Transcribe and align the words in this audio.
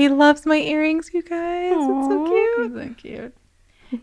Aw, 0.00 0.02
he 0.02 0.08
loves 0.08 0.46
my 0.46 0.56
earrings, 0.56 1.10
you 1.12 1.22
guys. 1.22 1.72
It's 1.74 2.06
so 2.08 2.26
cute. 2.26 2.72
He's 2.72 2.82
so 2.88 2.94
cute. 2.94 3.34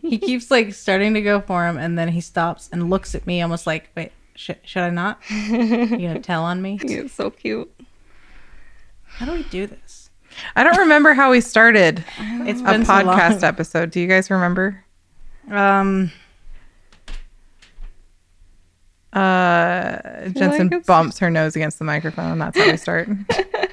He 0.02 0.18
keeps 0.18 0.50
like 0.50 0.72
starting 0.74 1.14
to 1.14 1.22
go 1.22 1.40
for 1.40 1.66
him, 1.66 1.76
and 1.78 1.98
then 1.98 2.08
he 2.08 2.20
stops 2.20 2.68
and 2.72 2.90
looks 2.90 3.14
at 3.14 3.26
me, 3.26 3.40
almost 3.42 3.66
like, 3.66 3.88
"Wait, 3.96 4.12
sh- 4.34 4.50
should 4.64 4.82
I 4.82 4.90
not? 4.90 5.18
You 5.30 5.56
gonna 5.88 6.20
tell 6.20 6.44
on 6.44 6.60
me? 6.62 6.78
He 6.82 6.94
is 6.94 7.12
so 7.12 7.30
cute. 7.30 7.70
How 9.04 9.26
do 9.26 9.32
we 9.32 9.42
do 9.44 9.66
this? 9.66 10.10
I 10.54 10.62
don't 10.62 10.76
remember 10.76 11.14
how 11.14 11.30
we 11.30 11.40
started 11.40 12.04
It's 12.18 12.60
a 12.60 12.64
been 12.64 12.84
so 12.84 12.92
podcast 12.92 13.42
episode. 13.42 13.90
Do 13.90 13.98
you 14.00 14.06
guys 14.06 14.30
remember? 14.30 14.84
Um, 15.50 16.12
Uh, 19.12 20.28
Jensen 20.36 20.66
it's- 20.68 20.86
bumps 20.86 21.18
her 21.18 21.30
nose 21.30 21.56
against 21.56 21.78
the 21.78 21.84
microphone. 21.86 22.38
That's 22.38 22.58
how 22.58 22.70
we 22.70 22.76
start. 22.76 23.08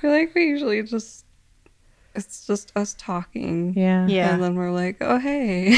I 0.00 0.02
feel 0.02 0.10
like 0.12 0.34
we 0.34 0.44
usually 0.46 0.82
just 0.82 1.26
it's 2.14 2.46
just 2.46 2.72
us 2.74 2.94
talking. 2.98 3.74
Yeah. 3.76 4.06
yeah, 4.06 4.32
And 4.32 4.42
then 4.42 4.54
we're 4.54 4.70
like, 4.70 4.96
oh 5.02 5.18
hey. 5.18 5.76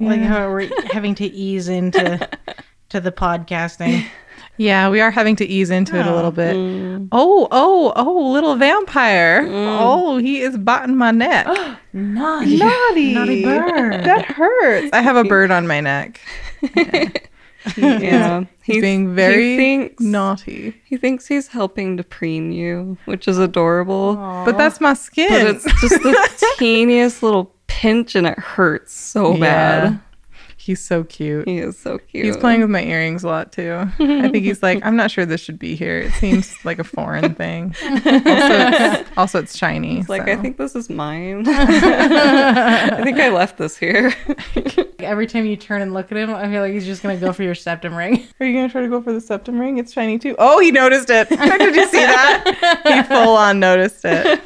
like 0.00 0.22
how 0.22 0.48
we're 0.48 0.70
having 0.90 1.14
to 1.16 1.26
ease 1.26 1.68
into 1.68 2.26
to 2.88 3.00
the 3.02 3.12
podcasting. 3.12 4.06
Yeah, 4.56 4.88
we 4.88 5.02
are 5.02 5.10
having 5.10 5.36
to 5.36 5.44
ease 5.46 5.68
into 5.68 5.98
it 6.00 6.06
a 6.06 6.14
little 6.14 6.30
bit. 6.30 6.56
Mm. 6.56 7.08
Oh, 7.12 7.48
oh, 7.50 7.92
oh, 7.96 8.30
little 8.32 8.56
vampire. 8.56 9.46
Oh, 9.50 10.16
he 10.16 10.40
is 10.40 10.56
biting 10.56 10.96
my 10.96 11.10
neck. 11.10 11.46
Naughty, 11.92 12.56
Naughty. 12.56 13.12
naughty 13.14 13.44
bird. 13.44 14.04
That 14.04 14.24
hurts. 14.24 14.88
I 14.94 15.02
have 15.02 15.16
a 15.16 15.24
bird 15.24 15.50
on 15.50 15.66
my 15.66 15.80
neck. 15.80 16.18
yeah. 16.76 17.10
He's 18.62 18.80
being 18.80 19.14
very 19.14 19.50
he 19.50 19.56
thinks, 19.56 20.02
naughty. 20.02 20.80
he 20.84 20.96
thinks 20.96 21.26
he's 21.26 21.48
helping 21.48 21.96
to 21.96 22.04
preen 22.04 22.52
you, 22.52 22.96
which 23.04 23.26
is 23.28 23.38
adorable. 23.38 24.14
But 24.16 24.56
that's 24.56 24.80
my 24.80 24.94
skin. 24.94 25.28
But 25.28 25.56
it's 25.56 25.64
just 25.80 26.02
the 26.02 26.54
teeniest 26.58 27.22
little 27.22 27.54
pinch 27.66 28.14
and 28.14 28.26
it 28.26 28.38
hurts 28.38 28.92
so 28.94 29.34
Yeah. 29.34 29.40
bad. 29.40 30.00
He's 30.60 30.84
so 30.84 31.04
cute. 31.04 31.48
He 31.48 31.56
is 31.56 31.78
so 31.78 31.96
cute. 31.96 32.26
He's 32.26 32.36
playing 32.36 32.60
with 32.60 32.68
my 32.68 32.82
earrings 32.82 33.24
a 33.24 33.28
lot 33.28 33.50
too. 33.50 33.78
I 33.98 34.28
think 34.28 34.44
he's 34.44 34.62
like, 34.62 34.80
I'm 34.84 34.94
not 34.94 35.10
sure 35.10 35.24
this 35.24 35.40
should 35.40 35.58
be 35.58 35.74
here. 35.74 36.00
It 36.00 36.12
seems 36.12 36.54
like 36.66 36.78
a 36.78 36.84
foreign 36.84 37.34
thing. 37.40 37.74
Also, 37.82 38.02
it's, 38.04 39.10
also, 39.16 39.38
it's 39.38 39.56
shiny. 39.56 39.96
He's 39.96 40.10
like. 40.10 40.28
I 40.28 40.36
think 40.36 40.58
this 40.58 40.76
is 40.76 40.90
mine. 40.90 41.44
I 41.48 43.02
think 43.02 43.18
I 43.18 43.30
left 43.30 43.56
this 43.56 43.78
here. 43.78 44.14
Every 44.98 45.26
time 45.26 45.46
you 45.46 45.56
turn 45.56 45.80
and 45.80 45.94
look 45.94 46.12
at 46.12 46.18
him, 46.18 46.28
I 46.34 46.46
feel 46.50 46.60
like 46.60 46.74
he's 46.74 46.84
just 46.84 47.02
gonna 47.02 47.16
go 47.16 47.32
for 47.32 47.42
your 47.42 47.54
septum 47.54 47.94
ring. 47.96 48.28
Are 48.38 48.44
you 48.44 48.52
gonna 48.52 48.68
try 48.68 48.82
to 48.82 48.88
go 48.88 49.00
for 49.00 49.14
the 49.14 49.20
septum 49.22 49.58
ring? 49.58 49.78
It's 49.78 49.94
shiny 49.94 50.18
too. 50.18 50.36
Oh, 50.38 50.60
he 50.60 50.72
noticed 50.72 51.08
it. 51.08 51.30
Did 51.30 51.74
you 51.74 51.86
see 51.86 52.04
that? 52.04 52.82
he 52.84 53.02
full 53.04 53.34
on 53.34 53.60
noticed 53.60 54.04
it. 54.04 54.44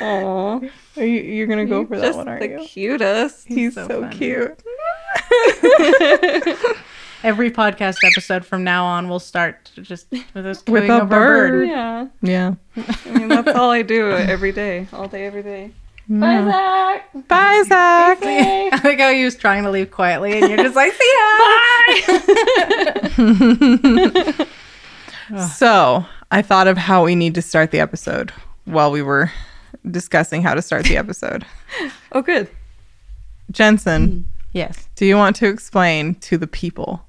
Aww. 0.00 0.70
Are 0.96 1.04
you 1.04 1.20
you're 1.22 1.46
gonna 1.46 1.66
go 1.66 1.86
for 1.86 1.98
that 1.98 2.14
one, 2.14 2.28
aren't 2.28 2.40
the 2.40 2.48
you? 2.50 2.64
cutest. 2.66 3.46
He's 3.48 3.74
so 3.74 3.88
so, 3.88 4.08
cute. 4.10 4.54
Every 7.24 7.50
podcast 7.50 7.96
episode 8.04 8.44
from 8.44 8.64
now 8.64 8.84
on 8.84 9.08
will 9.08 9.18
start 9.18 9.70
just 9.82 10.10
with 10.34 10.46
us 10.46 10.62
With 10.66 10.84
a 10.84 10.92
over 10.92 11.02
a 11.02 11.06
bird. 11.06 11.68
Yeah. 11.68 12.06
Yeah. 12.20 12.54
I 12.76 13.10
mean, 13.10 13.28
that's 13.28 13.56
all 13.56 13.70
I 13.70 13.80
do 13.82 14.10
every 14.10 14.52
day, 14.52 14.86
all 14.92 15.08
day, 15.08 15.24
every 15.24 15.42
day. 15.42 15.70
Mm. 16.08 16.20
Bye, 16.20 16.44
Zach. 16.50 17.12
Bye, 17.28 17.62
Zach. 17.66 18.18
I 18.22 18.78
think 18.78 19.00
how 19.00 19.10
he 19.10 19.24
was 19.24 19.36
trying 19.36 19.64
to 19.64 19.70
leave 19.70 19.90
quietly, 19.90 20.38
and 20.38 20.48
you're 20.50 20.58
just 20.58 20.76
like, 20.76 20.92
see 20.92 21.12
ya. 21.16 21.22
Bye. 25.38 25.46
so 25.48 26.04
I 26.30 26.42
thought 26.42 26.66
of 26.66 26.76
how 26.76 27.04
we 27.04 27.14
need 27.14 27.34
to 27.36 27.42
start 27.42 27.70
the 27.70 27.80
episode 27.80 28.32
while 28.66 28.90
we 28.90 29.00
were 29.00 29.32
discussing 29.90 30.42
how 30.42 30.54
to 30.54 30.62
start 30.62 30.84
the 30.84 30.96
episode. 31.04 31.44
Oh, 32.12 32.22
good. 32.22 32.48
Jensen, 33.50 34.26
Yes. 34.52 34.88
do 34.96 35.04
you 35.06 35.16
want 35.16 35.36
to 35.36 35.48
explain 35.48 36.14
to 36.16 36.38
the 36.38 36.46
people 36.46 37.04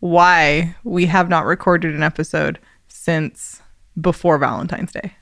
why 0.00 0.74
we 0.84 1.06
have 1.06 1.28
not 1.28 1.44
recorded 1.44 1.94
an 1.94 2.02
episode 2.02 2.58
since 2.88 3.60
before 4.00 4.38
Valentine's 4.38 4.92
Day? 4.92 5.14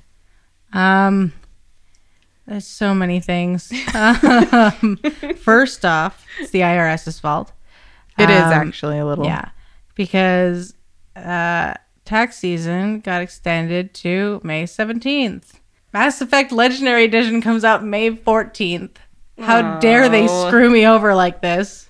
Um, 0.72 1.32
there's 2.47 2.66
so 2.66 2.94
many 2.94 3.21
things. 3.21 3.72
um, 3.94 4.97
first 5.37 5.84
off, 5.84 6.25
it's 6.41 6.50
the 6.50 6.61
IRS's 6.61 7.19
fault. 7.21 7.53
It 8.19 8.31
is 8.31 8.43
Um, 8.43 8.53
actually 8.53 8.99
a 8.99 9.06
little. 9.06 9.25
Yeah, 9.25 9.49
because 9.97 10.75
uh, 11.16 11.75
tax 12.05 12.37
season 12.38 13.00
got 13.00 13.22
extended 13.22 13.94
to 13.94 14.41
May 14.44 14.65
17th. 14.65 15.55
Mass 15.94 16.21
Effect 16.21 16.50
Legendary 16.50 17.05
Edition 17.05 17.41
comes 17.41 17.62
out 17.62 17.84
May 17.84 18.10
14th. 18.10 18.97
How 19.41 19.78
dare 19.78 20.09
they 20.09 20.27
Oh. 20.28 20.49
screw 20.49 20.69
me 20.69 20.84
over 20.84 21.15
like 21.15 21.41
this? 21.41 21.88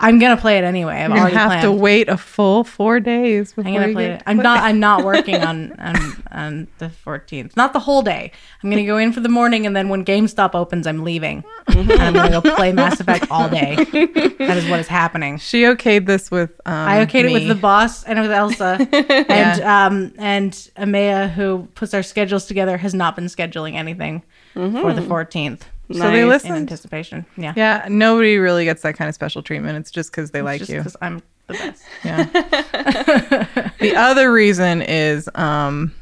I'm 0.00 0.18
gonna 0.18 0.36
play 0.36 0.58
it 0.58 0.64
anyway. 0.64 0.96
I've 1.02 1.10
You're 1.10 1.18
already 1.20 1.36
have 1.36 1.48
planned. 1.48 1.62
to 1.62 1.72
wait 1.72 2.08
a 2.08 2.16
full 2.16 2.64
four 2.64 3.00
days 3.00 3.52
before 3.52 3.68
I'm 3.68 3.74
gonna 3.74 3.92
play 3.92 4.06
get 4.08 4.16
it. 4.16 4.22
I'm 4.26 4.36
to 4.38 4.42
not. 4.42 4.58
play. 4.60 4.68
I'm 4.68 4.80
not 4.80 5.04
working 5.04 5.36
on 5.44 5.72
on 5.80 5.96
on 6.32 6.68
the 6.78 6.90
14th. 7.06 7.56
Not 7.56 7.72
the 7.72 7.78
whole 7.78 8.02
day. 8.02 8.32
I'm 8.62 8.70
gonna 8.70 8.84
go 8.86 8.98
in 8.98 9.12
for 9.12 9.20
the 9.20 9.28
morning, 9.28 9.66
and 9.66 9.74
then 9.76 9.88
when 9.88 10.04
GameStop 10.04 10.54
opens, 10.54 10.86
I'm 10.86 11.04
leaving. 11.04 11.44
and 11.68 11.90
I'm 11.92 12.12
gonna 12.12 12.40
go 12.40 12.54
play 12.56 12.72
Mass 12.80 12.98
Effect 13.00 13.26
all 13.30 13.48
day. 13.48 13.76
That 13.76 14.56
is 14.56 14.68
what 14.68 14.80
is 14.80 14.88
happening. 14.88 15.38
She 15.38 15.62
okayed 15.62 16.06
this 16.06 16.30
with. 16.30 16.50
Um, 16.66 16.74
I 16.74 17.04
okayed 17.06 17.24
it 17.24 17.32
with 17.32 17.48
the 17.48 17.54
boss 17.54 18.04
and 18.04 18.20
with 18.20 18.30
Elsa, 18.32 18.76
and 19.30 19.60
um 19.62 20.12
and 20.18 20.52
Amaya, 20.76 21.30
who 21.30 21.68
puts 21.74 21.94
our 21.94 22.02
schedules 22.02 22.46
together, 22.46 22.76
has 22.78 22.94
not 22.94 23.14
been 23.16 23.26
scheduling 23.26 23.74
anything 23.74 24.22
for 24.54 24.92
the 24.92 25.00
14th 25.02 25.62
So 25.92 25.98
they 25.98 26.22
Nice. 26.22 26.28
listened. 26.28 26.56
anticipation. 26.56 27.26
Yeah, 27.36 27.52
Yeah, 27.56 27.86
nobody 27.90 28.38
really 28.38 28.64
gets 28.64 28.82
that 28.82 28.96
kind 28.96 29.08
of 29.08 29.14
special 29.14 29.42
treatment. 29.42 29.76
It's 29.78 29.90
just 29.90 30.10
because 30.10 30.30
they 30.30 30.40
like 30.42 30.60
just 30.60 30.70
you. 30.70 30.78
because 30.78 30.96
I'm 31.02 31.22
the 31.46 31.54
best. 31.54 31.82
Yeah. 32.04 32.24
the 33.80 33.94
other 33.96 34.32
reason 34.32 34.80
is 34.82 35.28
um, 35.34 35.92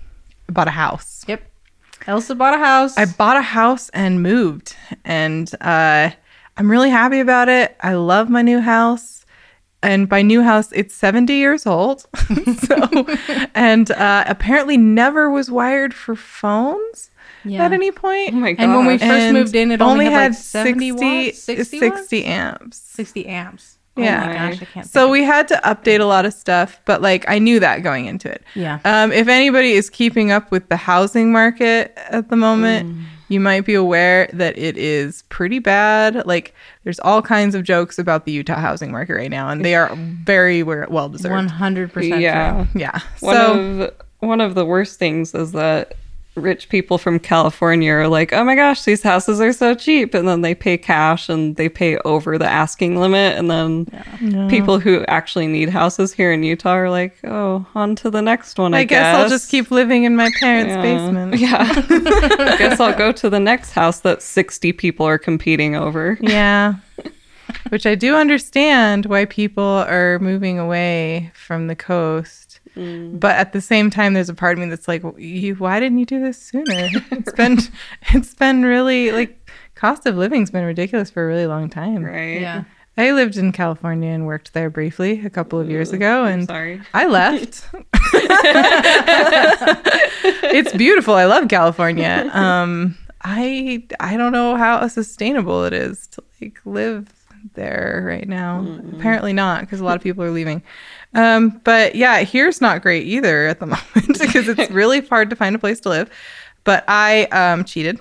I 0.48 0.53
bought 0.53 0.69
a 0.69 0.72
house. 0.72 1.25
Yep. 1.26 1.43
Elsa 2.06 2.34
bought 2.34 2.54
a 2.54 2.59
house. 2.59 2.97
I 2.97 3.06
bought 3.06 3.37
a 3.37 3.43
house 3.43 3.88
and 3.91 4.22
moved, 4.22 4.76
and 5.04 5.50
uh, 5.60 6.10
I'm 6.56 6.70
really 6.70 6.91
happy 6.91 7.20
about 7.20 7.49
it. 7.49 7.76
I 7.81 7.94
love 7.94 8.28
my 8.28 8.43
new 8.43 8.60
house. 8.60 9.25
And 9.84 10.09
by 10.09 10.22
new 10.22 10.43
house, 10.43 10.70
it's 10.72 10.94
70 10.94 11.32
years 11.34 11.66
old. 11.66 12.06
so, 12.66 13.06
and 13.54 13.91
uh, 13.91 14.25
apparently 14.28 14.76
never 14.76 15.28
was 15.28 15.50
wired 15.50 15.93
for 15.93 16.14
phones 16.14 17.10
Yeah. 17.45 17.65
at 17.65 17.73
any 17.73 17.91
point. 17.93 18.35
Oh 18.35 18.37
my 18.37 18.53
god. 18.53 18.63
And 18.65 18.75
when 18.77 18.87
we 18.87 18.99
first 18.99 19.11
And 19.11 19.37
moved 19.37 19.55
in, 19.55 19.71
it 19.73 19.81
only 19.83 20.07
had, 20.07 20.33
like 20.33 20.39
70 20.41 20.93
watts, 20.93 21.39
60 21.43 21.81
watts? 21.81 21.99
60 22.09 22.25
amps. 22.25 22.77
60 22.79 23.27
amps. 23.27 23.79
Yeah. 23.97 24.23
Oh 24.23 24.27
my 24.27 24.33
gosh, 24.51 24.63
I 24.63 24.65
can't. 24.65 24.87
So 24.87 25.01
think 25.03 25.13
we 25.13 25.25
had 25.25 25.49
to 25.49 25.61
update 25.65 26.01
a 26.01 26.05
lot 26.07 26.25
of 26.25 26.33
stuff, 26.33 26.81
but 26.87 27.03
like 27.03 27.25
I 27.29 27.39
knew 27.39 27.61
that 27.61 27.83
going 27.83 28.07
into 28.07 28.31
it. 28.31 28.43
yeah. 28.55 28.79
Um, 28.87 29.13
if 29.13 29.29
anybody 29.29 29.73
is 29.73 29.91
keeping 29.91 30.31
up 30.33 30.51
with 30.51 30.69
the 30.71 30.77
housing 30.77 31.31
market 31.31 31.93
at 32.09 32.31
the 32.31 32.37
moment, 32.37 32.89
Mm. 32.89 33.03
you 33.29 33.39
might 33.39 33.67
be 33.67 33.75
aware 33.75 34.31
that 34.33 34.57
it 34.57 34.79
is 34.79 35.25
pretty 35.29 35.59
bad. 35.59 36.25
Like 36.27 36.55
there's 36.85 37.01
all 37.01 37.21
kinds 37.21 37.55
of 37.55 37.65
jokes 37.65 37.99
about 37.99 38.25
the 38.25 38.33
Utah 38.33 38.55
housing 38.61 38.91
market 38.93 39.13
right 39.15 39.31
now, 39.31 39.51
and 39.51 39.63
they 39.63 39.75
are 39.75 39.95
very 39.95 40.63
well 40.63 41.11
deserved. 41.11 41.35
One 41.35 41.49
hundred 41.49 41.93
percent. 41.93 42.23
yeah. 42.23 42.65
Yeah. 42.75 42.99
One 43.21 43.37
So 43.37 43.53
of 43.83 43.95
one 44.21 44.41
of 44.41 44.55
the 44.55 44.65
worst 44.65 44.99
things 44.99 45.35
is 45.35 45.53
that 45.53 45.97
rich 46.34 46.69
people 46.69 46.96
from 46.96 47.19
California 47.19 47.93
are 47.93 48.08
like, 48.08 48.32
"Oh 48.32 48.43
my 48.44 48.55
gosh, 48.55 48.84
these 48.84 49.02
houses 49.02 49.40
are 49.40 49.52
so 49.52 49.75
cheap," 49.75 50.14
and 50.14 50.26
then 50.26 50.40
they 50.40 50.55
pay 50.55 50.79
cash 50.79 51.29
and 51.29 51.56
they 51.56 51.69
pay 51.69 51.99
over 52.05 52.38
the 52.38 52.49
asking 52.49 52.96
limit, 52.99 53.37
and 53.37 53.50
then 53.50 54.49
people 54.49 54.79
who 54.79 55.05
actually 55.08 55.46
need 55.46 55.69
houses 55.69 56.12
here 56.12 56.32
in 56.32 56.43
Utah 56.43 56.73
are 56.73 56.90
like, 56.90 57.17
"Oh, 57.25 57.67
on 57.75 57.94
to 57.96 58.11
the 58.11 58.23
next 58.23 58.58
one." 58.58 58.73
I, 58.75 58.79
I 58.79 58.84
guess 58.84 59.17
I'll 59.17 59.29
just 59.29 59.50
keep 59.50 59.70
living 59.70 60.05
in 60.05 60.17
my 60.17 60.31
parents' 60.40 60.70
Yeah. 60.70 60.82
basement. 60.82 61.34
Yeah, 61.43 61.67
I 61.69 62.56
guess 62.58 62.81
I'll 62.81 62.96
go 62.96 63.12
to 63.12 63.28
the 63.28 63.40
next 63.40 63.73
house 63.73 64.00
that 64.00 64.23
sixty 64.23 64.73
people 64.73 65.06
are 65.06 65.19
competing 65.19 65.75
over. 65.76 66.19
Yeah. 66.20 66.75
Which 67.69 67.85
I 67.87 67.94
do 67.94 68.17
understand 68.17 69.06
why 69.06 69.25
people 69.26 69.62
are 69.64 70.19
moving 70.20 70.58
away 70.58 71.31
from 71.35 71.67
the 71.67 71.76
coast. 71.76 72.42
But 72.75 73.37
at 73.37 73.53
the 73.53 73.61
same 73.61 73.91
time 73.91 74.15
there's 74.15 74.29
a 74.29 74.35
part 74.35 74.57
of 74.57 74.65
me 74.65 74.71
that's 74.71 74.89
like, 74.89 75.03
you 75.19 75.55
why 75.57 75.81
didn't 75.81 75.99
you 75.99 76.07
do 76.07 76.21
this 76.21 76.39
sooner? 76.39 76.89
It's 77.11 77.33
been 77.33 77.59
it's 78.15 78.35
been 78.35 78.65
really 78.65 79.13
like 79.13 79.51
cost 79.75 80.07
of 80.07 80.17
living's 80.17 80.51
been 80.51 80.65
ridiculous 80.65 81.11
for 81.11 81.25
a 81.25 81.27
really 81.27 81.47
long 81.47 81.69
time. 81.69 82.05
Right? 82.05 82.41
Yeah. 82.41 82.65
I 82.97 83.13
lived 83.13 83.37
in 83.39 83.53
California 83.53 84.11
and 84.11 84.27
worked 84.27 84.53
there 84.53 84.69
briefly 84.69 85.25
a 85.25 85.31
couple 85.31 85.59
of 85.59 85.71
years 85.71 85.93
ago 85.93 86.25
and 86.25 86.47
Sorry. 86.47 86.83
I 86.93 87.07
left. 87.07 87.67
it's 90.45 90.73
beautiful. 90.75 91.15
I 91.15 91.25
love 91.25 91.49
California. 91.49 92.29
Um, 92.33 92.97
I 93.23 93.85
I 93.99 94.17
don't 94.17 94.33
know 94.33 94.57
how 94.57 94.87
sustainable 94.89 95.65
it 95.65 95.73
is 95.73 96.07
to 96.09 96.23
like 96.41 96.61
live 96.65 97.09
there 97.55 98.05
right 98.07 98.29
now. 98.29 98.67
Apparently 98.97 99.33
not, 99.33 99.63
because 99.63 99.81
a 99.81 99.85
lot 99.85 99.97
of 99.97 100.03
people 100.03 100.23
are 100.25 100.31
leaving. 100.31 100.63
Um, 101.14 101.61
but 101.64 101.94
yeah, 101.94 102.20
here's 102.20 102.61
not 102.61 102.82
great 102.82 103.06
either 103.06 103.47
at 103.47 103.61
the 103.61 103.67
moment 103.94 104.19
because 104.20 104.49
it's 104.49 104.70
really 104.70 105.00
hard 105.00 105.31
to 105.31 105.37
find 105.37 105.55
a 105.55 105.59
place 105.59 105.81
to 105.81 105.88
live. 105.88 106.11
But 106.64 106.85
I 106.88 107.25
um, 107.26 107.64
cheated. 107.64 108.00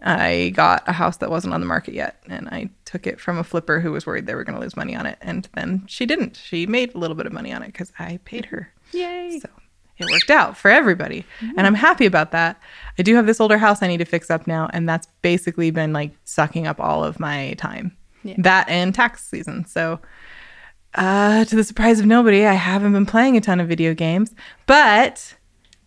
I 0.00 0.52
got 0.54 0.88
a 0.88 0.92
house 0.92 1.16
that 1.18 1.30
wasn't 1.30 1.54
on 1.54 1.60
the 1.60 1.66
market 1.66 1.92
yet, 1.92 2.22
and 2.28 2.48
I 2.48 2.70
took 2.84 3.06
it 3.06 3.20
from 3.20 3.36
a 3.36 3.44
flipper 3.44 3.80
who 3.80 3.90
was 3.90 4.06
worried 4.06 4.26
they 4.26 4.34
were 4.34 4.44
going 4.44 4.54
to 4.54 4.60
lose 4.60 4.76
money 4.76 4.94
on 4.94 5.06
it, 5.06 5.18
and 5.20 5.48
then 5.54 5.84
she 5.86 6.06
didn't. 6.06 6.36
She 6.36 6.66
made 6.66 6.94
a 6.94 6.98
little 6.98 7.16
bit 7.16 7.26
of 7.26 7.32
money 7.32 7.52
on 7.52 7.62
it 7.62 7.72
because 7.72 7.92
I 7.98 8.20
paid 8.24 8.46
her. 8.46 8.72
Yay. 8.92 9.40
So 9.40 9.48
it 9.98 10.06
worked 10.10 10.30
out 10.30 10.56
for 10.56 10.70
everybody. 10.70 11.24
And 11.56 11.66
I'm 11.66 11.74
happy 11.74 12.06
about 12.06 12.30
that. 12.30 12.60
I 12.98 13.02
do 13.02 13.14
have 13.16 13.26
this 13.26 13.40
older 13.40 13.58
house 13.58 13.82
I 13.82 13.88
need 13.88 13.98
to 13.98 14.04
fix 14.04 14.30
up 14.30 14.46
now. 14.46 14.70
And 14.72 14.88
that's 14.88 15.08
basically 15.22 15.70
been 15.70 15.92
like 15.92 16.12
sucking 16.24 16.66
up 16.66 16.80
all 16.80 17.04
of 17.04 17.18
my 17.18 17.54
time. 17.54 17.96
Yeah. 18.22 18.36
That 18.38 18.68
and 18.68 18.94
tax 18.94 19.26
season. 19.26 19.64
So, 19.66 20.00
uh, 20.98 21.44
to 21.44 21.56
the 21.56 21.64
surprise 21.64 22.00
of 22.00 22.06
nobody, 22.06 22.44
I 22.44 22.54
haven't 22.54 22.92
been 22.92 23.06
playing 23.06 23.36
a 23.36 23.40
ton 23.40 23.60
of 23.60 23.68
video 23.68 23.94
games. 23.94 24.34
But, 24.66 25.36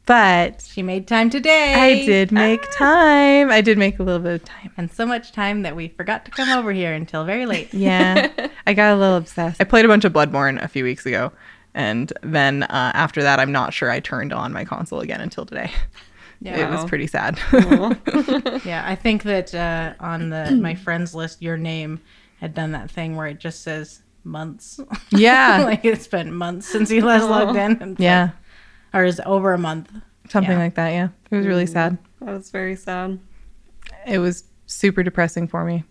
but 0.06 0.62
She 0.62 0.82
made 0.82 1.08
time 1.08 1.30
today. 1.30 1.74
I 1.74 2.06
did 2.06 2.32
make 2.32 2.62
time. 2.72 3.52
I 3.52 3.62
did 3.62 3.78
make 3.78 4.00
a 4.00 4.04
little 4.04 4.22
bit 4.22 4.34
of 4.42 4.46
time. 4.46 4.72
And 4.78 4.92
so 4.92 5.06
much 5.06 5.32
time 5.32 5.64
that 5.64 5.76
we 5.76 5.90
forgot 5.90 6.26
to 6.26 6.32
come 6.32 6.50
over 6.50 6.72
here 6.72 6.94
until 6.94 7.26
very 7.26 7.46
late. 7.46 7.74
Yeah. 7.74 8.30
I 8.68 8.74
got 8.74 8.94
a 8.94 8.98
little 8.98 9.18
obsessed. 9.18 9.60
I 9.62 9.66
played 9.66 9.86
a 9.86 9.88
bunch 9.88 10.06
of 10.06 10.14
Bloodborne 10.14 10.62
a 10.64 10.68
few 10.68 10.84
weeks 10.84 11.06
ago. 11.06 11.32
And 11.74 12.12
then 12.22 12.64
uh, 12.64 12.92
after 12.94 13.22
that, 13.24 13.40
I'm 13.40 13.52
not 13.52 13.74
sure 13.74 13.90
I 13.90 14.00
turned 14.00 14.34
on 14.34 14.54
my 14.54 14.66
console 14.66 15.00
again 15.02 15.22
until 15.22 15.46
today. 15.46 15.72
Yeah. 16.42 16.58
It 16.68 16.70
was 16.72 16.86
pretty 16.86 17.06
sad. 17.06 17.40
Yeah, 18.66 18.84
I 18.86 18.96
think 18.96 19.24
that 19.24 19.54
uh, 19.54 19.94
on 20.00 20.30
the 20.30 20.52
my 20.60 20.74
friends 20.74 21.14
list, 21.14 21.40
your 21.42 21.56
name 21.56 22.02
had 22.40 22.56
done 22.56 22.72
that 22.72 22.90
thing 22.90 23.16
where 23.16 23.28
it 23.28 23.40
just 23.40 23.62
says 23.62 24.02
months. 24.24 24.80
yeah. 25.12 25.62
like 25.66 25.86
it's 25.86 26.08
been 26.08 26.34
months 26.34 26.68
since 26.68 26.92
you 26.92 27.04
last 27.06 27.24
oh. 27.24 27.28
logged 27.28 27.58
in. 27.58 27.96
Yeah. 28.00 28.24
like- 28.24 28.34
or 28.94 29.06
is 29.06 29.20
it 29.20 29.26
over 29.26 29.54
a 29.54 29.58
month? 29.58 29.92
Something 30.30 30.54
Yeah. 30.54 30.60
like 30.60 30.76
that. 30.76 30.90
Yeah. 30.90 31.10
It 31.30 31.36
was 31.36 31.48
really 31.48 31.66
mm. 31.66 31.74
sad. 31.74 31.98
That 32.22 32.34
was 32.34 32.52
very 32.52 32.76
sad. 32.76 33.20
It 34.06 34.20
was 34.20 34.44
super 34.66 35.04
depressing 35.04 35.48
for 35.48 35.64
me. 35.66 35.84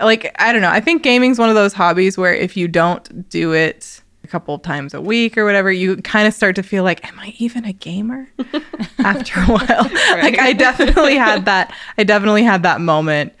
Like, 0.00 0.34
I 0.38 0.52
don't 0.52 0.62
know. 0.62 0.70
I 0.70 0.80
think 0.80 1.02
gaming's 1.02 1.38
one 1.38 1.48
of 1.48 1.54
those 1.54 1.72
hobbies 1.72 2.18
where 2.18 2.34
if 2.34 2.56
you 2.56 2.68
don't 2.68 3.28
do 3.28 3.52
it 3.52 4.02
a 4.24 4.26
couple 4.26 4.54
of 4.54 4.62
times 4.62 4.94
a 4.94 5.00
week 5.00 5.36
or 5.36 5.44
whatever, 5.44 5.70
you 5.70 5.96
kind 5.98 6.26
of 6.26 6.34
start 6.34 6.56
to 6.56 6.62
feel 6.62 6.84
like, 6.84 7.06
am 7.06 7.18
I 7.18 7.34
even 7.38 7.64
a 7.64 7.72
gamer? 7.72 8.28
After 8.98 9.40
a 9.40 9.46
while. 9.46 9.90
Like, 10.22 10.38
I 10.38 10.52
definitely 10.52 11.16
had 11.16 11.46
that. 11.46 11.74
I 11.98 12.04
definitely 12.04 12.42
had 12.42 12.62
that 12.62 12.80
moment 12.80 13.32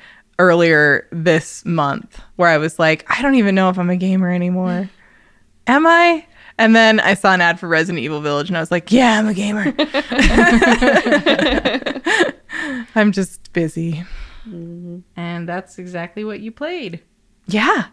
earlier 0.42 1.06
this 1.12 1.64
month 1.64 2.20
where 2.36 2.48
I 2.48 2.58
was 2.58 2.78
like, 2.78 3.04
I 3.08 3.22
don't 3.22 3.36
even 3.36 3.54
know 3.54 3.68
if 3.68 3.78
I'm 3.78 3.90
a 3.90 3.96
gamer 3.96 4.30
anymore. 4.30 4.90
Am 5.68 5.86
I? 5.86 6.26
And 6.58 6.74
then 6.74 6.98
I 7.00 7.14
saw 7.14 7.32
an 7.32 7.40
ad 7.40 7.60
for 7.60 7.68
Resident 7.68 8.02
Evil 8.02 8.20
Village 8.20 8.48
and 8.48 8.56
I 8.56 8.60
was 8.60 8.72
like, 8.72 8.90
yeah, 8.90 9.18
I'm 9.18 9.28
a 9.28 9.34
gamer. 9.34 9.64
I'm 12.94 13.12
just 13.12 13.52
busy. 13.52 14.04
Mm-hmm. 14.46 14.98
And 15.16 15.48
that's 15.48 15.78
exactly 15.78 16.24
what 16.24 16.40
you 16.40 16.50
played. 16.50 17.02
Yeah, 17.46 17.86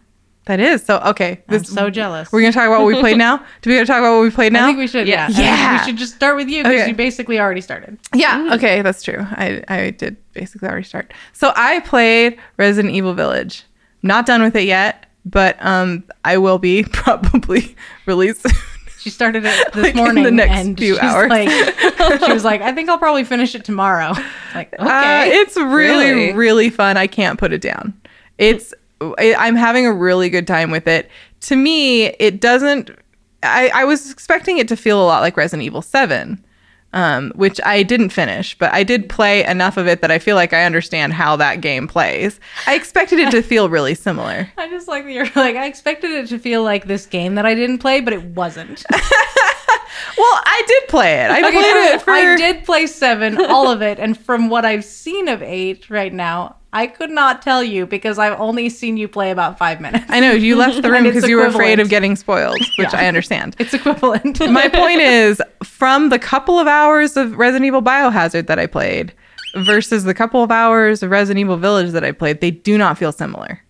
that 0.49 0.59
is. 0.59 0.83
So, 0.83 0.97
okay. 0.99 1.41
I'm 1.47 1.63
so 1.63 1.89
jealous. 1.89 2.31
We're 2.31 2.41
going 2.41 2.51
to 2.51 2.57
talk 2.57 2.67
about 2.67 2.79
what 2.83 2.87
we 2.93 2.99
played 2.99 3.17
now? 3.17 3.37
Do 3.61 3.69
we 3.69 3.75
got 3.77 3.81
to 3.81 3.85
talk 3.85 3.99
about 3.99 4.15
what 4.17 4.23
we 4.23 4.31
played 4.31 4.51
now? 4.51 4.63
I 4.65 4.67
think 4.67 4.79
we 4.79 4.87
should. 4.87 5.07
Yeah. 5.07 5.15
Yeah, 5.15 5.23
I 5.23 5.27
think 5.27 5.37
Yeah. 5.37 5.79
we 5.79 5.85
should 5.85 5.97
just 5.97 6.15
start 6.15 6.35
with 6.35 6.49
you 6.49 6.63
because 6.63 6.81
Okay. 6.81 6.89
you 6.89 6.95
basically 6.95 7.39
already 7.39 7.61
started. 7.61 7.97
yeah, 8.13 8.49
okay. 8.55 8.81
That's 8.81 9.01
true. 9.03 9.19
I, 9.31 9.63
I 9.67 9.91
did 9.91 10.17
basically 10.33 10.67
already 10.67 10.83
start. 10.85 11.13
So, 11.33 11.53
I 11.55 11.79
played 11.81 12.37
Resident 12.57 12.93
Evil 12.93 13.13
Village. 13.13 13.63
Not 14.01 14.25
done 14.25 14.41
with 14.41 14.55
it 14.55 14.63
yet, 14.65 15.05
but 15.25 15.57
um, 15.63 16.03
I 16.25 16.37
will 16.37 16.57
be 16.57 16.83
probably 16.91 17.75
really 18.05 18.33
soon. 18.33 18.51
She 18.99 19.09
started 19.09 19.43
it 19.45 19.73
this 19.73 19.95
Like, 19.95 20.09
in 20.17 20.23
the 20.23 20.31
next 20.31 20.51
and 20.57 20.77
few 20.77 20.97
hours. 20.99 21.29
like, 21.29 21.49
she 22.25 22.33
was 22.33 22.43
like, 22.43 22.61
I 22.61 22.73
think 22.73 22.89
I'll 22.89 22.97
probably 22.97 23.23
finish 23.23 23.55
it 23.55 23.63
tomorrow. 23.63 24.13
Like, 24.55 24.73
okay, 24.73 24.83
Uh, 24.83 25.23
it's 25.41 25.55
really, 25.55 26.09
Really? 26.11 26.33
really 26.33 26.69
fun. 26.69 26.97
I 26.97 27.07
can't 27.07 27.37
put 27.39 27.53
it 27.53 27.61
down. 27.61 27.93
It's 28.37 28.73
I'm 29.01 29.55
having 29.55 29.85
a 29.85 29.93
really 29.93 30.29
good 30.29 30.47
time 30.47 30.71
with 30.71 30.87
it. 30.87 31.09
To 31.41 31.55
me, 31.55 32.05
it 32.07 32.41
doesn't. 32.41 32.91
I, 33.43 33.71
I 33.73 33.85
was 33.85 34.11
expecting 34.11 34.57
it 34.57 34.67
to 34.67 34.75
feel 34.75 35.01
a 35.01 35.05
lot 35.05 35.21
like 35.21 35.37
Resident 35.37 35.63
Evil 35.65 35.81
Seven, 35.81 36.43
um, 36.91 37.31
which 37.35 37.61
I 37.65 37.83
didn't 37.83 38.09
finish, 38.09 38.57
but 38.57 38.73
I 38.73 38.83
did 38.83 39.07
play 39.07 39.45
enough 39.45 39.77
of 39.77 39.87
it 39.87 40.01
that 40.01 40.11
I 40.11 40.19
feel 40.19 40.35
like 40.35 40.51
I 40.51 40.65
understand 40.65 41.13
how 41.13 41.37
that 41.37 41.61
game 41.61 41.87
plays. 41.87 42.39
I 42.67 42.75
expected 42.75 43.19
it 43.19 43.31
to 43.31 43.41
feel 43.41 43.69
really 43.69 43.95
similar. 43.95 44.49
I 44.57 44.69
just 44.69 44.89
like 44.89 45.05
that 45.05 45.11
you're 45.13 45.25
like, 45.35 45.55
I 45.55 45.65
expected 45.67 46.11
it 46.11 46.27
to 46.29 46.39
feel 46.39 46.63
like 46.63 46.85
this 46.87 47.05
game 47.05 47.35
that 47.35 47.45
I 47.45 47.55
didn't 47.55 47.77
play, 47.77 48.01
but 48.01 48.13
it 48.13 48.23
wasn't. 48.23 48.83
Well, 50.17 50.41
I 50.45 50.63
did 50.67 50.87
play 50.89 51.15
it. 51.21 51.31
I 51.31 51.39
Okay, 51.39 51.51
played 51.51 51.93
it 51.93 52.01
for. 52.01 52.11
I 52.11 52.35
did 52.35 52.65
play 52.65 52.87
seven, 52.87 53.37
all 53.45 53.69
of 53.69 53.81
it, 53.81 53.99
and 53.99 54.17
from 54.17 54.49
what 54.49 54.65
I've 54.65 54.83
seen 54.85 55.27
of 55.27 55.41
eight 55.41 55.89
right 55.89 56.13
now, 56.13 56.57
I 56.71 56.85
could 56.87 57.09
not 57.09 57.41
tell 57.41 57.63
you 57.63 57.87
because 57.87 58.19
I've 58.19 58.39
only 58.39 58.69
seen 58.69 58.95
you 58.97 59.07
play 59.07 59.31
about 59.31 59.57
five 59.57 59.81
minutes. 59.81 60.05
I 60.09 60.19
know 60.19 60.31
you 60.33 60.55
left 60.55 60.81
the 60.81 60.91
room 60.91 61.03
because 61.03 61.27
you 61.27 61.37
were 61.37 61.47
afraid 61.47 61.79
of 61.79 61.89
getting 61.89 62.15
spoiled, 62.15 62.59
which 62.77 62.93
Yeah. 62.93 62.99
I 62.99 63.07
understand. 63.07 63.55
It's 63.59 63.73
equivalent. 63.73 64.39
my 64.51 64.69
point 64.69 65.01
is 65.01 65.41
from 65.63 66.09
the 66.09 66.19
couple 66.19 66.59
of 66.59 66.67
hours 66.67 67.17
of 67.17 67.35
Resident 67.37 67.65
Evil 67.65 67.81
Biohazard 67.81 68.47
that 68.47 68.59
I 68.59 68.67
played 68.67 69.13
versus 69.55 70.03
the 70.03 70.13
couple 70.13 70.43
of 70.43 70.51
hours 70.51 71.01
of 71.01 71.09
Resident 71.09 71.39
Evil 71.39 71.57
Village 71.57 71.91
that 71.91 72.03
I 72.03 72.11
played, 72.11 72.39
they 72.41 72.51
do 72.51 72.77
not 72.77 72.99
feel 72.99 73.11
similar 73.11 73.61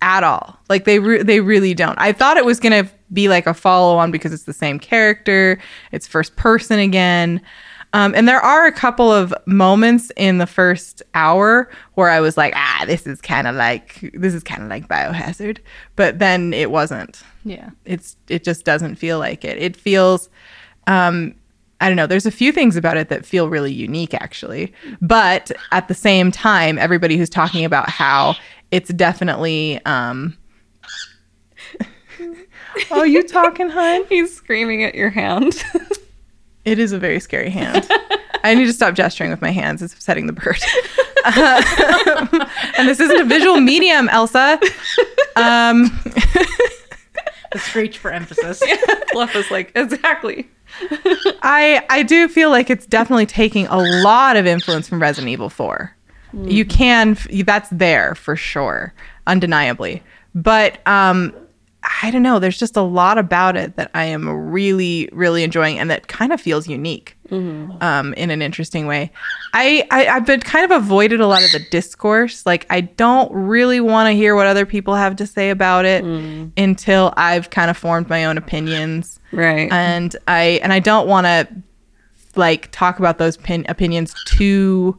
at 0.00 0.22
all. 0.22 0.56
Like 0.68 0.84
they 0.84 1.00
re- 1.00 1.22
they 1.24 1.40
really 1.40 1.74
don't. 1.74 1.98
I 1.98 2.12
thought 2.12 2.36
it 2.36 2.44
was 2.44 2.60
going 2.60 2.84
to 2.84 2.90
be 3.12 3.28
like 3.28 3.48
a 3.48 3.54
follow 3.54 3.96
on 3.96 4.12
because 4.12 4.32
it's 4.32 4.44
the 4.44 4.52
same 4.52 4.78
character, 4.78 5.58
it's 5.90 6.06
first 6.06 6.36
person 6.36 6.78
again. 6.78 7.40
Um, 7.92 8.14
and 8.14 8.28
there 8.28 8.40
are 8.40 8.66
a 8.66 8.72
couple 8.72 9.10
of 9.10 9.34
moments 9.46 10.12
in 10.16 10.38
the 10.38 10.46
first 10.46 11.02
hour 11.14 11.70
where 11.94 12.10
I 12.10 12.20
was 12.20 12.36
like, 12.36 12.52
ah, 12.54 12.84
this 12.86 13.06
is 13.06 13.20
kind 13.20 13.46
of 13.46 13.56
like 13.56 14.10
this 14.12 14.34
is 14.34 14.42
kind 14.42 14.62
of 14.62 14.68
like 14.68 14.88
Biohazard, 14.88 15.58
but 15.96 16.18
then 16.18 16.52
it 16.52 16.70
wasn't 16.70 17.22
yeah. 17.44 17.70
it's 17.84 18.16
it 18.28 18.44
just 18.44 18.64
doesn't 18.64 18.96
feel 18.96 19.18
like 19.18 19.44
it. 19.44 19.56
It 19.58 19.76
feels 19.76 20.28
um 20.86 21.34
I 21.80 21.88
don't 21.88 21.96
know, 21.96 22.06
there's 22.08 22.26
a 22.26 22.32
few 22.32 22.52
things 22.52 22.76
about 22.76 22.96
it 22.96 23.08
that 23.08 23.24
feel 23.24 23.48
really 23.48 23.72
unique 23.72 24.12
actually. 24.12 24.72
But 25.00 25.50
at 25.72 25.88
the 25.88 25.94
same 25.94 26.30
time, 26.30 26.76
everybody 26.78 27.16
who's 27.16 27.30
talking 27.30 27.64
about 27.64 27.88
how 27.88 28.34
it's 28.70 28.90
definitely 28.90 29.80
um 29.86 30.36
Oh, 32.90 33.02
you 33.02 33.26
talking, 33.26 33.68
hun? 33.68 34.04
He's 34.08 34.34
screaming 34.34 34.84
at 34.84 34.94
your 34.94 35.10
hand. 35.10 35.64
It 36.68 36.78
is 36.78 36.92
a 36.92 36.98
very 36.98 37.20
scary 37.20 37.50
hand. 37.50 37.86
I 38.44 38.54
need 38.54 38.66
to 38.66 38.72
stop 38.72 38.94
gesturing 38.94 39.30
with 39.30 39.42
my 39.42 39.50
hands. 39.50 39.82
It's 39.82 39.94
upsetting 39.94 40.26
the 40.26 40.32
bird. 40.32 40.58
Um, 41.24 42.46
and 42.78 42.88
this 42.88 43.00
isn't 43.00 43.20
a 43.20 43.24
visual 43.24 43.60
medium, 43.60 44.08
Elsa. 44.08 44.60
Um, 45.36 45.90
The 47.50 47.58
screech 47.58 47.96
for 47.98 48.10
emphasis. 48.10 48.62
Fluff 49.12 49.34
is 49.34 49.50
like, 49.50 49.72
exactly. 49.74 50.48
I 51.42 51.82
I 51.88 52.02
do 52.02 52.28
feel 52.28 52.50
like 52.50 52.68
it's 52.68 52.84
definitely 52.86 53.24
taking 53.24 53.66
a 53.68 53.78
lot 54.02 54.36
of 54.36 54.46
influence 54.46 54.86
from 54.86 55.00
Resident 55.00 55.30
Evil 55.30 55.48
4. 55.48 55.94
You 56.44 56.66
can 56.66 57.16
that's 57.44 57.70
there 57.70 58.14
for 58.14 58.36
sure, 58.36 58.92
undeniably. 59.26 60.02
But 60.34 60.86
um 60.86 61.32
I 62.02 62.10
don't 62.10 62.22
know, 62.22 62.38
there's 62.38 62.58
just 62.58 62.76
a 62.76 62.82
lot 62.82 63.18
about 63.18 63.56
it 63.56 63.76
that 63.76 63.90
I 63.94 64.04
am 64.04 64.28
really 64.28 65.08
really 65.12 65.42
enjoying 65.44 65.78
and 65.78 65.90
that 65.90 66.08
kind 66.08 66.32
of 66.32 66.40
feels 66.40 66.66
unique. 66.68 67.14
Um, 67.30 68.14
in 68.14 68.30
an 68.30 68.40
interesting 68.40 68.86
way. 68.86 69.12
I, 69.52 69.86
I 69.90 70.06
I've 70.06 70.24
been 70.24 70.40
kind 70.40 70.64
of 70.64 70.70
avoided 70.82 71.20
a 71.20 71.26
lot 71.26 71.44
of 71.44 71.52
the 71.52 71.58
discourse. 71.70 72.46
Like 72.46 72.64
I 72.70 72.80
don't 72.80 73.30
really 73.32 73.80
want 73.80 74.06
to 74.08 74.12
hear 74.12 74.34
what 74.34 74.46
other 74.46 74.64
people 74.64 74.94
have 74.94 75.14
to 75.16 75.26
say 75.26 75.50
about 75.50 75.84
it 75.84 76.04
until 76.56 77.12
I've 77.18 77.50
kind 77.50 77.70
of 77.70 77.76
formed 77.76 78.08
my 78.08 78.24
own 78.24 78.38
opinions 78.38 79.20
Right. 79.30 79.70
and 79.70 80.16
I 80.26 80.58
and 80.62 80.72
I 80.72 80.78
don't 80.78 81.06
want 81.06 81.26
to 81.26 81.46
like 82.34 82.70
talk 82.72 82.98
about 82.98 83.18
those 83.18 83.36
pin- 83.36 83.66
opinions 83.68 84.14
too 84.26 84.98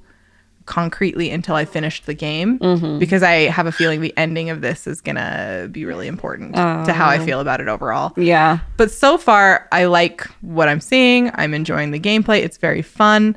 concretely 0.70 1.32
until 1.32 1.56
I 1.56 1.66
finished 1.66 2.06
the 2.06 2.14
game 2.14 2.60
mm-hmm. 2.60 3.00
because 3.00 3.24
I 3.24 3.50
have 3.50 3.66
a 3.66 3.72
feeling 3.72 4.02
the 4.02 4.14
ending 4.16 4.52
of 4.52 4.62
this 4.62 4.86
is 4.86 5.02
gonna 5.02 5.68
be 5.70 5.84
really 5.84 6.08
important 6.08 6.54
to 6.54 6.94
how 6.94 7.08
I 7.08 7.18
oh. 7.18 7.26
feel 7.26 7.40
about 7.40 7.60
it 7.60 7.68
overall. 7.68 8.14
yeah. 8.16 8.60
But 8.78 8.92
so 8.92 9.18
far, 9.18 9.68
I 9.72 9.86
like 9.86 10.26
what 10.42 10.70
I'm 10.70 10.80
seeing. 10.80 11.32
I'm 11.34 11.56
enjoying 11.56 11.90
the 11.92 12.00
gameplay. 12.00 12.44
It's 12.44 12.58
very 12.58 12.84
fun. 12.84 13.36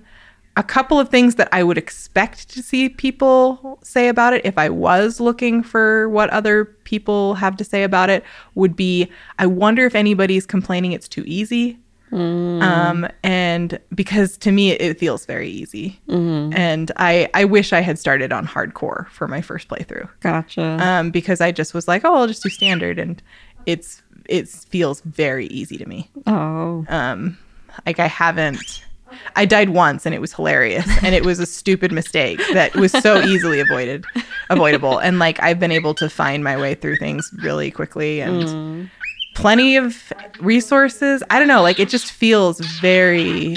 A 0.58 0.62
couple 0.62 1.00
of 1.00 1.08
things 1.08 1.36
that 1.36 1.48
I 1.50 1.62
would 1.62 1.78
expect 1.78 2.50
to 2.50 2.62
see 2.62 2.90
people 2.90 3.78
say 3.82 4.08
about 4.08 4.34
it 4.34 4.44
if 4.44 4.58
I 4.58 4.68
was 4.68 5.18
looking 5.18 5.62
for 5.62 6.10
what 6.10 6.28
other 6.28 6.66
people 6.84 7.34
have 7.36 7.56
to 7.56 7.64
say 7.64 7.82
about 7.82 8.10
it 8.10 8.22
would 8.54 8.76
be 8.76 9.10
I 9.38 9.46
wonder 9.46 9.86
if 9.86 9.94
anybody's 9.94 10.44
complaining 10.44 10.92
it's 10.92 11.08
too 11.08 11.24
easy. 11.26 11.78
Um, 12.12 13.08
and 13.22 13.80
because 13.94 14.36
to 14.38 14.52
me 14.52 14.72
it 14.72 14.98
feels 14.98 15.24
very 15.26 15.48
easy. 15.48 15.98
And 16.08 16.92
I 16.96 17.28
I 17.34 17.44
wish 17.44 17.72
I 17.72 17.80
had 17.80 17.98
started 17.98 18.32
on 18.32 18.46
hardcore 18.46 19.08
for 19.08 19.26
my 19.26 19.40
first 19.40 19.68
playthrough. 19.68 20.08
Gotcha. 20.20 20.78
Um, 20.80 21.10
because 21.10 21.40
I 21.40 21.52
just 21.52 21.72
was 21.74 21.88
like, 21.88 22.04
oh, 22.04 22.14
I'll 22.14 22.26
just 22.26 22.42
do 22.42 22.50
standard, 22.50 22.98
and 22.98 23.22
it's 23.66 24.02
it 24.28 24.48
feels 24.48 25.00
very 25.02 25.46
easy 25.46 25.76
to 25.78 25.86
me. 25.88 26.10
oh. 26.26 26.84
Um, 26.88 27.38
like 27.86 27.98
I 27.98 28.06
haven't. 28.06 28.84
I 29.36 29.44
died 29.44 29.68
once 29.68 30.06
and 30.06 30.14
it 30.14 30.22
was 30.22 30.32
hilarious 30.32 30.86
and 31.02 31.14
it 31.14 31.24
was 31.26 31.38
a 31.38 31.44
stupid 31.44 31.92
mistake 31.92 32.40
that 32.54 32.74
was 32.74 32.92
so 32.92 33.20
easily 33.20 33.60
avoided 33.60 34.06
avoidable 34.48 34.96
and 34.96 35.18
like 35.18 35.38
I've 35.42 35.60
been 35.60 35.70
able 35.70 35.92
to 35.96 36.08
find 36.08 36.42
my 36.42 36.56
way 36.56 36.74
through 36.74 36.96
things 36.96 37.30
really 37.42 37.70
quickly 37.70 38.20
and 38.22 38.88
plenty 39.34 39.76
of 39.76 40.12
resources. 40.40 41.22
I 41.30 41.38
don't 41.38 41.48
know, 41.48 41.62
like 41.62 41.78
it 41.78 41.88
just 41.88 42.12
feels 42.12 42.60
very 42.60 43.56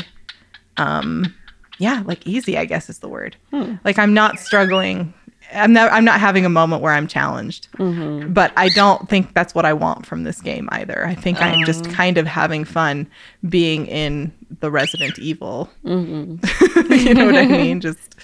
um 0.78 1.34
yeah, 1.78 2.04
like 2.06 2.26
easy, 2.26 2.58
I 2.58 2.66
guess 2.66 2.90
is 2.90 3.00
the 3.00 3.10
word. 3.10 3.36
Hmm. 3.52 3.76
Like 3.84 4.00
I'm 4.00 4.14
not 4.14 4.40
struggling. 4.40 5.14
I'm 5.54 5.74
not 5.74 5.92
I'm 5.92 6.06
not 6.06 6.20
having 6.20 6.46
a 6.46 6.50
moment 6.50 6.82
where 6.82 6.94
I'm 6.94 7.08
challenged. 7.08 7.68
Mm-hmm. 7.78 8.34
But 8.34 8.52
I 8.58 8.70
don't 8.70 9.08
think 9.10 9.34
that's 9.34 9.54
what 9.54 9.66
I 9.66 9.74
want 9.74 10.06
from 10.06 10.24
this 10.24 10.42
game 10.42 10.70
either. 10.72 11.06
I 11.06 11.16
think 11.16 11.42
I'm 11.42 11.66
just 11.66 11.88
oh. 11.88 11.92
kind 11.92 12.18
of 12.18 12.26
having 12.26 12.66
fun 12.66 13.08
being 13.48 13.86
in 13.88 14.34
the 14.60 14.72
Resident 14.72 15.20
Evil. 15.20 15.70
Mm-hmm. 15.84 16.94
you 17.08 17.14
know 17.14 17.26
what 17.26 17.36
I 17.36 17.46
mean? 17.46 17.82
Just 17.82 18.16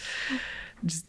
just 0.85 1.05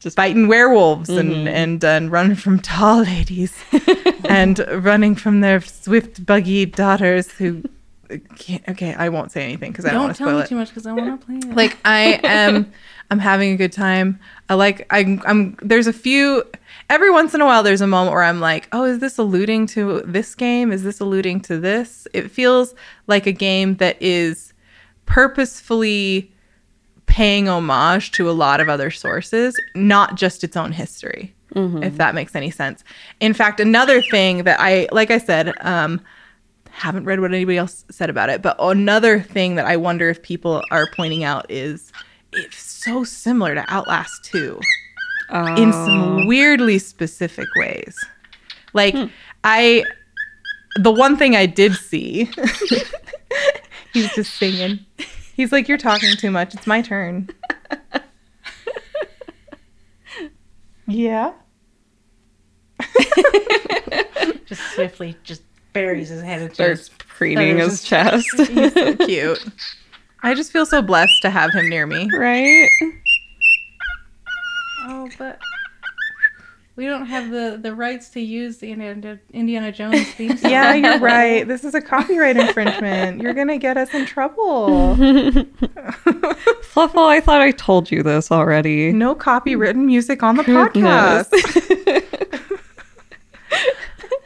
just 0.00 0.16
fighting 0.16 0.48
werewolves 0.48 1.08
and 1.08 1.30
mm-hmm. 1.30 1.48
and 1.48 1.84
and 1.84 2.10
running 2.10 2.36
from 2.36 2.58
tall 2.58 3.02
ladies 3.02 3.54
and 4.28 4.58
running 4.84 5.14
from 5.14 5.40
their 5.40 5.60
swift 5.60 6.24
buggy 6.26 6.66
daughters 6.66 7.30
who 7.32 7.62
can't, 8.36 8.68
okay, 8.68 8.94
I 8.94 9.08
won't 9.08 9.30
say 9.30 9.44
anything 9.44 9.70
because 9.70 9.84
I 9.84 9.90
don't, 9.90 9.98
Don't 9.98 10.04
want 10.06 10.16
to 10.16 10.18
tell 10.18 10.28
spoil 10.28 10.38
me 10.38 10.44
it 10.44 10.48
too 10.48 10.54
much 10.56 10.68
because 10.68 10.86
I 10.86 10.92
want 10.92 11.20
to 11.20 11.26
play 11.26 11.36
it. 11.36 11.54
like 11.54 11.76
I 11.84 12.20
am 12.24 12.72
I'm 13.10 13.18
having 13.18 13.52
a 13.52 13.56
good 13.56 13.72
time. 13.72 14.18
I 14.48 14.54
like 14.54 14.86
I'm 14.90 15.22
I'm 15.26 15.56
there's 15.62 15.86
a 15.86 15.92
few 15.92 16.42
every 16.88 17.10
once 17.10 17.34
in 17.34 17.40
a 17.40 17.44
while 17.44 17.62
there's 17.62 17.80
a 17.80 17.86
moment 17.86 18.12
where 18.12 18.22
I'm 18.22 18.40
like, 18.40 18.68
"Oh, 18.72 18.84
is 18.84 18.98
this 18.98 19.18
alluding 19.18 19.66
to 19.68 20.00
this 20.02 20.34
game? 20.34 20.72
Is 20.72 20.82
this 20.82 21.00
alluding 21.00 21.40
to 21.42 21.58
this?" 21.58 22.08
It 22.12 22.30
feels 22.30 22.74
like 23.06 23.26
a 23.26 23.32
game 23.32 23.76
that 23.76 24.00
is 24.00 24.54
purposefully 25.06 26.32
paying 27.10 27.48
homage 27.48 28.12
to 28.12 28.30
a 28.30 28.32
lot 28.32 28.60
of 28.60 28.68
other 28.68 28.90
sources, 28.90 29.54
not 29.74 30.14
just 30.14 30.42
its 30.44 30.56
own 30.56 30.72
history. 30.72 31.34
If 31.82 31.96
that 31.96 32.14
makes 32.14 32.36
any 32.36 32.50
sense. 32.50 32.84
In 33.18 33.34
fact, 33.34 33.58
another 33.58 34.00
thing 34.02 34.44
that 34.44 34.58
I 34.60 34.86
like 34.92 35.10
I 35.10 35.18
said, 35.18 35.52
um 35.60 36.00
haven't 36.70 37.04
read 37.04 37.18
what 37.20 37.32
anybody 37.34 37.58
else 37.58 37.84
said 37.90 38.08
about 38.08 38.30
it, 38.30 38.40
but 38.40 38.56
another 38.60 39.20
thing 39.20 39.56
that 39.56 39.66
I 39.66 39.76
wonder 39.76 40.08
if 40.08 40.22
people 40.22 40.62
are 40.70 40.86
pointing 40.94 41.24
out 41.24 41.44
is 41.50 41.92
it's 42.32 42.56
so 42.56 43.02
similar 43.02 43.54
to 43.56 43.64
Outlast 43.68 44.24
2 44.26 44.60
in 45.56 45.72
some 45.72 46.26
weirdly 46.26 46.78
specific 46.78 47.48
ways. 47.56 47.98
Like 48.72 48.94
I 49.42 49.84
the 50.76 50.92
one 50.92 51.16
thing 51.16 51.34
I 51.34 51.46
did 51.46 51.74
see 51.74 52.30
he's 53.92 54.14
just 54.14 54.34
singing. 54.36 54.78
He's 55.40 55.52
like 55.52 55.68
you're 55.68 55.78
talking 55.78 56.14
too 56.18 56.30
much. 56.30 56.52
It's 56.52 56.66
my 56.66 56.82
turn. 56.82 57.30
yeah. 60.86 61.32
just 64.44 64.60
swiftly 64.74 65.16
just 65.24 65.40
buries 65.72 66.10
his 66.10 66.20
head 66.20 66.42
into 66.42 66.54
Starts 66.56 66.88
his 66.88 66.90
preening 66.98 67.56
his 67.56 67.82
chest. 67.82 68.28
He's 68.36 68.74
so 68.74 68.96
cute. 68.96 69.42
I 70.22 70.34
just 70.34 70.52
feel 70.52 70.66
so 70.66 70.82
blessed 70.82 71.22
to 71.22 71.30
have 71.30 71.54
him 71.54 71.70
near 71.70 71.86
me. 71.86 72.06
right? 72.14 72.68
Oh, 74.88 75.08
but 75.16 75.40
we 76.76 76.86
don't 76.86 77.06
have 77.06 77.30
the 77.30 77.58
the 77.60 77.74
rights 77.74 78.08
to 78.10 78.20
use 78.20 78.58
the 78.58 78.70
Indiana, 78.72 79.18
Indiana 79.32 79.72
Jones 79.72 80.10
theme 80.12 80.36
song. 80.36 80.50
Yeah, 80.50 80.74
you're 80.74 80.98
right. 80.98 81.46
This 81.46 81.64
is 81.64 81.74
a 81.74 81.80
copyright 81.80 82.36
infringement. 82.36 83.20
You're 83.20 83.34
gonna 83.34 83.58
get 83.58 83.76
us 83.76 83.92
in 83.92 84.06
trouble. 84.06 84.96
Fluffle, 86.62 87.06
I 87.06 87.20
thought 87.20 87.40
I 87.40 87.50
told 87.50 87.90
you 87.90 88.02
this 88.02 88.30
already. 88.30 88.92
No 88.92 89.14
copywritten 89.14 89.84
music 89.84 90.22
on 90.22 90.36
the 90.36 90.44
Goodness. 90.44 91.28
podcast. 91.28 92.34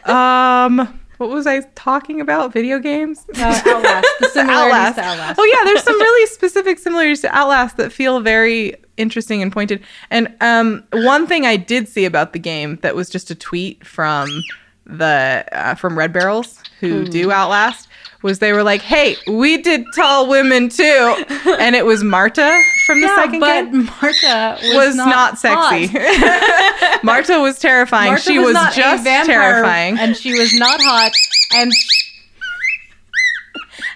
um, 0.08 1.00
what 1.18 1.30
was 1.30 1.46
I 1.46 1.60
talking 1.74 2.20
about? 2.20 2.52
Video 2.52 2.78
games? 2.78 3.24
Uh, 3.36 3.60
Outlast. 3.66 4.08
The 4.20 4.28
similarities 4.32 4.72
Outlast. 4.72 4.96
to 4.96 5.02
Outlast. 5.02 5.40
Oh 5.40 5.44
yeah, 5.44 5.64
there's 5.64 5.82
some 5.82 5.98
really 6.00 6.26
specific 6.26 6.78
similarities 6.78 7.20
to 7.22 7.36
Outlast 7.36 7.76
that 7.76 7.92
feel 7.92 8.20
very 8.20 8.76
interesting 8.96 9.42
and 9.42 9.52
pointed. 9.52 9.82
And 10.10 10.34
um, 10.40 10.84
one 10.92 11.26
thing 11.26 11.46
I 11.46 11.56
did 11.56 11.88
see 11.88 12.04
about 12.04 12.32
the 12.32 12.38
game 12.38 12.78
that 12.82 12.94
was 12.94 13.08
just 13.10 13.30
a 13.30 13.34
tweet 13.34 13.86
from 13.86 14.42
the 14.86 15.44
uh, 15.52 15.74
from 15.74 15.96
Red 15.96 16.12
Barrels 16.12 16.60
who 16.80 17.06
do 17.06 17.32
Outlast 17.32 17.88
was 18.24 18.38
they 18.40 18.52
were 18.54 18.62
like, 18.64 18.80
"Hey, 18.82 19.16
we 19.28 19.58
did 19.58 19.84
Tall 19.94 20.28
Women 20.28 20.70
too," 20.70 21.24
and 21.60 21.76
it 21.76 21.84
was 21.84 22.02
Marta 22.02 22.60
from 22.86 23.00
the 23.02 23.06
Yeah, 23.06 23.16
second 23.16 23.38
but. 23.40 23.72
Marta 23.72 24.58
was, 24.62 24.74
Was 24.74 24.96
not, 24.96 25.38
sexy. 25.38 25.86
hot. 25.92 27.00
Marta 27.04 27.38
was 27.38 27.58
terrifying. 27.58 28.08
Marta 28.12 28.22
she 28.22 28.38
was, 28.38 28.54
not 28.54 28.72
a 28.72 28.76
just 28.76 29.04
vampire, 29.04 29.36
terrifying. 29.52 29.98
and 29.98 30.16
she 30.16 30.32
was 30.36 30.52
not 30.54 30.80
hot, 30.82 31.12
and 31.54 31.70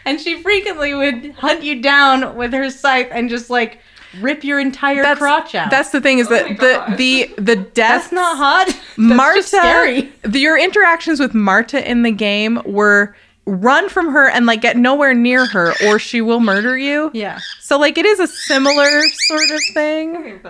and 0.04 0.20
she 0.20 0.40
frequently 0.42 0.94
would 0.94 1.32
hunt 1.32 1.62
you 1.62 1.80
down 1.82 2.36
with 2.36 2.52
her 2.52 2.70
scythe 2.70 3.08
and 3.10 3.28
just 3.28 3.50
like 3.50 3.78
rip 4.20 4.42
your 4.44 4.58
entire 4.58 5.02
that's, 5.02 5.18
crotch 5.18 5.54
out. 5.54 5.70
that's 5.70 5.90
the 5.90 6.00
thing 6.00 6.18
is 6.18 6.26
oh 6.28 6.30
that 6.30 6.48
the 6.58 6.96
the 6.96 7.34
the 7.42 7.56
death. 7.56 8.02
That's 8.02 8.12
not 8.12 8.36
hot. 8.36 8.66
That's 8.98 9.52
Marta, 9.52 10.08
the- 10.22 10.38
your 10.38 10.58
interactions 10.58 11.18
with 11.20 11.34
Marta 11.34 11.88
in 11.88 12.02
the 12.02 12.10
game 12.10 12.60
were 12.66 13.14
run 13.48 13.88
from 13.88 14.12
her 14.12 14.28
and 14.28 14.46
like 14.46 14.60
get 14.60 14.76
nowhere 14.76 15.14
near 15.14 15.46
her, 15.46 15.72
or 15.86 15.98
she 15.98 16.20
will 16.20 16.40
murder 16.40 16.76
you. 16.76 17.10
Yeah. 17.14 17.40
So 17.60 17.78
like 17.78 17.96
it 17.98 18.04
is 18.04 18.20
a 18.20 18.26
similar 18.26 19.00
sort 19.26 19.50
of 19.50 19.60
thing. 19.74 20.40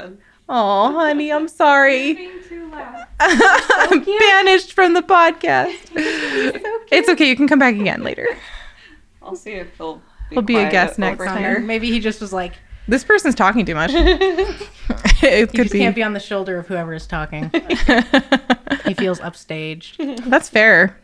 Oh, 0.48 0.92
honey, 0.92 1.32
I'm 1.32 1.46
sorry. 1.46 2.30
I'm 3.20 4.04
banished 4.04 4.72
from 4.72 4.94
the 4.94 5.02
podcast. 5.02 5.74
It's 6.90 7.08
okay. 7.08 7.28
You 7.28 7.36
can 7.36 7.46
come 7.48 7.58
back 7.58 7.74
again 7.74 8.02
later. 8.02 8.26
I'll 9.22 9.36
see 9.36 9.52
if 9.52 9.76
he'll 9.76 10.02
He'll 10.30 10.42
be 10.42 10.56
a 10.56 10.70
guest 10.70 10.98
next 10.98 11.24
time. 11.24 11.66
Maybe 11.66 11.90
he 11.90 12.00
just 12.00 12.20
was 12.20 12.32
like, 12.32 12.54
This 12.86 13.04
person's 13.04 13.34
talking 13.34 13.64
too 13.64 13.74
much. 13.74 13.90
it 13.94 15.50
could 15.52 15.70
be. 15.70 15.78
can't 15.78 15.94
be 15.94 16.02
on 16.02 16.12
the 16.12 16.20
shoulder 16.20 16.58
of 16.58 16.66
whoever 16.66 16.92
is 16.92 17.06
talking. 17.06 17.50
he 18.84 18.94
feels 18.94 19.20
upstaged. 19.20 20.24
That's 20.28 20.48
fair. 20.48 20.98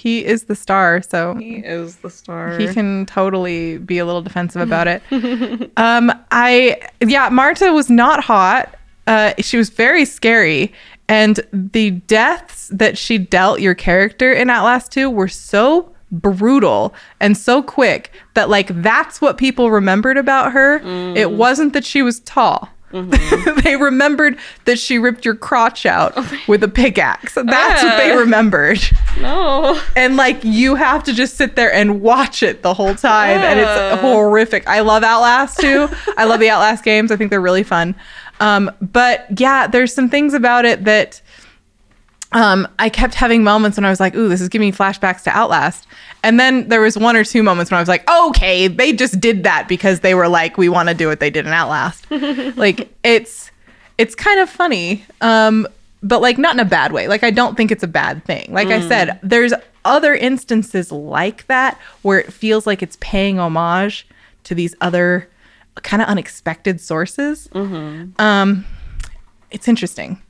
He 0.00 0.24
is 0.24 0.44
the 0.44 0.56
star, 0.56 1.02
so 1.02 1.34
He 1.34 1.56
is 1.56 1.96
the 1.96 2.08
star. 2.10 2.56
he 2.58 2.72
can 2.72 3.04
totally 3.04 3.76
be 3.76 3.98
a 3.98 4.06
little 4.06 4.22
defensive 4.22 4.62
about 4.62 4.88
it. 4.88 5.02
um, 5.76 6.10
I 6.30 6.80
yeah, 7.00 7.28
Marta 7.28 7.70
was 7.72 7.90
not 7.90 8.24
hot. 8.24 8.76
Uh, 9.06 9.32
she 9.40 9.56
was 9.58 9.68
very 9.68 10.04
scary, 10.06 10.72
and 11.08 11.40
the 11.52 11.90
deaths 11.90 12.68
that 12.72 12.96
she 12.96 13.18
dealt 13.18 13.60
your 13.60 13.74
character 13.74 14.32
in 14.32 14.48
Outlast 14.48 14.90
2 14.92 15.10
were 15.10 15.28
so 15.28 15.92
brutal 16.12 16.94
and 17.20 17.36
so 17.36 17.62
quick 17.62 18.10
that 18.34 18.48
like 18.48 18.68
that's 18.82 19.20
what 19.20 19.36
people 19.36 19.70
remembered 19.70 20.16
about 20.16 20.52
her. 20.52 20.80
It 21.16 21.30
wasn't 21.32 21.72
that 21.74 21.84
she 21.84 22.00
was 22.02 22.20
tall. 22.20 22.68
they 23.62 23.76
remembered 23.76 24.36
that 24.64 24.78
she 24.78 24.98
ripped 24.98 25.24
your 25.24 25.36
crotch 25.36 25.86
out 25.86 26.16
with 26.48 26.62
a 26.64 26.68
pickaxe. 26.68 27.34
That's 27.34 27.82
what 27.82 27.96
they 27.98 28.16
remembered. 28.16 28.80
No. 29.20 29.80
and 29.96 30.16
like 30.16 30.42
you 30.42 30.74
have 30.74 31.04
to 31.04 31.12
just 31.12 31.36
sit 31.36 31.54
there 31.56 31.72
and 31.72 32.00
watch 32.00 32.42
it 32.42 32.62
the 32.62 32.74
whole 32.74 32.94
time 32.94 33.38
and 33.38 33.60
it's 33.60 34.00
horrific. 34.00 34.66
I 34.66 34.80
love 34.80 35.04
outlast 35.04 35.60
too. 35.60 35.88
I 36.16 36.24
love 36.24 36.40
the 36.40 36.50
outlast 36.50 36.84
games. 36.84 37.12
I 37.12 37.16
think 37.16 37.30
they're 37.30 37.40
really 37.40 37.62
fun. 37.62 37.94
Um, 38.40 38.70
but 38.80 39.26
yeah 39.38 39.66
there's 39.66 39.92
some 39.94 40.08
things 40.08 40.34
about 40.34 40.64
it 40.64 40.84
that 40.84 41.20
um, 42.32 42.66
i 42.78 42.88
kept 42.88 43.14
having 43.14 43.42
moments 43.42 43.76
when 43.76 43.84
i 43.84 43.90
was 43.90 44.00
like 44.00 44.14
ooh 44.14 44.28
this 44.28 44.40
is 44.40 44.48
giving 44.48 44.68
me 44.68 44.72
flashbacks 44.72 45.22
to 45.24 45.30
outlast. 45.30 45.86
And 46.22 46.38
then 46.38 46.68
there 46.68 46.82
was 46.82 46.98
one 46.98 47.16
or 47.16 47.24
two 47.24 47.42
moments 47.42 47.70
when 47.70 47.78
i 47.78 47.80
was 47.80 47.88
like 47.88 48.08
okay 48.08 48.68
they 48.68 48.92
just 48.92 49.18
did 49.20 49.44
that 49.44 49.68
because 49.68 50.00
they 50.00 50.14
were 50.14 50.28
like 50.28 50.56
we 50.58 50.68
want 50.68 50.88
to 50.88 50.94
do 50.94 51.08
what 51.08 51.18
they 51.20 51.30
did 51.30 51.46
in 51.46 51.52
outlast. 51.52 52.06
Like 52.56 52.88
it's 53.02 53.50
it's 53.98 54.14
kind 54.14 54.38
of 54.40 54.48
funny 54.50 55.04
um 55.20 55.66
but 56.02 56.22
like 56.22 56.38
not 56.38 56.54
in 56.54 56.60
a 56.60 56.64
bad 56.64 56.92
way. 56.92 57.08
Like 57.08 57.22
i 57.24 57.30
don't 57.30 57.56
think 57.56 57.70
it's 57.70 57.82
a 57.82 57.88
bad 57.88 58.24
thing. 58.24 58.52
Like 58.52 58.68
i 58.68 58.80
said 58.88 59.18
there's 59.22 59.52
other 59.84 60.14
instances 60.14 60.92
like 60.92 61.46
that 61.46 61.78
where 62.02 62.20
it 62.20 62.32
feels 62.32 62.66
like 62.66 62.82
it's 62.82 62.96
paying 63.00 63.38
homage 63.38 64.06
to 64.44 64.54
these 64.54 64.74
other 64.82 65.28
kind 65.82 66.02
of 66.02 66.08
unexpected 66.08 66.80
sources. 66.80 67.48
Um 68.18 68.66
it's 69.50 69.66
interesting 69.68 70.20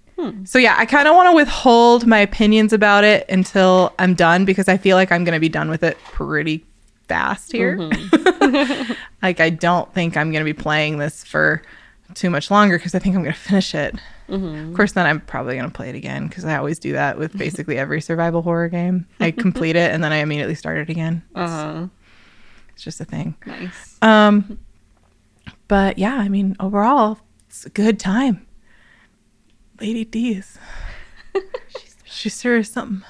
so 0.45 0.59
yeah 0.59 0.75
i 0.79 0.85
kind 0.87 1.09
of 1.09 1.15
want 1.17 1.29
to 1.31 1.35
withhold 1.37 2.07
my 2.07 2.19
opinions 2.19 2.73
about 2.73 3.05
it 3.05 3.25
until 3.29 3.93
i'm 3.99 4.15
done 4.15 4.45
because 4.45 4.69
i 4.69 4.77
feel 4.77 4.97
like 4.97 5.11
i'm 5.13 5.25
going 5.25 5.35
to 5.35 5.41
be 5.41 5.49
done 5.49 5.69
with 5.71 5.83
it 5.83 5.97
pretty 6.05 6.65
fast 7.09 7.51
here. 7.51 7.77
like 9.23 9.41
I 9.41 9.51
don't 9.51 9.93
think 9.93 10.17
I'm 10.17 10.31
going 10.31 10.45
to 10.45 10.55
be 10.55 10.57
playing 10.57 10.99
this 10.99 11.25
for 11.25 11.61
too 12.15 12.31
much 12.31 12.53
longer 12.53 12.79
because 12.79 12.95
I 12.95 13.01
think 13.01 13.17
I'm 13.17 13.23
going 13.25 13.35
to 13.35 13.41
finish 13.41 13.75
it. 13.75 13.97
Of 14.29 14.75
course, 14.75 14.93
then 14.93 15.07
I'm 15.07 15.21
probably 15.21 15.57
going 15.57 15.69
to 15.69 15.75
play 15.75 15.89
it 15.89 15.97
again 15.97 16.29
because 16.29 16.45
I 16.45 16.57
always 16.57 16.79
do 16.79 16.93
that 16.93 17.19
with 17.19 17.37
basically 17.37 17.79
every 17.79 18.01
survival 18.01 18.43
horror 18.43 18.69
game. 18.69 19.07
I 19.19 19.31
complete 19.47 19.75
it 19.75 19.91
and 19.93 20.05
then 20.05 20.13
I 20.13 20.19
immediately 20.19 20.55
start 20.55 20.79
it 20.79 20.89
again. 20.89 21.23
Uh, 21.35 21.89
It's 22.75 22.85
just 22.85 23.01
a 23.01 23.05
thing. 23.05 23.35
nice. 23.45 23.99
Um, 24.03 24.61
but 25.67 25.99
yeah, 25.99 26.15
I 26.15 26.29
mean, 26.29 26.55
overall, 26.61 27.19
it's 27.49 27.67
a 27.67 27.71
good 27.71 27.99
time. 27.99 28.47
Lady 29.81 30.05
D's. 30.05 30.59
she 32.05 32.29
sure 32.29 32.59
is 32.59 32.69
something. 32.69 33.03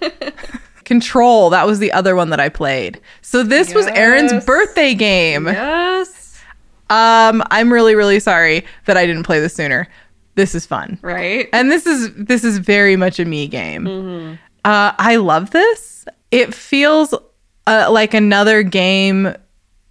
Control. 0.84 1.50
That 1.50 1.66
was 1.66 1.78
the 1.78 1.92
other 1.92 2.16
one 2.16 2.30
that 2.30 2.40
I 2.40 2.48
played. 2.48 3.00
So 3.20 3.42
this 3.42 3.74
was 3.74 3.86
Aaron's 3.88 4.44
birthday 4.44 4.94
game. 4.94 5.46
Yes. 5.46 6.40
Um, 6.88 7.42
I'm 7.50 7.70
really, 7.70 7.94
really 7.94 8.20
sorry 8.20 8.64
that 8.86 8.96
I 8.96 9.06
didn't 9.06 9.24
play 9.24 9.38
this 9.38 9.54
sooner. 9.54 9.86
This 10.34 10.54
is 10.54 10.64
fun. 10.64 10.98
Right. 11.02 11.48
And 11.52 11.70
this 11.70 11.86
is 11.86 12.14
this 12.14 12.44
is 12.44 12.58
very 12.58 12.96
much 12.96 13.18
a 13.18 13.26
me 13.26 13.48
game. 13.48 14.38
Uh, 14.64 14.92
I 14.96 15.16
love 15.16 15.50
this. 15.50 16.06
It 16.30 16.54
feels 16.54 17.12
uh, 17.66 17.88
like 17.90 18.14
another 18.14 18.62
game 18.62 19.34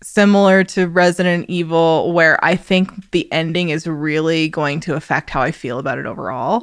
similar 0.03 0.63
to 0.63 0.87
Resident 0.87 1.49
Evil, 1.49 2.13
where 2.13 2.43
I 2.45 2.55
think 2.55 3.11
the 3.11 3.31
ending 3.31 3.69
is 3.69 3.87
really 3.87 4.47
going 4.47 4.79
to 4.81 4.95
affect 4.95 5.29
how 5.29 5.41
I 5.41 5.51
feel 5.51 5.79
about 5.79 5.97
it 5.97 6.05
overall. 6.05 6.61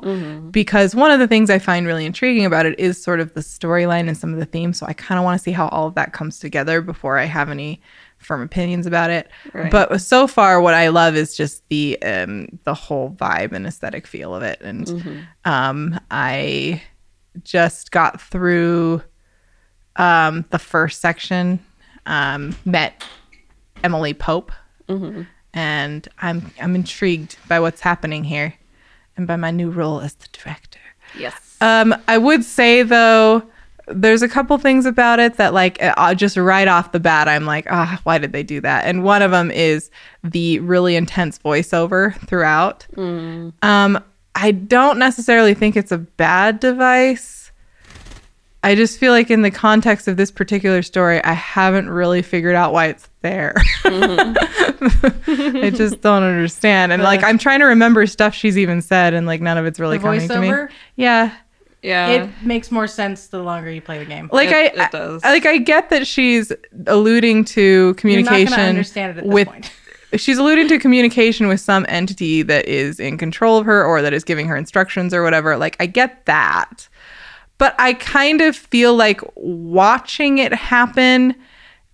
Because 0.51 0.95
one 0.95 1.11
of 1.11 1.19
the 1.19 1.27
things 1.27 1.51
I 1.51 1.59
find 1.59 1.87
really 1.87 2.07
intriguing 2.07 2.45
about 2.45 2.65
it 2.65 2.79
is 2.79 3.03
sort 3.03 3.21
of 3.21 3.35
the 3.35 3.41
storyline 3.41 4.07
and 4.07 4.17
some 4.17 4.33
of 4.33 4.39
the 4.39 4.47
themes. 4.47 4.79
So 4.79 4.87
I 4.87 4.93
kind 4.93 5.19
of 5.19 5.25
want 5.25 5.39
to 5.39 5.43
see 5.43 5.53
how 5.53 5.69
all 5.69 5.89
of 5.89 5.95
that 5.95 6.13
comes 6.13 6.39
together 6.39 6.81
before 6.81 7.19
I 7.19 7.25
have 7.25 7.51
any 7.51 7.81
firm 8.19 8.41
opinions 8.41 8.87
about 8.87 9.11
it. 9.11 9.29
Right. 9.53 9.71
But 9.71 10.01
so 10.01 10.27
far, 10.27 10.61
what 10.61 10.75
I 10.75 10.89
love 10.89 11.17
is 11.17 11.37
just 11.37 11.69
the 11.69 12.01
um, 12.03 12.59
the 12.65 12.75
whole 12.75 13.11
vibe 13.11 13.53
and 13.53 13.67
aesthetic 13.67 14.07
feel 14.07 14.35
of 14.35 14.43
it. 14.43 14.61
And 14.63 15.27
um, 15.45 16.01
I 16.11 16.83
just 17.43 17.91
got 17.91 18.21
through 18.21 19.03
um, 19.97 20.45
the 20.51 20.59
first 20.59 21.01
section, 21.01 21.59
um, 22.07 22.57
met 22.65 23.05
Emily 23.85 24.15
Pope, 24.15 24.51
and 25.53 26.09
I'm 26.19 26.53
I'm 26.61 26.75
intrigued 26.75 27.37
by 27.49 27.61
what's 27.61 27.81
happening 27.81 28.25
here, 28.25 28.55
and 29.17 29.27
by 29.27 29.37
my 29.37 29.51
new 29.53 29.71
role 29.71 30.01
as 30.01 30.15
the 30.15 30.27
director. 30.33 30.81
yes. 31.17 31.57
Um, 31.61 31.95
I 32.09 32.19
would 32.19 32.45
say 32.45 32.83
though, 32.83 33.43
there's 33.87 34.23
a 34.23 34.29
couple 34.29 34.59
things 34.59 34.85
about 34.87 35.21
it 35.21 35.35
that 35.37 35.55
like 35.55 35.79
uh, 35.83 36.15
just 36.15 36.37
right 36.37 36.67
off 36.69 36.93
the 36.93 37.01
bat, 37.01 37.29
I'm 37.29 37.47
like, 37.47 37.67
ah, 37.71 38.01
why 38.05 38.19
did 38.19 38.33
they 38.33 38.43
do 38.43 38.61
that? 38.63 38.85
And 38.85 39.05
one 39.05 39.23
of 39.23 39.31
them 39.31 39.51
is 39.51 39.91
the 40.25 40.59
really 40.61 40.97
intense 40.97 41.39
voiceover 41.39 42.15
throughout. 42.27 42.87
Um, 43.63 44.03
I 44.35 44.51
don't 44.51 44.99
necessarily 44.99 45.55
think 45.55 45.77
it's 45.77 45.93
a 45.93 45.99
bad 45.99 46.59
device. 46.61 47.44
I 48.65 48.75
just 48.75 48.99
feel 48.99 49.13
like 49.13 49.31
in 49.31 49.43
the 49.43 49.51
context 49.51 50.09
of 50.09 50.17
this 50.17 50.31
particular 50.31 50.81
story, 50.81 51.23
I 51.23 51.35
haven't 51.35 51.91
really 51.91 52.23
figured 52.23 52.55
out 52.55 52.73
why 52.73 52.87
it's 52.87 53.11
there. 53.21 53.53
Mm-hmm. 53.83 55.57
I 55.65 55.69
just 55.69 56.01
don't 56.01 56.23
understand. 56.23 56.91
And 56.91 57.03
like 57.03 57.23
uh. 57.23 57.27
I'm 57.27 57.37
trying 57.37 57.61
to 57.61 57.67
remember 57.67 58.07
stuff 58.07 58.35
she's 58.35 58.57
even 58.57 58.81
said 58.81 59.13
and 59.13 59.27
like 59.27 59.43
none 59.43 59.59
of 59.59 59.67
it's 59.67 59.79
really 59.79 59.99
The 59.99 60.05
coming 60.05 60.29
to 60.29 60.41
me. 60.41 60.75
Yeah. 60.97 61.35
yeah. 61.83 62.09
It 62.09 62.31
makes 62.43 62.71
more 62.71 62.87
sense 62.87 63.27
the 63.27 63.43
longer 63.43 63.71
you 63.71 63.83
play 63.83 63.99
the 63.99 64.07
game. 64.07 64.31
Like 64.33 64.49
It- 64.49 64.79
I, 64.79 64.85
it 64.87 64.91
does. 64.91 65.23
I 65.23 65.33
like 65.33 65.45
I 65.45 65.59
get 65.59 65.91
that 65.91 66.07
she's 66.07 66.51
alluding 66.87 67.45
to 67.45 67.61
You're 67.61 67.89
not 67.89 67.97
communication 67.99 68.61
understand 68.61 69.11
it 69.11 69.19
at 69.19 69.25
this 69.25 69.33
with 69.33 69.49
point. 69.49 69.73
she's 70.17 70.39
alluding 70.39 70.69
to 70.69 70.79
communication 70.79 71.49
with 71.49 71.61
some 71.61 71.85
entity 71.89 72.41
that 72.41 72.67
is 72.67 72.99
in 72.99 73.19
control 73.19 73.59
of 73.59 73.67
her 73.67 73.85
or 73.85 74.01
that 74.01 74.15
is 74.15 74.25
giving 74.25 74.47
her 74.49 74.57
instructions 74.57 75.13
or 75.13 75.23
whatever. 75.23 75.59
Like 75.59 75.77
I 75.81 75.85
get 75.85 76.25
that. 76.25 76.89
But 77.65 77.75
I 77.79 77.95
kind 77.95 78.43
of 78.43 78.55
feel 78.55 78.95
like 78.95 79.23
watching 79.37 80.37
it 80.37 80.53
happen 80.53 81.35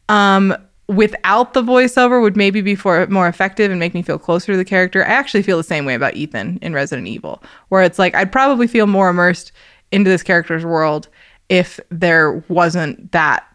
um 0.08 0.56
without 0.88 1.54
the 1.54 1.62
voiceover 1.62 2.20
would 2.20 2.36
maybe 2.36 2.60
be 2.60 2.74
for 2.74 3.06
more 3.06 3.28
effective 3.28 3.70
and 3.70 3.78
make 3.78 3.94
me 3.94 4.02
feel 4.02 4.18
closer 4.18 4.50
to 4.50 4.58
the 4.58 4.64
character. 4.64 5.04
I 5.04 5.10
actually 5.10 5.44
feel 5.44 5.56
the 5.56 5.62
same 5.62 5.84
way 5.84 5.94
about 5.94 6.16
Ethan 6.16 6.58
in 6.60 6.72
Resident 6.74 7.06
Evil, 7.06 7.40
where 7.68 7.84
it's 7.84 8.00
like 8.00 8.16
I'd 8.16 8.32
probably 8.32 8.66
feel 8.66 8.88
more 8.88 9.10
immersed 9.10 9.52
into 9.92 10.10
this 10.10 10.24
character's 10.24 10.64
world 10.64 11.06
if 11.48 11.78
there 11.88 12.42
wasn't 12.48 13.12
that 13.12 13.46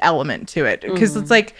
element 0.00 0.48
to 0.48 0.64
it. 0.64 0.80
Because 0.80 1.14
it's 1.14 1.30
like 1.30 1.54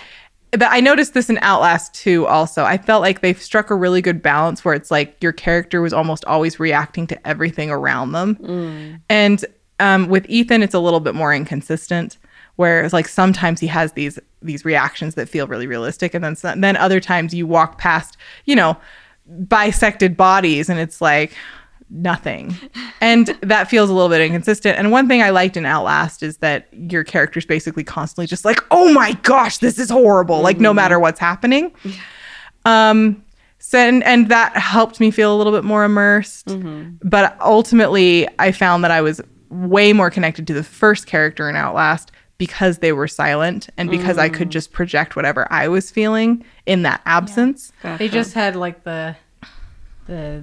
but 0.50 0.68
I 0.68 0.80
noticed 0.80 1.14
this 1.14 1.30
in 1.30 1.38
Outlast 1.42 1.94
2 1.94 2.26
also. 2.26 2.64
I 2.64 2.76
felt 2.76 3.02
like 3.02 3.20
they've 3.20 3.40
struck 3.40 3.70
a 3.70 3.76
really 3.76 4.02
good 4.02 4.20
balance 4.20 4.64
where 4.64 4.74
it's 4.74 4.90
like 4.90 5.16
your 5.22 5.32
character 5.32 5.80
was 5.80 5.92
almost 5.92 6.24
always 6.24 6.58
reacting 6.58 7.06
to 7.06 7.26
everything 7.28 7.70
around 7.70 8.10
them. 8.10 9.00
And 9.08 9.44
um, 9.80 10.08
with 10.08 10.26
Ethan, 10.28 10.62
it's 10.62 10.74
a 10.74 10.78
little 10.78 11.00
bit 11.00 11.14
more 11.14 11.34
inconsistent, 11.34 12.18
where 12.56 12.84
it's 12.84 12.92
like 12.92 13.08
sometimes 13.08 13.60
he 13.60 13.66
has 13.66 13.92
these 13.92 14.18
these 14.42 14.64
reactions 14.64 15.14
that 15.14 15.28
feel 15.28 15.46
really 15.46 15.66
realistic, 15.66 16.14
and 16.14 16.22
then 16.22 16.36
some, 16.36 16.60
then 16.60 16.76
other 16.76 17.00
times 17.00 17.34
you 17.34 17.46
walk 17.46 17.78
past, 17.78 18.16
you 18.44 18.56
know, 18.56 18.76
bisected 19.48 20.16
bodies, 20.16 20.68
and 20.68 20.78
it's 20.78 21.00
like 21.00 21.34
nothing, 21.90 22.54
and 23.00 23.36
that 23.42 23.68
feels 23.68 23.90
a 23.90 23.92
little 23.92 24.08
bit 24.08 24.20
inconsistent. 24.20 24.78
And 24.78 24.90
one 24.90 25.08
thing 25.08 25.22
I 25.22 25.30
liked 25.30 25.56
in 25.56 25.66
Outlast 25.66 26.22
is 26.22 26.38
that 26.38 26.68
your 26.72 27.04
character's 27.04 27.46
basically 27.46 27.84
constantly 27.84 28.26
just 28.26 28.44
like, 28.44 28.60
"Oh 28.70 28.92
my 28.92 29.12
gosh, 29.22 29.58
this 29.58 29.78
is 29.78 29.90
horrible!" 29.90 30.40
Like 30.42 30.60
no 30.60 30.72
matter 30.74 30.98
what's 31.00 31.20
happening. 31.20 31.72
Um, 32.64 33.24
so 33.58 33.78
and, 33.78 34.02
and 34.02 34.28
that 34.28 34.56
helped 34.56 34.98
me 34.98 35.10
feel 35.12 35.34
a 35.34 35.36
little 35.38 35.52
bit 35.52 35.62
more 35.64 35.84
immersed. 35.84 36.46
But 37.02 37.36
ultimately, 37.40 38.28
I 38.38 38.50
found 38.52 38.82
that 38.84 38.90
I 38.90 39.00
was 39.00 39.20
way 39.52 39.92
more 39.92 40.10
connected 40.10 40.46
to 40.46 40.54
the 40.54 40.64
first 40.64 41.06
character 41.06 41.48
in 41.48 41.56
Outlast 41.56 42.10
because 42.38 42.78
they 42.78 42.92
were 42.92 43.06
silent 43.06 43.68
and 43.76 43.88
because 43.90 44.18
I 44.18 44.28
could 44.28 44.50
just 44.50 44.72
project 44.72 45.14
whatever 45.14 45.46
I 45.52 45.68
was 45.68 45.90
feeling 45.90 46.44
in 46.66 46.82
that 46.82 47.00
absence. 47.06 47.72
They 47.98 48.08
just 48.08 48.34
had 48.34 48.56
like 48.56 48.82
the 48.82 49.14
the 50.06 50.42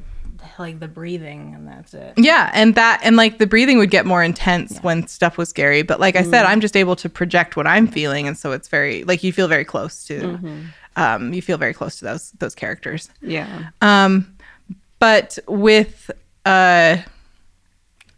like 0.58 0.80
the 0.80 0.88
breathing 0.88 1.54
and 1.56 1.68
that's 1.68 1.94
it. 1.94 2.14
Yeah, 2.18 2.52
and 2.54 2.76
that 2.76 3.02
and 3.04 3.16
like 3.18 3.38
the 3.38 3.48
breathing 3.48 3.78
would 3.80 3.90
get 3.90 4.06
more 4.06 4.24
intense 4.24 4.78
when 4.80 5.08
stuff 5.08 5.38
was 5.38 5.50
scary. 5.50 5.82
But 5.82 6.00
like 6.00 6.16
I 6.16 6.24
said, 6.24 6.46
I'm 6.46 6.62
just 6.62 6.78
able 6.78 6.96
to 6.98 7.10
project 7.10 7.58
what 7.58 7.68
I'm 7.68 7.88
feeling, 7.88 8.28
and 8.28 8.38
so 8.38 8.52
it's 8.52 8.68
very 8.68 9.04
like 9.04 9.24
you 9.24 9.34
feel 9.34 9.48
very 9.48 9.66
close 9.66 10.06
to, 10.06 10.40
um, 10.96 11.34
you 11.34 11.42
feel 11.42 11.58
very 11.58 11.74
close 11.74 11.98
to 11.98 12.06
those 12.06 12.32
those 12.40 12.56
characters. 12.56 13.10
yeah. 13.22 13.70
Um, 13.82 14.38
but 15.00 15.38
with 15.48 16.12
uh, 16.46 16.98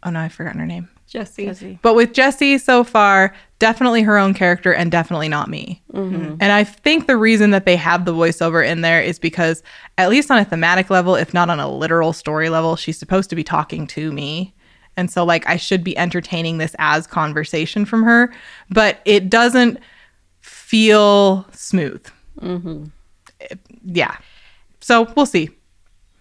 oh 0.02 0.10
no, 0.10 0.20
I've 0.20 0.32
forgotten 0.32 0.60
her 0.60 0.66
name. 0.66 0.88
Jesse. 1.06 1.44
Jesse. 1.44 1.78
But 1.82 1.94
with 1.94 2.14
Jesse 2.14 2.56
so 2.56 2.84
far, 2.84 3.34
definitely 3.58 4.02
her 4.02 4.16
own 4.16 4.32
character 4.32 4.72
and 4.72 4.90
definitely 4.90 5.28
not 5.28 5.48
me. 5.50 5.82
Mm-hmm. 5.92 6.36
And 6.40 6.52
I 6.52 6.64
think 6.64 7.06
the 7.06 7.18
reason 7.18 7.50
that 7.50 7.66
they 7.66 7.76
have 7.76 8.06
the 8.06 8.14
voiceover 8.14 8.66
in 8.66 8.80
there 8.80 9.02
is 9.02 9.18
because, 9.18 9.62
at 9.98 10.08
least 10.08 10.30
on 10.30 10.38
a 10.38 10.44
thematic 10.44 10.88
level, 10.88 11.14
if 11.14 11.34
not 11.34 11.50
on 11.50 11.60
a 11.60 11.70
literal 11.70 12.14
story 12.14 12.48
level, 12.48 12.76
she's 12.76 12.98
supposed 12.98 13.28
to 13.30 13.36
be 13.36 13.44
talking 13.44 13.86
to 13.88 14.10
me. 14.10 14.54
And 14.96 15.10
so, 15.10 15.22
like, 15.24 15.46
I 15.46 15.56
should 15.56 15.84
be 15.84 15.96
entertaining 15.98 16.58
this 16.58 16.74
as 16.78 17.06
conversation 17.06 17.84
from 17.84 18.02
her, 18.04 18.32
but 18.70 19.00
it 19.04 19.28
doesn't 19.28 19.78
feel 20.40 21.46
smooth. 21.52 22.04
It- 22.40 23.60
yeah. 23.84 24.16
So 24.80 25.12
we'll 25.14 25.26
see. 25.26 25.50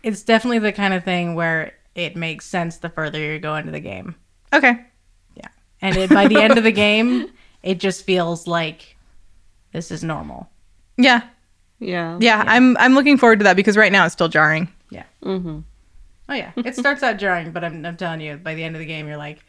It's 0.04 0.24
definitely 0.24 0.60
the 0.60 0.72
kind 0.74 0.94
of 0.94 1.04
thing 1.04 1.36
where 1.36 1.74
it 1.96 2.16
makes 2.16 2.46
sense 2.46 2.78
the 2.78 2.90
further 2.90 3.20
you 3.20 3.40
go 3.40 3.56
into 3.56 3.72
the 3.72 3.80
game. 3.80 4.16
Okay. 4.54 4.86
Yeah. 5.36 5.48
And 5.82 5.98
it, 5.98 6.10
by 6.10 6.28
the 6.28 6.42
end 6.42 6.58
of 6.58 6.64
the 6.64 6.72
game, 6.72 7.30
it 7.64 7.80
just 7.80 8.06
feels 8.06 8.48
like 8.48 8.96
this 9.72 9.92
is 9.92 10.04
normal. 10.04 10.50
Yeah. 10.98 11.24
Yeah. 11.80 12.18
Yeah. 12.22 12.44
I'm 12.46 12.78
I'm 12.78 12.94
looking 12.94 13.18
forward 13.18 13.40
to 13.40 13.44
that 13.44 13.56
because 13.56 13.78
right 13.78 13.92
now 13.92 14.06
it's 14.06 14.14
still 14.14 14.30
jarring. 14.30 14.70
Yeah. 14.90 15.06
Mm-hmm. 15.24 15.60
Oh 16.30 16.34
yeah. 16.34 16.52
It 16.58 16.76
starts 16.76 17.04
out 17.04 17.18
jarring, 17.18 17.52
but 17.52 17.64
I'm, 17.64 17.86
I'm 17.86 17.98
telling 17.98 18.22
you, 18.22 18.38
by 18.38 18.56
the 18.56 18.64
end 18.64 18.76
of 18.76 18.80
the 18.80 18.86
game, 18.86 19.08
you're 19.08 19.18
like, 19.18 19.40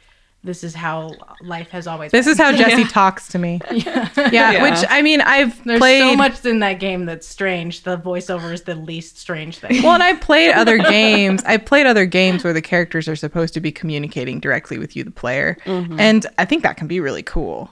this 0.44 0.64
is 0.64 0.74
how 0.74 1.12
life 1.40 1.70
has 1.70 1.87
always 1.87 2.11
This 2.11 2.26
been. 2.26 2.33
is 2.33 2.38
how 2.38 2.52
Jesse 2.57 2.85
talks 2.85 3.28
to 3.28 3.38
me. 3.38 3.61
yeah. 3.70 4.09
Yeah, 4.16 4.31
Yeah. 4.52 4.62
which 4.62 4.85
I 4.90 5.00
mean, 5.02 5.20
I've 5.20 5.62
There's 5.64 5.78
played 5.78 6.00
so 6.00 6.16
much 6.16 6.44
in 6.44 6.59
that 6.61 6.81
game 6.81 7.07
that's 7.07 7.26
strange. 7.26 7.83
The 7.85 7.96
voiceover 7.96 8.52
is 8.52 8.62
the 8.62 8.74
least 8.74 9.18
strange 9.18 9.59
thing. 9.59 9.83
Well, 9.83 9.92
and 9.94 10.02
I 10.02 10.14
played 10.14 10.52
other 10.52 10.78
games. 10.78 11.42
I 11.44 11.59
played 11.59 11.87
other 11.87 12.07
games 12.07 12.42
where 12.44 12.52
the 12.52 12.62
characters 12.62 13.07
are 13.09 13.16
supposed 13.16 13.55
to 13.55 13.61
be 13.61 13.70
communicating 13.70 14.40
directly 14.40 14.78
with 14.78 14.96
you, 14.96 15.05
the 15.05 15.11
player, 15.11 15.57
and 15.66 16.26
I 16.38 16.44
think 16.44 16.62
that 16.64 16.76
can 16.76 16.88
be 16.88 16.98
really 17.00 17.22
cool. 17.22 17.70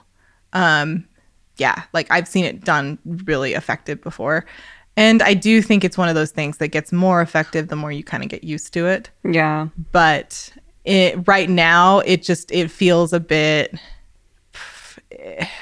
Um, 0.53 1.05
yeah, 1.57 1.83
like 1.93 2.07
I've 2.09 2.27
seen 2.27 2.45
it 2.45 2.63
done 2.63 2.97
really 3.05 3.53
effective 3.53 4.01
before, 4.01 4.45
and 4.97 5.21
I 5.21 5.33
do 5.33 5.61
think 5.61 5.83
it's 5.83 5.97
one 5.97 6.09
of 6.09 6.15
those 6.15 6.31
things 6.31 6.57
that 6.57 6.69
gets 6.69 6.91
more 6.91 7.21
effective 7.21 7.67
the 7.67 7.75
more 7.75 7.91
you 7.91 8.03
kind 8.03 8.23
of 8.23 8.29
get 8.29 8.43
used 8.43 8.73
to 8.73 8.87
it. 8.87 9.09
Yeah. 9.23 9.67
But 9.91 10.51
it 10.85 11.27
right 11.27 11.49
now, 11.49 11.99
it 11.99 12.23
just 12.23 12.51
it 12.51 12.69
feels 12.71 13.13
a 13.13 13.19
bit. 13.19 13.73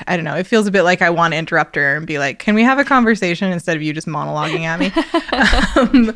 I 0.07 0.15
don't 0.15 0.23
know. 0.23 0.35
It 0.35 0.45
feels 0.47 0.67
a 0.67 0.71
bit 0.71 0.83
like 0.83 1.01
I 1.01 1.09
want 1.09 1.33
to 1.33 1.37
interrupt 1.37 1.75
her 1.75 1.95
and 1.97 2.05
be 2.07 2.19
like, 2.19 2.39
"Can 2.39 2.55
we 2.55 2.63
have 2.63 2.77
a 2.79 2.85
conversation 2.85 3.51
instead 3.51 3.75
of 3.75 3.83
you 3.83 3.93
just 3.93 4.07
monologuing 4.07 4.61
at 4.61 4.79
me?" 4.79 4.91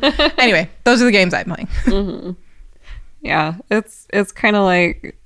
um, 0.00 0.32
anyway, 0.38 0.70
those 0.84 1.02
are 1.02 1.04
the 1.04 1.12
games 1.12 1.34
I'm 1.34 1.46
playing. 1.46 1.66
Mm-hmm. 1.84 2.30
Yeah, 3.22 3.56
it's 3.70 4.06
it's 4.12 4.32
kind 4.32 4.56
of 4.56 4.64
like 4.64 5.18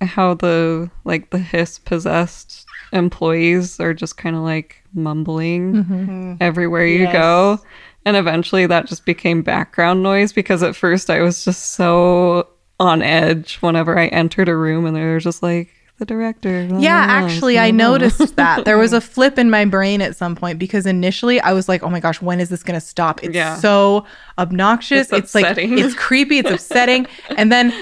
how 0.00 0.34
the 0.34 0.90
like 1.04 1.30
the 1.30 1.38
hiss 1.38 1.78
possessed 1.78 2.66
employees 2.92 3.78
are 3.80 3.94
just 3.94 4.16
kind 4.16 4.36
of 4.36 4.42
like 4.42 4.82
mumbling 4.92 5.72
mm-hmm. 5.74 5.94
Mm-hmm. 5.94 6.34
everywhere 6.40 6.84
you 6.86 7.02
Yes. 7.04 7.12
go. 7.12 7.60
And 8.04 8.16
eventually 8.16 8.66
that 8.66 8.86
just 8.86 9.06
became 9.06 9.42
background 9.42 10.02
noise 10.02 10.32
because 10.32 10.62
at 10.62 10.74
first 10.74 11.08
I 11.08 11.20
was 11.20 11.44
just 11.44 11.74
so 11.74 12.48
on 12.82 13.02
edge 13.02 13.56
whenever 13.56 13.98
I 13.98 14.06
entered 14.08 14.48
a 14.48 14.56
room 14.56 14.84
and 14.86 14.96
they 14.96 15.02
were 15.02 15.20
just 15.20 15.42
like 15.42 15.68
the 15.98 16.04
director. 16.06 16.66
blah, 16.66 16.78
Yeah, 16.80 17.06
blah, 17.06 17.18
blah, 17.20 17.28
actually, 17.28 17.54
blah, 17.54 17.62
I 17.62 17.70
noticed 17.70 18.36
that. 18.36 18.64
There 18.64 18.78
was 18.78 18.92
a 18.92 19.00
flip 19.12 19.38
in 19.38 19.50
my 19.50 19.64
brain 19.64 20.00
at 20.02 20.16
some 20.16 20.34
point 20.34 20.58
because 20.58 20.84
initially 20.86 21.40
I 21.40 21.52
was 21.52 21.68
like, 21.68 21.82
oh 21.82 21.90
my 21.90 22.00
gosh, 22.00 22.20
when 22.20 22.40
is 22.40 22.48
this 22.48 22.62
going 22.62 22.78
to 22.78 22.84
stop? 22.84 23.22
It's 23.22 23.34
Yeah. 23.34 23.56
so 23.56 24.04
obnoxious. 24.38 25.12
It's 25.12 25.34
It's, 25.34 25.34
like, 25.34 25.56
it's 25.58 25.94
creepy. 25.94 26.38
It's 26.38 26.50
upsetting. 26.56 27.06
and 27.36 27.52
then, 27.52 27.72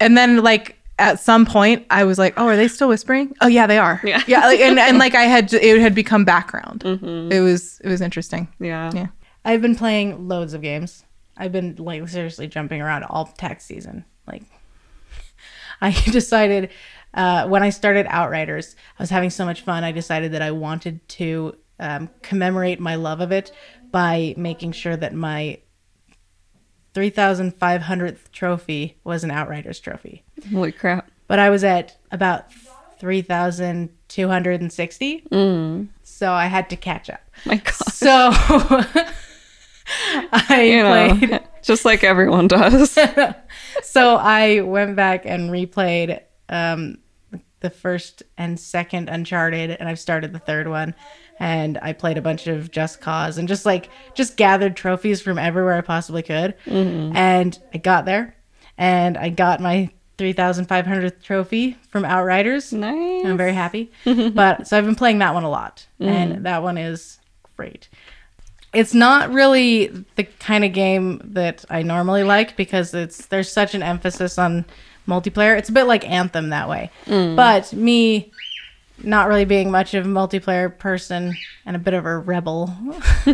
and 0.00 0.16
then 0.16 0.42
like, 0.42 0.76
at 0.98 1.20
some 1.20 1.44
point, 1.44 1.84
I 1.90 2.04
was 2.04 2.18
like, 2.18 2.32
"Oh, 2.38 2.46
are 2.46 2.56
they 2.56 2.68
still 2.68 2.88
whispering? 2.88 3.34
Oh, 3.42 3.46
yeah, 3.48 3.66
they 3.66 3.76
are. 3.76 4.00
Yeah. 4.02 4.22
yeah." 4.26 4.46
Like, 4.46 4.60
and, 4.60 4.78
and 4.78 4.96
like 4.96 5.14
I 5.14 5.24
had, 5.24 5.52
it 5.52 5.78
had 5.78 5.94
become 5.94 6.24
background. 6.24 6.80
Mm-hmm. 6.86 7.30
It 7.30 7.40
was, 7.40 7.78
it 7.84 7.88
was 7.90 8.00
interesting. 8.00 8.48
Yeah. 8.58 8.90
Yeah. 8.94 9.08
I've 9.44 9.60
been 9.60 9.76
playing 9.76 10.26
loads 10.26 10.54
of 10.54 10.62
games. 10.62 11.04
I've 11.36 11.52
been 11.52 11.74
like 11.78 12.08
seriously 12.08 12.46
jumping 12.48 12.80
around 12.80 13.04
all 13.04 13.26
tax 13.26 13.66
season. 13.66 14.06
Like 14.26 14.42
I 15.80 15.90
decided 16.10 16.70
uh, 17.14 17.46
when 17.48 17.62
I 17.62 17.70
started 17.70 18.06
Outriders, 18.08 18.74
I 18.98 19.02
was 19.02 19.10
having 19.10 19.30
so 19.30 19.44
much 19.44 19.60
fun. 19.62 19.84
I 19.84 19.92
decided 19.92 20.32
that 20.32 20.42
I 20.42 20.50
wanted 20.50 21.06
to 21.10 21.56
um, 21.80 22.08
commemorate 22.22 22.80
my 22.80 22.94
love 22.96 23.20
of 23.20 23.32
it 23.32 23.52
by 23.90 24.34
making 24.36 24.72
sure 24.72 24.96
that 24.96 25.14
my 25.14 25.58
3,500th 26.94 28.30
trophy 28.32 28.96
was 29.04 29.22
an 29.24 29.30
Outriders 29.30 29.80
trophy. 29.80 30.24
Holy 30.50 30.72
crap. 30.72 31.10
But 31.26 31.38
I 31.38 31.50
was 31.50 31.62
at 31.64 31.96
about 32.10 32.50
3,260. 32.98 35.22
Mm. 35.30 35.88
So 36.02 36.32
I 36.32 36.46
had 36.46 36.70
to 36.70 36.76
catch 36.76 37.10
up. 37.10 37.20
My 37.44 37.56
God. 37.56 37.72
So 37.92 38.30
I 40.32 40.62
You 40.70 40.82
know, 40.82 41.16
played. 41.18 41.40
just 41.62 41.84
like 41.84 42.02
everyone 42.04 42.48
does. 42.48 42.96
So 43.82 44.16
I 44.16 44.60
went 44.60 44.96
back 44.96 45.24
and 45.26 45.50
replayed 45.50 46.20
um, 46.48 46.98
the 47.60 47.70
first 47.70 48.22
and 48.36 48.58
second 48.58 49.08
Uncharted, 49.08 49.70
and 49.70 49.88
I've 49.88 49.98
started 49.98 50.32
the 50.32 50.38
third 50.38 50.68
one. 50.68 50.94
And 51.38 51.78
I 51.82 51.92
played 51.92 52.16
a 52.16 52.22
bunch 52.22 52.46
of 52.46 52.70
Just 52.70 53.00
Cause 53.02 53.36
and 53.36 53.46
just 53.46 53.66
like 53.66 53.90
just 54.14 54.36
gathered 54.36 54.74
trophies 54.76 55.20
from 55.20 55.38
everywhere 55.38 55.74
I 55.74 55.82
possibly 55.82 56.22
could. 56.22 56.54
And 56.66 57.58
I 57.74 57.78
got 57.78 58.06
there, 58.06 58.34
and 58.78 59.18
I 59.18 59.28
got 59.28 59.60
my 59.60 59.90
3,500th 60.18 61.22
trophy 61.22 61.76
from 61.90 62.04
Outriders. 62.06 62.72
nice. 62.72 63.24
I'm 63.26 63.36
very 63.36 63.52
happy. 63.52 63.92
but 64.04 64.66
so 64.66 64.78
I've 64.78 64.86
been 64.86 64.94
playing 64.94 65.18
that 65.18 65.34
one 65.34 65.44
a 65.44 65.50
lot, 65.50 65.86
and 66.00 66.46
that 66.46 66.62
one 66.62 66.78
is 66.78 67.18
great. 67.56 67.88
It's 68.76 68.94
not 68.94 69.32
really 69.32 69.86
the 70.16 70.24
kind 70.24 70.64
of 70.64 70.72
game 70.72 71.20
that 71.24 71.64
I 71.70 71.82
normally 71.82 72.22
like 72.24 72.56
because 72.56 72.92
it's 72.94 73.26
there's 73.26 73.50
such 73.50 73.74
an 73.74 73.82
emphasis 73.82 74.38
on 74.38 74.64
multiplayer. 75.08 75.56
It's 75.58 75.68
a 75.68 75.72
bit 75.72 75.84
like 75.84 76.04
Anthem 76.08 76.50
that 76.50 76.68
way. 76.68 76.90
But 77.36 77.72
me 77.72 78.30
not 79.02 79.28
really 79.28 79.44
being 79.44 79.70
much 79.70 79.94
of 79.94 80.06
a 80.06 80.08
multiplayer 80.08 80.76
person 80.76 81.36
and 81.66 81.76
a 81.76 81.78
bit 81.78 81.94
of 81.94 82.06
a 82.06 82.18
rebel, 82.18 82.74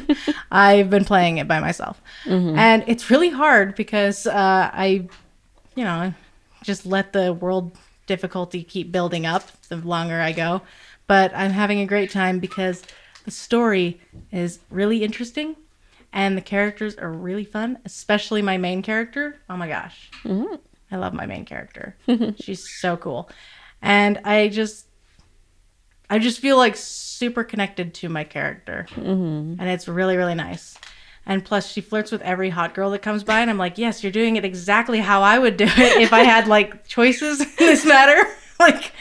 I've 0.50 0.90
been 0.90 1.04
playing 1.04 1.38
it 1.38 1.46
by 1.48 1.60
myself. 1.60 2.00
And 2.58 2.84
it's 2.86 3.10
really 3.10 3.30
hard 3.30 3.74
because 3.74 4.26
uh, 4.26 4.70
I, 4.72 5.08
you 5.76 5.84
know, 5.84 6.12
just 6.62 6.84
let 6.84 7.12
the 7.12 7.32
world 7.32 7.76
difficulty 8.06 8.62
keep 8.64 8.90
building 8.92 9.24
up 9.24 9.44
the 9.68 9.76
longer 9.76 10.20
I 10.20 10.32
go. 10.32 10.62
But 11.06 11.32
I'm 11.34 11.50
having 11.52 11.80
a 11.80 11.86
great 11.86 12.10
time 12.10 12.38
because 12.40 12.82
the 13.24 13.30
story 13.30 14.00
is 14.30 14.60
really 14.70 15.02
interesting 15.02 15.56
and 16.12 16.36
the 16.36 16.42
characters 16.42 16.96
are 16.96 17.10
really 17.10 17.44
fun, 17.44 17.78
especially 17.84 18.42
my 18.42 18.58
main 18.58 18.82
character. 18.82 19.40
Oh 19.48 19.56
my 19.56 19.68
gosh. 19.68 20.10
Mm-hmm. 20.24 20.56
I 20.90 20.96
love 20.96 21.14
my 21.14 21.26
main 21.26 21.44
character. 21.44 21.96
She's 22.38 22.68
so 22.68 22.96
cool. 22.96 23.30
And 23.80 24.18
I 24.24 24.48
just 24.48 24.86
I 26.10 26.18
just 26.18 26.40
feel 26.40 26.58
like 26.58 26.76
super 26.76 27.42
connected 27.42 27.94
to 27.94 28.08
my 28.10 28.24
character. 28.24 28.86
Mm-hmm. 28.90 29.60
And 29.60 29.62
it's 29.62 29.88
really 29.88 30.16
really 30.16 30.34
nice. 30.34 30.76
And 31.24 31.44
plus 31.44 31.70
she 31.70 31.80
flirts 31.80 32.10
with 32.10 32.20
every 32.22 32.50
hot 32.50 32.74
girl 32.74 32.90
that 32.90 33.00
comes 33.00 33.24
by 33.24 33.40
and 33.40 33.48
I'm 33.50 33.58
like, 33.58 33.78
"Yes, 33.78 34.02
you're 34.02 34.12
doing 34.12 34.36
it 34.36 34.44
exactly 34.44 34.98
how 34.98 35.22
I 35.22 35.38
would 35.38 35.56
do 35.56 35.64
it 35.64 36.00
if 36.02 36.12
I 36.12 36.24
had 36.24 36.48
like 36.48 36.86
choices 36.86 37.40
in 37.40 37.48
this 37.58 37.86
matter." 37.86 38.28
like 38.62 38.92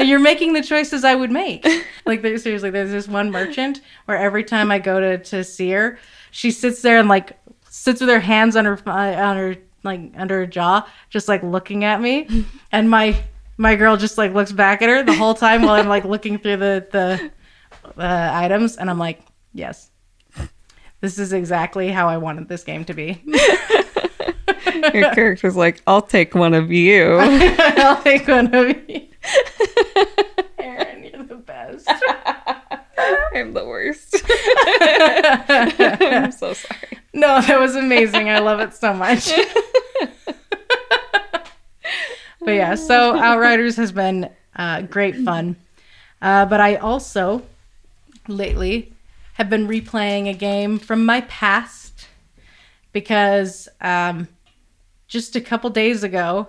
you're 0.00 0.18
making 0.18 0.52
the 0.52 0.62
choices 0.62 1.04
I 1.04 1.14
would 1.14 1.30
make. 1.30 1.66
Like 2.06 2.22
there, 2.22 2.36
seriously, 2.38 2.70
there's 2.70 2.90
this 2.90 3.08
one 3.08 3.30
merchant 3.30 3.80
where 4.06 4.18
every 4.18 4.44
time 4.44 4.70
I 4.70 4.78
go 4.78 5.00
to 5.00 5.18
to 5.18 5.44
see 5.44 5.70
her, 5.70 5.98
she 6.30 6.50
sits 6.50 6.82
there 6.82 6.98
and 6.98 7.08
like 7.08 7.38
sits 7.68 8.00
with 8.00 8.10
her 8.10 8.20
hands 8.20 8.56
on 8.56 8.64
her 8.64 8.78
uh, 8.86 8.90
on 8.90 9.36
her 9.36 9.56
like 9.82 10.12
under 10.16 10.38
her 10.38 10.46
jaw, 10.46 10.86
just 11.10 11.28
like 11.28 11.42
looking 11.42 11.84
at 11.84 12.00
me, 12.00 12.46
and 12.72 12.88
my 12.88 13.22
my 13.56 13.76
girl 13.76 13.96
just 13.96 14.18
like 14.18 14.32
looks 14.32 14.52
back 14.52 14.82
at 14.82 14.88
her 14.88 15.02
the 15.02 15.14
whole 15.14 15.34
time 15.34 15.62
while 15.62 15.74
I'm 15.74 15.88
like 15.88 16.04
looking 16.04 16.38
through 16.38 16.58
the 16.58 16.86
the 16.90 17.30
uh, 17.98 18.30
items, 18.32 18.76
and 18.76 18.88
I'm 18.90 18.98
like, 18.98 19.20
yes, 19.52 19.90
this 21.00 21.18
is 21.18 21.32
exactly 21.32 21.90
how 21.90 22.08
I 22.08 22.16
wanted 22.16 22.48
this 22.48 22.64
game 22.64 22.84
to 22.86 22.94
be. 22.94 23.22
Your 24.94 25.14
character's 25.14 25.56
like, 25.56 25.82
I'll 25.86 26.02
take 26.02 26.34
one 26.34 26.54
of 26.54 26.70
you. 26.72 27.16
I'll 27.20 28.02
take 28.02 28.26
one 28.28 28.54
of 28.54 28.68
you. 28.88 29.08
Aaron, 30.58 31.04
you're 31.04 31.24
the 31.24 31.36
best. 31.36 31.88
I'm 33.34 33.52
the 33.52 33.64
worst. 33.64 34.22
I'm 35.78 36.32
so 36.32 36.52
sorry. 36.52 36.98
No, 37.12 37.40
that 37.40 37.58
was 37.60 37.76
amazing. 37.76 38.30
I 38.30 38.38
love 38.38 38.60
it 38.60 38.74
so 38.74 38.92
much. 38.94 39.30
but 42.40 42.52
yeah, 42.52 42.74
so 42.74 43.16
Outriders 43.16 43.76
has 43.76 43.92
been 43.92 44.30
uh, 44.56 44.82
great 44.82 45.16
fun. 45.16 45.56
Uh, 46.20 46.46
but 46.46 46.60
I 46.60 46.76
also, 46.76 47.42
lately, 48.28 48.92
have 49.34 49.50
been 49.50 49.66
replaying 49.66 50.28
a 50.28 50.34
game 50.34 50.78
from 50.78 51.04
my 51.04 51.22
past 51.22 52.06
because 52.92 53.68
um, 53.80 54.28
just 55.12 55.36
a 55.36 55.40
couple 55.40 55.70
days 55.70 56.02
ago, 56.02 56.48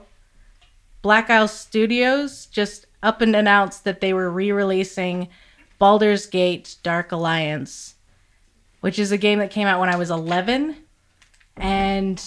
Black 1.02 1.30
Isle 1.30 1.47
Studios 1.47 2.45
just 2.47 2.86
up 3.02 3.21
and 3.21 3.36
announced 3.36 3.84
that 3.84 4.02
they 4.02 4.13
were 4.13 4.30
re 4.30 4.52
releasing 4.52 5.28
Baldur's 5.78 6.26
Gate 6.26 6.78
Dark 6.82 7.12
Alliance 7.12 7.95
which 8.84 8.99
is 8.99 9.13
a 9.13 9.17
game 9.17 9.39
that 9.39 9.49
came 9.49 9.65
out 9.65 9.80
when 9.80 9.88
I 9.88 9.95
was 9.95 10.12
11. 10.12 10.76
And 11.56 12.21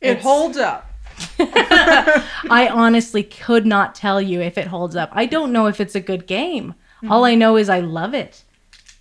It 0.00 0.20
holds 0.20 0.56
up. 0.56 0.90
I 1.38 2.70
honestly 2.72 3.22
could 3.22 3.66
not 3.66 3.94
tell 3.94 4.18
you 4.18 4.40
if 4.40 4.56
it 4.56 4.68
holds 4.68 4.96
up. 4.96 5.10
I 5.12 5.26
don't 5.26 5.52
know 5.52 5.66
if 5.66 5.78
it's 5.78 5.94
a 5.94 6.00
good 6.00 6.26
game. 6.26 6.74
Mm-hmm. 7.02 7.12
All 7.12 7.26
I 7.26 7.34
know 7.34 7.58
is 7.58 7.68
I 7.68 7.80
love 7.80 8.14
it. 8.14 8.44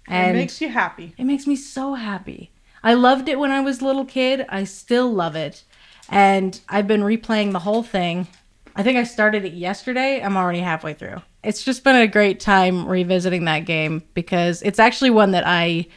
And 0.10 0.36
it 0.36 0.42
makes 0.42 0.60
you 0.60 0.68
happy. 0.68 1.16
it 1.18 1.24
makes 1.24 1.48
me 1.48 1.56
so 1.56 1.94
happy. 1.94 2.52
I 2.84 2.96
loved 2.96 3.30
it 3.30 3.40
when 3.40 3.52
I 3.52 3.62
was 3.62 3.80
a 3.80 3.86
little 3.86 4.04
kid. 4.04 4.46
I 4.50 4.66
still 4.66 5.10
love 5.10 5.38
it. 5.38 5.64
And 6.10 6.60
I've 6.68 6.88
been 6.88 7.02
replaying 7.02 7.52
the 7.52 7.60
whole 7.60 7.84
thing. 7.84 8.28
I 8.76 8.84
think 8.84 8.98
I 8.98 9.04
started 9.04 9.46
it 9.46 9.54
yesterday. 9.54 10.22
I'm 10.22 10.38
already 10.38 10.60
halfway 10.60 10.94
through. 10.94 11.22
It's 11.44 11.64
just 11.64 11.84
been 11.84 11.96
a 11.96 12.08
great 12.08 12.40
time 12.40 12.88
revisiting 12.88 13.46
that 13.46 13.60
game 13.66 14.04
because 14.14 14.62
it's 14.62 14.80
actually 14.80 15.10
one 15.12 15.32
that 15.32 15.46
I 15.46 15.88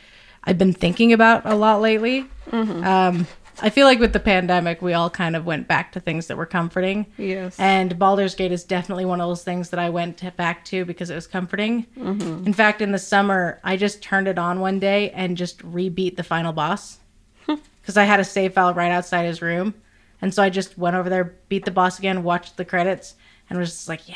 I've 0.45 0.59
been 0.59 0.73
thinking 0.73 1.13
about 1.13 1.47
a 1.47 1.55
lot 1.55 1.81
lately. 1.81 2.27
Um, 2.51 3.27
I 3.61 3.71
feel 3.71 3.87
like 3.87 4.01
with 4.01 4.13
the 4.13 4.19
pandemic, 4.21 4.83
we 4.83 4.93
all 4.95 5.09
kind 5.11 5.37
of 5.37 5.47
went 5.47 5.69
back 5.69 5.93
to 5.93 6.01
things 6.01 6.27
that 6.27 6.37
were 6.37 6.47
comforting. 6.47 7.07
Yes. 7.17 7.59
And 7.61 7.97
Baldur's 7.99 8.35
Gate 8.35 8.51
is 8.51 8.65
definitely 8.65 9.05
one 9.05 9.21
of 9.21 9.29
those 9.29 9.45
things 9.45 9.71
that 9.71 9.79
I 9.79 9.91
went 9.91 10.17
to- 10.19 10.33
back 10.33 10.65
to 10.67 10.85
because 10.85 11.11
it 11.11 11.15
was 11.15 11.27
comforting. 11.29 11.87
In 11.97 12.53
fact, 12.53 12.81
in 12.83 12.91
the 12.91 12.99
summer, 12.99 13.61
I 13.63 13.77
just 13.77 14.03
turned 14.03 14.27
it 14.27 14.39
on 14.39 14.59
one 14.59 14.81
day 14.81 15.11
and 15.11 15.37
just 15.37 15.59
rebeat 15.61 16.17
the 16.17 16.25
final 16.25 16.53
boss 16.53 16.99
because 17.47 17.97
I 17.97 18.05
had 18.05 18.19
a 18.19 18.25
save 18.25 18.55
file 18.55 18.75
right 18.75 18.91
outside 18.91 19.27
his 19.27 19.41
room. 19.43 19.75
And 20.23 20.33
so 20.33 20.43
I 20.43 20.49
just 20.49 20.79
went 20.79 20.97
over 20.97 21.11
there, 21.11 21.35
beat 21.49 21.65
the 21.65 21.71
boss 21.73 21.99
again, 21.99 22.23
watched 22.23 22.57
the 22.57 22.65
credits, 22.65 23.17
and 23.51 23.59
was 23.59 23.71
just 23.71 23.89
like, 23.89 24.09
yeah, 24.09 24.15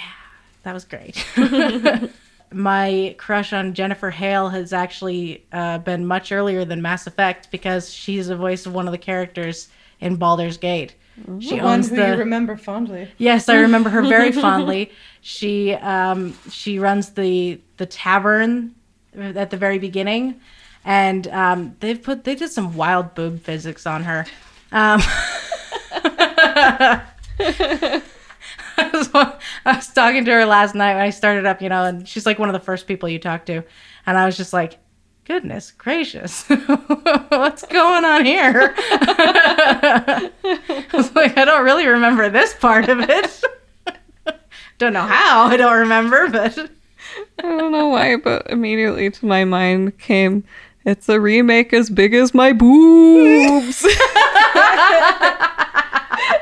that 0.63 0.73
was 0.73 0.85
great. 0.85 1.23
My 2.53 3.17
crush 3.19 3.53
on 3.53 3.75
Jennifer 3.75 4.11
Hale 4.11 4.49
has 4.51 4.73
actually 4.73 5.45
uh, 5.53 5.79
been 5.79 6.07
much 6.07 6.31
earlier 6.31 6.65
than 6.65 6.81
Mass 6.81 7.09
Effect 7.09 7.51
because 7.51 7.93
she's 7.93 8.29
the 8.29 8.37
voice 8.37 8.67
of 8.67 8.73
one 8.73 8.87
of 8.87 8.93
the 8.93 8.99
characters 8.99 9.69
in 10.01 10.15
Baldur's 10.17 10.57
Gate. 10.57 10.95
She 11.41 11.57
One 11.57 11.65
owns 11.65 11.91
the 11.91 12.09
you 12.09 12.17
remember 12.17 12.57
fondly. 12.57 13.09
Yes, 13.17 13.49
I 13.49 13.57
remember 13.57 13.89
her 13.89 14.03
very 14.03 14.33
fondly. 14.45 14.93
She 15.23 15.73
um, 15.73 16.39
she 16.51 16.79
runs 16.79 17.11
the 17.11 17.59
the 17.79 17.87
tavern 17.87 18.75
at 19.17 19.51
the 19.51 19.57
very 19.57 19.79
beginning, 19.79 20.41
and 20.85 21.27
um, 21.29 21.77
they've 21.81 22.01
put 22.01 22.25
they 22.25 22.35
did 22.35 22.51
some 22.51 22.77
wild 22.77 23.15
boob 23.15 23.41
physics 23.41 23.87
on 23.87 24.05
her. 24.05 24.27
Um, 24.73 25.01
I, 28.79 28.91
was, 28.93 29.09
I 29.15 29.39
was 29.77 29.89
talking 29.89 30.25
to 30.25 30.31
her 30.33 30.47
last 30.47 30.75
night 30.75 30.95
when 30.95 31.03
I 31.03 31.11
started 31.11 31.47
up, 31.47 31.63
you 31.63 31.69
know, 31.69 31.85
and 31.85 32.09
she's 32.09 32.27
like 32.27 32.39
one 32.39 32.49
of 32.49 32.53
the 32.53 32.61
first 32.61 32.87
people 32.87 33.09
you 33.09 33.19
talk 33.19 33.47
to, 33.47 33.63
and 34.07 34.19
I 34.19 34.27
was 34.27 34.37
just 34.37 34.53
like. 34.53 34.79
Goodness 35.25 35.73
gracious. 35.73 36.45
What's 37.31 37.67
going 37.67 38.05
on 38.05 38.25
here? 38.25 38.73
I 38.79 40.31
was 40.93 41.13
like, 41.17 41.37
I 41.37 41.45
don't 41.45 41.65
really 41.65 41.89
remember 41.89 42.29
this 42.31 42.55
part 42.55 42.89
of 42.89 43.01
it. 43.01 43.43
don't 44.79 44.93
know 44.93 45.03
how. 45.03 45.47
I 45.47 45.57
don't 45.57 45.79
remember, 45.79 46.29
but 46.29 46.57
I 47.41 47.43
don't 47.43 47.73
know 47.73 47.89
why, 47.89 48.15
but 48.15 48.49
immediately 48.49 49.11
to 49.11 49.27
my 49.27 49.45
mind 49.45 49.99
came 49.99 50.45
it's 50.87 51.09
a 51.09 51.21
remake 51.21 51.73
as 51.73 51.91
big 51.91 52.15
as 52.15 52.33
my 52.33 52.53
boobs. 52.53 53.85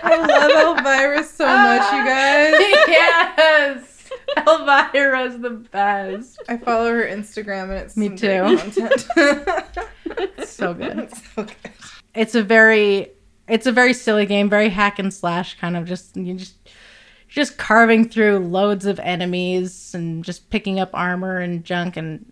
I 0.03 0.17
love 0.17 0.79
Elvira 0.79 1.25
so 1.25 1.47
much, 1.47 1.93
you 1.93 2.05
guys. 2.05 2.55
yes. 2.89 4.09
Elvira's 4.47 5.39
the 5.41 5.51
best. 5.51 6.43
I 6.49 6.57
follow 6.57 6.91
her 6.91 7.05
Instagram 7.07 7.65
and 7.65 7.73
it's 7.73 7.97
Me 7.97 8.11
too. 8.17 8.59
content. 8.59 9.07
So 10.47 10.73
good. 10.75 10.99
It's 10.99 11.35
so 11.35 11.45
good. 11.45 11.57
It's 12.15 12.35
a 12.35 12.43
very 12.43 13.11
it's 13.49 13.67
a 13.67 13.73
very 13.73 13.93
silly 13.93 14.25
game, 14.27 14.49
very 14.49 14.69
hack 14.69 14.99
and 14.99 15.13
slash 15.13 15.59
kind 15.59 15.77
of 15.77 15.85
just 15.87 16.17
you 16.17 16.35
just 16.35 16.55
just 17.29 17.59
carving 17.59 18.09
through 18.09 18.39
loads 18.39 18.87
of 18.87 19.01
enemies 19.01 19.93
and 19.95 20.25
just 20.25 20.51
picking 20.51 20.79
up 20.79 20.91
armor 20.95 21.39
and 21.39 21.65
junk 21.65 21.97
and 21.97 22.31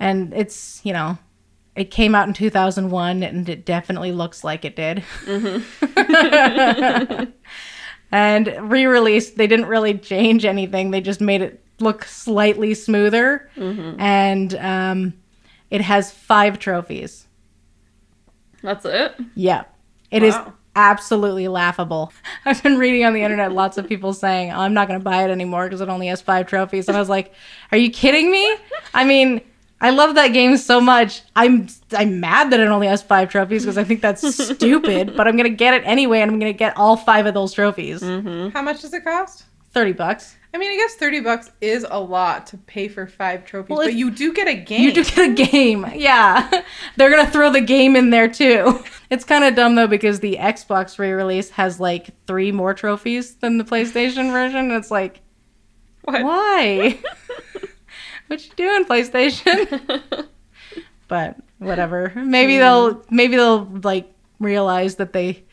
and 0.00 0.34
it's, 0.34 0.80
you 0.84 0.92
know, 0.92 1.16
it 1.76 1.90
came 1.90 2.14
out 2.14 2.28
in 2.28 2.34
2001 2.34 3.22
and 3.22 3.48
it 3.48 3.64
definitely 3.64 4.12
looks 4.12 4.44
like 4.44 4.64
it 4.64 4.76
did. 4.76 5.02
and 8.12 8.70
re-released 8.70 9.36
they 9.36 9.46
didn't 9.46 9.66
really 9.66 9.98
change 9.98 10.44
anything. 10.44 10.90
They 10.90 11.00
just 11.00 11.20
made 11.20 11.42
it 11.42 11.64
look 11.80 12.04
slightly 12.04 12.74
smoother. 12.74 13.50
And 13.56 14.54
um, 14.56 15.14
it 15.70 15.80
has 15.80 16.12
five 16.12 16.58
trophies. 16.58 17.26
That's 18.62 18.84
it? 18.84 19.14
yeah. 19.34 19.64
It 20.10 20.22
is 20.22 20.34
Wow. 20.34 20.52
absolutely 20.76 21.48
laughable. 21.48 22.12
I've 22.44 22.62
been 22.62 22.78
reading 22.78 23.04
on 23.04 23.14
the 23.14 23.22
internet 23.22 23.52
lots 23.52 23.78
of 23.78 23.88
people 23.88 24.14
saying 24.14 24.52
oh, 24.52 24.60
i'm 24.60 24.72
not 24.72 24.86
going 24.86 25.00
to 25.00 25.04
buy 25.04 25.24
it 25.24 25.30
anymore 25.30 25.64
because 25.66 25.80
it 25.80 25.88
only 25.88 26.06
has 26.06 26.22
five 26.22 26.46
trophies. 26.46 26.86
And 26.88 26.96
i 26.96 27.00
was 27.00 27.08
like 27.08 27.34
are 27.72 27.78
you 27.78 27.90
kidding 27.90 28.30
me? 28.30 28.56
I 28.94 29.04
mean 29.04 29.40
I 29.84 29.90
love 29.90 30.14
that 30.14 30.28
game 30.28 30.56
so 30.56 30.80
much. 30.80 31.20
I'm 31.36 31.68
I'm 31.92 32.18
mad 32.18 32.50
that 32.52 32.58
it 32.60 32.68
only 32.68 32.86
has 32.86 33.02
five 33.02 33.28
trophies 33.28 33.64
because 33.64 33.76
I 33.76 33.84
think 33.84 34.00
that's 34.00 34.22
stupid. 34.56 35.14
But 35.14 35.28
I'm 35.28 35.36
gonna 35.36 35.50
get 35.50 35.74
it 35.74 35.82
anyway, 35.84 36.20
and 36.20 36.30
I'm 36.30 36.38
gonna 36.38 36.54
get 36.54 36.74
all 36.78 36.96
five 36.96 37.26
of 37.26 37.34
those 37.34 37.52
trophies. 37.52 38.00
Mm-hmm. 38.00 38.48
How 38.48 38.62
much 38.62 38.80
does 38.80 38.94
it 38.94 39.04
cost? 39.04 39.44
Thirty 39.72 39.92
bucks. 39.92 40.36
I 40.54 40.56
mean, 40.56 40.70
I 40.70 40.76
guess 40.76 40.94
30 40.94 41.18
bucks 41.22 41.50
is 41.60 41.84
a 41.90 41.98
lot 41.98 42.46
to 42.46 42.56
pay 42.58 42.86
for 42.86 43.08
five 43.08 43.44
trophies, 43.44 43.76
Well, 43.76 43.84
but 43.88 43.94
you 43.94 44.12
do 44.12 44.32
get 44.32 44.46
a 44.46 44.54
game. 44.54 44.82
You 44.82 44.92
do 44.92 45.02
get 45.02 45.30
a 45.30 45.34
game. 45.34 45.84
Yeah. 45.96 46.48
They're 46.96 47.10
going 47.10 47.26
to 47.26 47.32
throw 47.32 47.50
the 47.50 47.60
game 47.60 47.96
in 47.96 48.10
there 48.10 48.28
too. 48.28 48.84
It's 49.10 49.24
kind 49.24 49.42
of 49.42 49.56
dumb 49.56 49.74
though 49.74 49.88
because 49.88 50.20
the 50.20 50.36
Xbox 50.40 50.96
re 51.00 51.10
release 51.10 51.50
has 51.50 51.80
like 51.80 52.10
three 52.28 52.52
more 52.52 52.72
trophies 52.72 53.34
than 53.34 53.58
the 53.58 53.64
PlayStation 53.64 54.30
version. 54.30 54.70
And 54.70 54.72
it's 54.74 54.92
like, 54.92 55.22
What? 56.02 56.22
why? 56.22 57.00
what 58.28 58.44
you 58.44 58.52
doing, 58.56 58.84
PlayStation? 58.84 60.26
but 61.08 61.36
whatever. 61.58 62.12
Maybe 62.14 62.58
they'll 62.58 63.02
maybe 63.10 63.36
they'll 63.36 63.64
like 63.82 64.12
realize 64.40 64.96
that 64.96 65.12
they 65.12 65.44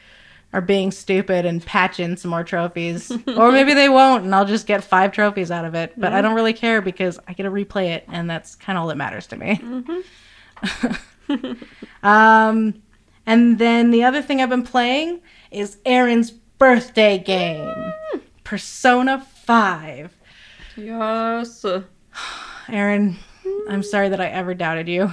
are 0.53 0.61
being 0.61 0.91
stupid 0.91 1.45
and 1.45 1.65
patch 1.65 1.99
in 1.99 2.17
some 2.17 2.31
more 2.31 2.43
trophies. 2.43 3.09
or 3.27 3.51
maybe 3.51 3.73
they 3.73 3.87
won't 3.97 4.25
and 4.25 4.35
I'll 4.35 4.45
just 4.45 4.67
get 4.67 4.83
five 4.83 5.11
trophies 5.11 5.51
out 5.51 5.65
of 5.65 5.75
it. 5.75 5.93
But 5.97 6.13
I 6.13 6.21
don't 6.21 6.35
really 6.35 6.53
care 6.53 6.81
because 6.81 7.19
I 7.27 7.33
get 7.33 7.43
to 7.43 7.51
replay 7.51 7.89
it 7.89 8.05
and 8.07 8.29
that's 8.29 8.55
kind 8.55 8.77
of 8.77 8.81
all 8.81 8.87
that 8.89 8.97
matters 8.97 9.27
to 9.27 9.37
me. 9.37 9.61
um 12.03 12.81
and 13.25 13.59
then 13.59 13.91
the 13.91 14.03
other 14.03 14.21
thing 14.21 14.41
I've 14.41 14.49
been 14.49 14.63
playing 14.63 15.21
is 15.51 15.77
Aaron's 15.85 16.31
birthday 16.31 17.17
game. 17.17 17.93
Persona 18.43 19.19
5. 19.45 20.15
Yes. 20.75 21.65
Aaron, 22.71 23.17
I'm 23.67 23.83
sorry 23.83 24.09
that 24.09 24.21
I 24.21 24.27
ever 24.27 24.53
doubted 24.53 24.87
you. 24.87 25.11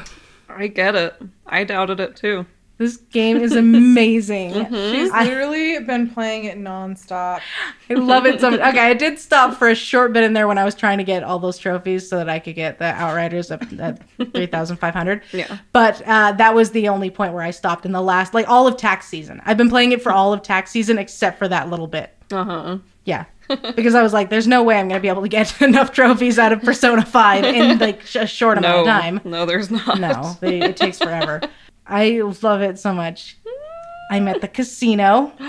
I 0.49 0.69
get 0.69 0.95
it. 0.95 1.21
I 1.45 1.65
doubted 1.65 1.99
it 1.99 2.15
too. 2.15 2.47
This 2.79 2.97
game 2.97 3.39
is 3.39 3.57
amazing. 3.57 4.53
She's 4.71 5.11
I- 5.11 5.25
literally 5.25 5.81
been 5.81 6.09
playing 6.11 6.45
it 6.45 6.57
nonstop. 6.57 7.41
I 7.91 7.95
love 7.95 8.25
it 8.25 8.41
so 8.41 8.51
much. 8.53 8.61
Okay, 8.61 8.79
I 8.79 8.95
did 8.95 9.19
stop 9.19 9.57
for 9.59 9.69
a 9.69 9.75
short 9.75 10.13
bit 10.13 10.23
in 10.23 10.33
there 10.33 10.47
when 10.47 10.59
I 10.59 10.65
was 10.65 10.77
trying 10.77 10.99
to 10.99 11.05
get 11.05 11.25
all 11.25 11.39
those 11.41 11.59
trophies 11.59 12.09
so 12.09 12.17
that 12.19 12.29
I 12.29 12.39
could 12.39 12.55
get 12.55 12.79
the 12.79 12.85
Outriders 12.87 13.51
up 13.51 13.63
at 13.81 14.01
3,500. 14.33 15.23
Yeah. 15.33 15.59
But 15.73 16.01
uh, 16.07 16.33
that 16.33 16.55
was 16.55 16.71
the 16.71 16.89
only 16.89 17.11
point 17.11 17.33
where 17.33 17.43
I 17.43 17.51
stopped 17.51 17.85
in 17.85 17.93
the 17.93 18.01
last, 18.03 18.33
like 18.33 18.49
all 18.49 18.67
of 18.69 18.77
tax 18.77 19.09
season. 19.09 19.43
I've 19.45 19.57
been 19.57 19.71
playing 19.71 19.93
it 19.93 20.01
for 20.03 20.13
all 20.13 20.33
of 20.33 20.43
tax 20.43 20.71
season 20.71 20.99
except 20.99 21.39
for 21.39 21.49
that 21.49 21.69
little 21.71 21.89
bit. 21.89 22.15
Uh 22.31 22.45
huh. 22.45 22.79
Yeah. 23.05 23.25
because 23.75 23.95
I 23.95 24.03
was 24.03 24.13
like, 24.13 24.29
there's 24.31 24.47
no 24.47 24.63
way 24.63 24.79
I'm 24.79 24.89
going 24.89 24.99
to 24.99 25.03
be 25.03 25.09
able 25.09 25.23
to 25.23 25.29
get 25.29 25.61
enough 25.63 25.91
trophies 25.93 26.39
out 26.39 26.53
of 26.53 26.63
Persona 26.63 27.05
5 27.05 27.45
in 27.45 27.79
like 27.79 28.03
a 28.15 28.27
short 28.27 28.59
amount 28.59 28.75
No. 28.75 28.81
of 28.83 28.87
time. 28.87 29.21
No, 29.25 29.47
there's 29.47 29.71
not. 29.71 29.99
No, 29.99 30.37
they, 30.41 30.61
it 30.61 30.77
takes 30.77 30.99
forever. 30.99 31.41
I 31.89 32.21
love 32.43 32.63
it 32.63 32.79
so 32.79 32.93
much. 32.93 33.37
I'm 34.11 34.29
at 34.29 34.41
the 34.41 34.49
casino. 34.49 35.33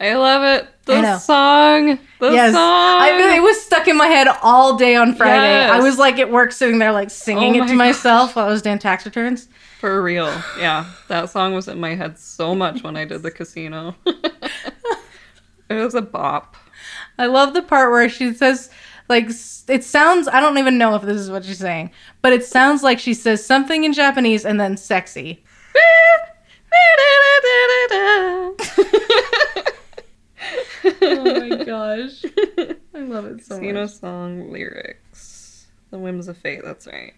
I 0.00 0.14
love 0.14 0.44
it. 0.44 0.68
The 0.84 1.18
song. 1.18 1.98
The 2.20 2.30
yes, 2.30 2.54
song. 2.54 3.02
I 3.02 3.18
mean, 3.18 3.36
it 3.36 3.42
was 3.42 3.60
stuck 3.60 3.88
in 3.88 3.96
my 3.96 4.06
head 4.06 4.28
all 4.42 4.76
day 4.76 4.94
on 4.94 5.14
Friday. 5.14 5.50
Yes. 5.50 5.70
I 5.72 5.80
was 5.80 5.98
like 5.98 6.20
at 6.20 6.30
work 6.30 6.52
sitting 6.52 6.78
there 6.78 6.92
like 6.92 7.10
singing 7.10 7.60
Oh 7.60 7.64
it 7.64 7.68
to 7.68 7.74
my 7.74 7.88
myself 7.88 8.36
while 8.36 8.46
I 8.46 8.48
was 8.48 8.62
doing 8.62 8.78
tax 8.78 9.04
returns. 9.04 9.48
For 9.80 10.00
real. 10.00 10.26
Yeah. 10.58 10.86
That 11.08 11.30
song 11.30 11.52
was 11.52 11.66
in 11.66 11.80
my 11.80 11.96
head 11.96 12.18
so 12.18 12.54
much 12.54 12.84
when 12.84 12.96
I 12.96 13.04
did 13.04 13.22
the 13.22 13.30
casino. 13.32 13.96
it 14.06 14.54
was 15.70 15.94
a 15.94 16.02
bop. 16.02 16.56
I 17.18 17.26
love 17.26 17.52
the 17.52 17.62
part 17.62 17.90
where 17.90 18.08
she 18.08 18.32
says 18.32 18.70
like 19.08 19.30
it 19.68 19.84
sounds 19.84 20.28
I 20.28 20.40
don't 20.40 20.58
even 20.58 20.78
know 20.78 20.94
if 20.94 21.02
this 21.02 21.16
is 21.16 21.30
what 21.30 21.44
she's 21.44 21.58
saying, 21.58 21.90
but 22.22 22.32
it 22.32 22.44
sounds 22.44 22.82
like 22.82 22.98
she 22.98 23.14
says 23.14 23.44
something 23.44 23.84
in 23.84 23.92
Japanese 23.92 24.44
and 24.44 24.60
then 24.60 24.76
sexy. 24.76 25.44
Oh 31.00 31.24
my 31.48 31.64
gosh. 31.64 32.24
I 32.94 32.98
love 33.00 33.26
it 33.26 33.44
so 33.44 33.56
Casino 33.56 33.82
much. 33.82 33.90
song 33.92 34.50
lyrics. 34.50 35.66
The 35.90 35.98
Whims 35.98 36.28
of 36.28 36.36
Fate, 36.36 36.60
that's 36.64 36.86
right. 36.86 37.14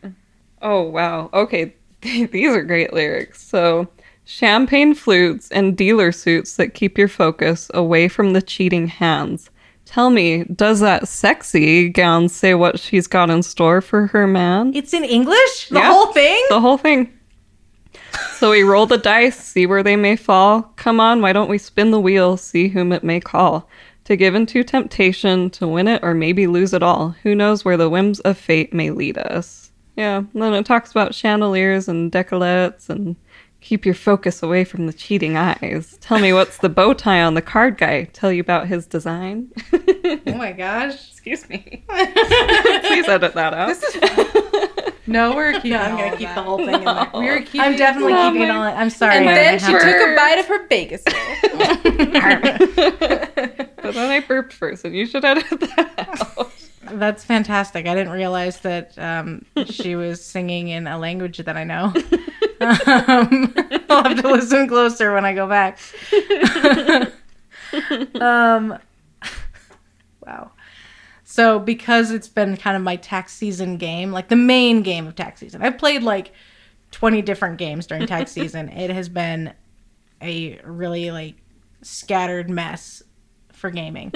Oh, 0.63 0.83
wow. 0.83 1.31
Okay, 1.33 1.75
these 2.01 2.51
are 2.55 2.63
great 2.63 2.93
lyrics. 2.93 3.43
So, 3.43 3.89
champagne 4.25 4.95
flutes 4.95 5.51
and 5.51 5.77
dealer 5.77 6.13
suits 6.13 6.57
that 6.57 6.75
keep 6.75 6.97
your 6.99 7.09
focus 7.09 7.71
away 7.75 8.09
from 8.09 8.33
the 8.33 8.43
cheating 8.43 8.87
hands. 8.89 9.51
Tell 9.87 10.11
me, 10.11 10.45
does 10.45 10.81
that 10.81 11.09
sexy 11.09 11.89
gown 11.89 12.29
say 12.29 12.55
what 12.55 12.79
she's 12.79 13.07
got 13.09 13.29
in 13.31 13.43
store 13.43 13.81
for 13.81 14.07
her 14.09 14.27
man? 14.27 14.73
It's 14.75 14.95
in 14.95 15.05
English? 15.05 15.69
The 15.71 15.77
Yeah. 15.81 15.93
whole 15.93 16.13
thing? 16.13 16.45
The 16.49 16.61
whole 16.61 16.79
thing. 16.79 17.13
So 18.33 18.51
we 18.51 18.63
roll 18.63 18.87
the 18.87 18.99
dice, 18.99 19.37
see 19.37 19.67
where 19.67 19.83
they 19.83 19.97
may 19.97 20.17
fall. 20.17 20.63
Come 20.77 21.01
on, 21.01 21.21
why 21.21 21.33
don't 21.33 21.51
we 21.51 21.59
spin 21.59 21.91
the 21.91 22.01
wheel, 22.01 22.37
see 22.37 22.69
whom 22.69 22.93
it 22.93 23.05
may 23.05 23.21
call? 23.21 23.69
To 24.05 24.17
give 24.17 24.35
into 24.35 24.65
temptation, 24.65 25.51
to 25.51 25.69
win 25.69 25.87
it, 25.87 26.03
or 26.03 26.15
maybe 26.15 26.47
lose 26.47 26.73
it 26.73 26.83
all. 26.83 27.11
Who 27.23 27.35
knows 27.35 27.65
where 27.65 27.77
the 27.77 27.91
whims 27.91 28.21
of 28.21 28.39
fate 28.39 28.73
may 28.73 28.91
lead 28.91 29.19
us? 29.19 29.71
Yeah, 29.97 30.19
and 30.19 30.43
then 30.43 30.55
it 30.55 30.65
talks 30.65 30.91
about 30.91 31.15
chandeliers 31.15 31.87
and 31.87 32.11
decolletes 32.11 32.89
and 32.89 33.17
keep 33.61 33.85
your 33.85 33.95
focus 33.95 34.43
away 34.43 34.65
from 34.65 34.87
the 34.87 34.93
cheating 34.93 35.37
eyes. 35.37 35.99
Tell 36.01 36.19
me 36.19 36.33
what's 36.33 36.59
the 36.59 36.69
bow 36.69 36.93
tie 36.95 37.23
on 37.23 37.35
the 37.35 37.43
card 37.43 37.77
guy? 37.79 38.05
Tell 38.05 38.33
you 38.33 38.41
about 38.41 38.67
his 38.69 38.87
design? 38.87 39.51
Oh 39.73 40.35
my 40.35 40.53
gosh. 40.53 41.11
Excuse 41.13 41.49
me. 41.49 41.85
Please 41.89 43.09
edit 43.09 43.35
that 43.35 43.53
out. 43.55 43.69
This 43.69 43.83
is 43.83 44.95
no, 45.07 45.35
we're 45.35 45.55
keeping. 45.55 45.73
No, 45.73 45.79
I'm 45.79 45.93
all 45.93 45.99
gonna 45.99 46.13
of 46.13 46.19
keep 46.19 46.29
that. 46.29 46.35
the 46.37 46.43
whole 46.43 46.59
thing 46.59 46.75
in 46.75 46.85
there. 46.85 47.11
We 47.15 47.27
were 47.27 47.41
keeping. 47.41 47.61
I'm 47.63 47.77
definitely 47.77 48.13
Oh 48.15 48.31
keeping 48.31 48.43
it 48.49 48.53
my- 48.53 48.73
on. 48.73 48.77
I'm 48.79 48.91
sorry. 48.91 49.17
And 49.17 49.27
then 49.29 49.59
she 49.59 49.65
have 49.67 49.83
took 49.83 49.95
a 49.97 50.15
bite 50.17 50.39
of 50.39 50.47
her 50.47 50.67
Vegas 50.69 51.03
but 53.83 53.95
then 53.95 54.11
I 54.11 54.21
burped 54.27 54.53
first, 54.53 54.85
and 54.85 54.95
you 54.95 55.07
should 55.07 55.25
edit 55.25 55.45
that 55.49 55.95
out. 56.39 56.53
That's 56.93 57.25
fantastic. 57.25 57.87
I 57.87 57.95
didn't 57.95 58.13
realize 58.13 58.61
that 58.61 58.99
um, 58.99 59.45
she 59.67 59.97
was 59.97 60.25
singing 60.25 60.69
in 60.69 60.87
a 60.87 60.99
language 60.99 61.39
that 61.39 61.57
I 61.57 61.65
know. 61.65 61.93
Um, 62.61 63.55
I'll 63.89 64.05
have 64.05 64.23
to 64.23 64.29
listen 64.29 64.69
closer 64.69 65.13
when 65.13 65.25
I 65.25 65.35
go 65.35 65.49
back. 65.49 65.79
um, 68.21 68.79
wow. 70.25 70.53
So 71.25 71.59
because 71.59 72.11
it's 72.11 72.29
been 72.29 72.57
kind 72.57 72.77
of 72.77 72.83
my 72.83 72.97
tax 72.97 73.33
season 73.33 73.77
game, 73.77 74.13
like 74.13 74.29
the 74.29 74.37
main 74.37 74.83
game 74.83 75.07
of 75.07 75.15
tax 75.15 75.41
season, 75.41 75.63
I've 75.63 75.79
played 75.79 76.03
like 76.03 76.33
20 76.91 77.23
different 77.23 77.59
games 77.59 77.87
during 77.87 78.07
tax 78.07 78.33
season. 78.33 78.69
It 78.69 78.91
has 78.91 79.09
been 79.09 79.55
a 80.21 80.61
really 80.65 81.11
like 81.11 81.37
scattered 81.83 82.51
mess 82.51 83.03
for 83.53 83.71
gaming. 83.71 84.13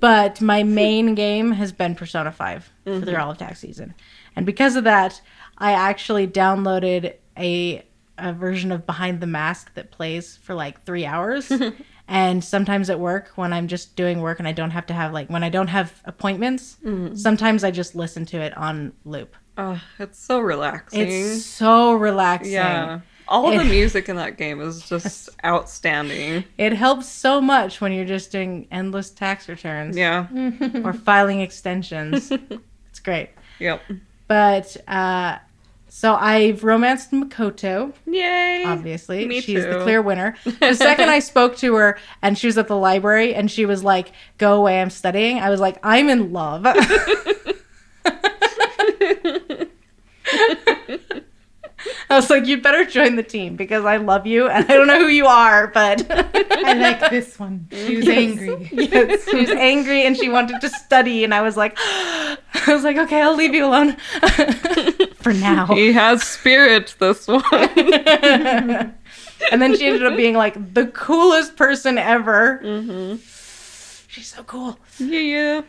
but 0.00 0.40
my 0.40 0.62
main 0.62 1.14
game 1.14 1.52
has 1.52 1.72
been 1.72 1.94
Persona 1.94 2.30
5 2.30 2.72
for 2.84 2.98
the 3.00 3.20
all 3.20 3.32
of 3.32 3.38
tax 3.38 3.58
season. 3.58 3.94
And 4.36 4.46
because 4.46 4.76
of 4.76 4.84
that, 4.84 5.20
I 5.58 5.72
actually 5.72 6.26
downloaded 6.26 7.14
a 7.38 7.84
a 8.18 8.32
version 8.32 8.70
of 8.72 8.86
Behind 8.86 9.20
the 9.20 9.26
Mask 9.26 9.72
that 9.74 9.90
plays 9.90 10.36
for 10.36 10.54
like 10.54 10.84
3 10.84 11.06
hours. 11.06 11.50
and 12.08 12.44
sometimes 12.44 12.90
at 12.90 13.00
work 13.00 13.32
when 13.36 13.52
I'm 13.52 13.66
just 13.68 13.96
doing 13.96 14.20
work 14.20 14.38
and 14.38 14.46
I 14.46 14.52
don't 14.52 14.70
have 14.70 14.86
to 14.86 14.92
have 14.94 15.12
like 15.12 15.28
when 15.30 15.42
I 15.42 15.48
don't 15.48 15.68
have 15.68 16.00
appointments, 16.04 16.76
sometimes 17.14 17.64
I 17.64 17.70
just 17.70 17.94
listen 17.94 18.26
to 18.26 18.40
it 18.40 18.56
on 18.56 18.92
loop. 19.04 19.34
Oh, 19.58 19.80
it's 19.98 20.18
so 20.18 20.40
relaxing. 20.40 21.00
It's 21.08 21.44
so 21.44 21.94
relaxing. 21.94 22.52
yeah. 22.52 23.00
All 23.28 23.50
It- 23.50 23.58
the 23.58 23.64
music 23.78 24.08
in 24.10 24.16
that 24.16 24.36
game 24.36 24.60
is 24.60 24.86
just 24.88 25.30
outstanding. 25.44 26.44
It 26.58 26.74
helps 26.74 27.08
so 27.08 27.40
much 27.40 27.80
when 27.80 27.92
you're 27.92 28.04
just 28.04 28.30
doing 28.30 28.66
endless 28.70 29.10
tax 29.10 29.48
returns 29.48 29.96
Yeah. 29.96 30.26
or 30.84 30.92
filing 30.92 31.40
extensions. 31.40 32.30
it's 32.90 33.00
great. 33.02 33.30
Yep. 33.58 33.80
But 34.28 34.76
uh 34.86 35.38
so 35.94 36.14
I've 36.14 36.64
romanced 36.64 37.10
Makoto, 37.10 37.92
Yay. 38.06 38.64
obviously. 38.64 39.26
Me 39.26 39.42
She's 39.42 39.62
the 39.62 39.80
clear 39.82 40.00
winner. 40.00 40.36
The 40.44 40.72
second 40.72 41.10
I 41.10 41.18
spoke 41.18 41.54
to 41.58 41.74
her 41.74 41.98
and 42.22 42.38
she 42.38 42.46
was 42.46 42.56
at 42.56 42.66
the 42.66 42.78
library 42.78 43.34
and 43.34 43.50
she 43.50 43.66
was 43.66 43.84
like, 43.84 44.12
Go 44.38 44.54
away, 44.54 44.80
I'm 44.80 44.88
studying, 44.88 45.38
I 45.38 45.50
was 45.50 45.60
like, 45.60 45.78
I'm 45.82 46.08
in 46.08 46.32
love. 46.32 46.64
I 52.12 52.16
was 52.16 52.28
like, 52.28 52.46
you'd 52.46 52.62
better 52.62 52.84
join 52.84 53.16
the 53.16 53.22
team 53.22 53.56
because 53.56 53.84
I 53.84 53.96
love 53.96 54.26
you 54.26 54.48
and 54.48 54.64
I 54.70 54.74
don't 54.76 54.86
know 54.86 54.98
who 54.98 55.08
you 55.08 55.26
are, 55.26 55.68
but 55.68 56.06
I 56.10 56.74
like 56.74 57.10
this 57.10 57.38
one. 57.38 57.68
She 57.72 57.96
was 57.96 58.08
angry. 58.08 58.68
yes, 58.72 59.28
she 59.28 59.36
was 59.40 59.50
angry 59.50 60.04
and 60.04 60.16
she 60.16 60.28
wanted 60.28 60.60
to 60.60 60.68
study, 60.68 61.24
and 61.24 61.32
I 61.32 61.40
was 61.40 61.56
like, 61.56 61.76
I 61.78 62.38
was 62.68 62.84
like, 62.84 62.96
okay, 62.98 63.22
I'll 63.22 63.34
leave 63.34 63.54
you 63.54 63.64
alone 63.66 63.96
for 65.14 65.32
now. 65.32 65.66
He 65.66 65.92
has 65.92 66.22
spirit, 66.22 66.94
this 66.98 67.26
one. 67.26 67.42
and 67.52 68.92
then 69.62 69.76
she 69.76 69.86
ended 69.86 70.04
up 70.04 70.16
being 70.16 70.34
like 70.34 70.74
the 70.74 70.86
coolest 70.88 71.56
person 71.56 71.96
ever. 71.98 72.60
Mm-hmm. 72.62 73.16
She's 74.08 74.26
so 74.26 74.42
cool. 74.44 74.78
Yeah, 74.98 75.18
yeah. 75.20 75.62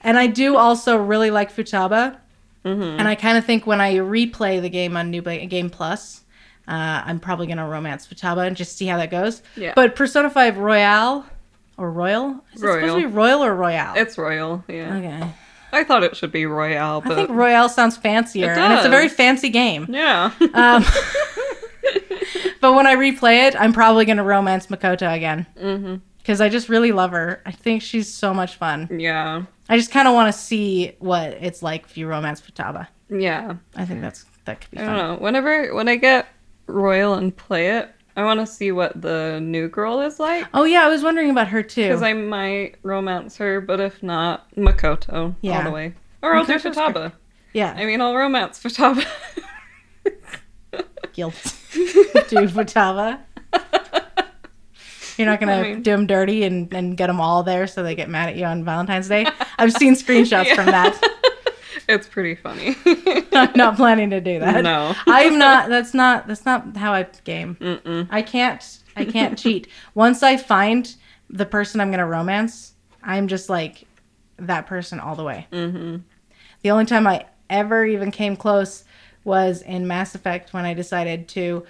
And 0.00 0.16
I 0.16 0.28
do 0.28 0.56
also 0.56 0.96
really 0.96 1.32
like 1.32 1.52
Futaba. 1.52 2.18
Mm-hmm. 2.64 2.98
And 2.98 3.08
I 3.08 3.14
kind 3.14 3.38
of 3.38 3.44
think 3.44 3.66
when 3.66 3.80
I 3.80 3.94
replay 3.96 4.60
the 4.60 4.68
game 4.68 4.96
on 4.96 5.10
New 5.10 5.22
Game 5.22 5.70
Plus, 5.70 6.24
uh, 6.66 7.02
I'm 7.04 7.18
probably 7.20 7.46
going 7.46 7.58
to 7.58 7.64
romance 7.64 8.06
Futaba 8.06 8.46
and 8.46 8.56
just 8.56 8.76
see 8.76 8.86
how 8.86 8.98
that 8.98 9.10
goes. 9.10 9.42
Yeah. 9.56 9.72
But 9.74 9.96
Persona 9.96 10.28
5 10.28 10.58
Royale 10.58 11.24
or 11.78 11.90
Royal? 11.90 12.44
Is 12.52 12.62
it 12.62 12.66
supposed 12.66 12.82
Royal. 12.82 12.94
to 12.96 13.00
be 13.00 13.06
Royal 13.06 13.44
or 13.44 13.54
Royale? 13.54 13.94
It's 13.96 14.18
royal. 14.18 14.64
Yeah. 14.68 14.96
okay. 14.96 15.30
I 15.72 15.84
thought 15.84 16.02
it 16.02 16.16
should 16.16 16.32
be 16.32 16.46
royale, 16.46 17.02
I 17.04 17.08
but 17.08 17.14
think 17.14 17.30
Royale 17.30 17.68
sounds 17.68 17.96
fancier, 17.96 18.52
It 18.52 18.58
and 18.58 18.72
it's 18.72 18.86
a 18.86 18.88
very 18.88 19.08
fancy 19.08 19.50
game. 19.50 19.86
yeah. 19.90 20.32
Um, 20.54 20.82
but 22.60 22.72
when 22.74 22.86
I 22.86 22.96
replay 22.96 23.46
it, 23.48 23.54
I'm 23.58 23.72
probably 23.72 24.06
going 24.06 24.16
to 24.16 24.22
romance 24.22 24.68
Makoto 24.68 25.14
again 25.14 25.46
mm-hmm. 25.60 25.96
because 26.18 26.40
I 26.40 26.48
just 26.48 26.70
really 26.70 26.92
love 26.92 27.10
her. 27.10 27.42
I 27.44 27.52
think 27.52 27.82
she's 27.82 28.12
so 28.12 28.32
much 28.32 28.56
fun. 28.56 28.88
Yeah. 28.98 29.42
I 29.68 29.76
just 29.76 29.90
kind 29.90 30.08
of 30.08 30.14
want 30.14 30.32
to 30.32 30.38
see 30.38 30.92
what 30.98 31.32
it's 31.40 31.62
like 31.62 31.84
if 31.84 31.96
you 31.98 32.06
romance 32.06 32.40
Futaba. 32.40 32.88
Yeah. 33.10 33.56
I 33.76 33.84
think 33.84 34.00
that's 34.00 34.24
that 34.44 34.60
could 34.60 34.70
be 34.70 34.78
I 34.78 34.84
don't 34.86 34.96
know. 34.96 35.16
Whenever 35.16 35.74
when 35.74 35.88
I 35.88 35.96
get 35.96 36.26
royal 36.66 37.14
and 37.14 37.36
play 37.36 37.76
it, 37.78 37.90
I 38.16 38.24
want 38.24 38.40
to 38.40 38.46
see 38.46 38.72
what 38.72 39.00
the 39.00 39.38
new 39.40 39.68
girl 39.68 40.00
is 40.00 40.18
like. 40.18 40.46
Oh 40.54 40.64
yeah, 40.64 40.84
I 40.84 40.88
was 40.88 41.02
wondering 41.02 41.30
about 41.30 41.48
her 41.48 41.62
too. 41.62 41.82
Because 41.82 42.02
I 42.02 42.14
might 42.14 42.76
romance 42.82 43.36
her, 43.36 43.60
but 43.60 43.78
if 43.80 44.02
not, 44.02 44.50
Makoto 44.56 45.34
Yeah. 45.42 45.58
all 45.58 45.64
the 45.64 45.70
way. 45.70 45.94
Or 46.22 46.34
I'll 46.34 46.44
do 46.44 46.54
Makoto's 46.54 46.76
Futaba. 46.76 47.12
yeah, 47.52 47.74
I 47.76 47.84
mean, 47.84 48.00
I'll 48.00 48.16
romance 48.16 48.58
Futaba. 48.62 49.04
guilt. 51.12 51.34
Do 51.72 52.48
Futaba. 52.48 53.20
You're 55.18 55.26
not 55.26 55.40
gonna 55.40 55.52
I 55.52 55.62
mean- 55.62 55.82
do 55.82 55.90
them 55.90 56.06
dirty 56.06 56.44
and, 56.44 56.72
and 56.72 56.96
get 56.96 57.08
them 57.08 57.20
all 57.20 57.42
there 57.42 57.66
so 57.66 57.82
they 57.82 57.94
get 57.94 58.08
mad 58.08 58.28
at 58.30 58.36
you 58.36 58.44
on 58.44 58.64
Valentine's 58.64 59.08
Day. 59.08 59.26
I've 59.58 59.72
seen 59.72 59.94
screenshots 59.94 60.54
from 60.54 60.66
that. 60.66 60.98
it's 61.88 62.06
pretty 62.06 62.34
funny. 62.34 62.76
I'm 63.32 63.52
not 63.54 63.76
planning 63.76 64.10
to 64.10 64.20
do 64.20 64.38
that. 64.38 64.62
No. 64.62 64.94
I'm 65.06 65.38
not. 65.38 65.68
That's 65.68 65.94
not. 65.94 66.26
That's 66.26 66.44
not 66.44 66.76
how 66.76 66.92
I 66.92 67.06
game. 67.24 67.56
Mm-mm. 67.60 68.08
I 68.10 68.22
can't. 68.22 68.78
I 68.96 69.04
can't 69.04 69.38
cheat. 69.38 69.68
Once 69.94 70.22
I 70.22 70.36
find 70.36 70.94
the 71.30 71.46
person 71.46 71.80
I'm 71.80 71.90
gonna 71.90 72.06
romance, 72.06 72.74
I'm 73.02 73.28
just 73.28 73.48
like 73.48 73.86
that 74.38 74.66
person 74.66 74.98
all 75.00 75.14
the 75.14 75.24
way. 75.24 75.46
Mm-hmm. 75.52 75.96
The 76.62 76.70
only 76.70 76.84
time 76.84 77.06
I 77.06 77.26
ever 77.48 77.84
even 77.84 78.10
came 78.10 78.36
close 78.36 78.84
was 79.24 79.62
in 79.62 79.86
Mass 79.86 80.14
Effect 80.14 80.52
when 80.52 80.64
I 80.64 80.74
decided 80.74 81.28
to. 81.28 81.64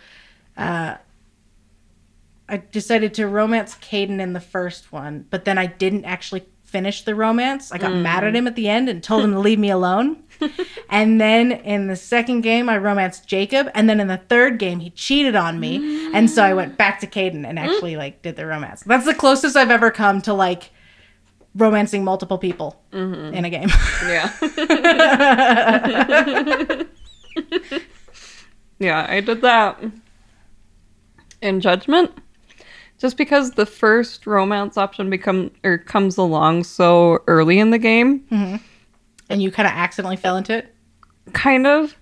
Uh, 0.56 0.96
I 2.48 2.58
decided 2.58 3.14
to 3.14 3.26
romance 3.26 3.74
Kaidan 3.74 4.20
in 4.20 4.32
the 4.32 4.40
first 4.40 4.92
one, 4.92 5.26
but 5.30 5.44
then 5.44 5.58
I 5.58 5.66
didn't 5.66 6.04
actually 6.04 6.46
finish 6.64 7.02
the 7.02 7.14
romance. 7.14 7.72
I 7.72 7.78
got 7.78 7.94
mad 7.94 8.24
at 8.24 8.34
mm. 8.34 8.36
him 8.36 8.46
at 8.46 8.54
the 8.54 8.68
end 8.68 8.90
and 8.90 9.02
told 9.02 9.24
him 9.24 9.32
to 9.32 9.38
leave 9.38 9.58
me 9.58 9.70
alone. 9.70 10.22
and 10.90 11.18
then 11.20 11.52
in 11.52 11.86
the 11.86 11.96
second 11.96 12.42
game, 12.42 12.68
I 12.68 12.76
romanced 12.78 13.26
Jacob, 13.26 13.70
and 13.74 13.88
then 13.88 14.00
in 14.00 14.08
the 14.08 14.18
third 14.18 14.58
game, 14.58 14.80
he 14.80 14.90
cheated 14.90 15.34
on 15.34 15.58
me, 15.58 16.12
and 16.14 16.30
so 16.30 16.44
I 16.44 16.52
went 16.54 16.76
back 16.76 17.00
to 17.00 17.06
Kaidan 17.06 17.46
and 17.46 17.58
actually 17.58 17.96
like 17.96 18.20
did 18.22 18.36
the 18.36 18.46
romance. 18.46 18.82
That's 18.82 19.06
the 19.06 19.14
closest 19.14 19.56
I've 19.56 19.70
ever 19.70 19.90
come 19.90 20.20
to 20.22 20.34
like 20.34 20.70
romancing 21.54 22.04
multiple 22.04 22.38
people 22.38 22.80
mm-hmm. 22.92 23.34
in 23.34 23.44
a 23.44 23.50
game. 23.50 23.68
Yeah. 24.06 24.32
yeah, 28.78 29.06
I 29.08 29.20
did 29.20 29.40
that 29.42 29.82
in 31.42 31.60
Judgment. 31.60 32.12
Just 32.98 33.16
because 33.16 33.52
the 33.52 33.66
first 33.66 34.26
romance 34.26 34.76
option 34.76 35.08
become 35.08 35.50
or 35.62 35.78
comes 35.78 36.16
along 36.16 36.64
so 36.64 37.22
early 37.28 37.58
in 37.58 37.70
the 37.70 37.78
game, 37.78 38.20
mm-hmm. 38.30 38.56
and 39.30 39.42
you 39.42 39.50
kind 39.50 39.66
of 39.66 39.72
accidentally 39.72 40.16
fell 40.16 40.36
into 40.36 40.56
it. 40.56 40.74
kind 41.32 41.66
of. 41.66 41.96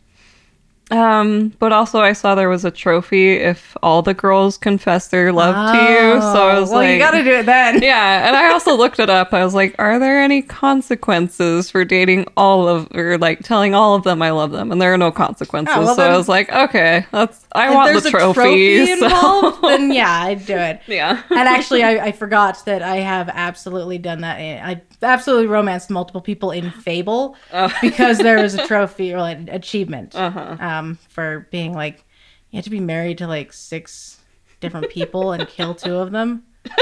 Um, 0.90 1.48
but 1.58 1.72
also 1.72 1.98
I 2.00 2.12
saw 2.12 2.36
there 2.36 2.48
was 2.48 2.64
a 2.64 2.70
trophy 2.70 3.32
if 3.32 3.76
all 3.82 4.02
the 4.02 4.14
girls 4.14 4.56
confess 4.56 5.08
their 5.08 5.32
love 5.32 5.54
to 5.74 5.78
you. 5.80 6.20
So 6.20 6.48
I 6.48 6.60
was 6.60 6.70
Oh, 6.70 6.74
well, 6.74 6.82
like, 6.82 6.92
you 6.92 6.98
got 6.98 7.10
to 7.10 7.24
do 7.24 7.30
it 7.32 7.46
then. 7.46 7.82
yeah, 7.82 8.28
and 8.28 8.36
I 8.36 8.52
also 8.52 8.76
looked 8.76 9.00
it 9.00 9.10
up. 9.10 9.34
I 9.34 9.44
was 9.44 9.52
like, 9.52 9.74
are 9.80 9.98
there 9.98 10.20
any 10.22 10.42
consequences 10.42 11.70
for 11.70 11.84
dating 11.84 12.26
all 12.36 12.68
of 12.68 12.88
or 12.94 13.18
like 13.18 13.40
telling 13.40 13.74
all 13.74 13.94
of 13.96 14.04
them 14.04 14.22
I 14.22 14.30
love 14.30 14.52
them? 14.52 14.70
And 14.70 14.80
there 14.80 14.94
are 14.94 14.98
no 14.98 15.10
consequences. 15.10 15.74
Oh, 15.76 15.82
well, 15.82 15.94
so 15.96 16.08
I 16.08 16.16
was 16.16 16.28
like, 16.28 16.50
okay, 16.52 17.04
that's 17.10 17.46
I 17.52 17.68
If 17.68 17.74
want 17.74 18.02
the 18.02 18.08
a 18.08 18.10
trophy. 18.12 18.34
trophy 18.34 18.86
so- 18.86 19.04
involved, 19.06 19.62
then 19.64 19.92
yeah, 19.92 20.22
I'd 20.22 20.46
do 20.46 20.56
it. 20.56 20.82
yeah. 20.86 21.22
and 21.30 21.48
actually, 21.48 21.82
I, 21.82 22.06
I 22.06 22.12
forgot 22.12 22.64
that 22.66 22.82
I 22.82 22.96
have 22.96 23.28
absolutely 23.28 23.98
done 23.98 24.20
that. 24.20 24.36
I 24.38 24.82
absolutely 25.02 25.46
romanced 25.46 25.90
multiple 25.90 26.20
people 26.20 26.50
in 26.50 26.70
Fable 26.70 27.36
Oh. 27.52 27.72
because 27.82 28.18
there 28.18 28.40
was 28.42 28.54
a 28.54 28.66
trophy 28.66 29.12
or 29.12 29.20
like 29.20 29.38
an 29.38 29.48
achievement 29.50 30.14
Uh-huh. 30.14 30.56
um, 30.60 30.98
for 31.08 31.46
being 31.50 31.72
like 31.74 32.04
you 32.50 32.56
had 32.58 32.64
to 32.64 32.70
be 32.70 32.80
married 32.80 33.18
to 33.18 33.26
like 33.26 33.52
six 33.52 34.18
different 34.60 34.88
people 34.90 35.32
and 35.32 35.46
kill 35.48 35.74
two 35.74 35.96
of 35.96 36.12
them. 36.12 36.44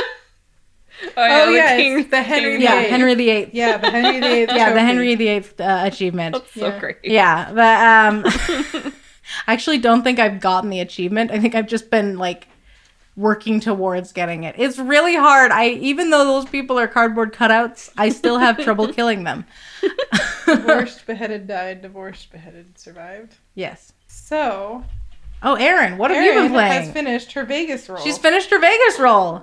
Oh, 1.16 1.46
the 1.50 1.56
yeah, 1.56 1.76
king- 1.76 2.08
the 2.08 2.22
Henry 2.22 2.52
king- 2.52 2.62
Yeah, 2.62 2.80
VIII. 2.82 2.90
Henry 2.90 3.14
VIII. 3.16 3.50
Yeah, 3.52 3.76
the 3.78 3.90
Henry 3.90 4.20
VIII. 4.20 4.40
Yeah, 4.42 4.46
the 4.46 4.74
trophy. 4.74 4.78
Henry 4.86 5.14
VIII 5.16 5.44
uh, 5.58 5.86
achievement. 5.86 6.34
That's 6.36 6.52
so 6.54 6.68
Yeah. 6.68 6.78
great. 6.78 6.96
Yeah, 7.02 7.52
but 7.52 7.80
um, 7.80 8.92
I 9.48 9.52
actually 9.52 9.78
don't 9.78 10.04
think 10.04 10.20
I've 10.20 10.38
gotten 10.40 10.70
the 10.70 10.78
achievement. 10.78 11.32
I 11.32 11.40
think 11.40 11.56
I've 11.56 11.66
just 11.66 11.90
been 11.90 12.16
like 12.16 12.46
working 13.16 13.60
towards 13.60 14.12
getting 14.12 14.44
it. 14.44 14.54
It's 14.58 14.78
really 14.78 15.14
hard. 15.14 15.50
I 15.52 15.68
even 15.68 16.10
though 16.10 16.24
those 16.24 16.46
people 16.46 16.78
are 16.78 16.88
cardboard 16.88 17.32
cutouts, 17.32 17.90
I 17.96 18.08
still 18.08 18.38
have 18.38 18.58
trouble 18.58 18.92
killing 18.92 19.24
them. 19.24 19.44
Divorced, 20.46 21.06
beheaded, 21.06 21.46
died. 21.46 21.82
Divorced, 21.82 22.30
beheaded, 22.32 22.78
survived. 22.78 23.36
Yes. 23.54 23.92
So, 24.06 24.84
Oh, 25.42 25.54
Aaron, 25.56 25.98
what 25.98 26.10
have 26.10 26.24
you 26.24 26.32
been 26.32 26.50
playing? 26.52 26.72
has 26.72 26.90
playing? 26.90 26.92
finished 27.06 27.32
her 27.32 27.44
Vegas 27.44 27.88
role. 27.88 27.98
She's 28.02 28.16
finished 28.18 28.50
her 28.50 28.58
Vegas 28.58 28.98
role. 28.98 29.42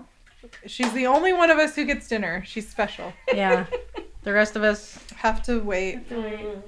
She's 0.66 0.92
the 0.94 1.06
only 1.06 1.32
one 1.34 1.52
of 1.52 1.60
us 1.60 1.76
who 1.76 1.86
gets 1.86 2.08
dinner. 2.08 2.44
She's 2.46 2.68
special. 2.68 3.14
Yeah. 3.34 3.66
The 4.24 4.32
rest 4.34 4.56
of 4.56 4.62
us. 4.64 5.00
Have 5.16 5.42
to 5.44 5.58
wait 5.62 6.08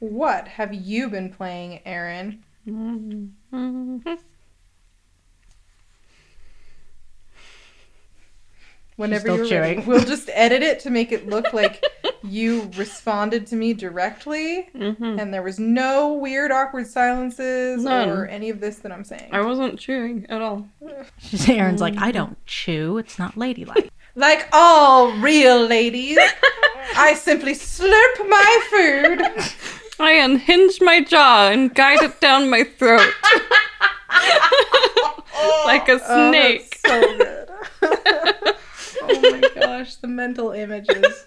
What 0.00 0.48
have 0.48 0.74
you 0.74 1.08
been 1.08 1.30
playing, 1.30 1.80
Aaron? 1.86 2.42
Whenever 8.96 9.20
still 9.20 9.36
you're 9.36 9.46
chewing. 9.46 9.78
ready, 9.78 9.82
we'll 9.86 10.04
just 10.04 10.28
edit 10.34 10.62
it 10.62 10.80
to 10.80 10.90
make 10.90 11.10
it 11.10 11.26
look 11.26 11.54
like 11.54 11.82
you 12.22 12.70
responded 12.76 13.46
to 13.46 13.56
me 13.56 13.72
directly, 13.72 14.68
mm-hmm. 14.74 15.18
and 15.18 15.32
there 15.32 15.42
was 15.42 15.58
no 15.58 16.12
weird, 16.12 16.52
awkward 16.52 16.86
silences 16.86 17.82
None. 17.82 18.10
or 18.10 18.26
any 18.26 18.50
of 18.50 18.60
this 18.60 18.76
that 18.80 18.92
I'm 18.92 19.04
saying. 19.04 19.30
I 19.32 19.40
wasn't 19.40 19.78
chewing 19.78 20.26
at 20.28 20.42
all. 20.42 20.68
Aaron's 21.48 21.80
like, 21.80 21.96
I 21.96 22.10
don't 22.12 22.36
chew. 22.44 22.98
It's 22.98 23.18
not 23.18 23.38
ladylike. 23.38 23.90
Like 24.16 24.48
all 24.52 25.12
real 25.12 25.64
ladies, 25.66 26.18
I 26.94 27.14
simply 27.14 27.54
slurp 27.54 28.28
my 28.28 28.60
food. 28.70 29.79
I 30.00 30.12
unhinged 30.12 30.82
my 30.82 31.02
jaw 31.02 31.48
and 31.50 31.74
guide 31.74 32.02
it 32.02 32.20
down 32.20 32.48
my 32.50 32.64
throat 32.64 33.00
like 35.66 35.88
a 35.88 36.00
Oh, 36.02 36.30
snake. 36.30 36.80
that's 36.82 37.02
so 37.02 37.16
good. 37.18 37.48
oh 39.02 39.20
my 39.30 39.40
gosh, 39.60 39.96
the 39.96 40.08
mental 40.08 40.52
images. 40.52 41.26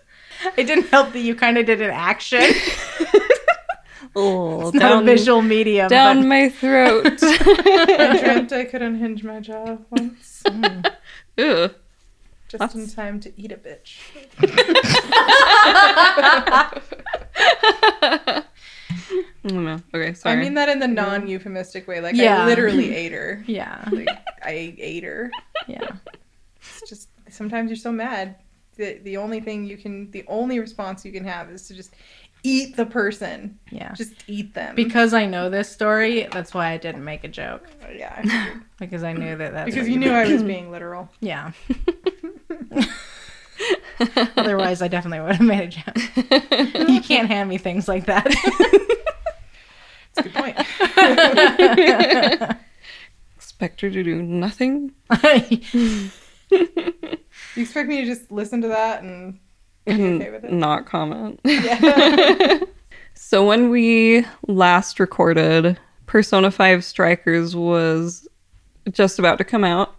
It 0.57 0.65
didn't 0.65 0.87
help 0.89 1.13
that 1.13 1.19
you 1.21 1.35
kind 1.35 1.57
of 1.57 1.65
did 1.65 1.81
an 1.81 1.91
action. 1.91 2.41
oh, 4.15 4.67
It's 4.69 4.73
not 4.77 5.01
a 5.03 5.05
visual 5.05 5.41
medium. 5.41 5.87
down 5.87 6.21
but- 6.21 6.27
my 6.27 6.49
throat. 6.49 7.19
I 7.21 8.17
dreamt 8.19 8.51
I 8.51 8.65
could 8.65 8.81
unhinge 8.81 9.23
my 9.23 9.39
jaw 9.39 9.77
once, 9.89 10.43
Ew. 11.37 11.69
just 12.49 12.75
in 12.75 12.87
time 12.89 13.19
to 13.21 13.31
eat 13.39 13.51
a 13.51 13.57
bitch. 13.57 13.99
Oh, 19.51 19.59
no. 19.59 19.77
Okay, 19.93 20.13
sorry. 20.13 20.37
I 20.37 20.41
mean 20.41 20.53
that 20.53 20.69
in 20.69 20.79
the 20.79 20.85
mm-hmm. 20.85 20.95
non-euphemistic 20.95 21.85
way. 21.85 21.99
Like 21.99 22.15
Yeah. 22.15 22.43
I 22.43 22.45
literally 22.45 22.95
ate 22.95 23.11
her. 23.11 23.43
yeah, 23.45 23.83
Like 23.91 24.07
I 24.41 24.73
ate 24.77 25.03
her. 25.03 25.29
yeah. 25.67 25.87
It's 26.61 26.89
just 26.89 27.09
sometimes 27.29 27.69
you're 27.69 27.75
so 27.75 27.91
mad 27.91 28.37
that 28.77 29.03
the 29.03 29.17
only 29.17 29.41
thing 29.41 29.65
you 29.65 29.75
can, 29.77 30.09
the 30.11 30.23
only 30.27 30.59
response 30.59 31.03
you 31.03 31.11
can 31.11 31.25
have 31.25 31.49
is 31.49 31.67
to 31.67 31.73
just 31.73 31.93
eat 32.43 32.75
the 32.77 32.85
person. 32.85 33.59
Yeah. 33.69 33.93
Just 33.93 34.13
eat 34.27 34.53
them. 34.53 34.75
Because 34.75 35.13
I 35.13 35.25
know 35.25 35.49
this 35.49 35.69
story, 35.69 36.27
that's 36.31 36.53
why 36.53 36.71
I 36.71 36.77
didn't 36.77 37.03
make 37.03 37.23
a 37.23 37.27
joke. 37.27 37.67
Oh, 37.85 37.91
yeah, 37.91 38.13
I. 38.23 38.53
Because 38.79 39.03
I 39.03 39.13
knew 39.13 39.37
that 39.37 39.53
that's 39.53 39.73
because 39.73 39.87
you 39.87 39.97
knew 39.97 40.11
I 40.11 40.27
was 40.29 40.43
being 40.43 40.69
literal. 40.69 41.09
Yeah. 41.21 41.51
Otherwise, 44.37 44.81
I 44.81 44.87
definitely 44.87 45.19
would 45.21 45.35
have 45.35 45.45
made 45.45 45.61
a 45.61 45.67
joke. 45.67 45.97
you 46.89 47.01
can't 47.01 47.27
hand 47.27 47.49
me 47.49 47.57
things 47.57 47.87
like 47.87 48.05
that. 48.05 48.23
That's 50.13 50.27
a 50.27 50.29
good 50.29 50.33
point. 50.33 50.57
Expect 53.37 53.81
her 53.81 53.89
to 53.89 54.03
do 54.03 54.21
nothing 54.21 54.91
You 57.55 57.63
expect 57.63 57.89
me 57.89 58.01
to 58.01 58.05
just 58.05 58.31
listen 58.31 58.61
to 58.61 58.67
that 58.69 59.03
and 59.03 59.39
and 59.85 60.21
okay 60.21 60.31
with 60.31 60.43
it? 60.43 60.51
not 60.51 60.85
comment. 60.85 61.39
yeah. 61.43 62.59
So 63.15 63.45
when 63.45 63.69
we 63.69 64.25
last 64.47 64.99
recorded, 64.99 65.79
Persona 66.05 66.51
5 66.51 66.83
Strikers 66.83 67.55
was 67.55 68.27
just 68.91 69.19
about 69.19 69.37
to 69.37 69.43
come 69.43 69.63
out. 69.63 69.95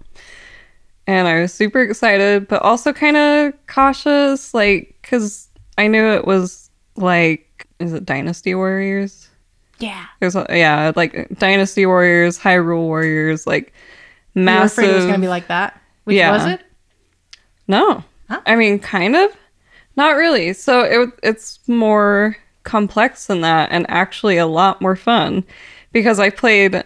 And 1.07 1.29
I 1.29 1.41
was 1.41 1.53
super 1.53 1.83
excited, 1.83 2.49
but 2.49 2.63
also 2.63 2.93
kind 2.93 3.17
of 3.17 3.53
cautious, 3.67 4.55
like, 4.55 4.97
because 5.03 5.49
I 5.77 5.87
knew 5.87 6.03
it 6.13 6.27
was 6.27 6.71
like, 6.97 7.67
is 7.79 7.93
it 7.93 8.05
Dynasty 8.07 8.55
Warriors? 8.55 9.29
yeah. 9.81 10.07
There's, 10.21 10.37
a, 10.37 10.51
uh, 10.51 10.55
yeah, 10.55 10.93
like 10.97 11.29
Dynasty 11.39 11.85
Warriors, 11.85 12.39
Hyrule 12.39 12.85
Warriors, 12.85 13.47
like 13.47 13.75
You 14.35 14.41
were 14.41 14.45
massive. 14.47 14.79
afraid 14.85 14.91
it 14.93 14.95
was 14.97 15.05
going 15.05 15.17
to 15.17 15.21
be 15.21 15.29
like 15.29 15.49
that? 15.49 15.79
Which 16.05 16.17
Yeah. 16.17 16.33
was 16.33 16.47
it? 16.47 16.63
No. 17.69 18.03
Huh? 18.31 18.41
I 18.47 18.57
mean, 18.57 18.79
kind 18.79 19.15
of. 19.17 19.31
Not 19.97 20.17
really. 20.17 20.53
So 20.55 20.81
it, 20.81 21.11
it's 21.23 21.59
more 21.69 22.37
complex 22.63 23.27
than 23.27 23.43
that 23.43 23.71
and 23.73 23.85
actually 23.91 24.39
a 24.39 24.47
lot 24.47 24.81
more 24.81 24.97
fun 24.97 25.45
because 25.93 26.19
I 26.19 26.31
played 26.31 26.83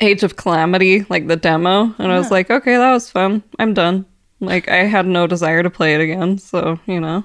Age 0.00 0.22
of 0.22 0.36
Calamity, 0.36 1.04
like 1.08 1.26
the 1.26 1.36
demo, 1.36 1.94
and 1.98 2.12
I 2.12 2.18
was 2.18 2.30
like, 2.30 2.50
okay, 2.50 2.76
that 2.76 2.92
was 2.92 3.10
fun. 3.10 3.42
I'm 3.58 3.74
done. 3.74 4.06
Like, 4.40 4.68
I 4.68 4.84
had 4.84 5.06
no 5.06 5.26
desire 5.26 5.62
to 5.62 5.70
play 5.70 5.94
it 5.94 6.00
again. 6.00 6.38
So, 6.38 6.78
you 6.86 7.00
know. 7.00 7.24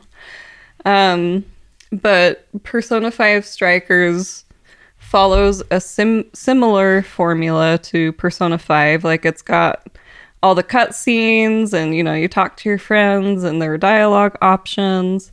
Um, 0.85 1.45
but 1.91 2.47
Persona 2.63 3.11
5 3.11 3.45
Strikers 3.45 4.45
follows 4.97 5.61
a 5.69 5.79
sim- 5.79 6.29
similar 6.33 7.03
formula 7.03 7.77
to 7.77 8.11
Persona 8.13 8.57
5. 8.57 9.03
Like, 9.03 9.25
it's 9.25 9.43
got 9.43 9.87
all 10.41 10.55
the 10.55 10.63
cutscenes, 10.63 11.73
and 11.73 11.95
you 11.95 12.03
know, 12.03 12.13
you 12.13 12.27
talk 12.27 12.57
to 12.57 12.69
your 12.69 12.77
friends, 12.77 13.43
and 13.43 13.61
there 13.61 13.73
are 13.73 13.77
dialogue 13.77 14.37
options, 14.41 15.31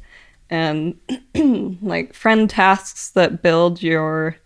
and 0.51 0.97
like 1.83 2.15
friend 2.15 2.49
tasks 2.49 3.11
that 3.11 3.43
build 3.43 3.83
your 3.83 4.37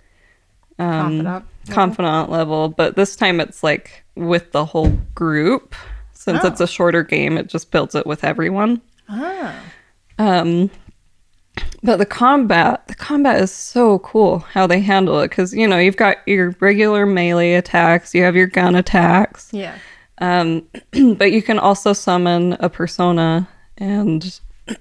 um, 0.79 0.89
Confidant. 0.89 1.45
Confidant 1.71 2.31
level. 2.31 2.69
But 2.69 2.97
this 2.97 3.17
time 3.17 3.41
it's 3.41 3.63
like 3.63 4.05
with 4.15 4.53
the 4.53 4.65
whole 4.65 4.91
group. 5.15 5.75
Since 6.13 6.41
Oh. 6.45 6.49
it's 6.49 6.61
a 6.61 6.67
shorter 6.67 7.03
game, 7.03 7.37
it 7.37 7.49
just 7.49 7.71
builds 7.71 7.95
it 7.95 8.07
with 8.07 8.25
everyone. 8.25 8.81
Ah. 9.11 9.55
Um, 10.19 10.71
but 11.83 11.97
the 11.99 12.07
combat, 12.07 12.87
the 12.89 12.95
combat 12.95 13.41
is 13.43 13.51
so 13.53 13.99
cool 14.01 14.39
how 14.39 14.67
they 14.67 14.81
handle 14.81 15.21
it 15.21 15.29
because 15.29 15.53
you 15.53 15.69
know 15.69 15.77
you've 15.79 15.97
got 15.99 16.17
your 16.27 16.57
regular 16.61 17.05
melee 17.05 17.55
attacks, 17.55 18.15
you 18.15 18.23
have 18.23 18.35
your 18.37 18.47
gun 18.47 18.75
attacks, 18.75 19.51
Yeah. 19.53 19.77
um, 20.19 20.63
but 21.17 21.31
you 21.33 21.43
can 21.43 21.59
also 21.59 21.93
summon 21.93 22.55
a 22.61 22.69
persona 22.71 23.47
and 23.77 24.41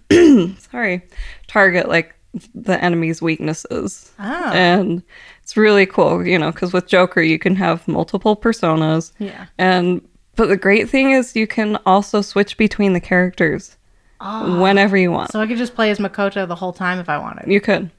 sorry, 0.72 1.02
target 1.48 1.90
like 1.90 2.16
the 2.56 2.82
enemy's 2.84 3.22
weaknesses. 3.22 4.12
Ah. 4.18 4.52
And 4.54 5.04
it's 5.44 5.56
really 5.58 5.86
cool, 5.86 6.26
you 6.26 6.40
know, 6.40 6.52
because 6.52 6.74
with 6.74 6.88
Joker 6.88 7.22
you 7.22 7.38
can 7.38 7.56
have 7.56 7.88
multiple 7.88 8.36
personas. 8.36 9.12
Yeah. 9.20 9.46
And 9.58 10.02
but 10.36 10.48
the 10.48 10.58
great 10.58 10.90
thing 10.90 11.12
is 11.12 11.36
you 11.36 11.46
can 11.46 11.78
also 11.86 12.22
switch 12.22 12.58
between 12.58 12.94
the 12.94 13.00
characters 13.00 13.78
whenever 14.22 14.96
you 14.98 15.12
want. 15.12 15.32
So 15.32 15.42
I 15.42 15.48
could 15.48 15.58
just 15.58 15.76
play 15.76 15.92
as 15.92 16.00
Makoto 16.00 16.48
the 16.48 16.56
whole 16.56 16.74
time 16.74 16.98
if 17.00 17.10
I 17.10 17.18
wanted. 17.18 17.52
you 17.52 17.60
could. 17.62 17.92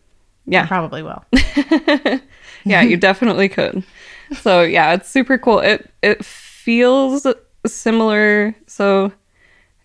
Yeah. 0.47 0.67
Probably 0.67 1.03
will. 1.03 1.25
yeah, 2.65 2.83
you 2.83 2.97
definitely 2.97 3.49
could. 3.49 3.85
So 4.41 4.63
yeah, 4.63 4.95
it's 4.95 5.09
super 5.09 5.39
cool. 5.39 5.61
It 5.61 5.91
it 6.03 6.25
feels 6.25 7.27
similar, 7.67 8.55
so 8.67 9.13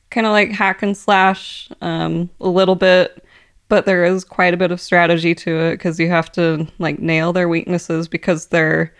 kind 0.10 0.26
of 0.26 0.32
like 0.32 0.52
hack 0.52 0.82
and 0.82 0.98
slash 0.98 1.70
um, 1.82 2.30
a 2.40 2.48
little 2.48 2.76
bit, 2.76 3.24
but 3.70 3.86
there 3.86 4.04
is 4.04 4.26
quite 4.26 4.54
a 4.54 4.58
bit 4.58 4.72
of 4.72 4.82
strategy 4.82 5.34
to 5.34 5.58
it 5.60 5.72
because 5.74 6.00
you 6.00 6.10
have 6.10 6.32
to 6.34 6.68
like 6.80 7.00
nail 7.00 7.32
their 7.32 7.48
weaknesses 7.48 8.08
because 8.08 8.48
there 8.48 8.94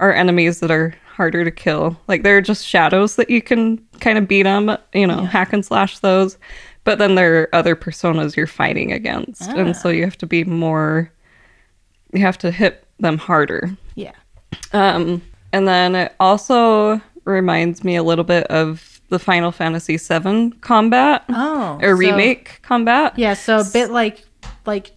are 0.00 0.12
enemies 0.12 0.60
that 0.60 0.70
are 0.70 0.94
harder 1.14 1.44
to 1.44 1.50
kill. 1.50 2.00
Like 2.08 2.22
there 2.22 2.36
are 2.36 2.42
just 2.42 2.66
shadows 2.66 3.16
that 3.16 3.28
you 3.28 3.42
can 3.42 3.78
kind 4.00 4.16
of 4.16 4.26
beat 4.26 4.44
them, 4.44 4.76
you 4.94 5.06
know, 5.06 5.24
hack 5.24 5.52
and 5.52 5.64
slash 5.64 5.98
those. 5.98 6.38
But 6.84 6.98
then 6.98 7.14
there 7.14 7.42
are 7.42 7.54
other 7.54 7.76
personas 7.76 8.34
you're 8.34 8.48
fighting 8.48 8.90
against, 8.90 9.42
and 9.50 9.76
so 9.76 9.88
you 9.88 10.02
have 10.02 10.18
to 10.18 10.26
be 10.26 10.42
more. 10.42 11.12
You 12.12 12.22
have 12.22 12.38
to 12.38 12.50
hit 12.50 12.84
them 12.98 13.18
harder. 13.18 13.76
Yeah. 13.94 14.14
Um, 14.72 15.22
and 15.52 15.68
then 15.68 15.94
it 15.94 16.14
also 16.18 17.00
reminds 17.24 17.84
me 17.84 17.94
a 17.94 18.02
little 18.02 18.24
bit 18.24 18.48
of 18.48 18.91
the 19.12 19.18
Final 19.20 19.52
Fantasy 19.52 19.96
VII 19.98 20.50
combat 20.62 21.22
Oh. 21.28 21.78
or 21.80 21.90
so- 21.94 21.98
remake 21.98 22.60
combat. 22.62 23.16
Yeah, 23.16 23.34
so 23.34 23.58
a 23.60 23.64
bit 23.72 23.90
like 23.92 24.24
like 24.66 24.90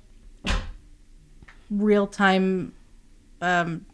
real 1.69 2.07
time 2.07 2.73
um 3.41 3.85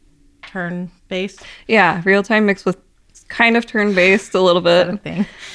turn 0.44 0.92
based 1.08 1.42
Yeah, 1.68 2.02
real 2.06 2.24
time 2.24 2.46
mixed 2.46 2.66
with 2.66 2.78
kind 3.30 3.56
of 3.58 3.66
turn 3.66 3.94
based 3.96 4.34
a 4.36 4.42
little 4.42 4.62
bit 4.62 5.00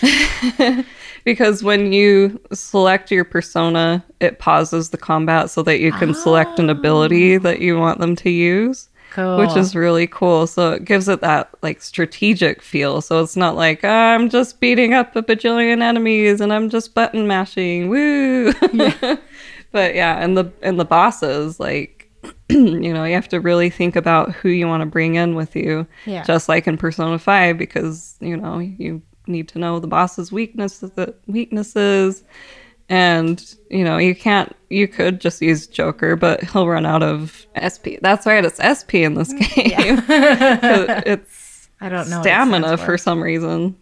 because 1.24 1.62
when 1.62 1.92
you 1.92 2.40
select 2.52 3.10
your 3.10 3.24
persona, 3.24 4.02
it 4.20 4.38
pauses 4.38 4.90
the 4.90 4.96
combat 4.96 5.50
so 5.50 5.62
that 5.62 5.78
you 5.78 5.92
can 5.92 6.14
select 6.14 6.58
an 6.58 6.70
ability 6.70 7.36
that 7.38 7.60
you 7.60 7.78
want 7.78 8.00
them 8.00 8.16
to 8.16 8.30
use. 8.30 8.88
Cool. 9.16 9.38
which 9.38 9.56
is 9.56 9.74
really 9.74 10.06
cool. 10.06 10.46
So 10.46 10.72
it 10.72 10.84
gives 10.84 11.08
it 11.08 11.22
that 11.22 11.48
like 11.62 11.80
strategic 11.80 12.60
feel. 12.60 13.00
So 13.00 13.22
it's 13.22 13.34
not 13.34 13.56
like 13.56 13.80
ah, 13.82 14.12
I'm 14.12 14.28
just 14.28 14.60
beating 14.60 14.92
up 14.92 15.16
a 15.16 15.22
bajillion 15.22 15.80
enemies 15.80 16.42
and 16.42 16.52
I'm 16.52 16.68
just 16.68 16.92
button 16.92 17.26
mashing. 17.26 17.88
Woo! 17.88 18.52
but 19.72 19.94
yeah, 19.94 20.22
and 20.22 20.36
the 20.36 20.52
and 20.60 20.78
the 20.78 20.84
bosses 20.84 21.58
like 21.58 22.10
you 22.50 22.92
know 22.92 23.04
you 23.04 23.14
have 23.14 23.28
to 23.30 23.40
really 23.40 23.70
think 23.70 23.96
about 23.96 24.32
who 24.32 24.50
you 24.50 24.66
want 24.66 24.82
to 24.82 24.86
bring 24.86 25.14
in 25.14 25.34
with 25.34 25.56
you. 25.56 25.86
Yeah. 26.04 26.22
Just 26.22 26.46
like 26.46 26.66
in 26.66 26.76
Persona 26.76 27.18
Five, 27.18 27.56
because 27.56 28.16
you 28.20 28.36
know 28.36 28.58
you 28.58 29.00
need 29.26 29.48
to 29.48 29.58
know 29.58 29.80
the 29.80 29.86
boss's 29.86 30.30
weaknesses, 30.30 30.90
the 30.90 31.14
weaknesses, 31.26 32.22
and 32.88 33.54
you 33.70 33.82
know 33.84 33.98
you 33.98 34.14
can't 34.14 34.54
you 34.70 34.86
could 34.86 35.20
just 35.20 35.42
use 35.42 35.66
joker 35.66 36.14
but 36.16 36.42
he'll 36.44 36.68
run 36.68 36.86
out 36.86 37.02
of 37.02 37.44
sp 37.72 37.98
that's 38.00 38.26
right 38.26 38.44
it's 38.44 38.60
sp 38.62 38.94
in 39.02 39.14
this 39.14 39.32
game 39.32 39.96
'Cause 40.02 40.06
it's 41.06 41.68
I 41.80 41.88
don't 41.88 42.08
know. 42.08 42.20
stamina 42.22 42.66
stands 42.68 42.82
for 42.84 42.96
some 42.98 43.20
reason 43.22 43.76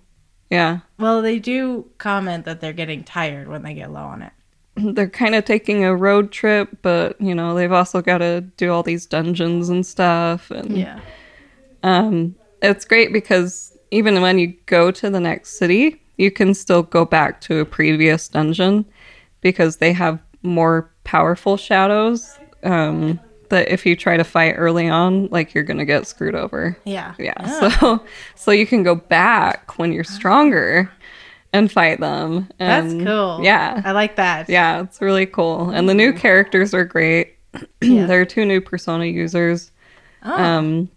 yeah 0.50 0.80
Well, 0.98 1.20
they 1.22 1.38
do 1.38 1.86
comment 1.98 2.44
that 2.44 2.60
they're 2.60 2.72
getting 2.72 3.02
tired 3.04 3.48
when 3.48 3.62
they 3.62 3.74
get 3.74 3.90
low 3.92 4.04
on 4.04 4.22
it. 4.22 4.32
they're 4.76 5.08
kind 5.08 5.34
of 5.34 5.44
taking 5.44 5.84
a 5.84 5.94
road 5.94 6.32
trip 6.32 6.68
but 6.82 7.20
you 7.20 7.34
know 7.34 7.54
they've 7.54 7.72
also 7.72 8.00
got 8.02 8.18
to 8.18 8.40
do 8.56 8.72
all 8.72 8.82
these 8.82 9.04
dungeons 9.06 9.68
and 9.68 9.84
stuff 9.86 10.50
and 10.50 10.76
Yeah. 10.76 11.00
um 11.82 12.34
it's 12.62 12.84
great 12.84 13.12
because 13.12 13.76
even 13.90 14.22
when 14.22 14.38
you 14.38 14.54
go 14.66 14.90
to 14.90 15.10
the 15.10 15.20
next 15.20 15.58
city 15.58 16.00
you 16.16 16.30
can 16.30 16.54
still 16.54 16.82
go 16.82 17.04
back 17.04 17.40
to 17.42 17.58
a 17.58 17.64
previous 17.64 18.28
dungeon 18.28 18.84
because 19.44 19.76
they 19.76 19.92
have 19.92 20.18
more 20.42 20.90
powerful 21.04 21.56
shadows 21.56 22.36
um 22.64 23.20
that 23.50 23.68
if 23.68 23.84
you 23.86 23.94
try 23.94 24.16
to 24.16 24.24
fight 24.24 24.52
early 24.56 24.88
on 24.88 25.26
like 25.28 25.54
you're 25.54 25.62
gonna 25.64 25.84
get 25.84 26.06
screwed 26.06 26.34
over 26.34 26.76
Yeah. 26.84 27.14
yeah 27.18 27.68
so 27.70 28.02
so 28.34 28.50
you 28.50 28.66
can 28.66 28.82
go 28.82 28.94
back 28.94 29.78
when 29.78 29.92
you're 29.92 30.02
stronger 30.02 30.90
and 31.52 31.70
fight 31.70 32.00
them 32.00 32.48
That's 32.58 32.92
cool. 32.92 33.40
yeah 33.42 33.80
I 33.84 33.92
like 33.92 34.16
that. 34.16 34.48
yeah, 34.48 34.82
it's 34.82 35.00
really 35.00 35.26
cool. 35.26 35.70
And 35.70 35.88
the 35.88 35.94
new 35.94 36.12
characters 36.12 36.74
are 36.74 36.84
great. 36.84 37.36
Yeah. 37.80 38.06
there 38.06 38.20
are 38.20 38.24
two 38.24 38.44
new 38.44 38.60
persona 38.60 39.04
users. 39.04 39.70
Oh. 40.24 40.42
Um 40.42 40.90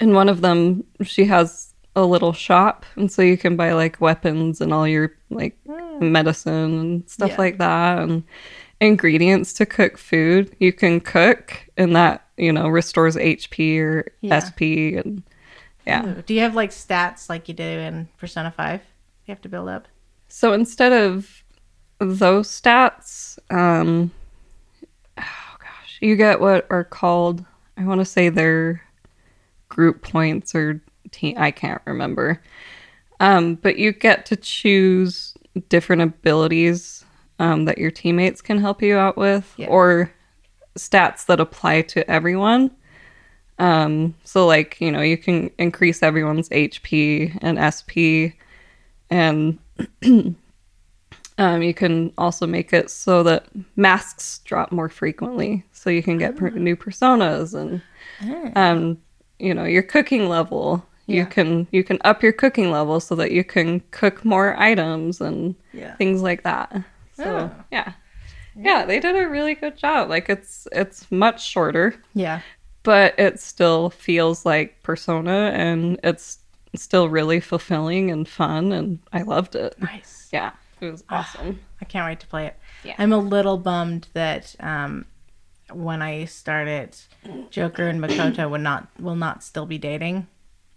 and 0.00 0.14
one 0.14 0.28
of 0.28 0.40
them 0.40 0.82
she 1.04 1.24
has 1.26 1.72
a 1.94 2.04
little 2.04 2.32
shop 2.32 2.84
and 2.96 3.12
so 3.12 3.20
you 3.22 3.36
can 3.36 3.54
buy 3.56 3.72
like 3.74 4.00
weapons 4.00 4.60
and 4.60 4.72
all 4.72 4.88
your 4.88 5.12
like 5.30 5.56
medicine 6.00 6.78
and 6.80 7.08
stuff 7.10 7.30
Yeah. 7.30 7.36
like 7.38 7.58
that 7.58 7.98
and 7.98 8.22
ingredients 8.80 9.52
to 9.54 9.66
cook 9.66 9.98
food. 9.98 10.54
You 10.58 10.72
can 10.72 11.00
cook 11.00 11.66
and 11.76 11.94
that, 11.96 12.26
you 12.36 12.52
know, 12.52 12.68
restores 12.68 13.16
HP 13.16 13.78
or 13.80 14.10
Yeah. 14.20 14.38
SP 14.40 14.96
and 14.96 15.22
yeah. 15.86 16.06
Ooh. 16.06 16.22
Do 16.22 16.34
you 16.34 16.40
have 16.40 16.54
like 16.54 16.70
stats 16.70 17.28
like 17.28 17.48
you 17.48 17.54
do 17.54 17.62
in 17.64 18.08
Persona 18.18 18.50
5? 18.50 18.80
You 19.26 19.32
have 19.32 19.42
to 19.42 19.48
build 19.48 19.68
up? 19.68 19.86
So 20.28 20.52
instead 20.52 20.92
of 20.92 21.42
those 21.98 22.48
stats, 22.48 23.38
um, 23.50 24.10
oh 25.18 25.56
gosh, 25.58 25.98
you 26.00 26.16
get 26.16 26.40
what 26.40 26.66
are 26.70 26.84
called, 26.84 27.44
I 27.76 27.84
want 27.84 28.00
to 28.00 28.04
say 28.04 28.28
they're 28.28 28.82
group 29.68 30.02
points 30.02 30.54
or 30.54 30.80
team, 31.10 31.36
I 31.38 31.50
can't 31.50 31.82
remember. 31.86 32.40
Um, 33.18 33.56
but 33.56 33.78
you 33.78 33.92
get 33.92 34.24
to 34.26 34.36
choose 34.36 35.29
different 35.68 36.02
abilities 36.02 37.04
um, 37.38 37.64
that 37.64 37.78
your 37.78 37.90
teammates 37.90 38.40
can 38.40 38.58
help 38.58 38.82
you 38.82 38.96
out 38.96 39.16
with 39.16 39.52
Yeah. 39.56 39.68
or 39.68 40.12
stats 40.78 41.26
that 41.26 41.40
apply 41.40 41.82
to 41.82 42.08
everyone. 42.10 42.70
Um, 43.58 44.14
so 44.24 44.46
like, 44.46 44.80
you 44.80 44.90
know, 44.90 45.00
you 45.02 45.18
can 45.18 45.50
increase 45.58 46.02
everyone's 46.02 46.48
HP 46.50 47.36
and 47.42 47.58
SP 47.58 48.36
and 49.10 49.58
um, 51.38 51.62
you 51.62 51.74
can 51.74 52.12
also 52.18 52.46
make 52.46 52.72
it 52.72 52.90
so 52.90 53.22
that 53.22 53.46
masks 53.76 54.38
drop 54.44 54.70
more 54.72 54.88
frequently 54.88 55.64
so 55.72 55.90
you 55.90 56.02
can 56.02 56.18
get 56.18 56.36
per- 56.36 56.50
new 56.50 56.76
personas 56.76 57.54
and 57.54 57.82
um, 58.56 58.98
you 59.38 59.54
know 59.54 59.64
your 59.64 59.82
cooking 59.82 60.28
level 60.28 60.84
you 61.10 61.26
can 61.26 61.66
you 61.72 61.82
can 61.84 61.98
up 62.04 62.22
your 62.22 62.32
cooking 62.32 62.70
level 62.70 63.00
so 63.00 63.14
that 63.16 63.30
you 63.32 63.44
can 63.44 63.80
cook 63.90 64.24
more 64.24 64.58
items 64.58 65.20
and 65.20 65.54
Yeah. 65.72 65.94
things 65.96 66.22
like 66.22 66.42
that 66.44 66.72
so 67.14 67.50
Oh. 67.52 67.64
yeah 67.70 67.92
yeah 68.56 68.84
they 68.84 68.98
did 69.00 69.16
a 69.16 69.28
really 69.28 69.54
good 69.54 69.76
job 69.76 70.08
like 70.08 70.28
it's 70.28 70.66
it's 70.72 71.10
much 71.10 71.46
shorter 71.46 71.94
Yeah. 72.14 72.40
but 72.82 73.14
it 73.18 73.40
still 73.40 73.90
feels 73.90 74.44
like 74.46 74.82
persona 74.82 75.52
and 75.54 75.98
it's 76.02 76.38
still 76.74 77.08
really 77.08 77.40
fulfilling 77.40 78.10
and 78.10 78.28
fun 78.28 78.72
and 78.72 78.98
i 79.12 79.22
loved 79.22 79.54
it 79.54 79.74
Nice. 79.80 80.28
yeah 80.32 80.52
it 80.80 80.90
was 80.90 81.04
awesome 81.10 81.60
I 81.82 81.86
can't 81.86 82.06
wait 82.06 82.20
to 82.20 82.26
play 82.26 82.46
it. 82.46 82.56
Yeah. 82.84 82.94
I'm 82.98 83.10
a 83.12 83.16
little 83.18 83.56
bummed 83.56 84.08
that 84.12 84.54
um, 84.60 85.06
when 85.72 86.02
I 86.02 86.26
started 86.26 86.94
Joker 87.50 87.88
and 87.88 88.02
Makoto 88.02 88.50
would 88.50 88.60
not 88.60 88.88
will 88.98 89.16
not 89.16 89.42
still 89.42 89.64
be 89.64 89.78
dating. 89.78 90.26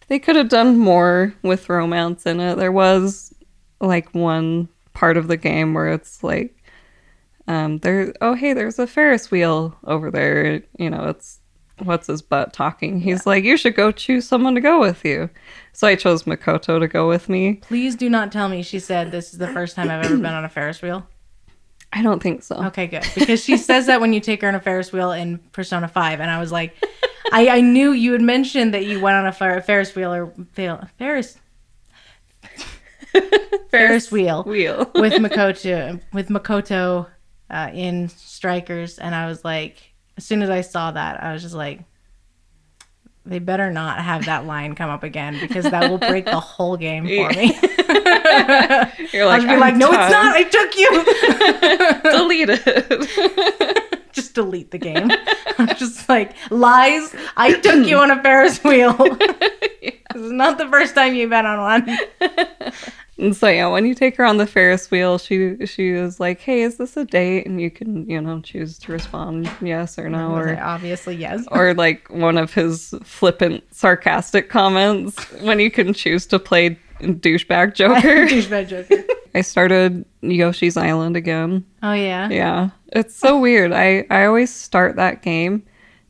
They 0.08 0.20
could 0.20 0.36
have 0.36 0.50
done 0.50 0.78
more 0.78 1.34
with 1.44 1.70
romance 1.70 2.26
in 2.26 2.40
it. 2.40 2.56
There 2.56 2.72
was 2.72 3.34
like 3.80 4.14
one 4.14 4.70
part 4.94 5.18
of 5.18 5.28
the 5.28 5.38
game 5.38 5.74
where 5.74 5.90
it's 5.90 6.24
like 6.24 6.56
um 7.48 7.80
there 7.80 8.14
oh 8.22 8.36
hey 8.36 8.54
there's 8.54 8.80
a 8.80 8.88
ferris 8.88 9.32
wheel 9.32 9.78
over 9.86 10.12
there. 10.12 10.62
You 10.78 10.90
know 10.90 11.10
it's 11.10 11.40
what's 11.80 12.08
his 12.08 12.22
butt 12.22 12.54
talking? 12.54 13.00
He's 13.00 13.26
like 13.26 13.44
you 13.44 13.58
should 13.58 13.76
go 13.76 13.92
choose 13.92 14.28
someone 14.28 14.56
to 14.56 14.62
go 14.62 14.80
with 14.80 15.04
you. 15.04 15.30
So 15.74 15.88
i 15.88 15.96
chose 15.96 16.24
makoto 16.24 16.80
to 16.80 16.88
go 16.88 17.08
with 17.08 17.30
me. 17.30 17.56
Please 17.56 17.96
do 17.96 18.10
not 18.10 18.32
tell 18.32 18.50
me 18.50 18.64
she 18.64 18.80
said 18.80 19.12
this 19.12 19.34
is 19.34 19.40
the 19.40 19.48
first 19.48 19.76
time 19.76 19.90
I've 19.90 20.06
ever 20.06 20.18
been 20.18 20.26
on 20.28 20.46
a 20.46 20.50
Ferris 20.50 20.82
wheel. 20.82 21.08
I 21.94 22.02
don't 22.02 22.22
think 22.22 22.44
so 22.44 22.56
Okay, 22.66 22.88
good. 22.88 23.06
Because 23.16 23.44
she 23.44 23.56
says 23.58 23.86
that 23.86 24.02
when 24.02 24.12
you 24.14 24.20
take 24.20 24.42
her 24.42 24.48
on 24.48 24.56
a 24.56 24.60
Ferris 24.60 24.92
wheel 24.92 25.12
in 25.12 25.38
Persona 25.52 25.88
5. 25.88 26.20
And 26.20 26.30
I 26.30 26.40
was 26.40 26.52
like, 26.52 26.76
I, 27.32 27.48
I 27.50 27.62
knew 27.62 27.92
you 27.92 28.12
had 28.14 28.22
mentioned 28.22 28.74
that 28.74 28.86
you 28.86 29.00
went 29.00 29.16
on 29.16 29.26
a 29.28 29.32
Fer- 29.32 29.62
Ferris 29.62 29.96
wheel 29.96 30.12
or 30.14 30.34
fail, 30.54 30.86
Ferris 30.98 31.38
Ferris 33.72 34.12
wheel 34.12 34.44
wheel 34.44 34.90
with 34.96 35.14
Makoto 35.14 36.02
with 36.14 36.30
Makoto 36.30 37.08
uh, 37.50 37.70
in 37.74 38.10
Strikers, 38.10 38.98
and 39.00 39.14
I 39.14 39.28
was 39.28 39.44
like, 39.46 39.78
as 40.18 40.26
soon 40.26 40.42
as 40.42 40.50
I 40.50 40.62
saw 40.62 40.92
that, 40.92 41.22
I 41.24 41.34
was 41.34 41.42
just 41.42 41.54
like, 41.56 41.82
they 43.26 43.40
better 43.40 43.72
not 43.72 44.00
have 44.02 44.26
that 44.26 44.46
line 44.46 44.76
come 44.76 44.90
up 44.90 45.04
again 45.04 45.38
because 45.40 45.66
that 45.66 45.90
will 45.90 45.98
break 45.98 46.26
the 46.26 46.40
whole 46.40 46.76
game 46.76 47.06
for 47.06 47.30
me. 47.30 47.58
you're 49.14 49.24
I'll 49.24 49.30
like, 49.30 49.42
just 49.42 49.48
be 49.48 49.58
like, 49.58 49.74
"I'm 49.74 49.80
no, 49.80 49.92
it's 49.92 50.12
not. 50.12 50.36
I 50.36 50.44
took 50.44 50.76
you. 50.76 50.92
delete 52.12 52.50
it 52.50 53.90
just 54.14 54.36
delete 54.36 54.72
the 54.72 54.78
game. 54.78 55.12
I'm 55.58 55.76
just 55.76 56.08
like 56.08 56.36
lies. 56.52 57.16
I 57.36 57.60
took 57.60 57.86
you 57.88 57.98
on 57.98 58.12
a 58.12 58.22
Ferris 58.22 58.64
wheel. 58.64 58.94
This 58.94 59.98
is 60.16 60.32
not 60.32 60.58
the 60.58 60.68
first 60.68 60.96
time 60.96 61.16
you've 61.16 61.32
been 61.32 61.46
on 61.46 61.60
one. 61.60 61.98
And 63.24 63.34
so 63.34 63.48
yeah, 63.48 63.68
when 63.68 63.86
you 63.86 63.96
take 63.96 64.18
her 64.18 64.26
on 64.26 64.36
the 64.36 64.46
Ferris 64.46 64.92
wheel, 64.92 65.18
she 65.18 65.66
she 65.66 65.94
was 65.94 66.20
like, 66.20 66.42
"Hey, 66.42 66.62
is 66.62 66.76
this 66.76 66.98
a 66.98 67.06
date?" 67.06 67.46
And 67.46 67.62
you 67.62 67.72
can 67.72 68.06
you 68.10 68.20
know 68.20 68.42
choose 68.42 68.78
to 68.80 68.92
respond 68.92 69.50
yes 69.62 69.98
or 69.98 70.10
no, 70.10 70.36
or 70.36 70.60
obviously 70.62 71.16
yes. 71.16 71.46
or 71.52 71.74
like 71.74 72.10
one 72.10 72.38
of 72.38 72.54
his 72.54 72.94
flippant, 73.02 73.64
sarcastic 73.74 74.50
comments 74.50 75.24
when 75.40 75.62
you 75.62 75.72
can 75.72 75.94
choose 75.94 76.26
to 76.28 76.38
play 76.38 76.78
douchebag 77.00 77.74
Joker. 77.76 78.26
Douchebag 78.28 78.68
Joker. 78.68 79.04
I 79.34 79.40
started 79.40 80.04
Yoshi's 80.22 80.76
Island 80.76 81.16
again. 81.16 81.66
Oh 81.82 81.94
yeah. 81.94 82.28
Yeah, 82.28 82.72
it's 82.88 83.16
so 83.16 83.40
weird. 83.40 83.72
I 83.72 84.06
I 84.10 84.26
always 84.26 84.54
start 84.54 84.98
that 84.98 85.22
game 85.22 85.64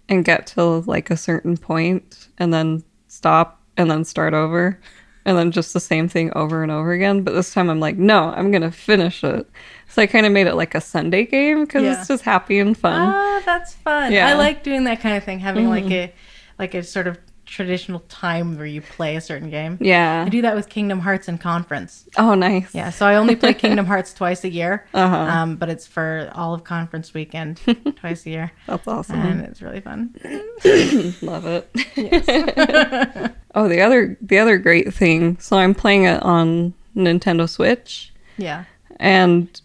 and 0.10 0.26
get 0.26 0.48
to 0.48 0.64
like 0.64 1.12
a 1.12 1.18
certain 1.18 1.58
point 1.58 2.30
and 2.40 2.52
then 2.52 2.84
stop 3.08 3.62
and 3.78 3.92
then 3.92 4.04
start 4.04 4.34
over 4.34 4.80
and 5.26 5.38
then 5.38 5.52
just 5.52 5.74
the 5.74 5.80
same 5.80 6.08
thing 6.10 6.32
over 6.36 6.64
and 6.64 6.72
over 6.72 6.92
again. 6.92 7.22
But 7.24 7.34
this 7.34 7.54
time 7.54 7.70
I'm 7.70 7.80
like, 7.80 7.98
no, 7.98 8.30
I'm 8.36 8.52
gonna 8.52 8.72
finish 8.72 9.24
it. 9.24 9.50
So 9.90 10.02
I 10.02 10.08
kind 10.08 10.26
of 10.26 10.32
made 10.32 10.48
it 10.48 10.56
like 10.56 10.76
a 10.76 10.82
Sunday 10.82 11.26
game 11.26 11.62
because 11.66 11.84
Yeah. 11.84 12.00
it's 12.00 12.08
just 12.08 12.24
happy 12.24 12.60
and 12.60 12.78
fun. 12.78 13.14
Oh, 13.16 13.42
that's 13.46 13.74
fun. 13.74 14.12
Yeah. 14.12 14.30
Mm-hmm. 14.30 14.36
I 14.40 14.44
like 14.44 14.64
doing 14.64 14.84
that 14.86 15.00
kind 15.02 15.16
of 15.18 15.24
thing, 15.24 15.40
having 15.40 15.70
like 15.70 15.90
a 15.92 16.14
like 16.60 16.74
a 16.74 16.84
sort 16.84 17.08
of 17.08 17.18
traditional 17.54 18.00
time 18.10 18.58
where 18.58 18.66
you 18.66 18.82
play 18.82 19.16
a 19.16 19.22
certain 19.22 19.50
game. 19.52 19.78
yeah. 19.80 20.24
I 20.26 20.30
do 20.30 20.42
that 20.42 20.56
with 20.56 20.70
Kingdom 20.70 21.00
Hearts 21.00 21.28
and 21.28 21.40
Conference. 21.40 22.06
Oh, 22.18 22.34
nice. 22.34 22.74
Yeah, 22.74 22.90
so 22.90 23.06
I 23.06 23.16
only 23.16 23.36
play 23.36 23.54
Kingdom 23.54 23.86
Hearts 23.86 24.12
twice 24.22 24.44
a 24.44 24.50
year, 24.50 24.88
Uh-huh. 24.94 25.16
um, 25.16 25.56
but 25.58 25.70
it's 25.70 25.86
for 25.86 26.32
all 26.34 26.56
of 26.56 26.64
conference 26.64 27.14
weekend, 27.14 27.62
twice 27.98 28.26
a 28.26 28.30
year, 28.32 28.52
That's 28.66 28.88
awesome. 28.88 29.20
and 29.20 29.42
it's 29.42 29.62
really 29.62 29.82
fun. 29.82 30.16
Love 31.22 31.46
it. 31.46 31.70
Yes. 31.96 33.32
oh, 33.56 33.68
the 33.68 33.82
other 33.82 34.18
the 34.22 34.40
other 34.40 34.58
great 34.58 34.92
thing. 34.94 35.38
So 35.40 35.58
I'm 35.58 35.76
playing 35.76 36.06
it 36.06 36.22
on 36.24 36.74
Nintendo 36.96 37.48
Switch. 37.48 38.12
Yeah. 38.38 38.64
and 38.98 39.62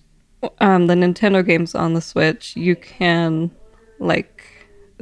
um, 0.61 0.87
the 0.89 0.95
Nintendo 0.95 1.45
games 1.45 1.75
on 1.75 1.95
the 1.95 2.01
Switch, 2.03 2.55
you 2.55 2.77
can 2.77 3.51
like 3.99 4.45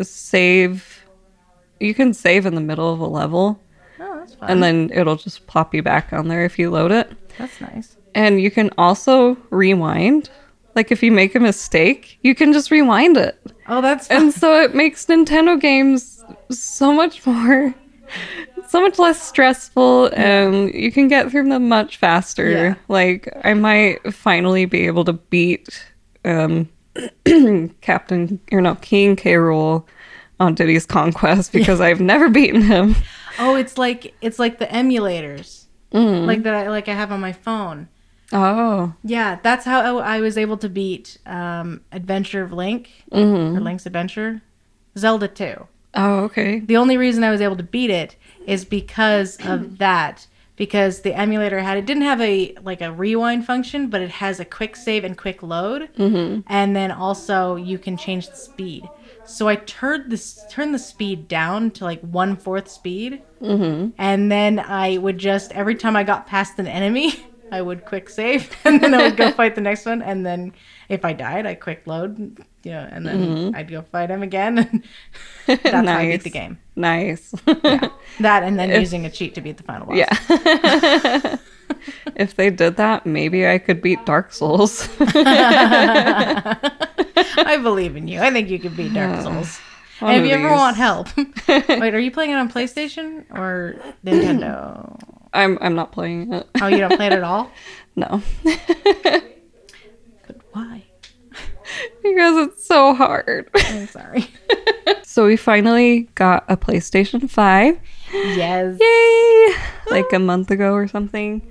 save. 0.00 0.95
You 1.80 1.94
can 1.94 2.14
save 2.14 2.46
in 2.46 2.54
the 2.54 2.60
middle 2.60 2.92
of 2.92 3.00
a 3.00 3.06
level, 3.06 3.60
Oh, 4.00 4.16
that's 4.18 4.34
fun. 4.34 4.50
and 4.50 4.62
then 4.62 4.90
it'll 4.94 5.16
just 5.16 5.46
plop 5.46 5.74
you 5.74 5.82
back 5.82 6.12
on 6.12 6.28
there 6.28 6.44
if 6.44 6.58
you 6.58 6.70
load 6.70 6.92
it. 6.92 7.10
that's 7.38 7.60
nice. 7.60 7.96
And 8.14 8.40
you 8.40 8.50
can 8.50 8.70
also 8.78 9.36
rewind. 9.50 10.30
Like 10.74 10.90
if 10.92 11.02
you 11.02 11.10
make 11.12 11.34
a 11.34 11.40
mistake, 11.40 12.18
you 12.22 12.34
can 12.34 12.52
just 12.52 12.70
rewind 12.70 13.16
it. 13.16 13.38
Oh, 13.68 13.80
that's 13.80 14.08
fun. 14.08 14.16
And 14.24 14.32
so 14.32 14.58
it 14.60 14.74
makes 14.74 15.04
Nintendo 15.06 15.58
games 15.60 16.22
so 16.50 16.92
much 16.92 17.26
more 17.26 17.74
so 18.68 18.80
much 18.82 18.98
less 18.98 19.20
stressful 19.22 20.06
and 20.14 20.72
you 20.74 20.90
can 20.92 21.08
get 21.08 21.30
through 21.30 21.48
them 21.48 21.68
much 21.68 21.96
faster. 21.98 22.50
Yeah. 22.50 22.74
Like 22.88 23.28
I 23.44 23.54
might 23.54 24.12
finally 24.14 24.64
be 24.64 24.86
able 24.86 25.04
to 25.04 25.12
beat 25.14 25.82
um 26.24 26.68
Captain 27.80 28.40
or 28.52 28.60
no 28.60 28.74
King 28.76 29.16
K. 29.16 29.34
Rool 29.34 29.84
on 30.40 30.54
Diddy's 30.54 30.86
Kong 30.86 31.12
Quest 31.12 31.52
because 31.52 31.80
I've 31.80 32.00
never 32.00 32.28
beaten 32.28 32.62
him. 32.62 32.96
Oh, 33.38 33.54
it's 33.54 33.76
like 33.76 34.14
it's 34.22 34.38
like 34.38 34.58
the 34.58 34.66
emulators, 34.66 35.64
Mm. 35.92 36.24
like 36.24 36.42
that. 36.44 36.54
I, 36.54 36.70
like 36.70 36.88
I 36.88 36.94
have 36.94 37.12
on 37.12 37.20
my 37.20 37.32
phone. 37.34 37.88
Oh. 38.32 38.94
Yeah, 39.04 39.38
that's 39.42 39.66
how 39.66 39.98
I 39.98 40.22
was 40.22 40.38
able 40.38 40.56
to 40.56 40.70
beat 40.70 41.18
um, 41.26 41.82
Adventure 41.92 42.40
of 42.42 42.52
Link 42.54 42.90
Mm-hmm. 43.12 43.58
or 43.58 43.60
Link's 43.60 43.84
Adventure, 43.84 44.40
Zelda 44.96 45.28
Two. 45.28 45.66
Oh, 45.94 46.20
okay. 46.20 46.60
The 46.60 46.78
only 46.78 46.96
reason 46.96 47.24
I 47.24 47.30
was 47.30 47.42
able 47.42 47.56
to 47.56 47.62
beat 47.62 47.90
it 47.90 48.16
is 48.46 48.64
because 48.64 49.36
of 49.44 49.76
that. 49.84 50.26
Because 50.56 51.02
the 51.02 51.14
emulator 51.14 51.60
had 51.60 51.76
it 51.76 51.84
didn't 51.84 52.04
have 52.04 52.22
a 52.22 52.54
like 52.62 52.80
a 52.80 52.90
rewind 52.90 53.44
function, 53.44 53.88
but 53.90 54.00
it 54.00 54.08
has 54.12 54.40
a 54.40 54.46
quick 54.46 54.74
save 54.76 55.04
and 55.04 55.14
quick 55.18 55.42
load, 55.42 55.90
mm-hmm. 55.98 56.40
and 56.46 56.74
then 56.74 56.90
also 56.90 57.56
you 57.56 57.78
can 57.78 57.98
change 57.98 58.30
the 58.30 58.36
speed. 58.36 58.88
So 59.26 59.48
I 59.48 59.56
turned 59.56 60.10
this 60.10 60.44
turned 60.50 60.74
the 60.74 60.78
speed 60.78 61.28
down 61.28 61.70
to 61.72 61.84
like 61.84 62.00
one 62.00 62.36
fourth 62.36 62.68
speed, 62.68 63.22
mm-hmm. 63.40 63.90
and 63.98 64.30
then 64.30 64.58
I 64.58 64.98
would 64.98 65.18
just 65.18 65.52
every 65.52 65.74
time 65.74 65.96
I 65.96 66.04
got 66.04 66.26
past 66.26 66.58
an 66.58 66.66
enemy, 66.66 67.14
I 67.52 67.62
would 67.62 67.84
quick 67.84 68.08
save, 68.08 68.50
and 68.64 68.80
then 68.80 68.94
I 68.94 69.04
would 69.04 69.16
go 69.16 69.30
fight 69.32 69.54
the 69.54 69.60
next 69.60 69.86
one, 69.86 70.02
and 70.02 70.24
then 70.24 70.52
if 70.88 71.04
I 71.04 71.12
died, 71.12 71.46
I 71.46 71.54
quick 71.54 71.82
load, 71.86 72.18
you 72.62 72.70
know, 72.70 72.88
and 72.90 73.06
then 73.06 73.54
I'd 73.54 73.70
go 73.70 73.82
fight 73.82 74.10
him 74.10 74.22
again. 74.22 74.58
And 74.58 75.62
that's 75.62 75.68
how 75.88 75.96
I 75.96 76.06
beat 76.06 76.22
the 76.22 76.30
game. 76.30 76.58
Nice. 76.76 77.34
yeah. 77.46 77.88
That 78.20 78.42
and 78.42 78.58
then 78.58 78.70
using 78.70 79.06
a 79.06 79.10
cheat 79.10 79.34
to 79.34 79.40
beat 79.40 79.56
the 79.56 79.62
final 79.64 79.86
boss. 79.86 79.96
yeah. 79.96 81.36
if 82.16 82.36
they 82.36 82.50
did 82.50 82.76
that, 82.76 83.06
maybe 83.06 83.46
I 83.46 83.58
could 83.58 83.80
beat 83.82 84.04
Dark 84.04 84.32
Souls. 84.32 84.88
I 87.38 87.58
believe 87.62 87.96
in 87.96 88.08
you. 88.08 88.20
I 88.20 88.30
think 88.30 88.48
you 88.50 88.58
could 88.58 88.76
beat 88.76 88.94
Dark 88.94 89.22
Souls. 89.24 89.60
And 90.00 90.22
if 90.22 90.28
you 90.28 90.34
ever 90.34 90.48
these. 90.48 90.52
want 90.52 90.76
help, 90.76 91.08
wait, 91.48 91.94
are 91.94 91.98
you 91.98 92.10
playing 92.10 92.32
it 92.32 92.36
on 92.36 92.50
PlayStation 92.50 93.24
or 93.30 93.76
Nintendo? 94.04 94.98
I'm 95.32 95.58
I'm 95.60 95.74
not 95.74 95.92
playing 95.92 96.32
it. 96.32 96.46
Oh, 96.60 96.66
you 96.66 96.78
don't 96.78 96.96
play 96.96 97.06
it 97.06 97.12
at 97.12 97.24
all? 97.24 97.50
No. 97.94 98.22
But 100.26 100.36
why? 100.52 100.84
because 102.02 102.48
it's 102.48 102.66
so 102.66 102.94
hard. 102.94 103.48
I'm 103.54 103.86
sorry. 103.88 104.26
so 105.02 105.26
we 105.26 105.36
finally 105.36 106.08
got 106.14 106.44
a 106.48 106.56
PlayStation 106.56 107.28
5. 107.28 107.80
yes. 108.12 108.78
Yay! 108.80 109.56
Like 109.90 110.12
a 110.12 110.18
month 110.18 110.50
ago 110.50 110.72
or 110.74 110.88
something. 110.88 111.46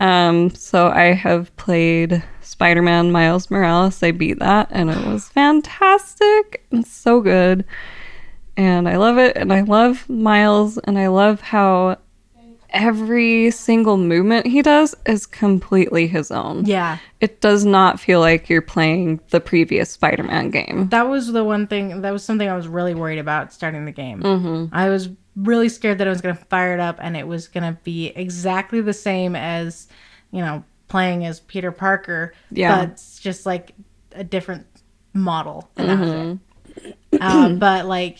Um, 0.00 0.50
so 0.50 0.88
I 0.88 1.12
have 1.12 1.54
played 1.56 2.24
Spider-Man 2.40 3.12
Miles 3.12 3.50
Morales. 3.50 4.02
I 4.02 4.10
beat 4.10 4.38
that 4.38 4.68
and 4.70 4.90
it 4.90 5.06
was 5.06 5.28
fantastic 5.28 6.66
and 6.72 6.86
so 6.86 7.20
good. 7.20 7.64
And 8.56 8.88
I 8.88 8.96
love 8.96 9.18
it 9.18 9.36
and 9.36 9.52
I 9.52 9.60
love 9.60 10.08
Miles 10.08 10.78
and 10.78 10.98
I 10.98 11.08
love 11.08 11.40
how 11.40 11.98
every 12.72 13.50
single 13.50 13.96
movement 13.96 14.46
he 14.46 14.62
does 14.62 14.94
is 15.06 15.26
completely 15.26 16.06
his 16.06 16.30
own. 16.30 16.64
Yeah. 16.64 16.98
It 17.20 17.40
does 17.40 17.64
not 17.64 18.00
feel 18.00 18.20
like 18.20 18.48
you're 18.48 18.62
playing 18.62 19.20
the 19.30 19.40
previous 19.40 19.90
Spider-Man 19.90 20.50
game. 20.50 20.88
That 20.88 21.08
was 21.08 21.32
the 21.32 21.44
one 21.44 21.66
thing, 21.66 22.00
that 22.02 22.12
was 22.12 22.24
something 22.24 22.48
I 22.48 22.56
was 22.56 22.68
really 22.68 22.94
worried 22.94 23.18
about 23.18 23.52
starting 23.52 23.84
the 23.84 23.92
game. 23.92 24.22
Mm-hmm. 24.22 24.74
I 24.74 24.88
was 24.88 25.08
really 25.36 25.68
scared 25.68 25.98
that 25.98 26.06
I 26.06 26.10
was 26.10 26.20
going 26.20 26.36
to 26.36 26.44
fire 26.46 26.74
it 26.74 26.80
up 26.80 26.98
and 27.00 27.16
it 27.16 27.26
was 27.26 27.48
going 27.48 27.64
to 27.64 27.78
be 27.82 28.08
exactly 28.08 28.80
the 28.80 28.92
same 28.92 29.36
as, 29.36 29.88
you 30.30 30.40
know, 30.40 30.64
playing 30.88 31.24
as 31.26 31.40
Peter 31.40 31.72
Parker. 31.72 32.34
Yeah. 32.50 32.76
But 32.76 32.90
it's 32.90 33.18
just 33.18 33.46
like 33.46 33.72
a 34.12 34.24
different 34.24 34.66
model. 35.12 35.70
And 35.76 35.88
that 35.88 35.98
was 36.00 36.10
it. 36.12 36.96
Uh, 37.20 37.48
but 37.50 37.86
like, 37.86 38.18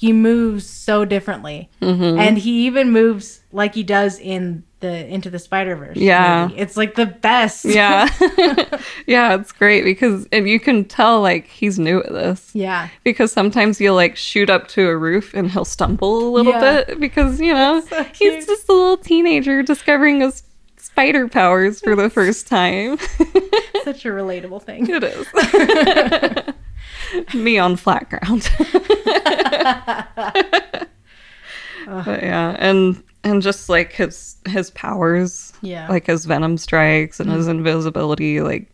he 0.00 0.14
moves 0.14 0.64
so 0.64 1.04
differently. 1.04 1.68
Mm-hmm. 1.82 2.18
And 2.18 2.38
he 2.38 2.64
even 2.66 2.90
moves 2.90 3.42
like 3.52 3.74
he 3.74 3.82
does 3.82 4.18
in 4.18 4.64
the 4.80 5.06
Into 5.06 5.28
the 5.28 5.38
Spider 5.38 5.76
Verse. 5.76 5.98
Yeah. 5.98 6.48
It's 6.56 6.74
like 6.74 6.94
the 6.94 7.04
best. 7.04 7.66
Yeah. 7.66 8.08
yeah, 9.06 9.34
it's 9.34 9.52
great 9.52 9.84
because 9.84 10.26
and 10.32 10.48
you 10.48 10.58
can 10.58 10.86
tell 10.86 11.20
like 11.20 11.48
he's 11.48 11.78
new 11.78 12.02
at 12.02 12.10
this. 12.12 12.50
Yeah. 12.54 12.88
Because 13.04 13.30
sometimes 13.30 13.78
you'll 13.78 13.94
like 13.94 14.16
shoot 14.16 14.48
up 14.48 14.68
to 14.68 14.88
a 14.88 14.96
roof 14.96 15.34
and 15.34 15.50
he'll 15.50 15.66
stumble 15.66 16.28
a 16.28 16.30
little 16.30 16.52
Yeah. 16.52 16.84
bit 16.84 16.98
because, 16.98 17.38
you 17.38 17.52
know, 17.52 17.82
so 17.82 18.02
he's 18.04 18.46
just 18.46 18.70
a 18.70 18.72
little 18.72 18.96
teenager 18.96 19.62
discovering 19.62 20.22
his 20.22 20.42
spider 20.78 21.28
powers 21.28 21.78
for 21.82 21.94
the 21.94 22.08
first 22.08 22.46
time. 22.46 22.96
Such 23.84 24.06
a 24.06 24.08
relatable 24.08 24.62
thing. 24.62 24.88
it 24.88 25.04
is. 25.04 26.54
Me 27.34 27.58
on 27.58 27.76
flat 27.76 28.08
ground. 28.10 28.48
but 31.86 32.22
yeah, 32.22 32.56
and 32.58 33.02
and 33.24 33.42
just 33.42 33.68
like 33.68 33.92
his 33.92 34.36
his 34.46 34.70
powers, 34.70 35.52
Yeah. 35.62 35.88
like 35.88 36.06
his 36.06 36.24
venom 36.24 36.56
strikes 36.58 37.20
and 37.20 37.30
his 37.30 37.48
invisibility, 37.48 38.40
like 38.40 38.70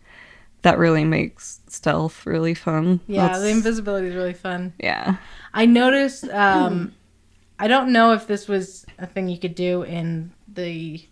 that 0.63 0.79
really 0.79 1.05
makes 1.05 1.61
stealth 1.69 2.27
really 2.27 2.55
fun. 2.55 3.01
Yeah, 3.07 3.23
That's- 3.27 3.43
the 3.43 3.51
invisibility 3.51 4.09
is 4.09 4.15
really 4.15 4.35
fun. 4.35 4.73
yeah. 4.79 5.17
I 5.55 5.67
noticed. 5.67 6.29
Um, 6.29 6.93
I 7.59 7.69
don't 7.69 7.91
know 7.91 8.13
if 8.13 8.27
this 8.27 8.49
was 8.49 8.85
a 8.99 9.07
thing 9.07 9.29
you 9.29 9.39
could 9.39 9.55
do 9.55 9.81
in 9.83 10.31
the 10.53 11.03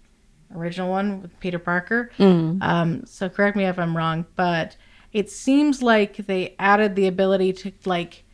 original 0.54 0.90
one 0.90 1.22
with 1.22 1.40
Peter 1.40 1.58
Parker. 1.58 2.10
Um, 2.18 3.04
so 3.06 3.30
correct 3.30 3.56
me 3.56 3.64
if 3.64 3.78
I'm 3.78 3.96
wrong, 3.96 4.26
but 4.36 4.76
it 5.14 5.30
seems 5.30 5.80
like 5.80 6.16
they 6.26 6.54
added 6.58 6.96
the 6.96 7.06
ability 7.06 7.54
to 7.54 7.72
like 7.86 8.24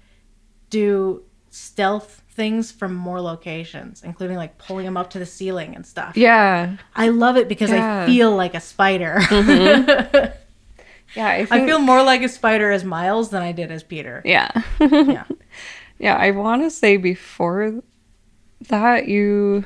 do 0.70 1.22
stealth 1.50 2.22
things 2.30 2.72
from 2.72 2.94
more 2.94 3.20
locations, 3.20 4.02
including 4.02 4.36
like 4.36 4.56
pulling 4.58 4.86
them 4.86 4.96
up 4.96 5.10
to 5.10 5.18
the 5.18 5.26
ceiling 5.26 5.76
and 5.76 5.86
stuff. 5.86 6.16
Yeah. 6.16 6.76
I 6.96 7.08
love 7.08 7.36
it 7.36 7.48
because 7.48 7.70
Yeah. 7.70 8.02
I 8.02 8.06
feel 8.06 8.34
like 8.34 8.54
a 8.54 8.60
spider. 8.60 9.16
Mm-hmm. 9.20 10.32
Yeah, 11.16 11.26
I, 11.26 11.38
think, 11.44 11.50
I 11.64 11.66
feel 11.66 11.80
more 11.80 12.04
like 12.04 12.22
a 12.22 12.28
spider 12.28 12.70
as 12.70 12.84
Miles 12.84 13.30
than 13.30 13.42
I 13.42 13.50
did 13.50 13.72
as 13.72 13.82
Peter. 13.82 14.22
Yeah. 14.24 14.48
Yeah. 14.80 15.24
Yeah, 15.98 16.16
I 16.16 16.30
want 16.30 16.62
to 16.62 16.70
say 16.70 16.96
before 16.96 17.82
that 18.68 19.06
you 19.06 19.64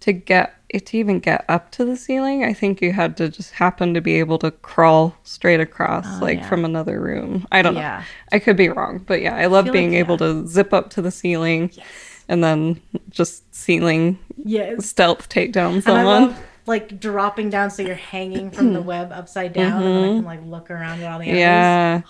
to 0.00 0.12
get 0.12 0.55
it 0.68 0.86
to 0.86 0.98
even 0.98 1.20
get 1.20 1.44
up 1.48 1.70
to 1.72 1.84
the 1.84 1.96
ceiling, 1.96 2.44
I 2.44 2.52
think 2.52 2.80
you 2.82 2.92
had 2.92 3.16
to 3.18 3.28
just 3.28 3.52
happen 3.52 3.94
to 3.94 4.00
be 4.00 4.14
able 4.18 4.38
to 4.38 4.50
crawl 4.50 5.14
straight 5.22 5.60
across 5.60 6.06
oh, 6.06 6.18
like 6.20 6.38
Oh, 6.38 6.40
yeah. 6.42 6.48
from 6.48 6.64
another 6.64 7.00
room. 7.00 7.46
I 7.52 7.62
don't 7.62 7.76
Yeah. 7.76 7.98
know. 7.98 8.04
I 8.32 8.38
could 8.40 8.56
be 8.56 8.68
wrong, 8.68 8.98
but 9.06 9.22
yeah, 9.22 9.36
I 9.36 9.46
love 9.46 9.66
feel 9.66 9.72
being 9.72 9.90
like, 9.90 9.98
able 10.00 10.16
to 10.18 10.46
zip 10.46 10.72
up 10.72 10.90
to 10.90 11.02
the 11.02 11.10
ceiling 11.10 11.70
yes. 11.74 11.86
and 12.28 12.42
then 12.42 12.80
just 13.10 13.54
ceiling 13.54 14.18
Yes. 14.44 14.86
stealth 14.86 15.28
take 15.28 15.52
down 15.52 15.76
I 15.76 15.80
someone. 15.80 16.04
love 16.04 16.42
like 16.66 16.98
dropping 16.98 17.48
down 17.48 17.70
so 17.70 17.82
you're 17.82 17.94
hanging 17.94 18.50
from 18.50 18.72
the 18.72 18.82
web 18.92 19.12
upside 19.12 19.52
down 19.52 19.82
and 19.82 19.96
then 19.96 20.02
I 20.02 20.06
mm-hmm. 20.08 20.16
can 20.18 20.24
like 20.24 20.44
look 20.44 20.70
around 20.70 21.00
at 21.00 21.12
all 21.12 21.20
the 21.20 21.26
yeah. 21.26 22.02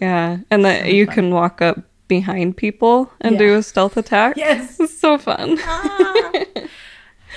Yeah. 0.00 0.38
And 0.50 0.64
that 0.64 0.92
you 0.92 1.06
can 1.06 1.32
walk 1.34 1.60
up 1.60 1.78
behind 2.06 2.56
people 2.56 3.10
and 3.20 3.32
Yeah. 3.32 3.38
do 3.38 3.54
a 3.56 3.62
stealth 3.64 3.96
attack. 3.96 4.36
Yes. 4.36 4.78
It's 4.78 4.96
so 4.98 5.18
fun. 5.18 5.58
Ah. 5.60 6.32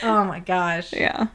Oh 0.04 0.24
my 0.26 0.40
gosh. 0.40 0.94
Yeah. 0.94 1.28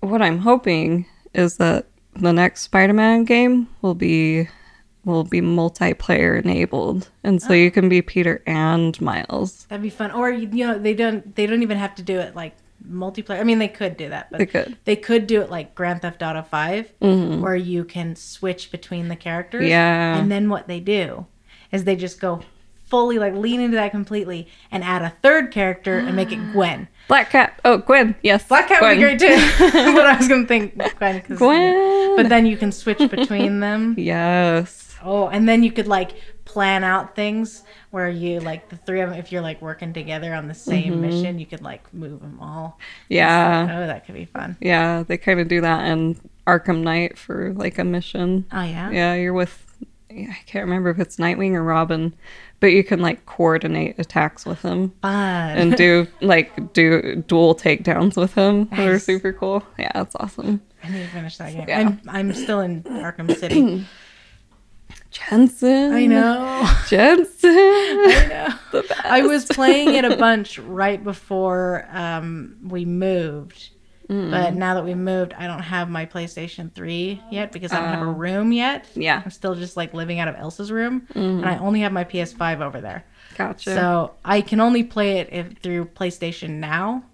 What 0.00 0.22
I'm 0.22 0.38
hoping 0.38 1.06
is 1.34 1.56
that 1.56 1.86
the 2.14 2.32
next 2.32 2.62
Spider-Man 2.62 3.24
game 3.24 3.68
will 3.82 3.94
be 3.94 4.48
will 5.04 5.24
be 5.24 5.40
multiplayer 5.40 6.42
enabled, 6.42 7.08
and 7.24 7.40
so 7.40 7.52
you 7.52 7.68
oh. 7.68 7.70
can 7.70 7.88
be 7.88 8.02
Peter 8.02 8.42
and 8.46 9.00
Miles. 9.00 9.64
That'd 9.66 9.82
be 9.82 9.90
fun. 9.90 10.10
Or 10.10 10.30
you 10.30 10.66
know, 10.66 10.78
they 10.78 10.94
don't 10.94 11.34
they 11.34 11.46
don't 11.46 11.62
even 11.62 11.78
have 11.78 11.94
to 11.96 12.02
do 12.02 12.18
it 12.18 12.34
like 12.36 12.54
multiplayer. 12.86 13.40
I 13.40 13.44
mean 13.44 13.58
they 13.58 13.68
could 13.68 13.96
do 13.96 14.08
that, 14.10 14.30
but 14.30 14.38
They 14.38 14.46
could. 14.46 14.76
they 14.84 14.96
could 14.96 15.26
do 15.26 15.40
it 15.40 15.50
like 15.50 15.74
Grand 15.74 16.02
Theft 16.02 16.22
Auto 16.22 16.42
5 16.42 16.92
mm-hmm. 17.00 17.40
where 17.40 17.56
you 17.56 17.84
can 17.84 18.16
switch 18.16 18.70
between 18.70 19.08
the 19.08 19.16
characters. 19.16 19.68
Yeah. 19.68 20.18
And 20.18 20.30
then 20.30 20.48
what 20.48 20.68
they 20.68 20.80
do 20.80 21.26
is 21.72 21.84
they 21.84 21.96
just 21.96 22.20
go 22.20 22.40
fully 22.88 23.18
like 23.18 23.34
lean 23.34 23.60
into 23.60 23.76
that 23.76 23.90
completely 23.90 24.48
and 24.70 24.82
add 24.82 25.02
a 25.02 25.10
third 25.22 25.50
character 25.50 25.98
and 25.98 26.16
make 26.16 26.32
it 26.32 26.52
Gwen. 26.52 26.88
Black 27.06 27.30
Cat. 27.30 27.58
Oh, 27.64 27.78
Gwen. 27.78 28.14
Yes. 28.22 28.46
Black 28.46 28.68
Cat 28.68 28.82
would 28.82 28.96
be 28.96 29.00
great 29.00 29.18
too. 29.18 29.26
but 29.58 30.06
I 30.06 30.16
was 30.16 30.28
gonna 30.28 30.46
think 30.46 30.76
Gwen. 30.98 31.22
Gwen. 31.36 32.16
But 32.16 32.28
then 32.28 32.46
you 32.46 32.56
can 32.56 32.72
switch 32.72 32.98
between 33.10 33.60
them. 33.60 33.94
yes. 33.98 34.96
Oh, 35.02 35.28
and 35.28 35.48
then 35.48 35.62
you 35.62 35.70
could 35.70 35.86
like 35.86 36.12
plan 36.44 36.82
out 36.82 37.14
things 37.14 37.62
where 37.90 38.08
you 38.08 38.40
like 38.40 38.68
the 38.68 38.76
three 38.76 39.00
of 39.00 39.10
them. 39.10 39.18
If 39.18 39.30
you're 39.32 39.42
like 39.42 39.62
working 39.62 39.92
together 39.92 40.34
on 40.34 40.48
the 40.48 40.54
same 40.54 40.94
Mm-hmm. 40.94 41.00
mission, 41.02 41.38
you 41.38 41.46
could 41.46 41.62
like 41.62 41.92
move 41.94 42.20
them 42.20 42.38
all. 42.40 42.78
Yeah. 43.08 43.68
Oh, 43.70 43.86
that 43.86 44.06
could 44.06 44.14
be 44.14 44.24
fun. 44.24 44.56
Yeah. 44.60 45.02
They 45.06 45.16
kind 45.18 45.40
of 45.40 45.48
do 45.48 45.60
that 45.60 45.86
in 45.88 46.20
Arkham 46.46 46.82
Knight 46.82 47.18
for 47.18 47.52
like 47.54 47.78
a 47.78 47.84
mission. 47.84 48.46
Oh 48.52 48.62
yeah. 48.62 48.90
Yeah, 48.90 49.14
you're 49.14 49.32
with 49.34 49.64
I 50.10 50.38
can't 50.46 50.64
remember 50.64 50.90
if 50.90 50.98
it's 50.98 51.16
Nightwing 51.16 51.52
or 51.52 51.62
Robin, 51.62 52.14
but 52.60 52.68
you 52.68 52.82
can 52.82 53.00
like 53.00 53.24
coordinate 53.26 53.98
attacks 53.98 54.44
with 54.44 54.62
him 54.62 54.92
Fun. 55.02 55.58
and 55.58 55.76
do 55.76 56.06
like 56.20 56.72
do 56.72 57.22
dual 57.26 57.54
takedowns 57.54 58.16
with 58.16 58.34
him. 58.34 58.66
that 58.70 58.80
are 58.80 58.98
super 58.98 59.32
cool. 59.32 59.62
Yeah, 59.78 59.92
that's 59.94 60.16
awesome. 60.16 60.60
I 60.82 60.90
need 60.90 61.02
to 61.02 61.08
finish 61.08 61.36
that 61.38 61.52
game. 61.52 61.68
Yeah. 61.68 61.80
I'm, 61.80 62.00
I'm 62.08 62.32
still 62.32 62.60
in 62.60 62.82
Arkham 62.84 63.34
City. 63.36 63.86
Jensen. 65.10 65.92
I 65.92 66.06
know. 66.06 66.70
Jensen. 66.88 67.50
I 67.50 68.26
know. 68.28 68.58
the 68.72 68.82
best. 68.86 69.04
I 69.04 69.22
was 69.22 69.46
playing 69.46 69.94
it 69.94 70.04
a 70.04 70.16
bunch 70.16 70.58
right 70.58 71.02
before 71.02 71.88
um, 71.90 72.56
we 72.62 72.84
moved. 72.84 73.70
But 74.08 74.54
now 74.54 74.72
that 74.74 74.84
we 74.84 74.94
moved, 74.94 75.34
I 75.34 75.46
don't 75.46 75.58
have 75.60 75.90
my 75.90 76.06
PlayStation 76.06 76.72
3 76.74 77.22
yet 77.30 77.52
because 77.52 77.72
I 77.72 77.80
don't 77.80 77.90
have 77.90 78.02
a 78.06 78.10
Oh. 78.10 78.14
room 78.14 78.52
yet. 78.52 78.86
Yeah. 78.94 79.20
I'm 79.22 79.30
still 79.30 79.54
just 79.54 79.76
like 79.76 79.92
living 79.92 80.18
out 80.18 80.28
of 80.28 80.34
Elsa's 80.36 80.72
room. 80.72 81.06
And 81.14 81.44
I 81.44 81.58
only 81.58 81.80
have 81.80 81.92
my 81.92 82.04
PS5 82.04 82.60
over 82.62 82.80
there. 82.80 83.04
Gotcha. 83.36 83.74
So 83.74 84.14
I 84.24 84.40
can 84.40 84.60
only 84.60 84.82
play 84.82 85.18
it 85.18 85.28
if, 85.30 85.58
through 85.58 85.84
PlayStation 85.86 86.52
Now. 86.54 87.04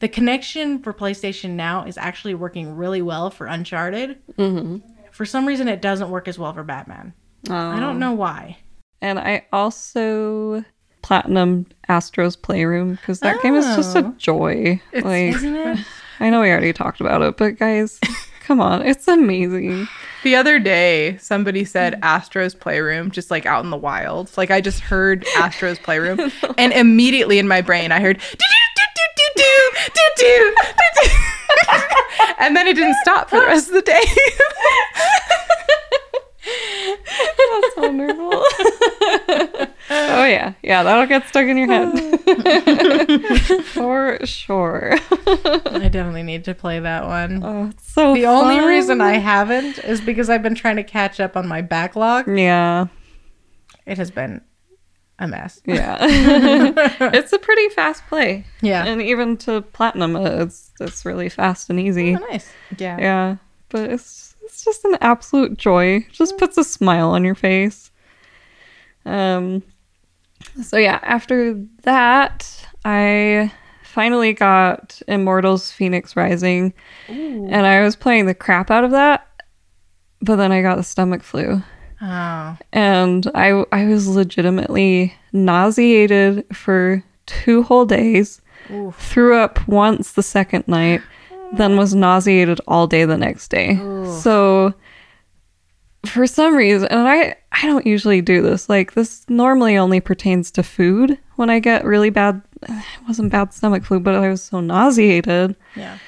The 0.00 0.08
connection 0.08 0.80
for 0.82 0.92
PlayStation 0.92 1.50
Now 1.52 1.84
is 1.86 1.96
actually 1.96 2.34
working 2.34 2.76
really 2.76 3.00
well 3.00 3.30
for 3.30 3.46
Uncharted. 3.46 4.18
Mhm. 4.38 4.82
For 5.12 5.24
some 5.24 5.46
reason, 5.46 5.66
it 5.66 5.80
doesn't 5.80 6.10
work 6.10 6.28
as 6.28 6.38
well 6.38 6.52
for 6.52 6.62
Batman. 6.62 7.14
I 7.48 7.76
Oh. 7.76 7.80
don't 7.80 7.98
know 7.98 8.12
why. 8.12 8.58
And 9.00 9.18
I 9.18 9.46
also 9.52 10.62
platinum 11.02 11.66
Astro's 11.88 12.36
Playroom 12.36 12.92
because 12.96 13.20
that 13.20 13.40
game 13.42 13.54
is 13.54 13.64
just 13.76 13.96
a 13.96 14.00
Oh. 14.06 14.14
joy. 14.18 14.80
like 14.92 15.34
Isn't 15.36 15.56
it? 15.56 15.78
I 16.20 16.30
know 16.30 16.40
we 16.40 16.50
already 16.50 16.72
talked 16.72 17.00
about 17.00 17.22
it, 17.22 17.36
but 17.36 17.58
guys, 17.58 17.98
come 18.40 18.60
on, 18.60 18.82
it's 18.82 19.08
amazing. 19.08 19.88
The 20.22 20.36
other 20.36 20.58
day, 20.58 21.18
somebody 21.18 21.64
said 21.64 21.98
Astro's 22.02 22.54
Playroom, 22.54 23.10
just 23.10 23.30
like 23.30 23.46
out 23.46 23.64
in 23.64 23.70
the 23.70 23.76
wild. 23.76 24.30
Like 24.36 24.50
I 24.50 24.60
just 24.60 24.80
heard 24.80 25.26
Astro's 25.36 25.78
Playroom, 25.78 26.32
and 26.58 26.72
immediately 26.72 27.38
in 27.38 27.48
my 27.48 27.60
brain, 27.60 27.92
I 27.92 28.00
heard 28.00 28.18
do 28.18 28.36
do 28.36 28.84
do 28.96 29.02
do 29.16 29.24
do 29.36 29.70
do 29.84 29.90
do 29.94 30.02
do, 30.16 30.54
and 32.38 32.56
then 32.56 32.66
it 32.66 32.74
didn't 32.74 32.96
stop 33.02 33.28
for 33.28 33.40
the 33.40 33.46
rest 33.46 33.68
of 33.68 33.74
the 33.74 33.82
day. 33.82 34.02
That's 36.44 37.76
wonderful. 37.76 38.30
oh 39.90 40.24
yeah, 40.24 40.54
yeah, 40.62 40.82
that'll 40.82 41.06
get 41.06 41.26
stuck 41.28 41.46
in 41.46 41.56
your 41.56 41.66
head 41.68 42.20
for 43.64 44.18
sure. 44.24 44.94
I 45.26 45.88
definitely 45.90 46.22
need 46.22 46.44
to 46.44 46.54
play 46.54 46.80
that 46.80 47.04
one. 47.06 47.42
oh, 47.44 47.68
it's 47.68 47.92
so 47.92 48.14
The 48.14 48.26
only 48.26 48.60
reason 48.64 49.00
I 49.00 49.14
haven't 49.14 49.78
is 49.80 50.00
because 50.00 50.28
I've 50.30 50.42
been 50.42 50.54
trying 50.54 50.76
to 50.76 50.84
catch 50.84 51.20
up 51.20 51.36
on 51.36 51.46
my 51.48 51.60
backlog. 51.62 52.26
yeah 52.28 52.86
It 53.86 53.98
has 53.98 54.10
been 54.10 54.40
a 55.18 55.28
mess. 55.28 55.60
yeah 55.64 55.98
it's 56.02 57.32
a 57.32 57.38
pretty 57.38 57.68
fast 57.70 58.04
play 58.08 58.44
Yeah. 58.62 58.84
and 58.84 59.00
even 59.00 59.36
to 59.38 59.62
platinum 59.62 60.16
uh, 60.16 60.42
it's 60.42 60.72
it's 60.80 61.04
really 61.06 61.28
fast 61.28 61.70
and 61.70 61.78
easy 61.78 62.16
Oh, 62.16 62.18
nice. 62.30 62.50
yeah. 62.78 62.98
yeah 62.98 63.36
but 63.68 63.90
it's 63.90 64.23
it's 64.44 64.64
just 64.64 64.84
an 64.84 64.96
absolute 65.00 65.56
joy 65.58 66.04
just 66.12 66.36
puts 66.38 66.56
a 66.58 66.64
smile 66.64 67.10
on 67.10 67.24
your 67.24 67.34
face 67.34 67.90
um 69.06 69.62
so 70.62 70.76
yeah 70.76 70.98
after 71.02 71.54
that 71.82 72.66
i 72.84 73.50
finally 73.82 74.32
got 74.32 75.00
immortals 75.08 75.70
Fenyx 75.70 76.16
rising 76.16 76.72
and 77.08 77.66
i 77.66 77.82
was 77.82 77.96
playing 77.96 78.26
the 78.26 78.34
crap 78.34 78.70
out 78.70 78.84
of 78.84 78.90
that 78.92 79.26
but 80.20 80.36
then 80.36 80.52
i 80.52 80.62
got 80.62 80.76
the 80.76 80.82
stomach 80.82 81.22
flu 81.22 81.62
Oh. 82.02 82.58
and 82.72 83.26
I 83.34 83.64
I 83.72 83.86
was 83.86 84.06
legitimately 84.08 85.14
nauseated 85.32 86.44
for 86.54 87.02
two 87.24 87.62
whole 87.62 87.86
days. 87.86 88.42
Oof. 88.70 88.94
Threw 88.98 89.34
up 89.38 89.66
once 89.66 90.12
the 90.12 90.22
second 90.22 90.68
night, 90.68 91.00
then 91.52 91.76
was 91.76 91.94
nauseated 91.94 92.60
all 92.66 92.86
day 92.86 93.04
the 93.04 93.16
next 93.18 93.48
day. 93.48 93.76
So 94.20 94.74
for 96.06 96.26
some 96.26 96.54
reason, 96.54 96.88
and 96.88 97.08
I 97.08 97.36
I 97.52 97.66
don't 97.66 97.86
usually 97.86 98.20
do 98.20 98.42
this. 98.42 98.68
Like 98.68 98.94
this 98.94 99.24
normally 99.28 99.76
only 99.76 100.00
pertains 100.00 100.50
to 100.52 100.62
food. 100.62 101.18
When 101.36 101.50
I 101.50 101.58
get 101.60 101.84
really 101.84 102.10
bad, 102.10 102.42
it 102.62 102.70
wasn't 103.08 103.32
bad 103.32 103.52
stomach 103.54 103.84
flu, 103.84 104.00
but 104.00 104.14
I 104.14 104.28
was 104.28 104.42
so 104.42 104.60
nauseated 104.60 105.56
Yeah. 105.76 105.98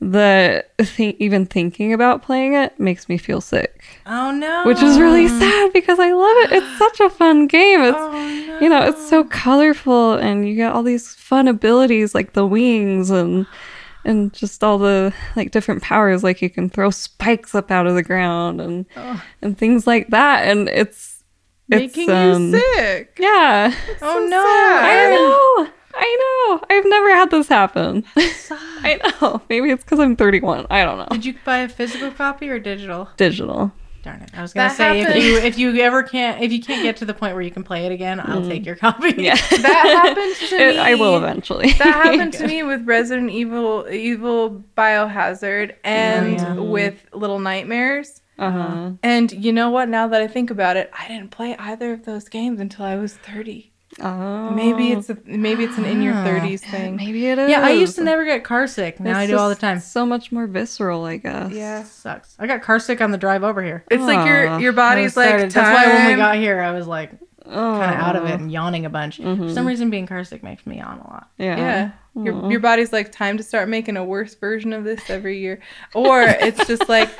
that 0.00 0.76
th- 0.78 1.16
even 1.18 1.46
thinking 1.46 1.92
about 1.94 2.22
playing 2.22 2.52
it 2.54 2.78
makes 2.78 3.08
me 3.08 3.16
feel 3.16 3.40
sick 3.40 3.82
Oh 4.06 4.30
no. 4.30 4.64
which 4.66 4.82
is 4.82 4.98
really 5.00 5.26
sad 5.26 5.72
because 5.72 5.98
I 5.98 6.12
love 6.12 6.36
it. 6.44 6.52
It's 6.62 6.78
such 6.78 7.00
a 7.00 7.08
fun 7.10 7.46
game. 7.46 7.80
It's 7.80 7.96
Oh 7.98 8.12
no. 8.46 8.58
you 8.60 8.68
know, 8.68 8.82
it's 8.86 9.08
so 9.08 9.24
colorful 9.24 10.12
and 10.14 10.46
you 10.46 10.54
get 10.54 10.72
all 10.72 10.82
these 10.82 11.14
fun 11.14 11.48
abilities 11.48 12.14
like 12.14 12.34
the 12.34 12.46
wings 12.46 13.08
and 13.10 13.46
and 14.06 14.32
just 14.32 14.64
all 14.64 14.78
the 14.78 15.12
like 15.36 15.50
different 15.50 15.82
powers 15.82 16.22
like 16.24 16.40
you 16.40 16.48
can 16.48 16.70
throw 16.70 16.88
spikes 16.90 17.54
up 17.54 17.70
out 17.70 17.86
of 17.86 17.94
the 17.94 18.02
ground 18.02 18.60
and 18.60 18.86
Oh. 18.96 19.22
and 19.42 19.58
things 19.58 19.86
like 19.86 20.08
that 20.08 20.46
and 20.48 20.68
it's 20.70 21.22
it's 21.68 21.96
Making 21.96 22.10
um, 22.10 22.54
you 22.54 22.60
sick. 22.76 23.16
yeah. 23.18 23.74
Oh 24.00 24.20
so 24.20 24.26
no. 24.28 24.44
I 24.46 25.10
know. 25.10 25.72
I 25.98 26.16
know. 26.60 26.66
I've 26.70 26.84
never 26.86 27.14
had 27.14 27.30
this 27.30 27.48
happen. 27.48 28.04
I 28.16 29.00
know. 29.20 29.42
Maybe 29.48 29.70
it's 29.70 29.82
cuz 29.82 29.98
I'm 29.98 30.14
31. 30.14 30.66
I 30.70 30.84
don't 30.84 30.98
know. 30.98 31.08
Did 31.10 31.24
you 31.24 31.34
buy 31.44 31.58
a 31.58 31.68
physical 31.68 32.10
copy 32.12 32.48
or 32.48 32.58
digital? 32.60 33.08
Digital. 33.16 33.72
Darn 34.06 34.22
it! 34.22 34.30
I 34.34 34.40
was 34.40 34.52
gonna 34.52 34.68
That 34.68 34.76
say 34.76 35.00
if 35.00 35.16
you 35.16 35.36
if 35.38 35.58
you 35.58 35.76
ever 35.82 36.02
can't 36.02 36.40
if 36.40 36.52
you 36.52 36.62
can't 36.62 36.82
get 36.82 36.96
to 36.98 37.04
the 37.04 37.12
point 37.12 37.34
where 37.34 37.42
you 37.42 37.50
can 37.50 37.64
play 37.64 37.86
it 37.86 37.92
again, 37.92 38.20
I'll 38.20 38.46
take 38.48 38.64
your 38.64 38.76
copy. 38.76 39.12
Mm. 39.12 39.22
Yeah. 39.24 39.34
That 39.62 40.04
happened 40.04 40.48
to 40.50 40.56
It- 40.56 40.74
me. 40.76 40.78
I 40.78 40.94
will 40.94 41.16
eventually. 41.16 41.72
That 41.72 41.92
happened 42.04 42.32
to 42.40 42.46
me 42.46 42.62
with 42.62 42.86
Resident 42.86 43.30
Evil, 43.30 43.86
Evil 43.90 44.62
Biohazard, 44.76 45.74
and 45.84 46.38
yeah. 46.38 46.54
with 46.54 47.04
Little 47.12 47.40
Nightmares. 47.40 48.22
Uh-huh. 48.38 48.92
And 49.02 49.32
you 49.32 49.52
know 49.52 49.70
what? 49.70 49.88
Now 49.88 50.06
that 50.08 50.20
I 50.22 50.26
think 50.28 50.50
about 50.50 50.76
it, 50.76 50.90
I 50.96 51.08
didn't 51.08 51.30
play 51.30 51.56
either 51.56 51.92
of 51.92 52.04
those 52.04 52.28
games 52.28 52.60
until 52.60 52.84
I 52.84 52.94
was 52.96 53.14
thirty. 53.14 53.72
Oh. 54.02 54.50
Maybe 54.50 54.92
it's 54.92 55.08
a, 55.08 55.16
maybe 55.24 55.64
it's 55.64 55.78
an 55.78 55.86
in 55.86 56.02
your 56.02 56.12
Ah. 56.14 56.24
thirties 56.24 56.60
thing. 56.62 56.96
maybe 56.96 57.28
it 57.28 57.38
is. 57.38 57.48
Yeah, 57.50 57.60
I 57.62 57.70
used 57.70 57.96
to 57.96 58.04
never 58.04 58.24
get 58.26 58.44
car 58.44 58.66
sick. 58.66 59.00
Now 59.00 59.10
It's 59.10 59.18
I 59.18 59.26
do 59.26 59.38
all 59.38 59.48
the 59.48 59.54
time. 59.54 59.80
So 59.80 60.04
much 60.04 60.30
more 60.32 60.46
visceral, 60.46 61.04
I 61.06 61.16
guess. 61.16 61.50
Yeah, 61.52 61.82
Sucks. 61.82 62.36
I 62.38 62.46
got 62.46 62.60
car 62.62 62.78
sick 62.78 63.00
on 63.00 63.10
the 63.10 63.18
drive 63.18 63.42
over 63.42 63.62
here. 63.62 63.84
it's 63.90 64.02
like 64.02 64.26
your 64.26 64.60
your 64.60 64.72
body's 64.72 65.16
like 65.16 65.28
started- 65.28 65.50
That's 65.50 65.74
why 65.86 65.86
when 65.94 66.06
we 66.08 66.16
got 66.16 66.36
here, 66.36 66.60
I 66.60 66.72
was 66.72 66.86
like 66.86 67.12
Oh. 67.48 67.78
kind 67.78 67.94
of 67.94 68.00
out 68.00 68.16
of 68.16 68.24
it 68.24 68.40
and 68.40 68.50
yawning 68.50 68.84
a 68.86 68.90
bunch. 68.90 69.16
For 69.16 69.50
some 69.52 69.66
reason, 69.66 69.88
being 69.90 70.06
car 70.06 70.24
sick 70.24 70.42
makes 70.42 70.66
me 70.66 70.78
yawn 70.78 70.98
a 70.98 71.04
lot. 71.08 71.30
Yeah. 71.38 71.56
Yeah. 71.56 71.90
Your, 72.24 72.50
your 72.50 72.60
body's 72.60 72.94
like 72.94 73.12
time 73.12 73.36
to 73.36 73.42
start 73.42 73.68
making 73.68 73.98
a 73.98 74.04
worse 74.04 74.34
version 74.34 74.72
of 74.72 74.84
this 74.84 75.10
every 75.10 75.38
year. 75.38 75.60
Or 75.94 76.22
it's 76.22 76.66
just 76.66 76.88
like 76.88 77.10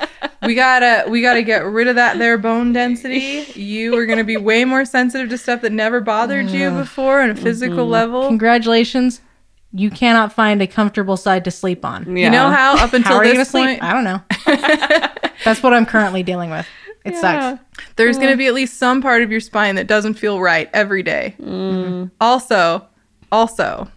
we 0.43 0.55
gotta 0.55 1.05
we 1.11 1.21
gotta 1.21 1.43
get 1.43 1.65
rid 1.67 1.87
of 1.87 1.97
that 1.97 2.19
there 2.19 2.39
bone 2.39 2.73
density. 2.73 3.45
You 3.61 3.95
are 3.99 4.07
gonna 4.07 4.25
be 4.25 4.39
way 4.39 4.65
more 4.65 4.85
sensitive 4.87 5.29
to 5.29 5.37
stuff 5.39 5.61
that 5.63 5.73
never 5.73 6.01
bothered 6.01 6.49
you 6.49 6.71
before 6.71 7.21
on 7.21 7.31
a 7.31 7.37
physical 7.37 7.77
Mm-hmm. 7.85 7.91
level. 7.93 8.27
Congratulations. 8.27 9.21
You 9.73 9.91
cannot 9.91 10.33
find 10.33 10.63
a 10.63 10.67
comfortable 10.67 11.19
side 11.19 11.45
to 11.45 11.51
sleep 11.51 11.85
on. 11.85 12.17
Yeah. 12.17 12.27
You 12.27 12.31
know 12.31 12.49
how 12.49 12.75
up 12.83 12.91
How 12.91 12.97
until 12.97 13.17
are 13.17 13.25
you 13.27 13.35
this 13.35 13.53
point 13.53 13.79
sleep? 13.79 13.83
I 13.83 13.93
don't 13.93 14.05
know. 14.05 14.23
That's 15.45 15.63
what 15.63 15.75
I'm 15.75 15.85
currently 15.85 16.23
dealing 16.23 16.49
with. 16.51 16.67
It 17.07 17.15
Yeah. 17.15 17.21
sucks. 17.21 17.63
there's 17.97 18.19
gonna 18.19 18.37
be 18.37 18.47
at 18.47 18.55
least 18.55 18.79
some 18.79 19.01
part 19.01 19.23
of 19.23 19.31
your 19.31 19.41
spine 19.41 19.75
that 19.77 19.87
doesn't 19.87 20.15
feel 20.15 20.41
right 20.41 20.69
every 20.75 21.03
day. 21.03 21.35
Mm. 21.43 22.11
Also, 22.21 22.85
also, 23.33 23.89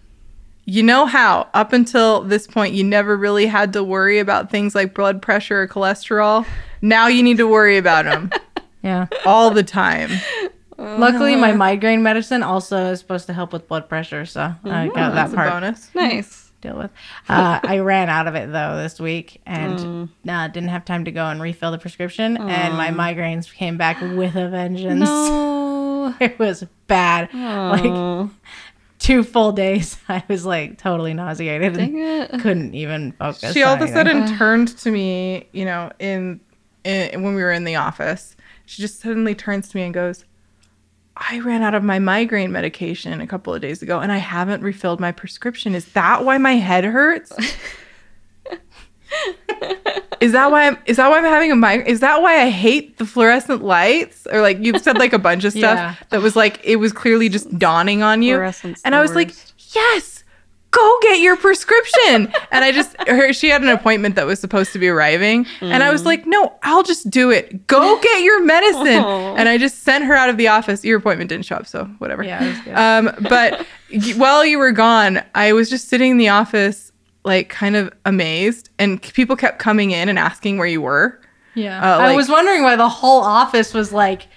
you 0.65 0.83
know 0.83 1.05
how 1.05 1.47
up 1.53 1.73
until 1.73 2.21
this 2.21 2.45
point 2.45 2.73
you 2.73 2.83
never 2.83 3.17
really 3.17 3.47
had 3.47 3.73
to 3.73 3.83
worry 3.83 4.19
about 4.19 4.51
things 4.51 4.75
like 4.75 4.93
blood 4.93 5.21
pressure 5.21 5.63
or 5.63 5.67
cholesterol. 5.67 6.45
Now 6.81 7.07
you 7.07 7.23
need 7.23 7.37
to 7.37 7.47
worry 7.47 7.77
about 7.77 8.05
them 8.05 8.29
Yeah. 8.83 9.07
all 9.25 9.49
the 9.51 9.63
time. 9.63 10.11
Luckily, 10.77 11.35
my 11.35 11.51
migraine 11.51 12.01
medicine 12.03 12.41
also 12.41 12.91
is 12.91 12.99
supposed 12.99 13.25
to 13.27 13.33
help 13.33 13.51
with 13.51 13.67
blood 13.67 13.89
pressure, 13.89 14.25
so 14.25 14.53
I 14.63 14.87
got 14.87 14.95
that 14.95 15.15
That's 15.15 15.33
a 15.33 15.35
part 15.35 15.49
bonus. 15.51 15.89
Nice. 15.93 16.38
To 16.61 16.67
deal 16.69 16.77
with. 16.77 16.91
Uh, 17.27 17.59
I 17.63 17.79
ran 17.79 18.09
out 18.09 18.27
of 18.27 18.35
it 18.35 18.51
though 18.51 18.77
this 18.77 18.99
week, 18.99 19.41
and 19.45 20.09
uh, 20.27 20.47
didn't 20.47 20.69
have 20.69 20.85
time 20.85 21.05
to 21.05 21.11
go 21.11 21.25
and 21.25 21.41
refill 21.41 21.71
the 21.71 21.77
prescription, 21.77 22.37
and 22.37 22.75
my 22.75 22.89
migraines 22.89 23.51
came 23.53 23.77
back 23.77 24.01
with 24.01 24.35
a 24.35 24.47
vengeance. 24.49 24.99
No. 25.01 25.79
It 26.19 26.39
was 26.39 26.63
bad. 26.87 27.29
Like 27.33 28.29
two 28.99 29.23
full 29.23 29.51
days, 29.51 29.97
I 30.09 30.23
was 30.27 30.45
like 30.45 30.77
totally 30.77 31.13
nauseated 31.13 31.73
dang 31.73 32.01
and 32.01 32.33
it. 32.33 32.41
couldn't 32.41 32.73
even 32.73 33.11
focus. 33.11 33.53
She 33.53 33.61
all 33.63 33.75
of 33.75 33.81
a 33.81 33.83
anything. 33.83 34.25
sudden 34.25 34.37
turned 34.37 34.77
to 34.79 34.91
me, 34.91 35.47
you 35.51 35.65
know, 35.65 35.91
in, 35.99 36.39
in 36.83 37.21
when 37.21 37.35
we 37.35 37.43
were 37.43 37.51
in 37.51 37.63
the 37.63 37.75
office. 37.75 38.35
She 38.65 38.81
just 38.81 39.01
suddenly 39.01 39.35
turns 39.35 39.69
to 39.69 39.77
me 39.77 39.83
and 39.83 39.93
goes, 39.93 40.25
"I 41.19 41.39
ran 41.39 41.61
out 41.61 41.75
of 41.75 41.83
my 41.83 41.99
migraine 41.99 42.51
medication 42.51 43.19
a 43.21 43.27
couple 43.27 43.53
of 43.53 43.61
days 43.61 43.81
ago, 43.81 43.99
and 43.99 44.11
I 44.11 44.17
haven't 44.17 44.63
refilled 44.63 44.99
my 44.99 45.11
prescription. 45.11 45.75
Is 45.75 45.85
that 45.93 46.23
why 46.25 46.37
my 46.37 46.53
head 46.53 46.83
hurts?" 46.85 47.31
is 50.21 50.33
that 50.33 50.51
why 50.51 50.67
I'm 50.67 50.77
is 50.85 50.97
that 50.97 51.09
why 51.09 51.17
I'm 51.17 51.23
having 51.23 51.51
a 51.51 51.55
migraine? 51.55 51.87
Is 51.87 51.99
that 52.01 52.21
why 52.21 52.41
I 52.41 52.49
hate 52.49 52.97
the 52.97 53.05
fluorescent 53.05 53.63
lights? 53.63 54.27
Or 54.31 54.41
like 54.41 54.57
you've 54.59 54.81
said 54.81 54.97
like 54.97 55.13
a 55.13 55.19
bunch 55.19 55.43
of 55.45 55.51
stuff 55.53 55.77
Yeah. 55.77 55.95
that 56.09 56.21
was 56.21 56.35
like 56.35 56.59
it 56.63 56.75
was 56.77 56.91
clearly 56.93 57.29
just 57.29 57.57
dawning 57.57 58.03
on 58.03 58.21
you. 58.21 58.35
And 58.85 58.95
I 58.95 59.01
was 59.01 59.15
like, 59.15 59.75
yes, 59.75 60.18
go 60.71 60.99
get 61.01 61.19
your 61.19 61.35
prescription. 61.37 62.31
and 62.51 62.65
I 62.65 62.71
just 62.71 62.95
her 63.07 63.33
she 63.33 63.49
had 63.49 63.61
an 63.61 63.69
appointment 63.69 64.15
that 64.15 64.25
was 64.25 64.39
supposed 64.39 64.73
to 64.73 64.79
be 64.79 64.87
arriving. 64.87 65.45
And 65.61 65.83
I 65.83 65.91
was 65.91 66.05
like, 66.05 66.25
no, 66.25 66.53
I'll 66.63 66.83
just 66.83 67.09
do 67.09 67.31
it. 67.31 67.67
Go 67.67 67.99
get 68.01 68.23
your 68.23 68.43
medicine. 68.43 69.03
Aw. 69.03 69.35
and 69.35 69.49
I 69.49 69.57
just 69.57 69.83
sent 69.83 70.05
her 70.05 70.15
out 70.15 70.29
of 70.29 70.37
the 70.37 70.47
office. 70.47 70.83
Your 70.83 70.97
appointment 70.97 71.29
didn't 71.29 71.45
show 71.45 71.55
up, 71.55 71.67
so 71.67 71.85
whatever. 71.97 72.23
Yeah, 72.23 72.43
it 72.43 72.49
was 72.49 72.59
good. 72.61 72.75
Um, 72.75 73.15
but 73.29 73.65
while 74.17 74.45
you 74.45 74.57
were 74.57 74.71
gone, 74.71 75.21
I 75.35 75.53
was 75.53 75.69
just 75.69 75.87
sitting 75.89 76.11
in 76.11 76.17
the 76.17 76.29
office, 76.29 76.91
like 77.23 77.49
kind 77.49 77.75
of 77.75 77.91
amazed, 78.05 78.69
and 78.77 79.01
people 79.01 79.35
kept 79.35 79.59
coming 79.59 79.91
in 79.91 80.09
and 80.09 80.19
asking 80.19 80.57
where 80.57 80.67
you 80.67 80.81
were. 80.81 81.19
Yeah. 81.55 81.81
Uh, 81.81 81.99
I 81.99 82.15
was 82.15 82.29
wondering 82.29 82.63
why 82.63 82.75
the 82.75 82.87
whole 82.87 83.21
office 83.21 83.73
was 83.73 83.91
like, 83.91 84.27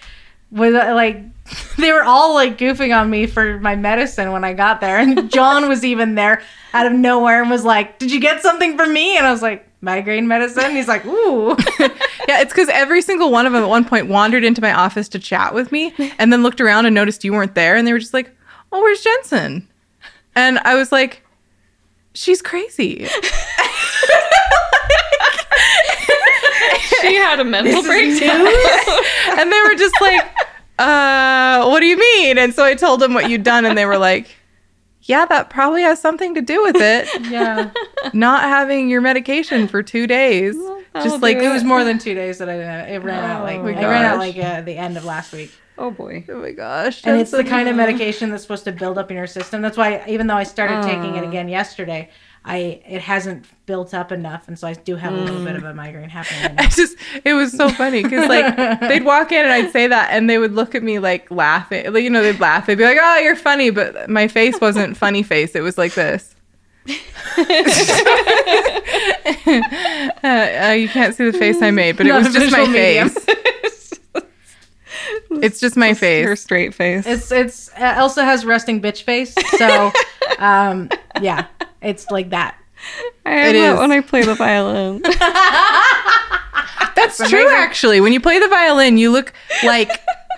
was 0.53 0.75
uh, 0.75 0.95
like, 0.95 1.21
they 1.79 1.91
were 1.93 2.05
all 2.05 2.35
like 2.35 2.59
goofing 2.59 2.97
on 2.97 3.11
me 3.11 3.27
for 3.27 3.59
my 3.59 3.75
medicine 3.75 4.31
when 4.31 4.45
I 4.45 4.53
got 4.53 4.81
there. 4.81 4.99
And 4.99 5.31
John 5.33 5.69
was 5.69 5.85
even 5.85 6.15
there 6.15 6.43
out 6.73 6.87
of 6.87 6.93
nowhere 6.93 7.41
and 7.41 7.51
was 7.51 7.65
like, 7.65 7.99
Did 7.99 8.13
you 8.13 8.21
get 8.21 8.43
something 8.43 8.77
for 8.77 8.87
me? 8.87 9.17
And 9.17 9.27
I 9.27 9.33
was 9.33 9.43
like, 9.43 9.69
Migraine 9.81 10.29
medicine? 10.29 10.71
He's 10.71 10.89
like, 10.89 11.05
Ooh. 11.07 11.57
Yeah, 12.29 12.41
it's 12.41 12.53
because 12.53 12.69
every 12.69 13.03
single 13.03 13.33
one 13.33 13.47
of 13.47 13.53
them 13.53 13.65
at 13.65 13.69
one 13.69 13.85
point 13.85 14.07
wandered 14.07 14.45
into 14.45 14.63
my 14.63 14.73
office 14.73 15.09
to 15.09 15.19
chat 15.19 15.55
with 15.55 15.73
me, 15.73 15.93
and 16.19 16.33
then 16.33 16.45
looked 16.45 16.61
around 16.61 16.87
and 16.87 16.95
noticed 16.95 17.25
you 17.25 17.33
weren't 17.33 17.57
there, 17.57 17.75
and 17.75 17.85
they 17.87 17.93
were 17.93 17.99
just 17.99 18.15
like, 18.15 18.31
"Oh, 18.71 18.81
where's 18.81 19.01
Jensen?" 19.01 19.69
And 20.35 20.61
I 20.61 20.77
was 20.77 20.93
like, 20.93 21.27
"She's 22.15 22.41
crazy." 22.41 23.09
she 27.01 27.17
had 27.17 27.41
a 27.41 27.45
mental 27.45 27.83
breakdown. 27.83 28.47
and 29.39 29.51
they 29.53 29.61
were 29.63 29.75
just 29.75 30.01
like, 30.01 30.25
uh, 30.79 31.67
what 31.67 31.81
do 31.81 31.87
you 31.87 31.99
mean? 31.99 32.39
And 32.39 32.55
so 32.55 32.65
I 32.65 32.75
told 32.75 33.01
them 33.01 33.15
what 33.15 33.29
you'd 33.31 33.43
done, 33.43 33.65
and 33.65 33.77
they 33.77 33.87
were 33.87 33.99
like, 33.99 34.29
yeah, 35.03 35.27
that 35.27 35.51
probably 35.51 35.83
has 35.83 36.01
something 36.01 36.35
to 36.35 36.41
do 36.41 36.63
with 36.63 36.77
it. 36.77 37.09
yeah. 37.31 37.71
Not 38.13 38.43
having 38.43 38.89
your 38.89 39.01
medication 39.01 39.67
for 39.67 39.83
two 39.83 40.07
days. 40.07 40.55
that'll 40.93 41.11
Just 41.11 41.23
like 41.23 41.39
do 41.39 41.45
It 41.51 41.53
was 41.53 41.65
more 41.65 41.83
than 41.85 41.99
two 41.99 42.15
days 42.15 42.39
that 42.39 42.49
I 42.49 42.53
didn't. 42.53 42.69
Have 42.69 42.89
it 42.89 43.05
ran 43.05 43.25
out 43.25 43.43
like 43.43 43.59
Oh 43.59 43.65
my 43.65 43.73
ran 43.73 44.05
out 44.05 44.19
like 44.19 44.37
uh, 44.39 44.61
the 44.63 44.77
end 44.77 44.97
of 44.97 45.05
last 45.05 45.33
week. 45.33 45.53
oh 45.79 45.91
boy. 45.91 46.25
Oh 46.29 46.41
my 46.41 46.53
gosh. 46.53 47.05
And 47.05 47.21
it's 47.21 47.33
the 47.33 47.43
kind 47.43 47.69
of 47.69 47.75
medication 47.75 48.31
that's 48.31 48.43
supposed 48.43 48.65
to 48.65 48.73
build 48.73 48.97
up 48.97 49.11
in 49.11 49.17
your 49.17 49.27
system. 49.27 49.61
That's 49.61 49.77
why 49.77 50.05
even 50.07 50.29
though 50.29 50.37
I 50.37 50.45
started 50.45 50.83
taking 50.85 51.17
it 51.17 51.25
again 51.25 51.49
yesterday, 51.49 52.09
I 52.45 52.83
it 52.89 53.03
hasn't 53.03 53.47
built 53.67 53.95
up 53.95 54.11
enough, 54.11 54.49
and 54.49 54.59
so 54.59 54.67
I 54.67 54.75
do 54.75 54.97
have 54.97 55.15
a 55.15 55.17
little 55.17 55.45
bit 55.45 55.55
of 55.55 55.63
a 55.63 55.73
migraine 55.73 56.09
happening. 56.09 56.59
I 56.59 56.67
just 56.67 56.97
it 57.25 57.35
was 57.35 57.53
so 57.53 57.69
funny 57.69 58.03
because 58.03 58.29
like 58.29 58.57
they'd 58.81 59.05
walk 59.05 59.31
in 59.31 59.45
and 59.45 59.53
I'd 59.53 59.71
say 59.71 59.87
that 59.87 60.11
and 60.11 60.29
they 60.29 60.39
would 60.39 60.53
look 60.53 60.75
at 60.75 60.83
me 60.83 60.99
like 60.99 61.31
laughing 61.31 61.93
like 61.93 62.03
you 62.03 62.11
know 62.11 62.23
they'd 62.23 62.41
laugh 62.41 62.67
they'd 62.67 62.75
be 62.77 62.85
like 62.85 62.99
oh 63.01 63.19
you're 63.19 63.37
funny 63.37 63.71
but 63.71 64.11
my 64.11 64.27
face 64.27 64.61
wasn't 64.61 64.97
funny 64.97 65.23
face 65.23 65.55
it 65.55 65.61
was 65.61 65.79
like 65.79 65.95
this 65.95 66.35
uh, 66.89 66.91
uh, 70.25 70.75
you 70.77 70.89
can't 70.89 71.15
see 71.15 71.31
the 71.31 71.37
face 71.39 71.63
I 71.63 71.71
made 71.71 71.97
but 71.97 72.07
it 72.07 72.13
was 72.13 72.33
just 72.33 72.51
my 72.51 72.67
medium. 72.67 73.09
face 73.09 73.27
it's 75.43 75.61
just 75.61 75.77
my 75.77 75.95
face. 75.95 76.27
Her 76.27 76.37
straight 76.37 76.75
face. 76.75 77.07
It's 77.07 77.31
it's 77.33 77.69
uh, 77.71 77.95
Elsa 77.97 78.25
has 78.25 78.45
resting 78.45 78.81
bitch 78.81 79.03
face, 79.03 79.35
so 79.59 79.93
um 80.39 80.89
yeah, 81.21 81.47
it's 81.81 82.11
like 82.11 82.31
that. 82.31 82.57
I 83.25 83.31
have 83.33 83.55
it 83.55 83.79
when 83.79 83.93
I 83.93 84.01
play 84.01 84.23
the 84.23 84.35
violin. 84.35 85.03
that's 86.95 87.29
true 87.29 87.49
actually 87.49 88.01
when 88.01 88.13
you 88.13 88.21
play 88.21 88.39
the 88.39 88.49
violin 88.49 88.97
you 88.99 89.11
look 89.11 89.33
like 89.65 89.91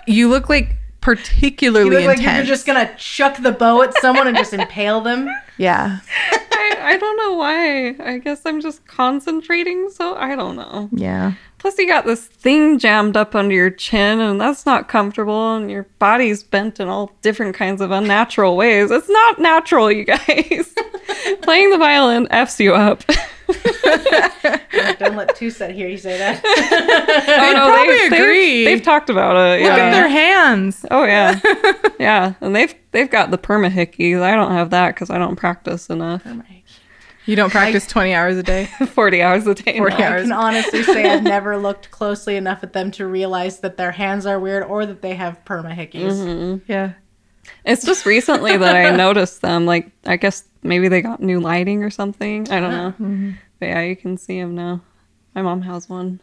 you 0.07 0.29
look 0.29 0.49
like 0.49 0.69
You 0.69 0.75
particularly 1.01 1.89
look 1.89 2.05
like 2.05 2.17
intense 2.19 2.37
you're 2.37 2.55
just 2.55 2.65
gonna 2.65 2.91
chuck 2.97 3.37
the 3.41 3.51
bow 3.51 3.81
at 3.83 3.93
someone 3.99 4.27
and 4.27 4.35
just 4.37 4.53
impale 4.53 5.01
them. 5.01 5.27
yeah 5.57 5.99
I, 6.31 6.77
I 6.81 6.97
don't 6.97 7.17
know 7.17 7.33
why. 7.33 7.89
I 7.99 8.17
guess 8.17 8.41
I'm 8.45 8.59
just 8.61 8.85
concentrating, 8.87 9.89
so 9.91 10.15
I 10.15 10.35
don't 10.35 10.55
know. 10.55 10.89
yeah 10.91 11.33
Plus, 11.65 11.79
you 11.79 11.87
got 11.87 12.05
this 12.05 12.23
thing 12.23 12.77
jammed 12.77 13.17
up 13.17 13.33
under 13.33 13.55
your 13.55 13.71
chin, 13.71 14.19
and 14.19 14.39
that's 14.39 14.67
not 14.67 14.87
comfortable, 14.87 15.55
and 15.55 15.71
your 15.71 15.87
body's 15.97 16.43
bent 16.43 16.79
in 16.79 16.87
all 16.87 17.11
different 17.23 17.55
kinds 17.55 17.81
of 17.81 17.89
unnatural 17.89 18.55
ways. 18.55 18.91
It's 18.91 19.09
not 19.09 19.39
natural, 19.39 19.91
you 19.91 20.05
guys. 20.05 20.75
Playing 21.41 21.71
the 21.71 21.79
violin 21.79 22.27
F's 22.29 22.59
you 22.59 22.75
up. 22.75 23.03
Don't 23.47 25.15
let 25.15 25.35
Tuset 25.35 25.73
hear 25.73 25.87
you 25.87 25.97
say 25.97 26.19
that. 26.19 26.39
oh, 26.45 27.65
probably 27.65 27.97
they've- 27.97 28.13
agree. 28.13 28.65
They've, 28.65 28.83
talked 28.83 29.09
about 29.09 29.35
it. 29.35 29.63
look 29.63 29.75
yeah. 29.75 29.85
at 29.85 29.91
their 29.91 30.07
hands 30.07 30.85
Oh 30.91 31.03
yeah, 31.03 31.39
yeah, 31.99 32.35
and 32.41 32.55
they've 32.55 32.75
they've 32.91 33.09
got 33.09 33.31
the 33.31 33.39
perma 33.39 33.71
hickeys. 33.71 34.21
I 34.21 34.35
don't 34.35 34.51
have 34.51 34.69
that 34.69 34.93
because 34.93 35.09
I 35.09 35.17
don't 35.17 35.35
practice 35.35 35.89
enough. 35.89 36.23
You 37.25 37.35
don't 37.35 37.49
practice 37.49 37.87
20 37.87 38.13
hours 38.13 38.37
a 38.37 38.43
day? 38.43 38.65
Forty 38.87 39.21
hours 39.21 39.47
a 39.47 39.55
day. 39.55 39.77
40 39.77 39.95
no. 39.97 40.03
I 40.03 40.07
hours. 40.07 40.21
can 40.23 40.31
honestly 40.31 40.83
say 40.83 41.09
I've 41.09 41.23
never 41.35 41.57
looked 41.57 41.91
closely 41.91 42.35
enough 42.35 42.63
at 42.63 42.73
them 42.73 42.91
to 42.91 43.07
realize 43.07 43.59
that 43.61 43.77
their 43.77 43.91
hands 43.91 44.25
are 44.25 44.39
weird 44.39 44.63
or 44.63 44.85
that 44.85 45.01
they 45.01 45.15
have 45.15 45.39
perma 45.45 45.75
hickeys. 45.75 46.13
Mm-hmm. 46.13 46.71
Yeah. 46.71 46.93
It's 47.63 47.85
just 47.85 48.05
recently 48.05 48.57
that 48.57 48.75
I 48.75 48.95
noticed 48.95 49.41
them. 49.41 49.65
Like 49.65 49.89
I 50.05 50.17
guess 50.17 50.43
maybe 50.63 50.87
they 50.87 51.01
got 51.01 51.21
new 51.21 51.39
lighting 51.39 51.83
or 51.83 51.89
something. 51.89 52.49
I 52.51 52.59
don't 52.59 52.71
know. 52.71 52.89
Mm-hmm. 52.91 53.31
But 53.59 53.65
yeah, 53.65 53.81
you 53.81 53.95
can 53.95 54.17
see 54.17 54.39
them 54.39 54.55
now. 54.55 54.81
My 55.33 55.41
mom 55.41 55.61
has 55.63 55.89
one. 55.89 56.21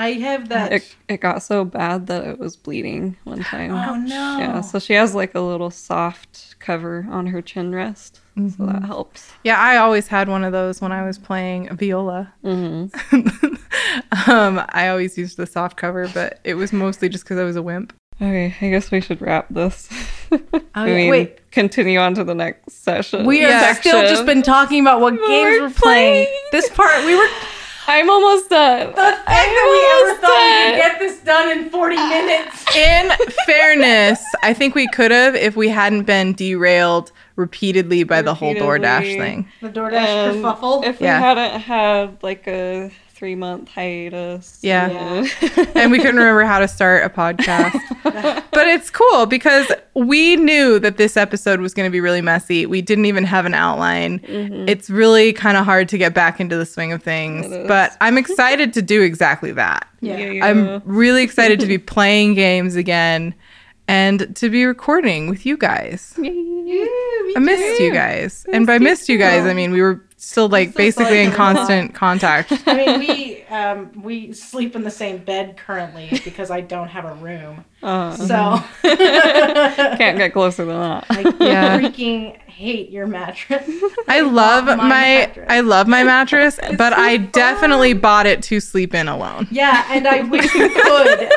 I 0.00 0.12
have 0.12 0.48
that. 0.50 0.72
It 0.72 0.96
it 1.08 1.16
got 1.18 1.42
so 1.42 1.64
bad 1.64 2.06
that 2.06 2.24
it 2.24 2.38
was 2.38 2.54
bleeding 2.54 3.16
one 3.24 3.42
time. 3.42 3.72
oh 3.72 3.96
no! 3.96 4.38
Yeah, 4.38 4.60
so 4.60 4.78
she 4.78 4.92
has 4.92 5.12
like 5.12 5.34
a 5.34 5.40
little 5.40 5.70
soft 5.70 6.47
cover 6.68 7.06
on 7.10 7.26
her 7.28 7.40
chin 7.40 7.74
rest, 7.74 8.20
so 8.36 8.66
that 8.66 8.84
helps. 8.84 9.32
Yeah, 9.42 9.58
I 9.58 9.78
always 9.78 10.06
had 10.08 10.28
one 10.28 10.44
of 10.44 10.52
those 10.52 10.82
when 10.82 10.92
I 10.92 11.02
was 11.06 11.16
playing 11.18 11.74
viola. 11.74 12.30
Mm-hmm. 12.44 14.30
um, 14.30 14.62
I 14.68 14.88
always 14.88 15.16
used 15.16 15.38
the 15.38 15.46
soft 15.46 15.78
cover, 15.78 16.08
but 16.12 16.40
it 16.44 16.54
was 16.54 16.70
mostly 16.72 17.08
just 17.08 17.24
because 17.24 17.38
I 17.38 17.44
was 17.44 17.56
a 17.56 17.62
wimp. 17.62 17.94
Okay, 18.20 18.54
I 18.60 18.68
guess 18.70 18.90
we 18.90 19.00
should 19.00 19.22
wrap 19.22 19.46
this. 19.48 19.88
Oh, 20.30 20.40
I 20.74 20.86
mean, 20.86 21.10
Wait. 21.10 21.50
continue 21.52 21.98
on 22.00 22.14
to 22.14 22.24
the 22.24 22.34
next 22.34 22.72
session. 22.82 23.24
We 23.24 23.44
are 23.44 23.48
Yeah. 23.48 23.72
still 23.74 24.02
just 24.02 24.26
been 24.26 24.42
talking 24.42 24.80
about 24.82 25.00
what 25.00 25.12
games 25.14 25.24
we're 25.24 25.62
we're 25.62 25.70
playing. 25.70 26.26
playing. 26.26 26.40
This 26.52 26.68
part 26.70 27.04
we 27.06 27.16
were. 27.16 27.28
I'm 27.88 28.10
almost 28.10 28.50
done. 28.50 28.88
The 28.90 28.94
fact 28.96 29.24
that 29.26 30.04
we 30.04 30.10
ever 30.10 30.20
thought 30.20 30.66
we 30.66 30.70
could 30.70 30.90
get 30.90 30.98
this 31.00 31.18
done 31.24 31.58
in 31.58 31.70
40 31.70 31.96
minutes. 31.96 32.64
In 32.76 33.10
fairness, 33.46 34.22
I 34.42 34.52
think 34.52 34.74
we 34.74 34.86
could 34.88 35.10
have 35.10 35.34
if 35.34 35.56
we 35.56 35.68
hadn't 35.70 36.02
been 36.04 36.34
derailed 36.34 37.12
repeatedly 37.36 38.04
by 38.04 38.20
the 38.20 38.34
whole 38.34 38.54
DoorDash 38.54 38.98
Repeatedly. 39.00 39.18
thing. 39.26 39.48
The 39.62 39.68
DoorDash 39.70 40.30
Um, 40.30 40.42
kerfuffle. 40.42 40.84
If 40.84 41.00
Yeah. 41.00 41.18
we 41.18 41.24
hadn't 41.24 41.60
had 41.62 42.22
like 42.22 42.46
a 42.46 42.90
three 43.18 43.34
month 43.34 43.68
hiatus. 43.68 44.60
Yeah. 44.62 45.26
and 45.74 45.90
we 45.90 45.98
couldn't 45.98 46.16
remember 46.16 46.44
how 46.44 46.60
to 46.60 46.68
start 46.68 47.04
a 47.04 47.10
podcast. 47.10 47.76
but 48.52 48.68
it's 48.68 48.90
cool 48.90 49.26
because 49.26 49.66
we 49.94 50.36
knew 50.36 50.78
that 50.78 50.98
this 50.98 51.16
episode 51.16 51.60
was 51.60 51.74
going 51.74 51.88
to 51.88 51.90
be 51.90 52.00
really 52.00 52.20
messy. 52.20 52.64
We 52.64 52.80
didn't 52.80 53.06
even 53.06 53.24
have 53.24 53.44
an 53.44 53.54
outline. 53.54 54.20
It's 54.68 54.88
really 54.88 55.32
kind 55.32 55.56
of 55.56 55.64
hard 55.64 55.88
to 55.88 55.98
get 55.98 56.14
back 56.14 56.38
into 56.38 56.56
the 56.56 56.64
swing 56.64 56.92
of 56.92 57.02
things. 57.02 57.48
But 57.66 57.96
I'm 58.00 58.16
excited 58.16 58.72
to 58.74 58.82
do 58.82 59.02
exactly 59.02 59.50
that. 59.52 59.88
yeah. 60.00 60.46
I'm 60.46 60.80
really 60.84 61.24
excited 61.24 61.58
to 61.58 61.66
be 61.66 61.78
playing 61.96 62.34
games 62.34 62.76
again 62.76 63.34
and 63.88 64.36
to 64.36 64.48
be 64.48 64.64
recording 64.64 65.28
with 65.28 65.44
you 65.44 65.56
guys. 65.56 66.14
I 66.18 67.40
missed 67.40 67.80
you 67.80 67.92
guys. 67.92 68.46
And 68.52 68.64
by 68.64 68.78
missed 68.78 69.08
you 69.08 69.18
guys, 69.18 69.44
I 69.44 69.54
mean 69.54 69.72
we 69.72 69.80
were 69.80 70.04
still 70.20 70.48
like 70.48 70.72
so 70.72 70.76
basically 70.76 71.04
sorry 71.06 71.24
in 71.24 71.30
constant 71.44 71.94
contact. 71.94 72.52
I 72.66 72.74
mean, 72.74 72.98
we 72.98 73.42
um, 73.44 74.02
we 74.02 74.32
sleep 74.32 74.76
in 74.76 74.82
the 74.82 74.90
same 74.90 75.18
bed 75.18 75.56
currently 75.56 76.10
because 76.24 76.50
I 76.50 76.60
don't 76.60 76.88
have 76.88 77.04
a 77.06 77.14
room. 77.14 77.64
Uh, 77.82 78.14
So 78.16 78.62
can't 78.82 80.18
get 80.18 80.32
closer 80.32 80.64
than 80.64 80.78
that. 80.80 81.06
I 81.10 81.20
Yeah. 81.40 81.78
freaking 81.80 82.36
hate 82.42 82.90
your 82.90 83.06
mattress. 83.06 83.68
I 84.08 84.20
love 84.20 84.66
want 84.66 84.78
my, 84.78 84.84
my 84.88 84.88
mattress. 84.88 85.46
I 85.48 85.60
love 85.60 85.86
my 85.88 86.02
mattress, 86.04 86.58
but 86.76 86.92
so 86.92 87.00
I 87.00 87.18
fun. 87.18 87.28
definitely 87.32 87.92
bought 87.94 88.26
it 88.26 88.42
to 88.44 88.60
sleep 88.60 88.94
in 88.94 89.06
alone. 89.08 89.46
Yeah, 89.50 89.84
and 89.90 90.06
I 90.08 90.22
wish 90.22 90.52
you 90.54 90.68
could. 90.68 91.30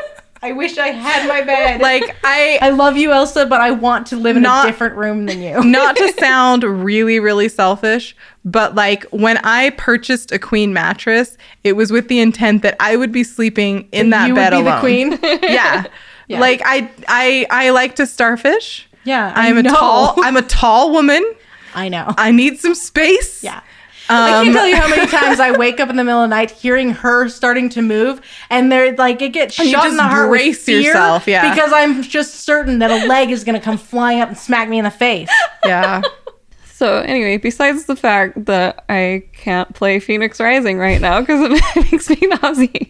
I 0.43 0.53
wish 0.53 0.77
I 0.77 0.87
had 0.87 1.27
my 1.27 1.41
bed. 1.41 1.81
Like 1.81 2.15
I 2.23 2.57
I 2.61 2.69
love 2.69 2.97
you, 2.97 3.11
Elsa, 3.11 3.45
but 3.45 3.61
I 3.61 3.71
want 3.71 4.07
to 4.07 4.15
live 4.17 4.35
in 4.37 4.43
Not- 4.43 4.65
a 4.65 4.71
different 4.71 4.95
room 4.95 5.25
than 5.27 5.41
you. 5.41 5.63
not 5.63 5.95
to 5.97 6.11
sound 6.19 6.63
really 6.63 7.19
really 7.19 7.47
selfish, 7.49 8.15
but 8.43 8.73
like 8.75 9.03
when 9.11 9.37
I 9.43 9.69
purchased 9.71 10.31
a 10.31 10.39
queen 10.39 10.73
mattress, 10.73 11.37
it 11.63 11.73
was 11.73 11.91
with 11.91 12.07
the 12.07 12.19
intent 12.19 12.63
that 12.63 12.75
I 12.79 12.95
would 12.95 13.11
be 13.11 13.23
sleeping 13.23 13.87
in 13.91 14.09
that 14.09 14.27
you 14.27 14.35
bed 14.35 14.53
would 14.53 14.63
be 14.63 14.67
alone. 14.67 15.09
the 15.09 15.17
queen. 15.19 15.19
yeah. 15.43 15.83
Yeah. 16.27 16.39
Like 16.39 16.61
I 16.65 16.89
I 17.07 17.45
I 17.49 17.69
like 17.71 17.95
to 17.97 18.07
starfish. 18.07 18.87
Yeah, 19.03 19.33
I 19.35 19.49
I'm 19.49 19.57
a 19.57 19.63
tall 19.63 20.15
I'm 20.23 20.37
a 20.37 20.41
tall 20.41 20.91
woman. 20.91 21.23
I 21.73 21.87
know. 21.89 22.13
I 22.17 22.31
need 22.31 22.59
some 22.59 22.75
space. 22.75 23.43
Yeah. 23.43 23.61
I 24.11 24.39
Um, 24.39 24.45
can't 24.45 24.55
tell 24.57 24.67
you 24.67 24.75
how 24.75 24.87
many 24.87 25.07
times 25.07 25.39
I 25.39 25.51
wake 25.57 25.79
up 25.79 25.89
in 25.89 25.95
the 25.95 26.03
middle 26.03 26.21
of 26.23 26.29
the 26.29 26.35
night 26.35 26.51
hearing 26.51 26.91
her 26.91 27.27
starting 27.29 27.69
to 27.69 27.81
move, 27.81 28.21
and 28.49 28.71
they're 28.71 28.93
like 28.95 29.21
it 29.21 29.29
gets 29.33 29.57
And 29.59 29.67
you 29.67 29.73
shot 29.73 29.85
in 29.85 29.91
just 29.91 29.97
the 29.97 30.03
heart 30.03 30.29
brace 30.29 30.57
with 30.57 30.65
fear 30.65 30.79
yourself, 30.81 31.27
yeah. 31.27 31.53
because 31.53 31.71
I'm 31.73 32.01
just 32.03 32.41
certain 32.41 32.79
that 32.79 32.91
a 32.91 33.07
leg 33.07 33.31
is 33.31 33.43
going 33.43 33.59
to 33.59 33.63
come 33.63 33.77
flying 33.77 34.19
up 34.21 34.29
and 34.29 34.37
smack 34.37 34.69
me 34.69 34.77
in 34.77 34.83
the 34.85 34.91
face. 34.91 35.29
Yeah. 35.65 36.01
So 36.73 36.97
anyway, 36.97 37.37
besides 37.37 37.85
the 37.85 37.95
fact 37.95 38.45
that 38.45 38.85
I 38.89 39.25
can't 39.33 39.71
play 39.75 39.99
Fenyx 39.99 40.39
Rising 40.39 40.79
right 40.79 40.99
now 40.99 41.19
because 41.19 41.39
it 41.43 41.61
makes 41.91 42.09
me 42.09 42.17
nauseous, 42.27 42.87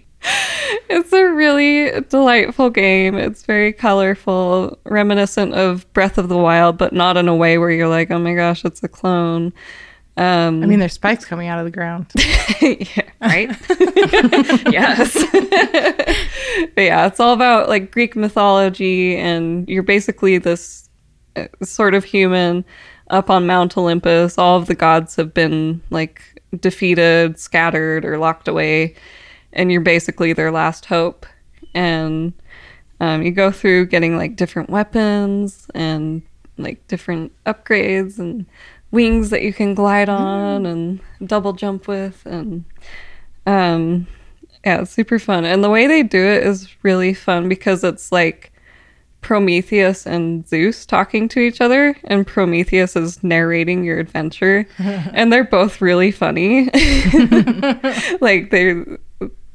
it's 0.90 1.12
a 1.12 1.26
really 1.26 2.00
delightful 2.08 2.70
game. 2.70 3.16
It's 3.16 3.44
very 3.44 3.74
colorful, 3.74 4.80
reminiscent 4.86 5.56
of 5.56 5.92
Breath 5.92 6.18
of 6.18 6.30
the 6.30 6.38
Wild, 6.38 6.78
but 6.78 6.94
not 6.94 7.18
in 7.18 7.28
a 7.28 7.36
way 7.36 7.58
where 7.58 7.70
you're 7.70 7.90
like, 7.90 8.12
oh 8.12 8.20
my 8.20 8.34
gosh, 8.34 8.64
it's 8.64 8.82
a 8.82 8.88
clone. 8.88 9.52
Um, 10.18 10.62
I 10.62 10.66
mean, 10.66 10.80
there's 10.80 10.94
spikes 10.94 11.26
coming 11.26 11.48
out 11.48 11.60
of 11.60 11.66
the 11.66 11.72
ground. 11.72 12.08
yeah, 12.62 13.10
right? 13.22 13.50
yes. 14.72 15.14
but 16.76 16.82
yeah, 16.82 17.08
it's 17.08 17.20
all 17.20 17.34
about 17.34 17.70
like 17.70 17.92
Greek 17.92 18.16
mythology, 18.16 19.16
and 19.16 19.68
you're 19.70 19.84
basically 19.84 20.38
this 20.38 20.90
uh, 21.36 21.46
sort 21.64 21.94
of 21.94 22.04
human 22.04 22.66
up 23.10 23.30
on 23.30 23.48
Mount 23.48 23.78
Olympus. 23.78 24.38
All 24.38 24.58
of 24.58 24.68
the 24.68 24.76
gods 24.76 25.16
have 25.16 25.34
been 25.34 25.82
like 25.90 26.22
defeated, 26.60 27.40
scattered, 27.40 28.04
or 28.04 28.18
locked 28.18 28.50
away, 28.50 28.96
and 29.54 29.72
you're 29.72 29.82
basically 29.82 30.34
their 30.34 30.52
last 30.52 30.86
hope. 30.86 31.26
And 31.74 32.34
um, 33.00 33.24
you 33.24 33.32
go 33.32 33.50
through 33.50 33.86
getting 33.88 34.18
like 34.18 34.36
different 34.36 34.70
weapons 34.70 35.68
and 35.74 36.22
like 36.58 36.86
different 36.88 37.32
upgrades 37.46 38.20
and 38.20 38.46
wings 38.92 39.30
that 39.30 39.42
you 39.42 39.54
can 39.54 39.74
glide 39.74 40.10
on 40.10 40.66
and 40.66 41.00
double 41.26 41.54
jump 41.54 41.88
with 41.88 42.26
and 42.26 42.66
um 43.46 44.06
yeah 44.66 44.82
it's 44.82 44.92
super 44.92 45.18
fun. 45.18 45.44
And 45.46 45.64
the 45.64 45.70
way 45.70 45.88
they 45.88 46.04
do 46.04 46.24
it 46.24 46.46
is 46.46 46.68
really 46.84 47.14
fun 47.14 47.50
because 47.50 47.84
it's 47.84 48.12
like 48.12 48.52
prometheus 49.22 50.06
and 50.06 50.48
zeus 50.48 50.86
talking 50.86 51.28
to 51.30 51.40
each 51.40 51.62
other 51.62 51.96
and 52.06 52.26
prometheus 52.26 52.96
is 52.96 53.24
narrating 53.24 53.84
your 53.84 54.00
adventure. 54.00 54.68
And 55.14 55.32
they're 55.32 55.44
both 55.44 55.82
really 55.82 56.12
funny. 56.12 56.70
Like 58.22 58.50
they're 58.52 58.86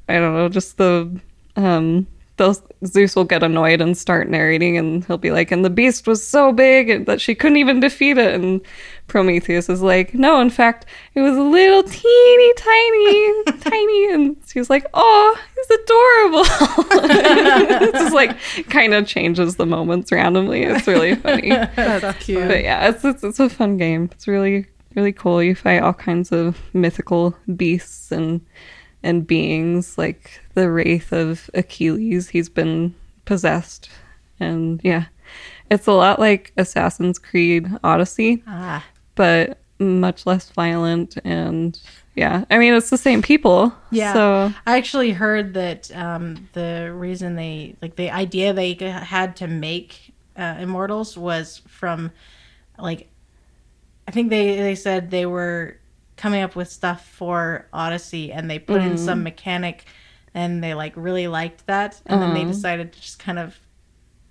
i 0.09 0.15
don't 0.15 0.35
know 0.35 0.49
just 0.49 0.77
the 0.77 1.21
um 1.57 2.07
those 2.37 2.63
Zeus 2.85 3.17
will 3.17 3.25
get 3.25 3.43
annoyed 3.43 3.81
and 3.81 3.97
start 3.97 4.29
narrating, 4.29 4.77
and 4.77 5.05
he'll 5.07 5.17
be 5.17 5.31
like, 5.31 5.51
"And 5.51 5.65
the 5.65 5.71
beast 5.71 6.07
was 6.07 6.27
so 6.27 6.53
big 6.53 7.07
that 7.07 7.21
she 7.21 7.35
couldn't 7.35 7.57
even 7.57 7.81
defeat 7.81 8.19
it." 8.19 8.35
And 8.35 8.61
Prometheus 9.07 9.69
is 9.69 9.81
like, 9.81 10.15
"No, 10.15 10.41
in 10.41 10.51
fact, 10.51 10.85
it 11.15 11.21
was 11.23 11.37
a 11.37 11.43
little 11.43 11.83
teeny 11.83 12.53
tiny, 12.55 13.45
tiny." 13.61 14.13
And 14.13 14.37
she's 14.47 14.69
like, 14.69 14.87
"Oh, 14.93 15.39
he's 15.55 15.79
adorable." 15.79 16.45
it's 17.81 17.99
just 17.99 18.15
like 18.15 18.37
kind 18.69 18.93
of 18.93 19.07
changes 19.07 19.57
the 19.57 19.67
moments 19.67 20.13
randomly. 20.13 20.63
It's 20.63 20.87
really 20.87 21.15
funny. 21.15 21.49
That's 21.77 22.25
cute. 22.25 22.47
But 22.47 22.63
yeah, 22.63 22.89
it's, 22.89 23.05
it's 23.05 23.25
it's 23.25 23.41
a 23.41 23.49
fun 23.49 23.79
game. 23.79 24.11
It's 24.13 24.29
really 24.29 24.67
really 24.95 25.13
cool. 25.13 25.43
You 25.43 25.55
fight 25.55 25.83
all 25.83 25.95
kinds 25.95 26.33
of 26.33 26.59
mythical 26.75 27.35
beasts 27.55 28.13
and 28.13 28.41
and 29.07 29.27
beings 29.27 29.97
like 29.97 30.41
the 30.55 30.69
wraith 30.69 31.13
of 31.13 31.49
Achilles. 31.55 32.29
He's 32.29 32.49
been 32.49 32.95
possessed, 33.25 33.89
and 34.41 34.81
yeah, 34.83 35.07
it's 35.71 35.87
a 35.87 35.93
lot 35.93 36.19
like 36.19 36.53
Assassin's 36.57 37.19
Creed 37.19 37.69
Odyssey, 37.85 38.43
Ah, 38.47 38.85
but 39.15 39.59
much 39.79 40.27
less 40.27 40.51
violent. 40.51 41.17
And 41.25 41.79
yeah, 42.17 42.45
I 42.51 42.59
mean 42.59 42.75
it's 42.75 42.91
the 42.91 42.99
same 42.99 43.23
people. 43.23 43.73
Yeah. 43.91 44.13
So 44.13 44.55
I 44.67 44.77
actually 44.77 45.13
heard 45.13 45.55
that 45.55 45.95
um, 45.97 46.49
the 46.53 46.93
reason 46.93 47.37
they 47.37 47.77
like 47.81 47.97
the 47.97 48.11
idea 48.11 48.53
they 48.53 48.75
had 48.75 49.37
to 49.37 49.47
make 49.47 50.13
uh, 50.37 50.57
Immortals 50.59 51.17
was 51.17 51.63
from 51.69 52.11
like 52.79 53.09
I 54.09 54.11
think 54.11 54.31
they 54.31 54.57
they 54.57 54.75
said 54.75 55.11
they 55.11 55.27
were 55.27 55.79
coming 56.17 56.43
up 56.43 56.57
with 56.57 56.71
stuff 56.71 57.07
for 57.07 57.67
Odyssey 57.73 58.33
and 58.33 58.51
they 58.51 58.59
put 58.59 58.81
in 58.81 58.97
some 58.97 59.23
mechanic 59.23 59.85
and 60.35 60.63
they 60.63 60.75
like 60.75 60.93
really 60.97 61.29
liked 61.29 61.67
that 61.67 62.01
and 62.07 62.23
then 62.23 62.35
they 62.35 62.45
decided 62.45 62.93
to 62.93 63.01
just 63.01 63.19
kind 63.19 63.39
of 63.39 63.59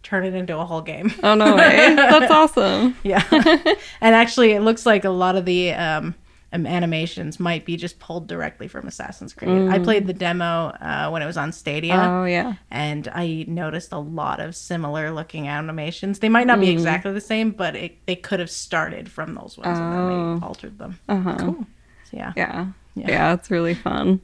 turn 0.06 0.24
it 0.24 0.36
into 0.36 0.58
a 0.58 0.64
whole 0.66 0.82
game. 0.82 1.12
oh 1.24 1.34
no 1.36 1.56
way, 1.56 1.94
that's 1.96 2.32
awesome. 2.32 2.96
Yeah. 3.04 3.24
and 3.32 4.16
actually, 4.16 4.52
it 4.52 4.62
looks 4.62 4.86
like 4.86 5.04
a 5.04 5.10
lot 5.10 5.36
of 5.36 5.46
the 5.46 5.74
um, 5.74 6.16
um, 6.56 6.66
animations 6.66 7.40
might 7.40 7.66
be 7.66 7.76
just 7.76 8.00
pulled 8.00 8.28
directly 8.28 8.68
from 8.68 8.88
Assassin's 8.88 9.34
Creed. 9.34 9.70
I 9.70 9.80
played 9.80 10.08
the 10.08 10.14
demo 10.14 10.70
uh, 10.80 11.10
when 11.10 11.22
it 11.22 11.26
was 11.26 11.38
on 11.38 11.52
Stadia. 11.52 11.96
Oh 11.96 12.26
yeah. 12.26 12.56
And 12.72 13.08
I 13.10 13.46
noticed 13.48 13.92
a 13.92 14.00
lot 14.00 14.40
of 14.40 14.56
similar 14.56 15.12
looking 15.12 15.48
animations. 15.48 16.20
They 16.20 16.30
might 16.30 16.48
not 16.48 16.60
be 16.60 16.70
exactly 16.70 17.12
the 17.12 17.22
same, 17.22 17.52
but 17.52 17.76
it, 17.76 18.06
they 18.06 18.16
could 18.16 18.40
have 18.40 18.50
started 18.50 19.10
from 19.10 19.36
those 19.36 19.58
ones 19.58 19.78
and 19.78 19.94
then 19.94 20.08
they 20.08 20.46
altered 20.46 20.78
them. 20.78 21.00
Uh 21.10 21.20
huh. 21.20 21.38
So, 21.38 21.66
yeah. 22.12 22.34
Yeah. 22.36 22.68
Yeah. 22.96 23.08
yeah. 23.08 23.34
it's 23.34 23.52
really 23.52 23.74
fun. 23.74 24.22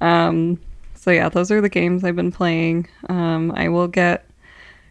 Um, 0.00 0.60
so 0.94 1.10
yeah, 1.10 1.28
those 1.28 1.50
are 1.50 1.60
the 1.60 1.68
games 1.68 2.04
I've 2.04 2.16
been 2.16 2.32
playing. 2.32 2.88
Um, 3.08 3.52
I 3.52 3.68
will 3.68 3.88
get 3.88 4.27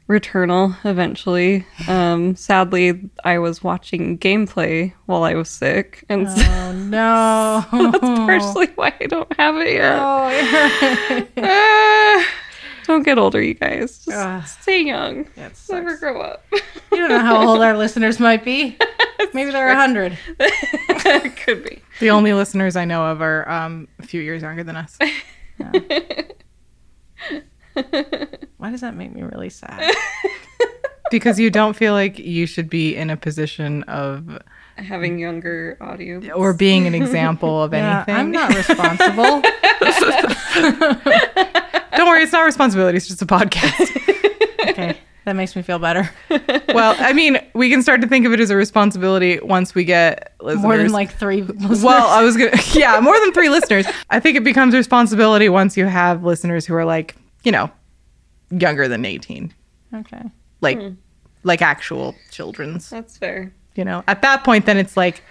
Returnal 0.07 0.77
eventually. 0.85 1.65
Um, 1.87 2.35
sadly, 2.35 3.09
I 3.25 3.39
was 3.39 3.61
watching 3.63 4.17
gameplay 4.17 4.93
while 5.05 5.23
I 5.23 5.33
was 5.33 5.49
sick, 5.49 6.05
and 6.07 6.29
so 6.29 6.41
Oh, 6.47 6.71
no. 7.71 7.89
that's 7.91 7.99
partially 7.99 8.67
why 8.75 8.93
I 9.01 9.05
don't 9.07 9.31
have 9.37 9.55
it 9.57 9.73
yet. 9.73 9.99
Oh, 9.99 11.27
Ah, 11.43 12.25
don't 12.85 13.03
get 13.03 13.17
older, 13.17 13.41
you 13.41 13.53
guys. 13.53 14.05
Just 14.05 14.17
Ugh. 14.17 14.47
stay 14.47 14.81
young. 14.83 15.27
Never 15.69 15.97
grow 15.97 16.21
up. 16.21 16.45
You 16.53 16.59
don't 16.99 17.09
know 17.09 17.19
how 17.19 17.45
old 17.45 17.61
our 17.61 17.75
listeners 17.77 18.17
might 18.19 18.45
be. 18.45 18.77
Maybe 19.33 19.51
they're 19.51 19.67
a 19.69 19.75
100. 19.75 20.17
Could 21.35 21.63
be. 21.65 21.81
The 21.99 22.11
only 22.11 22.31
listeners 22.33 22.77
I 22.77 22.85
know 22.85 23.05
of 23.07 23.21
are 23.21 23.49
um, 23.49 23.89
a 23.99 24.03
few 24.03 24.21
years 24.21 24.41
younger 24.41 24.63
than 24.63 24.77
us. 24.77 24.97
Why 28.57 28.71
does 28.71 28.81
that 28.81 28.95
make 28.95 29.13
me 29.13 29.23
really 29.23 29.49
sad? 29.49 29.93
Because 31.09 31.39
you 31.39 31.49
don't 31.49 31.73
feel 31.73 31.93
like 31.93 32.19
you 32.19 32.45
should 32.45 32.69
be 32.69 32.93
in 32.93 33.09
a 33.09 33.15
position 33.15 33.83
of 33.83 34.39
Having 34.75 35.19
younger 35.19 35.77
audience. 35.79 36.27
or 36.35 36.53
being 36.53 36.85
an 36.85 36.93
example 37.01 37.63
of 37.63 37.71
Yeah, 37.71 37.99
anything. 38.05 38.15
I'm 38.15 38.29
not 38.31 38.53
responsible. 38.53 39.41
Don't 41.95 42.07
worry, 42.07 42.23
it's 42.23 42.33
not 42.33 42.43
responsibility. 42.45 42.97
It's 42.97 43.07
just 43.07 43.21
a 43.21 43.25
podcast. 43.25 44.69
okay, 44.69 44.97
that 45.23 45.37
makes 45.37 45.55
me 45.55 45.61
feel 45.61 45.79
better. 45.79 46.09
well, 46.73 46.95
I 46.99 47.13
mean, 47.13 47.39
we 47.53 47.69
can 47.69 47.81
start 47.81 48.01
to 48.01 48.07
think 48.07 48.25
of 48.25 48.33
it 48.33 48.41
as 48.41 48.49
a 48.49 48.57
responsibility 48.57 49.39
once 49.39 49.73
we 49.73 49.85
get 49.85 50.33
listeners. 50.41 50.61
More 50.63 50.77
than 50.77 50.91
like 50.91 51.11
three. 51.13 51.41
Listeners. 51.43 51.83
Well, 51.83 52.05
I 52.07 52.21
was 52.21 52.35
gonna, 52.35 52.51
yeah, 52.73 52.99
more 52.99 53.17
than 53.19 53.31
three 53.31 53.47
listeners. 53.49 53.85
I 54.09 54.19
think 54.19 54.35
it 54.37 54.43
becomes 54.43 54.73
a 54.73 54.77
responsibility 54.77 55.47
once 55.47 55.77
you 55.77 55.85
have 55.85 56.23
listeners 56.25 56.65
who 56.65 56.75
are 56.75 56.83
like, 56.85 57.15
you 57.47 57.51
know, 57.53 57.71
younger 58.49 58.89
than 58.89 59.05
eighteen, 59.05 59.53
okay. 59.93 60.21
like, 60.59 60.77
hmm. 60.77 60.95
like 61.43 61.61
actual 61.61 62.13
children's. 62.29 62.89
That's 62.89 63.17
fair. 63.17 63.53
You 63.75 63.85
know, 63.85 64.03
at 64.05 64.21
that 64.21 64.43
point, 64.43 64.65
then 64.65 64.75
it's 64.75 64.97
like, 64.97 65.23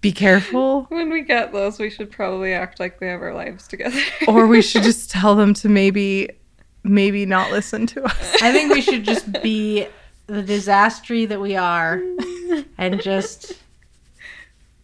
be 0.00 0.10
careful, 0.10 0.84
When 0.88 1.10
we 1.10 1.20
get 1.20 1.52
those, 1.52 1.78
we 1.78 1.90
should 1.90 2.10
probably 2.10 2.54
act 2.54 2.80
like 2.80 2.98
we 2.98 3.08
have 3.08 3.20
our 3.20 3.34
lives 3.34 3.68
together. 3.68 4.00
or 4.26 4.46
we 4.46 4.62
should 4.62 4.82
just 4.82 5.10
tell 5.18 5.34
them 5.34 5.52
to 5.52 5.68
maybe, 5.68 6.30
maybe 6.82 7.26
not 7.26 7.52
listen 7.52 7.86
to 7.88 8.04
us. 8.04 8.42
I 8.42 8.50
think 8.50 8.72
we 8.72 8.80
should 8.80 9.04
just 9.04 9.42
be 9.42 9.86
the 10.28 10.42
disaster 10.42 11.26
that 11.26 11.42
we 11.42 11.56
are, 11.56 12.00
and 12.78 13.02
just 13.02 13.52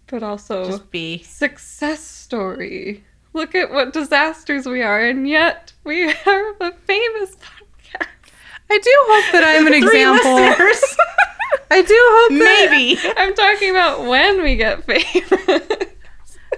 but 0.08 0.22
also 0.22 0.66
just 0.66 0.90
be. 0.90 1.22
success 1.22 2.04
story. 2.04 3.02
Look 3.34 3.54
at 3.54 3.70
what 3.72 3.92
disasters 3.92 4.64
we 4.66 4.82
are, 4.82 5.04
and 5.04 5.28
yet 5.28 5.72
we 5.84 6.04
are 6.08 6.54
a 6.60 6.72
famous 6.72 7.36
podcast. 7.36 8.06
I 8.70 8.78
do 8.78 8.94
hope 9.08 9.32
that 9.32 9.44
I'm 9.44 9.66
an 9.66 9.74
example. 9.74 10.34
listeners. 10.34 10.96
I 11.70 11.82
do 11.82 11.94
hope 11.98 12.30
that 12.38 12.70
Maybe. 12.70 12.98
I'm 13.16 13.34
talking 13.34 13.70
about 13.70 14.06
when 14.06 14.42
we 14.42 14.56
get 14.56 14.84
famous. 14.84 15.88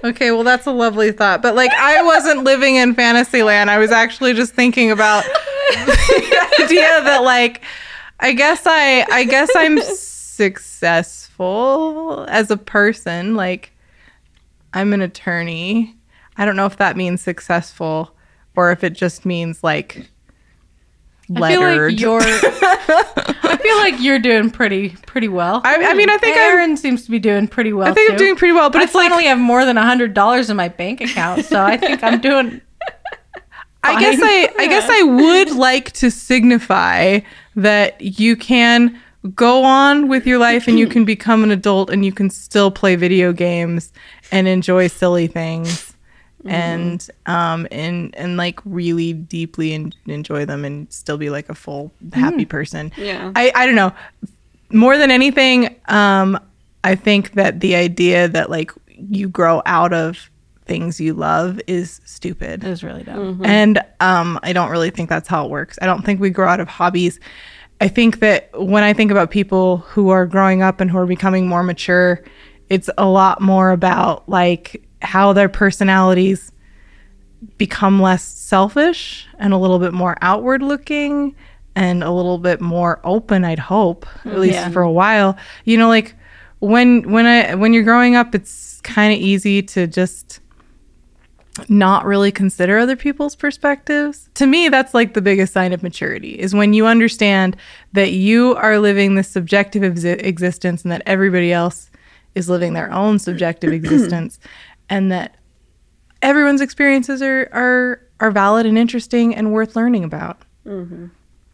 Okay, 0.04 0.30
well 0.30 0.44
that's 0.44 0.66
a 0.66 0.72
lovely 0.72 1.10
thought. 1.12 1.40
But 1.42 1.54
like 1.54 1.70
I 1.72 2.02
wasn't 2.02 2.44
living 2.44 2.76
in 2.76 2.94
fantasy 2.94 3.42
land. 3.42 3.70
I 3.70 3.78
was 3.78 3.90
actually 3.90 4.34
just 4.34 4.52
thinking 4.52 4.90
about 4.90 5.24
the 5.24 6.56
idea 6.62 7.02
that 7.02 7.22
like 7.22 7.62
I 8.20 8.32
guess 8.34 8.62
I 8.66 9.06
I 9.10 9.24
guess 9.24 9.48
I'm 9.56 9.80
successful 11.16 12.26
as 12.28 12.50
a 12.50 12.58
person. 12.58 13.34
Like 13.34 13.72
I'm 14.74 14.92
an 14.92 15.00
attorney. 15.00 15.95
I 16.38 16.44
don't 16.44 16.56
know 16.56 16.66
if 16.66 16.76
that 16.76 16.96
means 16.96 17.20
successful 17.20 18.14
or 18.54 18.72
if 18.72 18.82
it 18.84 18.94
just 18.94 19.24
means 19.24 19.62
like 19.62 20.08
I 21.34 21.52
feel 21.52 21.60
like 21.60 22.00
you're. 22.00 22.20
I 22.22 23.58
feel 23.60 23.76
like 23.78 24.00
you're 24.00 24.18
doing 24.18 24.50
pretty 24.50 24.90
pretty 25.06 25.28
well. 25.28 25.60
I, 25.64 25.76
I 25.76 25.94
mean, 25.94 26.08
I 26.08 26.18
think 26.18 26.36
I'm, 26.36 26.42
Aaron 26.42 26.76
seems 26.76 27.04
to 27.04 27.10
be 27.10 27.18
doing 27.18 27.48
pretty 27.48 27.72
well. 27.72 27.88
I 27.88 27.92
think 27.92 28.12
I'm 28.12 28.16
doing 28.16 28.36
pretty 28.36 28.52
well, 28.52 28.70
but 28.70 28.80
I 28.80 28.84
it's 28.84 28.94
like 28.94 29.10
finally 29.10 29.26
have 29.26 29.38
more 29.38 29.64
than 29.64 29.76
a 29.76 29.82
hundred 29.82 30.14
dollars 30.14 30.50
in 30.50 30.56
my 30.56 30.68
bank 30.68 31.00
account, 31.00 31.44
so 31.44 31.62
I 31.62 31.76
think 31.76 32.02
I'm 32.02 32.20
doing. 32.20 32.60
I 33.82 34.00
guess. 34.00 34.20
I 34.22 34.52
I 34.58 34.66
guess 34.66 34.88
I 34.88 35.02
would 35.02 35.56
like 35.56 35.92
to 35.92 36.10
signify 36.10 37.20
that 37.56 38.00
you 38.00 38.36
can 38.36 39.00
go 39.34 39.64
on 39.64 40.06
with 40.06 40.26
your 40.26 40.38
life 40.38 40.68
and 40.68 40.78
you 40.78 40.86
can 40.86 41.04
become 41.04 41.42
an 41.42 41.50
adult 41.50 41.90
and 41.90 42.04
you 42.04 42.12
can 42.12 42.30
still 42.30 42.70
play 42.70 42.94
video 42.94 43.32
games 43.32 43.92
and 44.30 44.46
enjoy 44.46 44.86
silly 44.86 45.26
things 45.26 45.95
and 46.44 47.08
um 47.26 47.66
and 47.72 48.14
and 48.14 48.36
like 48.36 48.60
really 48.64 49.12
deeply 49.12 49.72
en- 49.72 49.92
enjoy 50.06 50.44
them 50.44 50.64
and 50.64 50.92
still 50.92 51.18
be 51.18 51.30
like 51.30 51.48
a 51.48 51.54
full 51.54 51.90
happy 52.12 52.44
person. 52.44 52.92
Yeah. 52.96 53.32
I 53.34 53.50
I 53.54 53.66
don't 53.66 53.74
know. 53.74 53.92
More 54.70 54.98
than 54.98 55.10
anything, 55.10 55.74
um 55.88 56.38
I 56.84 56.94
think 56.94 57.32
that 57.32 57.60
the 57.60 57.74
idea 57.74 58.28
that 58.28 58.48
like 58.50 58.70
you 58.86 59.28
grow 59.28 59.60
out 59.66 59.92
of 59.92 60.30
things 60.66 61.00
you 61.00 61.14
love 61.14 61.60
is 61.66 62.00
stupid. 62.04 62.62
It 62.64 62.68
was 62.68 62.84
really 62.84 63.02
dumb. 63.02 63.40
And 63.44 63.80
um, 64.00 64.38
I 64.42 64.52
don't 64.52 64.70
really 64.70 64.90
think 64.90 65.08
that's 65.08 65.28
how 65.28 65.44
it 65.44 65.50
works. 65.50 65.78
I 65.80 65.86
don't 65.86 66.04
think 66.04 66.20
we 66.20 66.30
grow 66.30 66.48
out 66.48 66.60
of 66.60 66.68
hobbies. 66.68 67.20
I 67.80 67.88
think 67.88 68.20
that 68.20 68.50
when 68.60 68.82
I 68.82 68.92
think 68.92 69.10
about 69.10 69.30
people 69.30 69.78
who 69.78 70.08
are 70.10 70.26
growing 70.26 70.62
up 70.62 70.80
and 70.80 70.90
who 70.90 70.98
are 70.98 71.06
becoming 71.06 71.46
more 71.46 71.62
mature, 71.62 72.22
it's 72.68 72.90
a 72.98 73.06
lot 73.06 73.40
more 73.40 73.70
about 73.70 74.28
like 74.28 74.82
how 75.06 75.32
their 75.32 75.48
personalities 75.48 76.52
become 77.58 78.00
less 78.00 78.22
selfish 78.22 79.26
and 79.38 79.52
a 79.52 79.56
little 79.56 79.78
bit 79.78 79.92
more 79.92 80.16
outward 80.20 80.62
looking 80.62 81.34
and 81.74 82.02
a 82.02 82.10
little 82.10 82.38
bit 82.38 82.60
more 82.60 83.00
open 83.04 83.44
i'd 83.44 83.58
hope 83.58 84.06
at 84.06 84.32
mm-hmm. 84.32 84.40
least 84.40 84.54
Yeah. 84.54 84.70
for 84.70 84.82
a 84.82 84.90
while 84.90 85.36
you 85.64 85.76
know 85.76 85.88
like 85.88 86.14
when 86.60 87.10
when 87.10 87.26
i 87.26 87.54
when 87.54 87.72
you're 87.72 87.82
growing 87.82 88.16
up 88.16 88.34
it's 88.34 88.80
kind 88.80 89.12
of 89.12 89.18
easy 89.18 89.62
to 89.62 89.86
just 89.86 90.40
not 91.68 92.04
really 92.04 92.30
consider 92.30 92.78
other 92.78 92.96
people's 92.96 93.34
perspectives. 93.34 94.28
To 94.34 94.46
me, 94.46 94.68
that's 94.68 94.94
like 94.94 95.14
the 95.14 95.22
biggest 95.22 95.52
sign 95.52 95.72
of 95.72 95.82
maturity 95.82 96.38
is 96.38 96.54
when 96.54 96.72
you 96.74 96.86
understand 96.86 97.56
that 97.92 98.12
you 98.12 98.54
are 98.56 98.78
living 98.78 99.14
this 99.14 99.28
subjective 99.28 99.82
exi- 99.82 100.22
existence 100.22 100.82
and 100.82 100.92
that 100.92 101.02
everybody 101.06 101.52
else 101.52 101.90
is 102.34 102.50
living 102.50 102.74
their 102.74 102.92
own 102.92 103.18
subjective 103.18 103.72
existence 103.72 104.38
and 104.88 105.10
that 105.12 105.36
everyone's 106.22 106.60
experiences 106.60 107.22
are 107.22 107.48
are 107.52 108.02
are 108.20 108.30
valid 108.30 108.66
and 108.66 108.78
interesting 108.78 109.34
and 109.34 109.52
worth 109.52 109.76
learning 109.76 110.04
about. 110.04 110.42
Mm-hmm. 110.66 111.06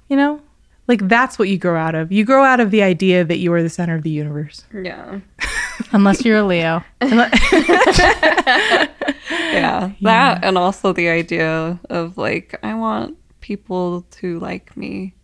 You 0.09 0.17
know? 0.17 0.41
Like 0.89 1.09
that's 1.09 1.39
what 1.39 1.49
you 1.49 1.59
grow 1.59 1.79
out 1.79 1.95
of. 1.95 2.11
You 2.11 2.25
grow 2.25 2.45
out 2.45 2.61
of 2.61 2.71
the 2.71 2.83
idea 2.83 3.25
that 3.25 3.39
you 3.39 3.53
are 3.53 3.63
the 3.63 3.71
center 3.71 3.95
of 3.95 4.03
the 4.03 4.11
universe. 4.11 4.65
Yeah. 4.75 5.21
Unless 5.93 6.25
you're 6.25 6.39
a 6.39 6.45
Leo. 6.45 6.85
Yeah. 9.31 9.93
That 10.01 10.45
and 10.45 10.59
also 10.59 10.93
the 10.93 11.09
idea 11.09 11.79
of 11.91 12.19
like 12.19 12.59
I 12.63 12.75
want 12.75 13.17
people 13.41 14.03
to 14.13 14.39
like 14.41 14.77
me. 14.77 15.15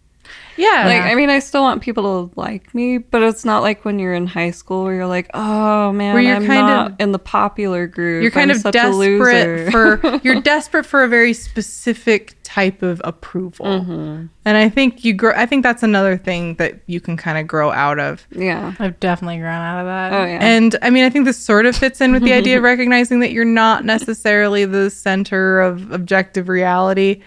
Yeah. 0.57 0.85
Like 0.87 1.03
I 1.03 1.15
mean 1.15 1.31
I 1.31 1.39
still 1.39 1.63
want 1.63 1.83
people 1.83 2.29
to 2.29 2.41
like 2.41 2.75
me, 2.75 2.99
but 2.99 3.23
it's 3.23 3.45
not 3.45 3.63
like 3.63 3.85
when 3.85 3.99
you're 4.01 4.15
in 4.15 4.27
high 4.27 4.51
school 4.51 4.83
where 4.85 4.95
you're 4.95 5.07
like, 5.07 5.31
"Oh 5.33 5.93
man, 5.93 6.15
Where 6.15 6.23
you're 6.23 6.35
I'm 6.35 6.47
kind 6.47 6.67
not 6.67 6.91
of- 6.93 6.97
in 7.01 7.13
the 7.13 7.19
popular 7.21 7.87
group. 7.87 8.23
you're 8.23 8.33
kind 8.33 8.51
I'm 8.51 8.57
of 8.57 8.63
such 8.63 8.75
a 8.75 8.89
loser." 8.89 9.25
desperate 9.71 9.71
for 10.03 10.21
you're 10.25 10.41
desperate 10.41 10.85
for 10.85 11.05
a 11.05 11.09
very 11.09 11.33
specific 11.33 12.35
type 12.43 12.83
of 12.83 13.01
approval 13.05 13.67
Mm-hmm. 13.67 14.27
and 14.47 14.57
i 14.57 14.69
think 14.71 15.05
you 15.05 15.13
grow 15.13 15.33
i 15.37 15.45
think 15.45 15.63
that's 15.63 15.83
another 15.83 16.17
thing 16.17 16.55
that 16.55 16.81
you 16.87 16.99
can 16.99 17.17
kind 17.17 17.37
of 17.37 17.47
grow 17.47 17.71
out 17.71 17.99
of 17.99 18.27
yeah. 18.33 18.75
I've 18.81 18.99
definitely 19.01 19.37
grown 19.37 19.53
out 19.53 19.81
of 19.81 19.87
that. 19.87 20.13
Oh 20.15 20.25
yeah. 20.25 20.39
and 20.41 20.75
i 20.81 20.89
mean 20.89 21.05
i 21.05 21.11
think 21.11 21.27
this 21.27 21.37
sort 21.39 21.67
of 21.67 21.77
fits 21.77 22.01
in 22.01 22.11
with 22.13 22.23
the 22.23 22.33
idea 22.33 22.57
of 22.57 22.63
recognizing 22.73 23.21
that 23.21 23.33
you're 23.33 23.45
not 23.45 23.85
necessarily 23.85 24.65
the 24.65 24.89
center 24.91 25.61
of 25.61 25.93
objective 25.93 26.49
reality 26.49 27.21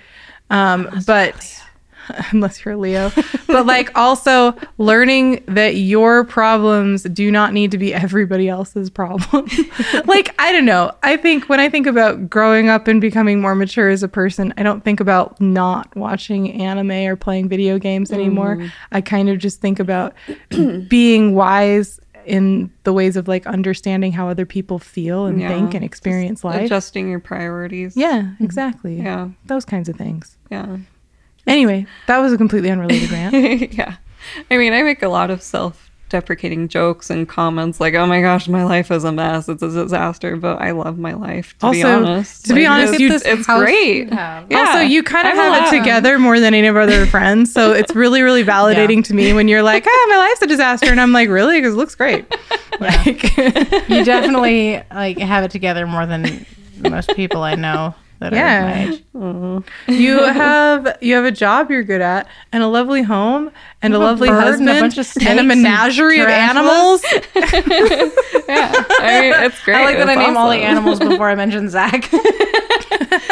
um, 0.50 0.90
but 1.06 1.62
unless 2.32 2.64
you're 2.64 2.76
leo. 2.76 3.12
But 3.48 3.66
like 3.66 3.92
also 3.98 4.56
learning 4.78 5.44
that 5.48 5.76
your 5.76 6.24
problems 6.24 7.04
do 7.04 7.32
not 7.32 7.54
need 7.54 7.72
to 7.72 7.78
be 7.78 7.94
everybody 7.94 8.50
else's 8.50 8.90
problem. 8.90 9.48
Like 10.06 10.34
i 10.40 10.52
don't 10.52 10.66
know. 10.66 10.92
I 11.04 11.18
think 11.18 11.48
when 11.48 11.60
i 11.60 11.70
think 11.70 11.88
about 11.88 12.30
growing 12.30 12.70
up 12.70 12.88
and 12.88 13.00
becoming 13.00 13.40
more 13.40 13.56
mature 13.56 13.90
as 13.90 14.04
a 14.04 14.08
person 14.08 14.54
i 14.58 14.64
don't 14.64 14.84
think 14.84 15.00
about 15.00 15.40
not 15.40 15.94
watching 15.96 16.52
anime 16.52 16.92
or 16.92 17.16
playing 17.16 17.50
video 17.50 17.78
games 17.78 18.10
mm. 18.12 18.16
anymore. 18.16 18.70
I 18.92 19.02
kind 19.02 19.30
of 19.30 19.38
just 19.38 19.62
think 19.62 19.80
about 19.80 20.14
being 20.88 21.36
wise 21.36 22.00
in 22.26 22.72
the 22.84 22.94
ways 22.94 23.16
of 23.16 23.28
like 23.28 23.46
understanding 23.48 24.12
how 24.12 24.28
other 24.28 24.46
people 24.46 24.80
feel 24.80 25.26
and 25.26 25.40
Yeah. 25.40 25.50
think 25.50 25.74
and 25.74 25.84
experience 25.84 26.44
life. 26.44 26.66
Adjusting 26.66 27.10
your 27.10 27.20
priorities. 27.20 27.96
yeah 27.96 28.22
mm-hmm. 28.22 28.44
exactly. 28.44 29.02
Yeah. 29.02 29.30
those 29.46 29.66
kinds 29.66 29.90
of 29.90 29.96
things. 29.96 30.38
Yeah. 30.50 30.78
Anyway 31.52 31.86
that 32.08 32.18
was 32.20 32.34
a 32.34 32.38
completely 32.38 32.70
unrelated 32.72 33.12
rant 33.16 33.74
yeah. 33.74 33.96
I 34.52 34.58
mean, 34.58 34.72
I 34.74 34.84
make 34.84 35.02
a 35.02 35.10
lot 35.10 35.32
of 35.32 35.42
self 35.42 35.90
deprecating 36.10 36.68
jokes 36.68 37.10
and 37.10 37.28
comments 37.28 37.80
like, 37.80 37.94
oh 37.96 38.06
my 38.06 38.22
gosh, 38.22 38.48
my 38.50 38.64
life 38.66 38.92
is 38.92 39.04
a 39.04 39.12
mess. 39.12 39.48
It's 39.50 39.64
a 39.64 39.70
disaster, 39.70 40.36
but 40.36 40.62
I 40.62 40.72
love 40.72 41.00
my 41.00 41.14
life, 41.14 41.56
to 41.60 41.72
be 41.72 41.82
Also, 41.84 42.04
honest. 42.06 42.46
to 42.46 42.54
be 42.54 42.66
honest, 42.66 42.94
it's, 42.94 43.02
you- 43.02 43.14
it's, 43.14 43.26
it's 43.26 43.46
great. 43.48 44.10
Yeah. 44.10 44.44
Also, 44.52 44.80
you 44.82 45.02
kind 45.04 45.28
of 45.28 45.34
I'm 45.34 45.54
have 45.54 45.74
it 45.74 45.78
together 45.80 46.20
more 46.20 46.40
than 46.40 46.54
any 46.54 46.68
of 46.68 46.76
our 46.76 46.82
other 46.84 47.06
friends. 47.08 47.52
So 47.54 47.72
it's 47.80 47.96
really, 47.96 48.22
really 48.22 48.44
validating 48.44 49.04
to 49.06 49.14
me 49.14 49.34
when 49.34 49.48
you're 49.48 49.64
like, 49.64 49.86
ah, 49.88 50.06
my 50.10 50.18
life's 50.18 50.42
a 50.44 50.48
disaster. 50.48 50.88
And 50.92 51.00
I'm 51.02 51.14
like, 51.14 51.30
really? 51.30 51.60
Because 51.60 51.74
it 51.74 51.78
looks 51.78 51.96
great. 51.96 52.26
Like, 52.80 53.38
You 53.38 54.04
definitely 54.04 54.82
like 54.92 55.18
have 55.20 55.44
it 55.44 55.52
together 55.52 55.86
more 55.88 56.06
than 56.06 56.46
most 56.80 57.16
people 57.16 57.44
I 57.44 57.56
know 57.56 57.94
that 58.22 58.34
Yeah. 58.34 58.62
are 59.14 59.20
my 59.20 59.58
age. 59.58 59.64
you 60.00 60.18
have 60.24 60.98
you 61.02 61.16
have 61.16 61.26
a 61.26 61.32
job 61.32 61.70
you're 61.70 61.84
good 61.84 62.02
at 62.02 62.28
and 62.54 62.64
a 62.64 62.68
lovely 62.68 63.02
home 63.04 63.52
and 63.82 63.94
a 63.94 63.98
a 63.98 64.00
lovely 64.00 64.30
bird 64.30 64.38
and 64.38 64.44
husband 64.46 64.70
a 64.70 64.80
bunch 64.82 64.98
of 64.98 65.00
and 65.00 65.06
a 65.06 65.10
snakes 65.20 65.40
and 65.40 65.48
menagerie 65.48 66.20
of 66.20 66.28
animals. 66.28 67.04
Yeah. 68.48 68.74
I 69.00 69.22
mean, 69.22 69.34
it's 69.46 69.64
great. 69.64 69.78
I 69.78 69.86
like 69.86 69.98
that 69.98 70.10
I 70.10 70.14
It's 70.14 70.20
name 70.28 70.36
all 70.38 70.50
the 70.50 70.58
animals 70.58 71.00
before 71.10 71.30
I 71.30 71.36
mention 71.36 71.70
Zach. 71.70 72.10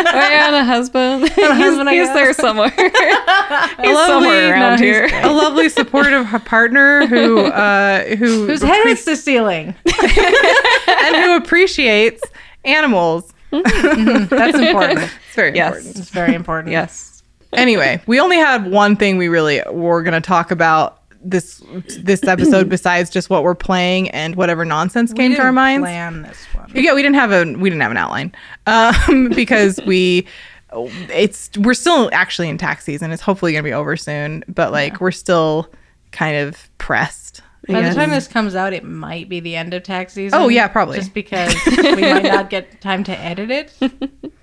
Oh, 0.01 0.03
yeah, 0.13 0.47
and 0.47 0.55
a 0.55 0.63
husband. 0.65 1.23
he's 1.29 1.35
husband, 1.47 1.89
I 1.89 1.93
he's 1.93 2.13
there 2.13 2.33
somewhere. 2.33 2.69
he's 2.69 2.89
lovely- 2.89 4.07
somewhere 4.07 4.51
around 4.51 4.79
no, 4.79 4.85
he's 4.85 4.95
here. 4.95 5.09
a 5.23 5.31
lovely 5.31 5.69
supportive 5.69 6.25
partner 6.45 7.05
who 7.07 7.39
uh 7.41 8.03
who 8.15 8.47
Whose 8.47 8.61
head 8.61 8.85
hits 8.85 9.05
the 9.05 9.15
ceiling. 9.15 9.75
and 9.85 11.15
who 11.17 11.35
appreciates 11.35 12.23
animals. 12.65 13.33
That's 13.51 14.57
important. 14.57 14.99
It's 15.29 15.35
very 15.35 15.55
Yes. 15.55 15.67
important. 15.75 15.97
It's 15.99 16.09
very 16.09 16.33
important. 16.33 16.71
Yes. 16.71 17.23
Anyway, 17.53 18.01
we 18.07 18.19
only 18.19 18.37
had 18.37 18.69
one 18.69 18.95
thing 18.95 19.17
we 19.17 19.27
really 19.27 19.61
were 19.71 20.03
going 20.03 20.13
to 20.13 20.21
talk 20.21 20.51
about 20.51 21.01
this 21.21 21.61
this 21.99 22.23
episode 22.23 22.69
besides 22.77 23.09
just 23.09 23.29
what 23.29 23.43
we're 23.43 23.55
playing 23.55 24.09
and 24.11 24.35
whatever 24.35 24.65
nonsense 24.65 25.13
came 25.13 25.33
to 25.35 25.41
our 25.41 25.51
minds. 25.51 25.83
Plan 25.83 26.21
this 26.23 26.37
one. 26.53 26.71
Yeah, 26.73 26.93
we 26.93 27.01
didn't 27.01 27.15
have 27.15 27.31
a 27.31 27.43
we 27.53 27.69
didn't 27.69 27.81
have 27.81 27.91
an 27.91 27.97
outline 27.97 28.33
um, 28.67 29.29
because 29.35 29.79
we 29.85 30.25
it's 30.73 31.49
we're 31.57 31.73
still 31.73 32.09
actually 32.13 32.49
in 32.49 32.57
tax 32.57 32.83
season. 32.85 33.11
It's 33.11 33.21
hopefully 33.21 33.51
going 33.53 33.63
to 33.63 33.67
be 33.69 33.73
over 33.73 33.97
soon, 33.97 34.43
but 34.47 34.71
like 34.71 35.01
we're 35.01 35.11
still 35.11 35.69
kind 36.11 36.37
of 36.37 36.69
pressed. 36.77 37.28
I 37.69 37.73
By 37.73 37.89
the 37.89 37.95
time 37.95 38.09
this 38.09 38.27
comes 38.27 38.55
out, 38.55 38.73
it 38.73 38.83
might 38.83 39.29
be 39.29 39.39
the 39.39 39.55
end 39.55 39.73
of 39.73 39.83
tax 39.83 40.13
season. 40.13 40.39
Oh, 40.39 40.49
yeah, 40.49 40.67
probably. 40.67 40.97
Just 40.97 41.13
because 41.13 41.53
we 41.67 42.01
might 42.01 42.23
not 42.23 42.49
get 42.49 42.81
time 42.81 43.03
to 43.05 43.17
edit 43.17 43.51
it 43.51 43.73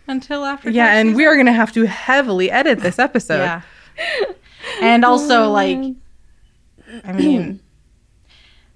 until 0.07 0.44
after. 0.44 0.70
yeah, 0.70 0.86
tax 0.86 0.97
and 0.97 1.09
season. 1.09 1.16
we 1.16 1.27
are 1.27 1.35
going 1.35 1.47
to 1.47 1.53
have 1.53 1.73
to 1.73 1.86
heavily 1.86 2.51
edit 2.51 2.81
this 2.81 2.98
episode. 2.98 3.39
yeah. 3.39 3.62
And 4.81 5.05
also, 5.05 5.44
oh, 5.44 5.53
like, 5.53 5.78
I 7.05 7.12
mean, 7.12 7.61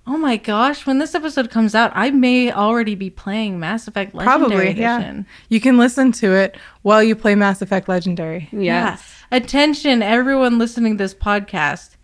oh 0.07 0.17
my 0.17 0.37
gosh, 0.37 0.87
when 0.87 0.99
this 0.99 1.15
episode 1.15 1.51
comes 1.51 1.75
out, 1.75 1.93
I 1.95 2.11
may 2.11 2.51
already 2.53 2.95
be 2.95 3.11
playing 3.11 3.61
Mass 3.61 3.87
Effect 3.87 4.15
Legendary 4.15 4.49
Probably, 4.49 4.81
yeah. 4.81 5.23
You 5.49 5.61
can 5.61 5.79
listen 5.79 6.13
to 6.13 6.33
it 6.35 6.57
while 6.83 7.03
you 7.03 7.15
play 7.15 7.35
Mass 7.35 7.63
Effect 7.63 7.89
Legendary. 7.89 8.49
Yes. 8.53 8.63
Yeah. 9.31 9.37
Attention, 9.37 10.03
everyone 10.03 10.59
listening 10.59 10.97
to 10.97 11.05
this 11.05 11.15
podcast. 11.15 11.97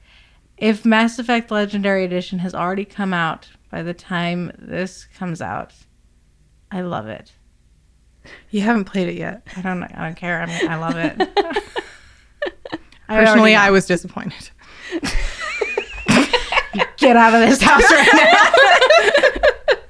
If 0.59 0.85
Mass 0.85 1.19
Effect 1.19 1.51
Legendary 1.51 2.05
Edition 2.05 2.39
has 2.39 2.55
already 2.55 2.85
come 2.85 3.13
out 3.13 3.49
by 3.71 3.83
the 3.83 3.93
time 3.93 4.53
this 4.59 5.05
comes 5.05 5.43
out, 5.43 5.75
I 6.71 6.81
love 6.81 7.09
it. 7.09 7.33
You 8.51 8.63
haven't 8.63 8.87
played 8.87 9.09
it 9.09 9.17
yet. 9.17 9.47
I 9.57 9.63
don't. 9.63 9.83
I 9.83 10.07
don't 10.07 10.17
care. 10.17 10.41
I 10.41 10.47
mean, 10.47 10.69
I 10.69 10.77
love 10.77 10.97
it. 10.97 11.15
I 13.09 13.21
Personally, 13.21 13.55
already 13.55 13.55
I 13.55 13.71
was 13.71 13.87
disappointed. 13.87 14.51
get 16.97 17.17
out 17.17 17.35
of 17.35 17.49
this 17.49 17.63
house 17.63 17.89
right 17.91 18.09
now. 18.15 19.77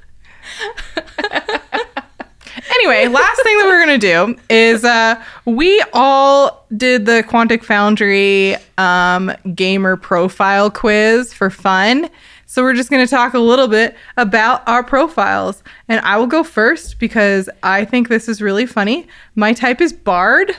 anyway, 2.86 3.12
last 3.12 3.42
thing 3.42 3.58
that 3.58 3.66
we're 3.66 3.80
gonna 3.80 3.98
do 3.98 4.36
is 4.48 4.84
uh, 4.84 5.20
we 5.44 5.82
all 5.92 6.66
did 6.76 7.06
the 7.06 7.24
Quantic 7.28 7.64
Foundry 7.64 8.56
um, 8.78 9.32
gamer 9.54 9.96
profile 9.96 10.70
quiz 10.70 11.34
for 11.34 11.50
fun. 11.50 12.08
So 12.46 12.62
we're 12.62 12.74
just 12.74 12.90
gonna 12.90 13.08
talk 13.08 13.34
a 13.34 13.40
little 13.40 13.66
bit 13.66 13.96
about 14.16 14.66
our 14.68 14.84
profiles, 14.84 15.64
and 15.88 16.00
I 16.02 16.16
will 16.16 16.28
go 16.28 16.44
first 16.44 17.00
because 17.00 17.50
I 17.62 17.84
think 17.84 18.08
this 18.08 18.28
is 18.28 18.40
really 18.40 18.66
funny. 18.66 19.08
My 19.34 19.52
type 19.52 19.80
is 19.80 19.92
Bard. 19.92 20.54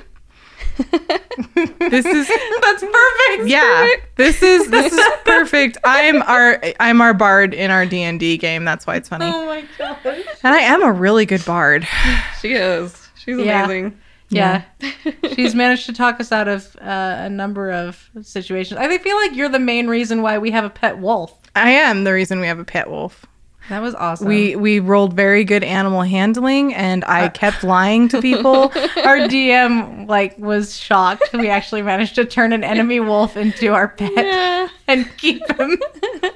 This 0.77 2.05
is 2.05 2.27
That's 2.61 2.83
perfect. 2.83 3.47
yeah. 3.49 3.87
This 4.15 4.41
is 4.43 4.69
this 4.69 4.91
is 4.93 4.99
perfect. 5.25 5.77
I'm 5.83 6.21
our 6.23 6.61
I'm 6.79 7.01
our 7.01 7.13
bard 7.13 7.53
in 7.53 7.71
our 7.71 7.85
D 7.85 8.01
and 8.03 8.19
D 8.19 8.37
game. 8.37 8.65
That's 8.65 8.85
why 8.87 8.95
it's 8.95 9.09
funny. 9.09 9.25
Oh 9.25 9.45
my 9.45 9.65
gosh. 9.77 10.05
And 10.43 10.53
I 10.55 10.59
am 10.59 10.83
a 10.83 10.91
really 10.91 11.25
good 11.25 11.43
bard. 11.45 11.87
She 12.41 12.53
is. 12.53 13.07
She's 13.15 13.37
Yeah. 13.39 13.65
amazing. 13.65 13.97
Yeah. 14.29 14.63
She's 15.35 15.55
managed 15.55 15.85
to 15.87 15.93
talk 15.93 16.19
us 16.19 16.31
out 16.31 16.47
of 16.47 16.75
uh, 16.81 17.15
a 17.19 17.29
number 17.29 17.71
of 17.71 18.09
situations. 18.21 18.79
I 18.79 18.97
feel 18.99 19.15
like 19.17 19.35
you're 19.35 19.49
the 19.49 19.57
main 19.59 19.87
reason 19.87 20.21
why 20.21 20.37
we 20.37 20.51
have 20.51 20.65
a 20.65 20.69
pet 20.69 20.97
wolf. 20.99 21.33
I 21.55 21.71
am 21.71 22.03
the 22.03 22.13
reason 22.13 22.39
we 22.39 22.47
have 22.47 22.59
a 22.59 22.65
pet 22.65 22.89
wolf. 22.89 23.25
That 23.69 23.81
was 23.81 23.95
awesome. 23.95 24.27
We 24.27 24.55
we 24.55 24.79
rolled 24.79 25.13
very 25.13 25.43
good 25.43 25.63
animal 25.63 26.01
handling, 26.01 26.73
and 26.73 27.03
I 27.05 27.27
kept 27.29 27.63
lying 27.63 28.07
to 28.09 28.21
people. 28.21 28.63
our 29.03 29.19
DM 29.27 30.07
like 30.07 30.37
was 30.37 30.77
shocked. 30.77 31.29
We 31.33 31.49
actually 31.49 31.81
managed 31.81 32.15
to 32.15 32.25
turn 32.25 32.53
an 32.53 32.63
enemy 32.63 32.99
wolf 33.01 33.35
into 33.35 33.73
our 33.73 33.89
pet 33.89 34.71
and 34.87 35.17
keep 35.17 35.41
him. 35.59 35.77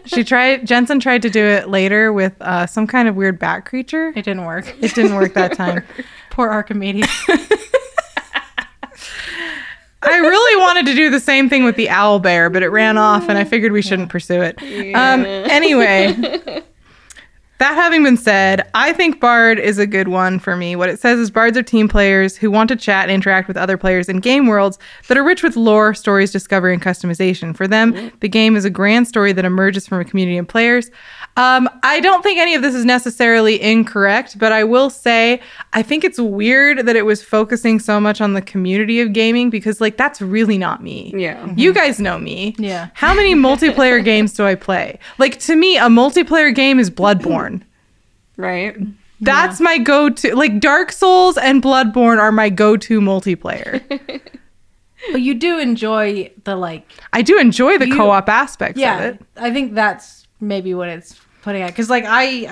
She 0.05 0.23
tried. 0.23 0.67
Jensen 0.67 0.99
tried 0.99 1.21
to 1.21 1.29
do 1.29 1.43
it 1.43 1.69
later 1.69 2.11
with 2.11 2.33
uh, 2.41 2.65
some 2.65 2.85
kind 2.85 3.07
of 3.07 3.15
weird 3.15 3.39
bat 3.39 3.65
creature. 3.65 4.09
It 4.09 4.25
didn't 4.25 4.45
work. 4.45 4.75
It 4.81 4.93
didn't 4.93 5.15
work 5.15 5.33
that 5.35 5.53
time. 5.55 5.83
Poor 6.31 6.49
Archimedes. 6.49 7.07
I 10.03 10.17
really 10.17 10.61
wanted 10.61 10.85
to 10.87 10.95
do 10.95 11.09
the 11.09 11.19
same 11.19 11.47
thing 11.49 11.63
with 11.63 11.75
the 11.75 11.89
owl 11.89 12.19
bear, 12.19 12.49
but 12.49 12.63
it 12.63 12.69
ran 12.69 12.97
off, 12.97 13.29
and 13.29 13.37
I 13.37 13.43
figured 13.43 13.71
we 13.71 13.81
shouldn't 13.81 14.09
pursue 14.09 14.41
it. 14.41 14.61
Um, 14.95 15.23
anyway, 15.25 16.63
that 17.61 17.75
having 17.75 18.03
been 18.03 18.17
said, 18.17 18.67
I 18.73 18.91
think 18.91 19.19
Bard 19.19 19.59
is 19.59 19.77
a 19.77 19.85
good 19.85 20.07
one 20.07 20.39
for 20.39 20.55
me. 20.55 20.75
What 20.75 20.89
it 20.89 20.99
says 20.99 21.19
is 21.19 21.29
Bards 21.29 21.55
are 21.55 21.61
team 21.61 21.88
players 21.88 22.35
who 22.35 22.49
want 22.49 22.69
to 22.69 22.75
chat 22.75 23.03
and 23.03 23.11
interact 23.11 23.47
with 23.47 23.55
other 23.55 23.77
players 23.77 24.09
in 24.09 24.19
game 24.19 24.47
worlds 24.47 24.79
that 25.07 25.15
are 25.15 25.23
rich 25.23 25.43
with 25.43 25.55
lore, 25.55 25.93
stories, 25.93 26.31
discovery, 26.31 26.73
and 26.73 26.81
customization. 26.81 27.55
For 27.55 27.67
them, 27.67 28.11
the 28.19 28.27
game 28.27 28.55
is 28.55 28.65
a 28.65 28.71
grand 28.71 29.07
story 29.07 29.31
that 29.33 29.45
emerges 29.45 29.88
from 29.88 29.99
a 29.99 30.05
community 30.05 30.39
of 30.39 30.47
players. 30.47 30.89
Um, 31.38 31.69
I 31.83 31.99
don't 31.99 32.23
think 32.23 32.39
any 32.39 32.55
of 32.55 32.63
this 32.63 32.73
is 32.73 32.83
necessarily 32.83 33.61
incorrect, 33.61 34.39
but 34.39 34.51
I 34.51 34.63
will 34.63 34.89
say 34.89 35.39
I 35.73 35.83
think 35.83 36.03
it's 36.03 36.19
weird 36.19 36.88
that 36.88 36.95
it 36.95 37.05
was 37.05 37.23
focusing 37.23 37.79
so 37.79 37.99
much 37.99 38.21
on 38.21 38.33
the 38.33 38.41
community 38.41 39.01
of 39.01 39.13
gaming 39.13 39.49
because, 39.49 39.79
like, 39.79 39.97
that's 39.97 40.21
really 40.21 40.57
not 40.57 40.83
me. 40.83 41.13
Yeah. 41.15 41.53
You 41.55 41.73
guys 41.73 41.99
know 41.99 42.17
me. 42.17 42.55
Yeah. 42.57 42.89
How 42.95 43.13
many 43.13 43.35
multiplayer 43.35 44.03
games 44.11 44.33
do 44.33 44.45
I 44.45 44.55
play? 44.55 44.99
Like, 45.19 45.39
to 45.41 45.55
me, 45.55 45.77
a 45.77 45.88
multiplayer 45.88 46.53
game 46.53 46.79
is 46.79 46.89
Bloodborne. 46.89 47.50
Right. 48.37 48.75
That's 49.19 49.59
my 49.59 49.77
go 49.77 50.09
to. 50.09 50.35
Like, 50.35 50.59
Dark 50.59 50.91
Souls 50.91 51.37
and 51.37 51.61
Bloodborne 51.61 52.17
are 52.17 52.31
my 52.31 52.49
go 52.49 52.75
to 52.77 52.99
multiplayer. 52.99 53.81
but 55.11 55.21
you 55.21 55.33
do 55.35 55.59
enjoy 55.59 56.31
the 56.43 56.55
like 56.55 56.87
I 57.13 57.21
do 57.21 57.37
enjoy 57.39 57.77
the 57.77 57.89
co 57.91 58.09
op 58.11 58.29
aspects 58.29 58.77
of 58.77 58.81
yeah 58.81 59.01
it. 59.01 59.21
i 59.35 59.51
think 59.51 59.73
that's 59.73 60.27
maybe 60.39 60.75
what 60.75 60.89
it's 60.89 61.19
putting 61.41 61.63
at 61.63 61.67
because 61.71 61.89
like 61.89 62.03
i 62.05 62.45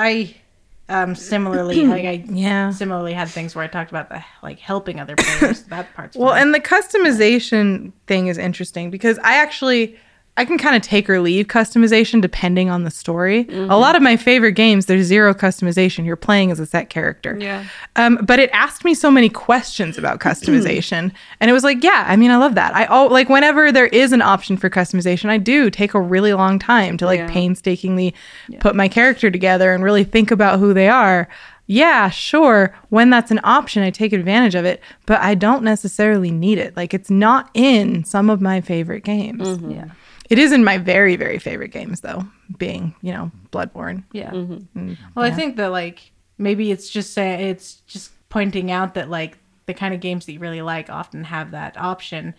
i 0.89 1.01
um 1.03 1.13
similarly 1.13 1.85
like 1.85 2.05
i 2.05 2.23
Yeah. 2.27 2.71
similarly 2.71 3.13
had 3.13 3.27
things 3.27 3.53
where 3.53 3.63
i 3.63 3.67
talked 3.67 3.91
about 3.91 4.09
the 4.09 4.23
like 4.41 4.57
helping 4.57 4.99
other 4.99 5.15
players 5.15 5.61
that 5.69 5.93
part's 5.93 6.17
Well, 6.17 6.29
fun. 6.29 6.41
and 6.41 6.55
the 6.55 6.59
customization 6.59 7.91
thing 8.07 8.27
is 8.27 8.37
interesting 8.39 8.89
because 8.89 9.19
I 9.19 9.35
actually 9.35 9.95
I 10.39 10.45
can 10.45 10.57
kind 10.57 10.73
of 10.75 10.81
take 10.81 11.09
or 11.09 11.19
leave 11.19 11.47
customization 11.47 12.21
depending 12.21 12.69
on 12.69 12.85
the 12.85 12.91
story. 12.91 13.45
A 13.49 13.77
lot 13.77 13.97
of 13.97 14.01
my 14.01 14.15
favorite 14.15 14.53
games, 14.53 14.85
there's 14.85 15.05
zero 15.05 15.33
customization. 15.33 16.05
You're 16.05 16.15
playing 16.15 16.49
as 16.49 16.61
a 16.61 16.65
set 16.65 16.89
character. 16.89 17.37
Yeah. 17.37 17.65
Um, 17.97 18.19
but 18.23 18.39
it 18.39 18.49
asked 18.53 18.85
me 18.85 18.93
so 18.93 19.11
many 19.11 19.27
questions 19.27 19.97
about 19.97 20.19
customization, 20.29 21.11
and 21.41 21.49
it 21.49 21.53
was 21.53 21.65
like, 21.65 21.83
yeah, 21.83 22.05
I 22.07 22.15
mean, 22.15 22.31
I 22.31 22.37
love 22.37 22.55
that. 22.55 22.73
I 22.73 22.85
oh, 22.85 23.07
like 23.07 23.27
whenever 23.27 23.69
there 23.69 23.87
is 23.87 24.13
an 24.13 24.21
option 24.21 24.55
for 24.55 24.69
customization, 24.69 25.29
I 25.29 25.37
do 25.37 25.69
take 25.69 25.93
a 25.93 25.99
really 25.99 26.31
long 26.33 26.57
time 26.57 26.95
to 26.97 27.05
like 27.05 27.19
Yeah. 27.19 27.29
painstakingly 27.29 28.15
put 28.61 28.75
my 28.77 28.87
character 28.87 29.29
together 29.29 29.73
and 29.73 29.83
really 29.83 30.05
think 30.05 30.31
about 30.31 30.59
who 30.59 30.73
they 30.73 30.87
are. 30.87 31.27
Yeah, 31.67 32.09
sure. 32.09 32.73
When 32.89 33.09
that's 33.11 33.29
an 33.29 33.41
option, 33.43 33.83
I 33.83 33.91
take 33.91 34.11
advantage 34.13 34.55
of 34.55 34.65
it, 34.65 34.81
but 35.05 35.19
I 35.21 35.35
don't 35.35 35.63
necessarily 35.63 36.31
need 36.31 36.57
it. 36.57 36.75
Like 36.75 36.95
it's 36.95 37.11
not 37.11 37.51
in 37.53 38.05
some 38.05 38.29
of 38.29 38.41
my 38.41 38.61
favorite 38.61 39.03
games. 39.03 39.59
yeah 39.67 39.89
It 40.29 40.37
is 40.39 40.51
in 40.51 40.63
my 40.63 40.77
very, 40.77 41.15
very 41.15 41.39
favorite 41.39 41.69
games, 41.69 42.01
though, 42.01 42.23
being, 42.57 42.93
you 43.01 43.11
know, 43.11 43.31
Bloodborne. 43.51 44.03
yeah. 44.11 44.31
Mm, 44.31 44.97
well 45.15 45.25
i 45.25 45.31
think 45.31 45.55
that 45.57 45.67
like 45.71 46.11
maybe 46.37 46.71
it's 46.71 46.89
just 46.89 47.13
saying 47.13 47.39
it's 47.47 47.81
just 47.87 48.11
pointing 48.29 48.71
out 48.71 48.93
that 48.93 49.09
like 49.09 49.37
the 49.65 49.73
kind 49.73 49.93
of 49.93 49.99
games 49.99 50.25
that 50.25 50.33
you 50.33 50.39
really 50.39 50.61
like 50.61 50.89
often 50.89 51.23
have 51.23 51.51
that 51.51 51.77
option 51.77 52.33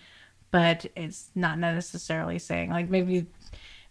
but 0.50 0.86
it's 0.96 1.30
not 1.34 1.58
necessarily 1.58 2.38
saying 2.38 2.70
like 2.70 2.88
maybe 2.88 3.26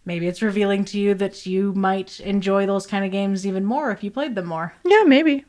maybe 0.04 0.26
it's 0.26 0.42
revealing 0.42 0.84
to 0.84 0.98
you 0.98 1.14
that 1.14 1.46
you 1.46 1.72
might 1.74 2.20
enjoy 2.20 2.66
those 2.66 2.86
kind 2.86 3.04
of 3.04 3.10
games 3.10 3.46
even 3.46 3.64
more 3.64 3.90
if 3.90 4.02
you 4.02 4.10
played 4.10 4.34
them 4.34 4.46
more. 4.46 4.74
Yeah, 4.84 5.04
maybe. 5.04 5.44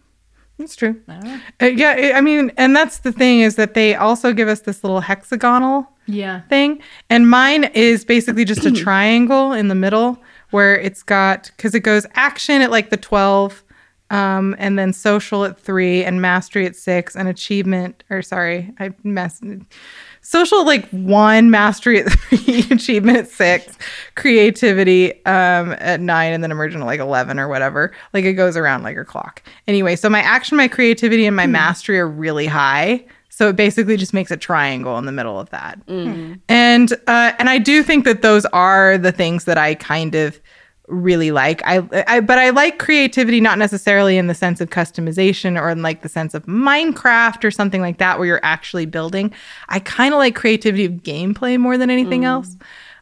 That's 0.62 0.76
true. 0.76 1.02
Uh, 1.62 1.66
yeah, 1.66 1.96
I- 1.98 2.14
I 2.18 2.22
mean, 2.22 2.52
and 2.58 2.76
that's 2.76 3.00
the 3.00 3.12
thing 3.12 3.42
is 3.42 3.56
that 3.56 3.74
they 3.74 3.96
also 3.96 4.32
give 4.34 4.48
us 4.48 4.62
this 4.62 4.84
little 4.84 5.02
hexagonal 5.02 5.88
yeah 6.08 6.42
thing, 6.50 6.82
and 7.10 7.30
mine 7.30 7.66
is 7.74 8.04
basically 8.06 8.46
just 8.46 8.66
a 8.66 8.72
triangle 8.84 9.54
in 9.54 9.68
the 9.68 9.76
middle 9.76 10.18
where 10.52 10.78
it's 10.78 11.04
got 11.04 11.52
because 11.56 11.74
it 11.76 11.82
goes 11.82 12.06
action 12.16 12.62
at 12.62 12.70
like 12.72 12.90
the 12.90 12.98
twelve, 12.98 13.64
um, 14.10 14.56
and 14.60 14.78
then 14.78 14.94
social 14.94 15.46
at 15.46 15.60
three, 15.60 16.04
and 16.04 16.22
mastery 16.22 16.66
at 16.66 16.76
six, 16.76 17.16
and 17.16 17.28
achievement 17.28 18.04
or 18.10 18.22
sorry, 18.22 18.74
I 18.80 18.92
messed. 19.04 19.44
Social 20.22 20.66
like 20.66 20.88
one, 20.90 21.50
mastery 21.50 22.00
at 22.02 22.12
three, 22.12 22.66
achievement 22.72 23.18
at 23.18 23.28
six, 23.28 23.78
creativity 24.16 25.14
um, 25.26 25.76
at 25.80 26.00
nine, 26.00 26.34
and 26.34 26.44
then 26.44 26.52
emergent 26.52 26.82
at 26.84 26.86
like 26.86 27.00
eleven 27.00 27.40
or 27.40 27.48
whatever. 27.48 27.92
Like 28.14 28.26
it 28.26 28.34
goes 28.34 28.56
around 28.56 28.84
like 28.84 28.98
a 28.98 29.06
clock. 29.06 29.42
Anyway, 29.68 29.96
so 29.96 30.10
my 30.10 30.22
action, 30.22 30.58
my 30.58 30.68
creativity, 30.68 31.26
and 31.26 31.36
my 31.36 31.48
mastery 31.48 32.00
are 32.00 32.08
really 32.08 32.48
high. 32.48 33.06
So 33.30 33.48
it 33.50 33.56
basically 33.56 33.98
just 33.98 34.14
makes 34.14 34.30
a 34.30 34.38
triangle 34.38 34.98
in 34.98 35.06
the 35.06 35.12
middle 35.12 35.40
of 35.40 35.50
that. 35.50 35.80
And 36.50 36.94
uh, 37.08 37.32
and 37.40 37.50
I 37.50 37.58
do 37.58 37.82
think 37.82 38.06
that 38.06 38.22
those 38.22 38.46
are 38.48 38.98
the 38.98 39.12
things 39.12 39.46
that 39.46 39.58
I 39.58 39.74
kind 39.76 40.14
of 40.16 40.40
really 40.92 41.32
like. 41.32 41.62
I, 41.66 41.88
I 42.08 42.20
but 42.20 42.38
I 42.38 42.50
like 42.52 42.78
creativity 42.78 43.42
not 43.42 43.58
necessarily 43.58 44.18
in 44.18 44.28
the 44.28 44.36
sense 44.36 44.62
of 44.62 44.70
customization 44.70 45.60
or 45.60 45.70
in 45.70 45.82
like 45.82 46.02
the 46.02 46.10
sense 46.10 46.34
of 46.34 46.46
Minecraft 46.46 47.44
or 47.44 47.52
something 47.52 47.82
like 47.82 47.98
that 47.98 48.20
where 48.20 48.28
you're 48.28 48.40
actually 48.44 48.86
building. 48.86 49.34
I 49.70 49.80
kind 49.80 50.14
of 50.14 50.18
like 50.18 50.36
creativity 50.36 50.86
of 50.86 50.94
gameplay 50.94 51.60
more 51.60 51.78
than 51.78 51.90
anything 51.90 52.26
else. 52.26 52.56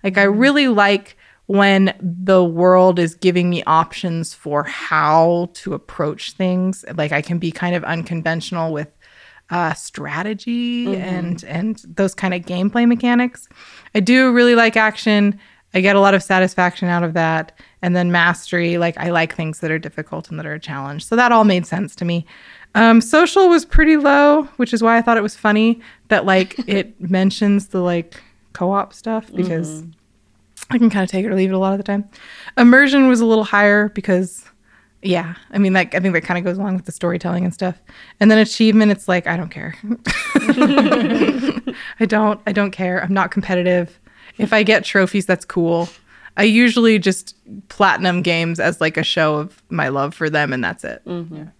Like 0.03 0.17
I 0.17 0.23
really 0.23 0.67
like 0.67 1.17
when 1.47 1.93
the 1.99 2.43
world 2.43 2.99
is 2.99 3.15
giving 3.15 3.49
me 3.49 3.63
options 3.63 4.33
for 4.33 4.63
how 4.63 5.49
to 5.55 5.73
approach 5.73 6.33
things. 6.33 6.85
Like 6.95 7.11
I 7.11 7.23
can 7.23 7.39
be 7.39 7.51
kind 7.51 7.75
of 7.75 7.83
unconventional 7.83 8.71
with 8.71 8.87
uh, 9.49 9.73
strategy 9.73 10.95
and 10.95 11.43
and 11.45 11.83
those 11.95 12.13
kind 12.13 12.33
of 12.33 12.41
gameplay 12.41 12.87
mechanics. 12.87 13.49
I 13.95 13.99
do 13.99 14.31
really 14.31 14.55
like 14.55 14.77
action. 14.77 15.39
I 15.73 15.81
get 15.81 15.95
a 15.95 15.99
lot 15.99 16.13
of 16.13 16.23
satisfaction 16.23 16.87
out 16.87 17.03
of 17.03 17.13
that. 17.13 17.57
And 17.81 17.95
then 17.95 18.11
mastery, 18.11 18.77
like 18.77 18.97
I 18.97 19.09
like 19.09 19.33
things 19.35 19.59
that 19.59 19.71
are 19.71 19.79
difficult 19.79 20.29
and 20.29 20.37
that 20.37 20.45
are 20.45 20.53
a 20.53 20.59
challenge. 20.59 21.05
So 21.05 21.15
that 21.15 21.31
all 21.31 21.45
made 21.45 21.65
sense 21.65 21.95
to 21.97 22.05
me. 22.05 22.25
Um, 22.75 23.01
social 23.01 23.49
was 23.49 23.65
pretty 23.65 23.97
low, 23.97 24.43
which 24.57 24.73
is 24.73 24.83
why 24.83 24.97
I 24.97 25.01
thought 25.01 25.17
it 25.17 25.23
was 25.23 25.35
funny 25.35 25.81
that 26.09 26.25
like 26.25 26.59
it 26.67 26.99
mentions 26.99 27.67
the 27.67 27.81
like 27.81 28.21
co-op 28.53 28.93
stuff 28.93 29.31
because 29.33 29.83
I 30.69 30.77
can 30.77 30.89
kind 30.89 31.03
of 31.03 31.09
take 31.09 31.25
it 31.25 31.29
or 31.29 31.35
leave 31.35 31.49
it 31.49 31.53
a 31.53 31.57
lot 31.59 31.71
of 31.71 31.77
the 31.77 31.83
time. 31.83 32.07
Immersion 32.57 33.07
was 33.07 33.21
a 33.21 33.25
little 33.25 33.43
higher 33.43 33.89
because 33.89 34.45
yeah, 35.01 35.35
I 35.51 35.57
mean 35.57 35.73
like 35.73 35.95
I 35.95 35.99
think 35.99 36.13
that 36.13 36.21
kind 36.21 36.37
of 36.37 36.43
goes 36.43 36.57
along 36.57 36.75
with 36.75 36.85
the 36.85 36.91
storytelling 36.91 37.45
and 37.45 37.53
stuff. 37.53 37.81
And 38.19 38.29
then 38.29 38.37
achievement, 38.37 38.91
it's 38.91 39.07
like 39.07 39.25
I 39.27 39.37
don't 39.37 39.49
care. 39.49 39.75
I 41.99 42.05
don't 42.05 42.41
I 42.45 42.51
don't 42.51 42.71
care. 42.71 43.01
I'm 43.01 43.13
not 43.13 43.31
competitive. 43.31 43.99
If 44.37 44.53
I 44.53 44.63
get 44.63 44.85
trophies, 44.85 45.25
that's 45.25 45.45
cool. 45.45 45.89
I 46.39 46.43
usually 46.43 46.97
just 46.99 47.35
platinum 47.67 48.21
games 48.21 48.59
as 48.59 48.79
like 48.79 48.95
a 48.97 49.03
show 49.03 49.35
of 49.35 49.61
my 49.69 49.89
love 49.89 50.15
for 50.15 50.29
them, 50.29 50.53
and 50.53 50.63
that's 50.63 50.83
it. 50.83 51.01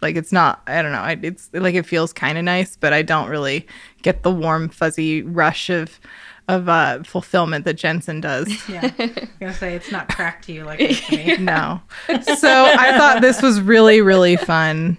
Like 0.02 0.16
it's 0.16 0.32
not. 0.32 0.62
I 0.68 0.82
don't 0.82 0.92
know. 0.94 1.00
I, 1.00 1.18
it's 1.22 1.50
like 1.54 1.76
it 1.76 1.86
feels 1.86 2.14
kind 2.14 2.38
of 2.38 2.46
nice, 2.46 2.78
but 2.78 2.94
I 2.94 3.02
don't 3.02 3.30
really 3.30 3.68
get 4.02 4.24
the 4.24 4.32
warm 4.32 4.70
fuzzy 4.70 5.22
rush 5.22 5.70
of 5.70 6.00
of 6.48 6.68
uh, 6.68 7.04
fulfillment 7.04 7.66
that 7.66 7.76
Jensen 7.76 8.22
does. 8.22 8.48
Yeah. 8.70 8.90
I 9.00 9.06
was 9.06 9.28
gonna 9.40 9.54
say 9.54 9.76
it's 9.76 9.92
not 9.92 10.08
cracked 10.10 10.46
to 10.46 10.54
you 10.54 10.64
like 10.64 10.80
it 10.80 10.92
is 11.12 11.12
me. 11.12 11.38
no. 11.38 11.82
So 12.08 12.50
I 12.66 12.98
thought 12.98 13.22
this 13.22 13.42
was 13.42 13.62
really, 13.62 14.02
really 14.02 14.36
fun. 14.38 14.98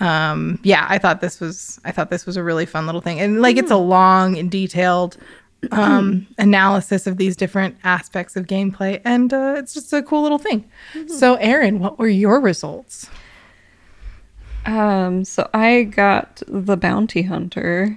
um, 0.00 0.58
yeah, 0.62 0.86
I 0.88 0.98
thought 0.98 1.20
this 1.20 1.40
was 1.40 1.80
I 1.84 1.92
thought 1.92 2.10
this 2.10 2.26
was 2.26 2.36
a 2.36 2.42
really 2.42 2.66
fun 2.66 2.86
little 2.86 3.00
thing, 3.00 3.18
and 3.20 3.40
like 3.40 3.56
it's 3.56 3.70
a 3.70 3.76
long 3.76 4.36
and 4.38 4.50
detailed 4.50 5.16
um, 5.72 6.26
analysis 6.38 7.06
of 7.06 7.16
these 7.16 7.36
different 7.36 7.76
aspects 7.84 8.36
of 8.36 8.46
gameplay, 8.46 9.00
and 9.04 9.32
uh, 9.32 9.54
it's 9.56 9.74
just 9.74 9.92
a 9.92 10.02
cool 10.02 10.22
little 10.22 10.38
thing. 10.38 10.68
So, 11.06 11.34
Aaron, 11.36 11.78
what 11.78 11.98
were 11.98 12.08
your 12.08 12.40
results? 12.40 13.08
Um, 14.66 15.24
so 15.24 15.48
I 15.52 15.84
got 15.84 16.42
the 16.46 16.76
bounty 16.76 17.22
hunter. 17.22 17.96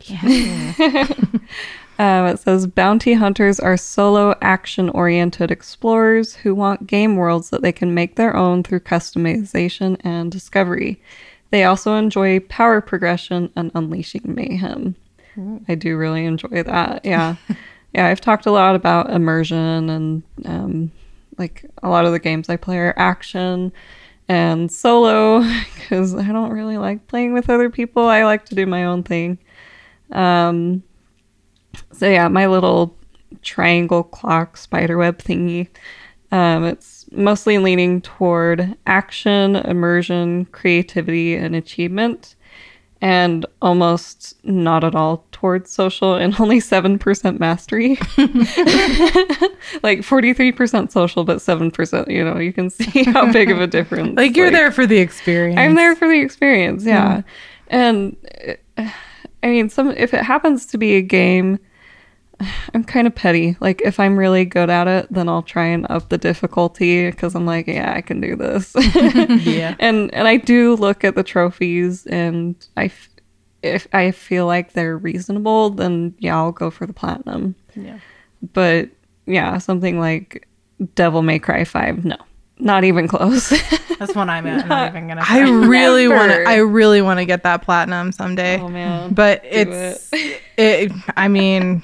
Um, 1.99 2.25
it 2.27 2.39
says 2.39 2.67
bounty 2.67 3.13
hunters 3.13 3.59
are 3.59 3.77
solo 3.77 4.35
action 4.41 4.89
oriented 4.89 5.49
explorers 5.49 6.35
who 6.35 6.53
want 6.53 6.87
game 6.87 7.15
worlds 7.15 7.49
that 7.51 7.61
they 7.61 7.71
can 7.71 7.93
make 7.93 8.15
their 8.15 8.35
own 8.35 8.63
through 8.63 8.81
customization 8.81 9.99
and 10.03 10.31
discovery. 10.31 11.01
They 11.51 11.63
also 11.63 11.95
enjoy 11.95 12.41
power 12.41 12.81
progression 12.81 13.51
and 13.55 13.71
unleashing 13.73 14.23
mayhem. 14.25 14.95
I 15.67 15.75
do 15.75 15.97
really 15.97 16.25
enjoy 16.25 16.63
that. 16.63 17.05
Yeah. 17.05 17.35
yeah, 17.93 18.07
I've 18.07 18.21
talked 18.21 18.45
a 18.45 18.51
lot 18.51 18.75
about 18.75 19.11
immersion 19.11 19.89
and 19.89 20.23
um, 20.45 20.91
like 21.37 21.65
a 21.83 21.89
lot 21.89 22.05
of 22.05 22.11
the 22.11 22.19
games 22.19 22.49
I 22.49 22.57
play 22.57 22.77
are 22.77 22.93
action 22.97 23.71
and 24.27 24.71
solo 24.71 25.41
because 25.75 26.15
I 26.15 26.27
don't 26.27 26.51
really 26.51 26.77
like 26.77 27.07
playing 27.07 27.33
with 27.33 27.49
other 27.49 27.69
people. 27.69 28.07
I 28.07 28.23
like 28.23 28.45
to 28.45 28.55
do 28.55 28.65
my 28.65 28.85
own 28.85 29.03
thing. 29.03 29.37
Um, 30.11 30.83
so 31.91 32.07
yeah, 32.07 32.27
my 32.27 32.47
little 32.47 32.95
triangle 33.41 34.03
clock 34.03 34.57
spiderweb 34.57 35.19
thingy. 35.19 35.67
Um, 36.31 36.65
it's 36.65 37.05
mostly 37.11 37.57
leaning 37.57 38.01
toward 38.01 38.75
action, 38.85 39.55
immersion, 39.55 40.45
creativity, 40.45 41.35
and 41.35 41.55
achievement, 41.55 42.35
and 43.01 43.45
almost 43.61 44.35
not 44.43 44.83
at 44.83 44.95
all 44.95 45.25
towards 45.31 45.71
social 45.71 46.15
and 46.15 46.35
only 46.39 46.59
7% 46.59 47.39
mastery. 47.39 47.89
like 49.83 49.99
43% 49.99 50.91
social, 50.91 51.23
but 51.23 51.37
7%, 51.37 52.07
you 52.07 52.23
know, 52.23 52.39
you 52.39 52.53
can 52.53 52.69
see 52.69 53.03
how 53.03 53.31
big 53.31 53.51
of 53.51 53.61
a 53.61 53.67
difference. 53.67 54.17
Like 54.17 54.35
you're 54.35 54.51
there 54.51 54.71
for 54.71 54.85
the 54.85 54.97
experience. 54.97 55.59
I'm 55.59 55.75
there 55.75 55.95
for 55.95 56.07
the 56.07 56.19
experience, 56.19 56.85
yeah. 56.85 57.21
And 57.67 58.15
uh, 58.77 58.89
I 59.43 59.47
mean, 59.47 59.69
some 59.69 59.91
if 59.91 60.13
it 60.13 60.23
happens 60.23 60.65
to 60.67 60.77
be 60.77 60.95
a 60.95 61.01
game, 61.01 61.59
I'm 62.73 62.83
kind 62.83 63.07
of 63.07 63.15
petty. 63.15 63.57
Like 63.59 63.81
if 63.81 63.99
I'm 63.99 64.17
really 64.17 64.45
good 64.45 64.69
at 64.69 64.87
it, 64.87 65.07
then 65.11 65.27
I'll 65.29 65.41
try 65.43 65.65
and 65.65 65.85
up 65.89 66.09
the 66.09 66.17
difficulty 66.17 67.09
because 67.09 67.35
I'm 67.35 67.45
like, 67.45 67.67
yeah, 67.67 67.93
I 67.95 68.01
can 68.01 68.21
do 68.21 68.35
this. 68.35 68.75
Yeah. 69.45 69.75
And 69.79 70.13
and 70.13 70.27
I 70.27 70.37
do 70.37 70.75
look 70.75 71.03
at 71.03 71.15
the 71.15 71.23
trophies, 71.23 72.05
and 72.07 72.55
I, 72.75 72.85
f- 72.85 73.09
if 73.63 73.87
I 73.93 74.11
feel 74.11 74.45
like 74.45 74.73
they're 74.73 74.97
reasonable, 74.97 75.71
then 75.71 76.13
yeah, 76.19 76.35
I'll 76.35 76.51
go 76.51 76.69
for 76.69 76.85
the 76.85 76.93
platinum. 76.93 77.55
Yeah. 77.75 77.99
But 78.53 78.89
yeah, 79.25 79.57
something 79.57 79.99
like 79.99 80.47
Devil 80.95 81.21
May 81.23 81.39
Cry 81.39 81.63
Five, 81.63 82.05
no, 82.05 82.17
not 82.59 82.83
even 82.83 83.07
close. 83.07 83.49
That's 83.99 84.13
one 84.13 84.29
I'm, 84.29 84.45
I'm 84.45 84.67
not 84.67 84.91
even 84.91 85.07
gonna. 85.07 85.23
I 85.27 85.39
really 85.41 86.07
want 86.07 86.31
to. 86.31 86.43
I 86.43 86.57
really 86.57 87.01
want 87.01 87.19
to 87.19 87.25
get 87.25 87.43
that 87.43 87.63
platinum 87.63 88.11
someday. 88.11 88.59
oh 88.59 88.69
man, 88.69 89.13
but 89.13 89.41
Do 89.43 89.49
it's. 89.51 90.09
It. 90.57 90.91
I 91.15 91.27
mean, 91.27 91.81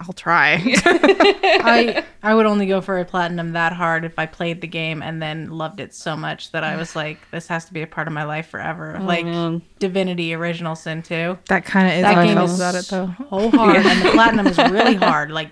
I'll, 0.00 0.12
try. 0.14 0.54
I 0.84 2.04
I 2.22 2.34
would 2.34 2.46
only 2.46 2.66
go 2.66 2.80
for 2.80 2.98
a 2.98 3.04
platinum 3.04 3.52
that 3.52 3.72
hard 3.72 4.04
if 4.04 4.18
I 4.18 4.26
played 4.26 4.60
the 4.60 4.66
game 4.66 5.02
and 5.02 5.20
then 5.22 5.50
loved 5.50 5.80
it 5.80 5.94
so 5.94 6.16
much 6.16 6.52
that 6.52 6.64
I 6.64 6.76
was 6.76 6.96
like, 6.96 7.18
this 7.30 7.46
has 7.48 7.64
to 7.66 7.72
be 7.72 7.82
a 7.82 7.86
part 7.86 8.06
of 8.08 8.12
my 8.14 8.24
life 8.24 8.48
forever. 8.48 8.96
Oh, 8.98 9.04
like 9.04 9.24
man. 9.24 9.62
Divinity 9.78 10.34
Original 10.34 10.74
Sin 10.74 11.02
2. 11.02 11.38
that 11.48 11.64
kind 11.64 11.86
of 11.88 11.94
is 11.94 12.02
That 12.02 12.24
game 12.26 12.38
is 12.38 12.56
about 12.58 12.74
it, 12.74 12.86
though. 12.86 13.14
so 13.30 13.50
hard, 13.50 13.76
and 13.76 14.02
the 14.06 14.10
platinum 14.14 14.46
is 14.46 14.58
really 14.58 14.94
hard. 14.96 15.30
Like, 15.30 15.50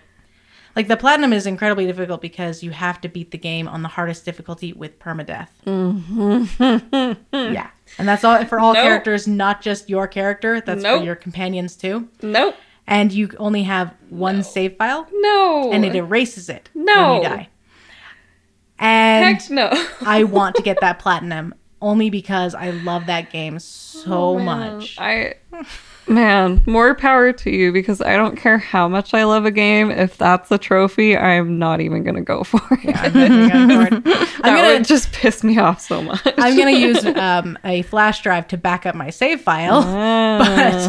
like 0.77 0.89
the 0.89 0.97
platinum 0.97 1.33
is 1.33 1.47
incredibly 1.47 1.87
difficult 1.87 2.21
because 2.21 2.63
you 2.63 2.71
have 2.71 3.01
to 3.01 3.09
beat 3.09 3.31
the 3.33 3.39
game 3.39 3.67
on 3.69 3.83
the 3.83 3.89
hardest 3.89 4.25
difficulty 4.25 4.73
with 4.73 4.99
permadeath. 4.99 5.49
Mm-hmm. 5.67 7.53
yeah, 7.53 7.71
and 7.99 8.07
that's 8.09 8.25
all 8.25 8.45
for 8.45 8.61
all 8.61 8.75
Nope. 8.75 8.83
characters, 8.85 9.27
not 9.27 9.61
just 9.61 9.89
your 9.89 10.07
character. 10.07 10.61
That's 10.61 10.83
Nope. 10.83 11.01
for 11.01 11.05
your 11.05 11.17
companions 11.17 11.75
too. 11.77 12.09
nope, 12.23 12.55
And 12.89 13.13
you 13.13 13.31
only 13.39 13.63
have 13.65 13.95
one 14.09 14.43
save 14.43 14.77
file, 14.79 15.07
no, 15.13 15.71
and 15.73 15.85
it 15.85 15.95
erases 15.95 16.49
it 16.49 16.71
when 16.75 16.87
No. 16.87 17.17
you 17.17 17.23
die. 17.29 17.49
And 18.79 19.39
heck 19.39 19.51
no. 19.51 19.69
I 20.07 20.25
want 20.25 20.57
to 20.57 20.63
get 20.63 20.81
that 20.81 20.99
platinum 21.05 21.55
only 21.83 22.09
because 22.11 22.55
I 22.55 22.71
love 22.71 23.07
that 23.07 23.31
game 23.31 23.57
oh, 23.57 23.59
so 23.59 24.13
Oh, 24.13 24.39
much. 24.39 24.97
I 24.99 25.35
man, 26.09 26.61
more 26.67 26.95
power 26.95 27.33
to 27.33 27.51
you 27.51 27.73
because 27.73 28.01
I 28.01 28.17
don't 28.17 28.37
care 28.37 28.59
how 28.59 28.89
much 28.89 29.15
I 29.15 29.25
love 29.25 29.45
a 29.45 29.51
game. 29.51 29.91
If 29.91 30.17
that's 30.17 30.51
a 30.51 30.59
trophy, 30.59 31.17
I'm 31.17 31.59
not 31.59 31.81
even 31.81 32.03
gonna 32.05 32.23
go 32.23 32.45
for 32.45 32.61
it. 32.71 32.97
I'm 32.97 33.13
gonna, 33.13 33.55
I'm 33.55 33.69
gonna, 33.69 34.01
that 34.01 34.39
I'm 34.43 34.57
gonna 34.57 34.69
would 34.75 34.85
just 34.85 35.13
piss 35.13 35.43
me 35.45 35.59
off 35.59 35.81
so 35.81 36.03
much. 36.03 36.21
I'm 36.37 36.57
gonna 36.57 36.71
use 36.73 37.05
um, 37.05 37.59
a 37.65 37.83
flash 37.83 38.23
drive 38.23 38.49
to 38.49 38.57
back 38.57 38.87
up 38.87 38.95
my 38.95 39.11
save 39.11 39.41
file, 39.41 39.83
Ah. 39.87 40.39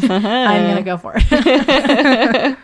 but 0.02 0.12
I'm 0.12 0.68
gonna 0.70 0.84
go 0.84 0.98
for 0.98 1.14
it 1.16 1.30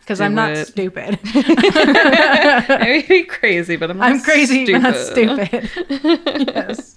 because 0.00 0.20
I'm 0.20 0.34
not 0.34 0.52
it. 0.52 0.66
stupid. 0.66 1.18
I 1.24 2.78
may 2.80 3.02
be 3.02 3.22
crazy, 3.24 3.76
but 3.76 3.90
I'm 3.90 3.98
not 3.98 4.10
I'm 4.12 4.20
crazy, 4.20 4.70
but 4.72 4.78
not 4.80 4.96
stupid. 4.96 5.68
stupid. 5.68 6.48
yes, 6.54 6.96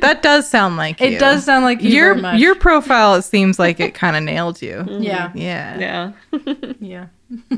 That 0.00 0.22
does 0.22 0.48
sound 0.48 0.76
like 0.76 1.00
it 1.00 1.12
you. 1.14 1.18
does 1.18 1.44
sound 1.44 1.64
like 1.64 1.82
you 1.82 1.90
your 1.90 2.10
very 2.14 2.22
much. 2.22 2.38
your 2.40 2.54
profile. 2.54 3.14
It 3.16 3.22
seems 3.22 3.58
like 3.58 3.80
it 3.80 3.94
kind 3.94 4.16
of 4.16 4.22
nailed 4.22 4.62
you. 4.62 4.84
yeah, 4.88 5.32
Yeah. 5.34 6.12
Yeah. 6.32 6.72
yeah. 6.80 7.06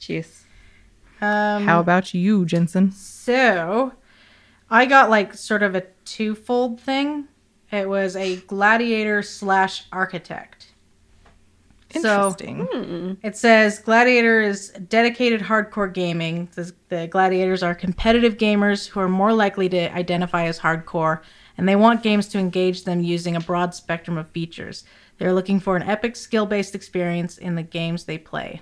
Jeez. 0.00 0.42
Um, 1.20 1.64
How 1.64 1.80
about 1.80 2.12
you, 2.14 2.44
Jensen? 2.44 2.90
So, 2.92 3.92
I 4.70 4.86
got 4.86 5.08
like 5.10 5.34
sort 5.34 5.62
of 5.62 5.74
a 5.74 5.82
twofold 6.04 6.80
thing. 6.80 7.28
It 7.70 7.88
was 7.88 8.16
a 8.16 8.36
gladiator 8.36 9.22
slash 9.22 9.84
architect. 9.92 10.55
So 12.00 12.28
Interesting. 12.28 13.18
it 13.22 13.36
says 13.36 13.78
gladiator 13.78 14.40
is 14.40 14.70
dedicated 14.88 15.40
hardcore 15.40 15.92
gaming. 15.92 16.44
It 16.48 16.54
says 16.54 16.72
the 16.88 17.06
gladiators 17.06 17.62
are 17.62 17.74
competitive 17.74 18.36
gamers 18.36 18.86
who 18.88 19.00
are 19.00 19.08
more 19.08 19.32
likely 19.32 19.68
to 19.70 19.92
identify 19.94 20.44
as 20.44 20.58
hardcore, 20.58 21.20
and 21.56 21.68
they 21.68 21.76
want 21.76 22.02
games 22.02 22.28
to 22.28 22.38
engage 22.38 22.84
them 22.84 23.02
using 23.02 23.36
a 23.36 23.40
broad 23.40 23.74
spectrum 23.74 24.18
of 24.18 24.28
features. 24.30 24.84
They're 25.18 25.32
looking 25.32 25.60
for 25.60 25.76
an 25.76 25.82
epic 25.82 26.16
skill 26.16 26.46
based 26.46 26.74
experience 26.74 27.38
in 27.38 27.54
the 27.54 27.62
games 27.62 28.04
they 28.04 28.18
play. 28.18 28.60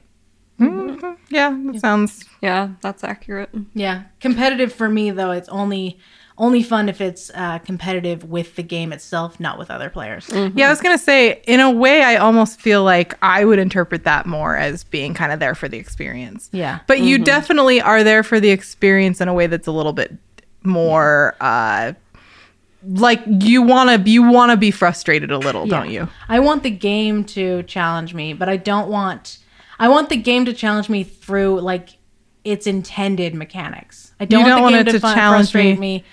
Mhm. 0.61 1.17
Yeah, 1.31 1.57
that 1.67 1.81
sounds. 1.81 2.25
Yeah, 2.41 2.71
that's 2.81 3.03
accurate. 3.03 3.51
Yeah, 3.75 4.05
competitive 4.21 4.73
for 4.73 4.89
me 4.89 5.11
though. 5.11 5.33
It's 5.33 5.49
only 5.49 5.99
only 6.37 6.63
fun 6.63 6.89
if 6.89 7.01
it's 7.01 7.31
uh, 7.35 7.59
competitive 7.61 8.25
with 8.25 8.57
the 8.57 8.63
game 8.63 8.93
itself, 8.93 9.39
not 9.39 9.59
with 9.59 9.71
other 9.71 9.89
players. 9.89 10.29
Yeah, 10.33 10.67
I 10.67 10.71
was 10.71 10.81
gonna 10.81 10.99
say. 10.99 11.43
In 11.47 11.61
a 11.61 11.71
way, 11.71 12.03
I 12.03 12.17
almost 12.17 12.61
feel 12.61 12.83
like 12.83 13.15
I 13.23 13.45
would 13.45 13.59
interpret 13.59 14.05
that 14.05 14.27
more 14.27 14.57
as 14.57 14.83
being 14.85 15.15
kind 15.15 15.33
of 15.33 15.39
there 15.41 15.55
for 15.55 15.69
the 15.69 15.79
experience. 15.79 16.49
Yeah, 16.53 16.81
But 16.87 17.01
you 17.01 17.19
definitely 17.19 17.81
are 17.81 18.03
there 18.03 18.23
for 18.23 18.41
the 18.41 18.51
experience 18.51 19.21
in 19.21 19.29
a 19.29 19.35
way 19.35 19.47
that's 19.47 19.67
a 19.69 19.73
little 19.73 19.93
bit 19.93 20.13
more. 20.63 21.37
uh 21.41 21.93
like 22.87 23.23
you 23.27 23.63
want 23.63 24.05
to 24.05 24.11
you 24.11 24.23
want 24.23 24.51
to 24.51 24.57
be 24.57 24.71
frustrated 24.71 25.31
a 25.31 25.39
little, 25.39 25.67
don't 25.67 25.91
you? 25.91 26.09
I 26.29 26.41
want 26.41 26.63
the 26.63 26.71
game 26.71 27.25
to 27.27 27.63
challenge 27.63 28.13
me, 28.13 28.33
but 28.35 28.49
I 28.49 28.57
don't 28.57 28.89
want. 28.91 29.39
I 29.79 29.89
want 29.89 30.09
the 30.11 30.17
game 30.17 30.45
to 30.45 30.53
challenge 30.53 30.89
me 30.89 31.03
through 31.03 31.61
like 31.61 31.91
its 32.45 32.67
intended 32.67 33.35
mechanics. 33.35 34.13
I 34.21 34.27
don't, 34.27 34.45
don't 34.45 34.61
want 34.61 34.63
want 34.63 34.73
the 34.75 34.79
game 34.79 34.89
it 34.97 35.01
to, 35.01 35.07
to 35.09 35.15
challenge 35.15 35.45
frustrate 35.53 35.79
me- 35.79 35.99
me 35.99 36.05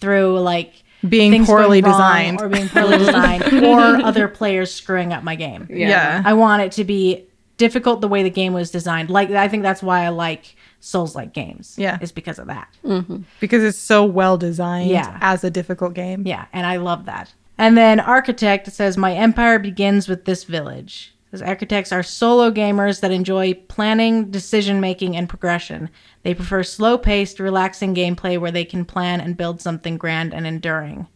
through 0.00 0.40
like 0.40 0.82
Being 1.08 1.44
poorly 1.46 1.80
designed. 1.80 2.40
or 2.40 2.48
being 2.48 2.68
poorly 2.68 2.98
designed 2.98 3.42
or 3.64 4.04
other 4.04 4.28
players 4.28 4.72
screwing 4.72 5.12
up 5.12 5.22
my 5.22 5.34
game. 5.36 5.66
Yeah. 5.70 6.22
I 6.24 6.32
want 6.34 6.62
it 6.62 6.72
to 6.72 6.84
be 6.84 7.24
difficult 7.56 8.00
the 8.00 8.08
way 8.08 8.22
the 8.22 8.30
game 8.30 8.52
was 8.52 8.70
designed. 8.70 9.10
Like 9.10 9.30
I 9.30 9.48
think 9.48 9.62
that's 9.62 9.82
why 9.82 10.04
I 10.04 10.08
like 10.08 10.56
Souls 10.82 11.14
like 11.14 11.34
games. 11.34 11.74
Yeah. 11.78 11.98
Is 12.00 12.10
because 12.12 12.38
of 12.38 12.46
that. 12.46 12.68
Mm-hmm. 12.84 13.18
because 13.38 13.62
it's 13.62 13.76
so 13.78 14.04
well 14.04 14.38
designed 14.38 14.88
Yeah. 14.90 15.18
as 15.20 15.44
a 15.44 15.50
difficult 15.50 15.92
game. 15.94 16.26
Yeah, 16.26 16.46
and 16.54 16.66
I 16.66 16.76
love 16.78 17.04
that. 17.04 17.34
And 17.58 17.76
then 17.76 18.00
Architect 18.00 18.72
says 18.72 18.96
my 18.96 19.12
empire 19.12 19.58
begins 19.58 20.08
with 20.08 20.24
this 20.24 20.44
village. 20.44 21.09
Says 21.30 21.42
architects 21.42 21.92
are 21.92 22.02
solo 22.02 22.50
gamers 22.50 23.00
that 23.00 23.12
enjoy 23.12 23.54
planning, 23.54 24.30
decision 24.30 24.80
making, 24.80 25.16
and 25.16 25.28
progression. 25.28 25.88
They 26.24 26.34
prefer 26.34 26.64
slow 26.64 26.98
paced, 26.98 27.38
relaxing 27.38 27.94
gameplay 27.94 28.38
where 28.38 28.50
they 28.50 28.64
can 28.64 28.84
plan 28.84 29.20
and 29.20 29.36
build 29.36 29.60
something 29.60 29.96
grand 29.96 30.34
and 30.34 30.44
enduring. 30.44 31.06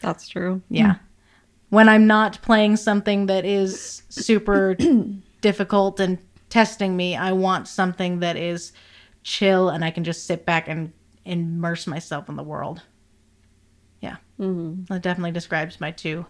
That's 0.00 0.28
true. 0.28 0.60
Yeah. 0.68 0.96
When 1.70 1.88
I'm 1.88 2.06
not 2.06 2.42
playing 2.42 2.76
something 2.76 3.26
that 3.26 3.46
is 3.46 4.02
super 4.10 4.76
difficult 5.40 6.00
and 6.00 6.18
testing 6.50 6.94
me, 6.94 7.16
I 7.16 7.32
want 7.32 7.66
something 7.66 8.20
that 8.20 8.36
is 8.36 8.72
chill 9.22 9.70
and 9.70 9.82
I 9.82 9.90
can 9.90 10.04
just 10.04 10.26
sit 10.26 10.44
back 10.44 10.68
and 10.68 10.92
immerse 11.24 11.86
myself 11.86 12.28
in 12.28 12.36
the 12.36 12.42
world. 12.42 12.82
Yeah. 14.00 14.16
Mm-hmm. 14.38 14.84
That 14.92 15.02
definitely 15.02 15.32
describes 15.32 15.80
my 15.80 15.92
two 15.92 16.26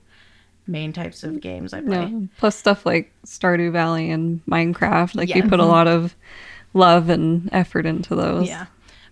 main 0.67 0.93
types 0.93 1.23
of 1.25 1.41
games 1.41 1.73
I 1.73 1.81
play. 1.81 2.07
Yeah. 2.07 2.27
Plus 2.39 2.57
stuff 2.57 2.87
like 2.87 3.13
Stardew 3.27 3.73
Valley 3.73 4.11
and 4.11 4.45
Minecraft. 4.47 5.15
Like 5.15 5.35
you 5.35 5.43
put 5.49 5.61
a 5.61 5.65
lot 5.65 5.89
of 5.89 6.15
love 6.75 7.09
and 7.09 7.49
effort 7.53 7.87
into 7.87 8.15
those. 8.15 8.49
Yeah, 8.49 8.67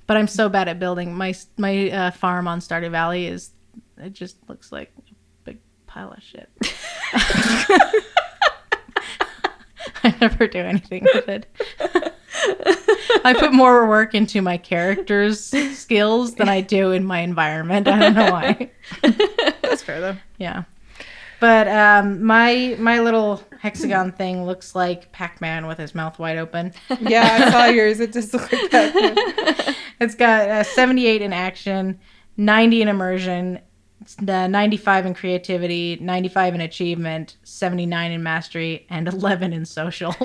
but 0.07 0.17
I'm 0.17 0.29
so 0.29 0.49
bad 0.49 0.69
at 0.69 0.79
building. 0.79 1.15
My 1.15 1.35
my 1.57 1.91
uh, 1.91 2.11
farm 2.13 2.49
on 2.49 2.61
Stardew 2.61 2.91
Valley 2.91 3.27
is 3.27 3.51
it 3.99 4.13
just 4.13 4.37
looks 4.49 4.73
like 4.73 4.93
a 4.99 5.15
big 5.45 5.59
pile 5.87 6.13
of 6.13 6.23
shit. 6.23 6.49
I 10.03 10.15
never 10.21 10.47
do 10.47 10.59
anything 10.59 11.07
with 11.15 11.29
it. 11.29 11.47
I 13.25 13.35
put 13.39 13.53
more 13.53 13.87
work 13.89 14.15
into 14.15 14.41
my 14.41 14.57
character's 14.57 15.53
skills 15.77 16.35
than 16.35 16.49
I 16.49 16.61
do 16.61 16.93
in 16.93 17.05
my 17.05 17.21
environment. 17.21 17.87
I 17.87 17.99
don't 17.99 18.15
know 18.15 18.31
why. 18.33 18.71
That's 19.63 19.83
fair 19.83 20.01
though. 20.01 20.17
Yeah. 20.39 20.65
But 21.41 21.69
um, 21.69 22.23
my 22.23 22.77
my 22.79 23.01
little 23.01 23.43
hexagon 23.59 24.13
thing 24.21 24.45
looks 24.45 24.75
like 24.75 25.11
Pac-Man 25.13 25.67
with 25.67 25.79
his 25.79 25.95
mouth 25.95 26.19
wide 26.19 26.39
open. 26.39 26.73
Yeah, 27.01 27.27
I 27.41 27.51
saw 27.51 27.65
yours. 27.67 27.99
It 27.99 28.13
just 28.13 28.33
looked 28.33 28.53
like 28.53 28.71
that. 28.71 29.77
It's 30.01 30.15
got 30.15 30.49
uh, 30.49 30.65
78 30.65 31.21
in 31.21 31.35
action, 31.35 32.01
90 32.39 32.81
in 32.81 32.89
immersion, 32.89 33.61
uh, 34.27 34.47
95 34.47 35.05
in 35.05 35.13
creativity, 35.13 35.99
95 36.01 36.55
in 36.55 36.61
achievement, 36.63 37.37
79 37.43 38.11
in 38.13 38.23
mastery, 38.23 38.87
and 38.89 39.07
11 39.09 39.53
in 39.53 39.67
social. 39.67 40.17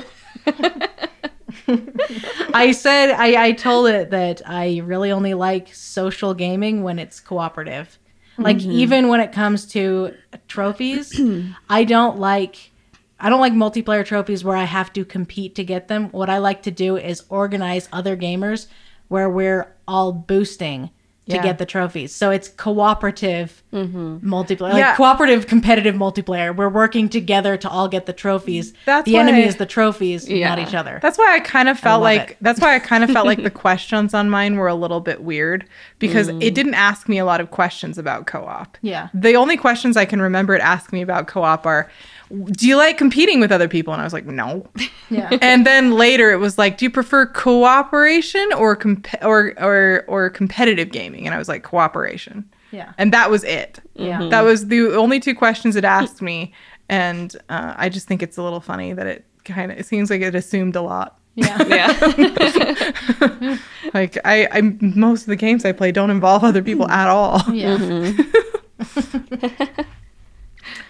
I 2.54 2.72
said, 2.72 3.12
I, 3.12 3.48
I 3.48 3.52
told 3.52 3.88
it 3.90 4.12
that 4.12 4.42
I 4.46 4.82
really 4.86 5.12
only 5.12 5.34
like 5.34 5.74
social 5.74 6.34
gaming 6.34 6.84
when 6.84 6.98
it's 6.98 7.20
cooperative. 7.20 8.00
Like, 8.38 8.58
mm-hmm. 8.58 8.72
even 8.72 9.08
when 9.08 9.20
it 9.20 9.32
comes 9.32 9.66
to 9.68 10.14
trophies, 10.48 11.20
I 11.70 11.84
don't 11.84 12.20
like. 12.20 12.72
I 13.18 13.30
don't 13.30 13.40
like 13.40 13.54
multiplayer 13.54 14.06
trophies 14.06 14.44
where 14.44 14.58
I 14.58 14.66
have 14.66 14.92
to 14.92 15.06
compete 15.06 15.56
to 15.56 15.64
get 15.64 15.88
them. 15.88 16.10
What 16.10 16.30
I 16.30 16.40
like 16.40 16.64
to 16.64 16.72
do 16.72 16.98
is 16.98 17.24
organize 17.30 17.88
other 17.94 18.18
gamers 18.18 18.68
where 19.08 19.30
we're 19.30 19.74
all 19.88 20.12
boosting 20.12 20.90
to 21.28 21.40
get 21.40 21.58
the 21.58 21.66
trophies. 21.66 22.14
So 22.14 22.30
it's 22.30 22.50
cooperative 22.50 23.64
mm-hmm. 23.74 24.18
multiplayer, 24.18 24.78
Yeah. 24.78 24.90
like 24.90 24.98
cooperative 24.98 25.48
competitive 25.48 25.96
multiplayer. 25.96 26.56
We're 26.56 26.70
working 26.70 27.10
together 27.10 27.58
to 27.58 27.70
all 27.70 27.88
get 27.88 28.06
the 28.06 28.14
trophies. 28.14 28.74
That's 28.86 29.06
the 29.06 29.18
enemy 29.18 29.44
is 29.44 29.56
the 29.56 29.66
trophies, 29.66 30.30
Yeah. 30.30 30.50
not 30.50 30.60
each 30.60 30.76
other. 30.76 31.00
That's 31.02 31.18
why 31.18 31.34
I 31.36 31.40
kind 31.40 31.68
of 31.68 31.80
felt 31.80 32.04
like 32.04 32.32
it. 32.32 32.38
that's 32.42 32.60
why 32.60 32.76
I 32.76 32.80
kind 32.80 33.04
of 33.04 33.10
felt 33.10 33.26
like 33.26 33.42
the 33.42 33.50
questions 33.66 34.14
on 34.14 34.30
mine 34.30 34.56
were 34.56 34.68
a 34.68 34.76
little 34.76 35.02
bit 35.02 35.24
weird 35.24 35.66
because 35.98 36.28
it 36.28 36.36
mm. 36.36 36.54
didn't 36.54 36.76
ask 36.76 37.10
me 37.10 37.18
a 37.18 37.26
lot 37.26 37.42
of 37.42 37.50
questions 37.50 37.98
about 37.98 38.28
co-op. 38.28 38.78
Yeah. 38.82 39.10
The 39.14 39.36
only 39.36 39.58
questions 39.58 39.98
I 39.98 40.06
can 40.06 40.22
remember 40.22 40.54
it 40.54 40.62
asking 40.62 40.98
me 40.98 41.02
about 41.02 41.28
co-op 41.28 41.66
are 41.66 41.90
do 42.30 42.68
you 42.68 42.76
like 42.76 42.98
competing 42.98 43.40
with 43.40 43.52
other 43.52 43.68
people? 43.68 43.94
And 43.94 44.02
I 44.02 44.06
was 44.06 44.14
like, 44.14 44.26
no. 44.26 44.68
Yeah. 45.12 45.30
and 45.44 45.68
then 45.68 45.92
later 45.92 46.32
it 46.32 46.38
was 46.38 46.58
like, 46.58 46.80
do 46.80 46.86
you 46.86 46.90
prefer 46.90 47.28
cooperation 47.28 48.52
or 48.54 48.76
comp- 48.76 49.24
or 49.24 49.54
or 49.60 50.04
or 50.08 50.32
competitive 50.32 50.92
gaming? 50.92 51.15
And 51.26 51.34
I 51.34 51.38
was 51.38 51.48
like, 51.48 51.64
cooperation. 51.64 52.44
Yeah. 52.72 52.92
And 52.98 53.14
that 53.14 53.30
was 53.32 53.44
it. 53.46 53.80
Yeah. 53.96 54.28
That 54.30 54.42
was 54.42 54.68
the 54.68 54.96
only 54.96 55.20
two 55.22 55.34
questions 55.36 55.76
it 55.78 55.86
asked 55.86 56.22
me, 56.22 56.52
and 56.90 57.36
uh, 57.48 57.74
I 57.78 57.88
just 57.90 58.08
think 58.08 58.22
it's 58.22 58.38
a 58.38 58.44
little 58.44 58.60
funny 58.60 58.92
that 58.94 59.08
it 59.08 59.26
kind 59.46 59.72
of 59.72 59.78
it 59.80 59.86
seems 59.86 60.10
like 60.10 60.22
it 60.22 60.36
assumed 60.36 60.76
a 60.76 60.82
lot. 60.82 61.20
Yeah. 61.36 61.58
Yeah. 61.68 63.58
Like 63.94 64.18
I, 64.26 64.48
I 64.52 64.62
most 64.82 65.22
of 65.22 65.28
the 65.28 65.36
games 65.38 65.64
I 65.64 65.72
play 65.72 65.92
don't 65.94 66.10
involve 66.10 66.44
other 66.44 66.62
people 66.64 66.88
at 66.90 67.08
all. 67.08 67.42
Yeah. 67.54 67.78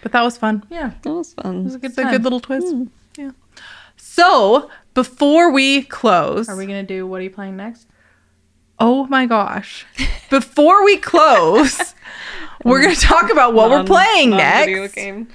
But 0.01 0.11
that 0.11 0.21
was 0.23 0.37
fun. 0.37 0.63
Yeah. 0.69 0.91
that 1.01 1.13
was 1.13 1.33
fun. 1.33 1.43
It 1.45 1.49
fun. 1.57 1.63
was 1.65 1.75
a 1.75 1.79
good 1.79 1.89
It's 1.91 1.97
a 1.97 2.03
good 2.03 2.23
little 2.23 2.39
twist. 2.39 2.73
Yeah. 3.17 3.31
So 3.97 4.69
before 4.93 5.51
we 5.51 5.81
close, 5.83 6.47
Are 6.47 6.55
we 6.55 6.65
going 6.65 6.85
to 6.85 6.93
do 6.93 7.05
what 7.05 7.19
are 7.19 7.23
you 7.23 7.29
playing 7.29 7.57
next? 7.57 7.87
Oh 8.79 9.07
my 9.07 9.25
gosh, 9.25 9.85
before 10.29 10.83
we 10.83 10.97
close, 10.97 11.95
we're 12.63 12.81
gonna 12.81 12.95
talk 12.95 13.31
about 13.31 13.53
what 13.53 13.69
we're 13.69 13.83
playing 13.83 14.31
next. 14.31 14.93
game. 14.95 15.27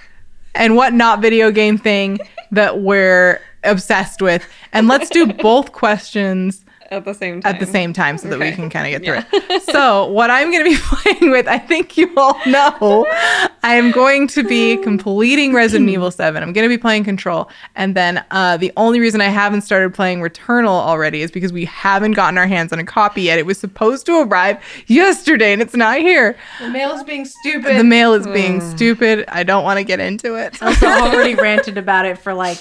and 0.55 0.77
what 0.77 0.93
not 0.93 1.21
video 1.21 1.51
game 1.51 1.79
thing 1.79 2.19
that 2.51 2.81
we're 2.81 3.41
obsessed 3.65 4.23
with. 4.23 4.45
And 4.73 4.89
let's 4.89 5.11
do 5.11 5.27
both 5.33 5.73
questions 5.73 6.65
At 6.91 7.05
the 7.05 7.15
same 7.15 7.41
time. 7.41 7.55
at 7.55 7.61
the 7.61 7.67
same 7.67 7.93
time 7.93 8.19
so 8.19 8.29
that 8.29 8.39
we 8.41 8.51
can 8.51 8.69
kind 8.69 8.93
of 8.93 9.03
get 9.03 9.07
through 9.07 9.39
it. 9.39 9.63
So, 9.71 10.07
what 10.07 10.31
I'm 10.31 10.51
going 10.51 10.65
to 10.65 10.71
be 10.71 10.77
playing 10.83 11.31
with, 11.31 11.47
I 11.47 11.57
think 11.59 11.97
you 11.97 12.13
all 12.17 12.37
know, 12.47 13.07
I 13.63 13.75
am 13.75 13.93
going 13.93 14.27
to 14.29 14.43
be 14.43 14.77
completing 14.79 15.53
Resident 15.53 15.89
Evil 15.95 16.11
7. 16.11 16.43
I'm 16.43 16.53
going 16.53 16.65
to 16.65 16.69
be 16.69 16.79
playing 16.79 17.05
Control. 17.05 17.49
And 17.77 17.95
then 17.95 18.25
uh, 18.33 18.57
the 18.57 18.73
only 18.77 18.99
reason 18.99 19.21
I 19.21 19.27
haven't 19.29 19.61
started 19.63 19.95
playing 19.95 20.21
Returnal 20.21 20.69
already 20.69 21.23
is 21.23 21.31
because 21.31 21.53
we 21.53 21.65
haven't 21.67 22.13
gotten 22.13 22.37
our 22.37 22.49
hands 22.49 22.73
on 22.73 22.81
a 22.81 22.85
copy 22.85 23.23
yet. 23.23 23.39
It 23.39 23.47
was 23.47 23.59
supposed 23.59 24.07
to 24.07 24.23
arrive 24.23 24.61
yesterday 24.89 25.53
and 25.53 25.63
it's 25.63 25.77
not 25.77 25.99
here. 25.99 26.37
The 26.61 26.71
mail 26.71 26.91
is 26.91 27.05
being 27.05 27.25
stupid. 27.25 27.77
The 27.77 27.85
mail 27.85 28.15
is 28.15 28.27
being 28.27 28.61
stupid. 28.61 29.25
I 29.29 29.45
don't 29.45 29.63
want 29.63 29.79
to 29.79 29.85
get 29.85 30.01
into 30.01 30.35
it. 30.35 30.61
I've 30.61 30.83
already 30.83 31.37
ranted 31.37 31.79
about 31.79 32.07
it 32.07 32.19
for 32.19 32.35
like 32.35 32.59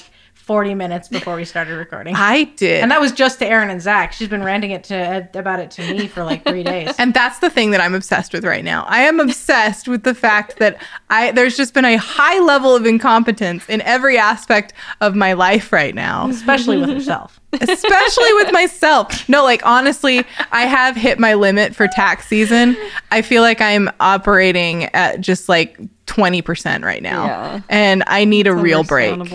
40 0.49 0.73
minutes 0.73 1.07
before 1.07 1.35
we 1.35 1.45
started 1.45 1.75
recording. 1.75 2.15
I 2.15 2.45
did. 2.55 2.81
And 2.81 2.89
that 2.89 2.99
was 2.99 3.11
just 3.11 3.37
to 3.37 3.45
Erin 3.45 3.69
and 3.69 3.79
Zach. 3.79 4.13
She's 4.13 4.27
been 4.29 4.41
ranting 4.43 4.71
it 4.71 4.83
to 4.85 5.29
about 5.35 5.59
it 5.59 5.69
to 5.69 5.93
me 5.93 6.07
for 6.07 6.23
like 6.23 6.43
three 6.43 6.63
days. 6.63 6.89
And 6.97 7.13
that's 7.13 7.37
the 7.37 7.51
thing 7.51 7.69
that 7.69 7.81
I'm 7.81 7.93
obsessed 7.93 8.33
with 8.33 8.43
right 8.43 8.63
now. 8.63 8.83
I 8.87 9.01
am 9.01 9.19
obsessed 9.19 9.87
with 9.87 10.01
the 10.01 10.15
fact 10.15 10.57
that 10.57 10.81
I 11.11 11.29
there's 11.33 11.55
just 11.55 11.75
been 11.75 11.85
a 11.85 11.97
high 11.97 12.39
level 12.39 12.75
of 12.75 12.87
incompetence 12.87 13.69
in 13.69 13.81
every 13.81 14.17
aspect 14.17 14.73
of 15.01 15.13
my 15.15 15.33
life 15.33 15.71
right 15.71 15.93
now, 15.93 16.27
Especially 16.29 16.77
with 16.77 16.89
herself. 16.89 17.39
especially 17.53 18.33
with 18.33 18.51
myself. 18.51 19.29
No, 19.29 19.43
like 19.43 19.63
honestly, 19.63 20.25
I 20.51 20.63
have 20.63 20.95
hit 20.95 21.19
my 21.19 21.35
limit 21.35 21.75
for 21.75 21.87
tax 21.87 22.25
season. 22.27 22.75
I 23.11 23.21
feel 23.21 23.43
like 23.43 23.61
I'm 23.61 23.87
operating 23.99 24.85
at 24.95 25.21
just 25.21 25.47
like 25.47 25.79
20% 26.09 26.83
right 26.83 27.03
now. 27.03 27.25
Yeah. 27.25 27.61
And 27.69 28.03
I 28.07 28.25
need 28.25 28.47
a 28.47 28.55
real 28.55 28.83
break. 28.83 29.31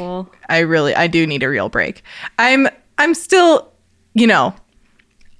I 0.48 0.58
really 0.58 0.94
I 0.94 1.06
do 1.06 1.26
need 1.26 1.42
a 1.42 1.48
real 1.48 1.68
break. 1.68 2.02
I'm 2.38 2.68
I'm 2.98 3.14
still, 3.14 3.72
you 4.14 4.26
know, 4.26 4.54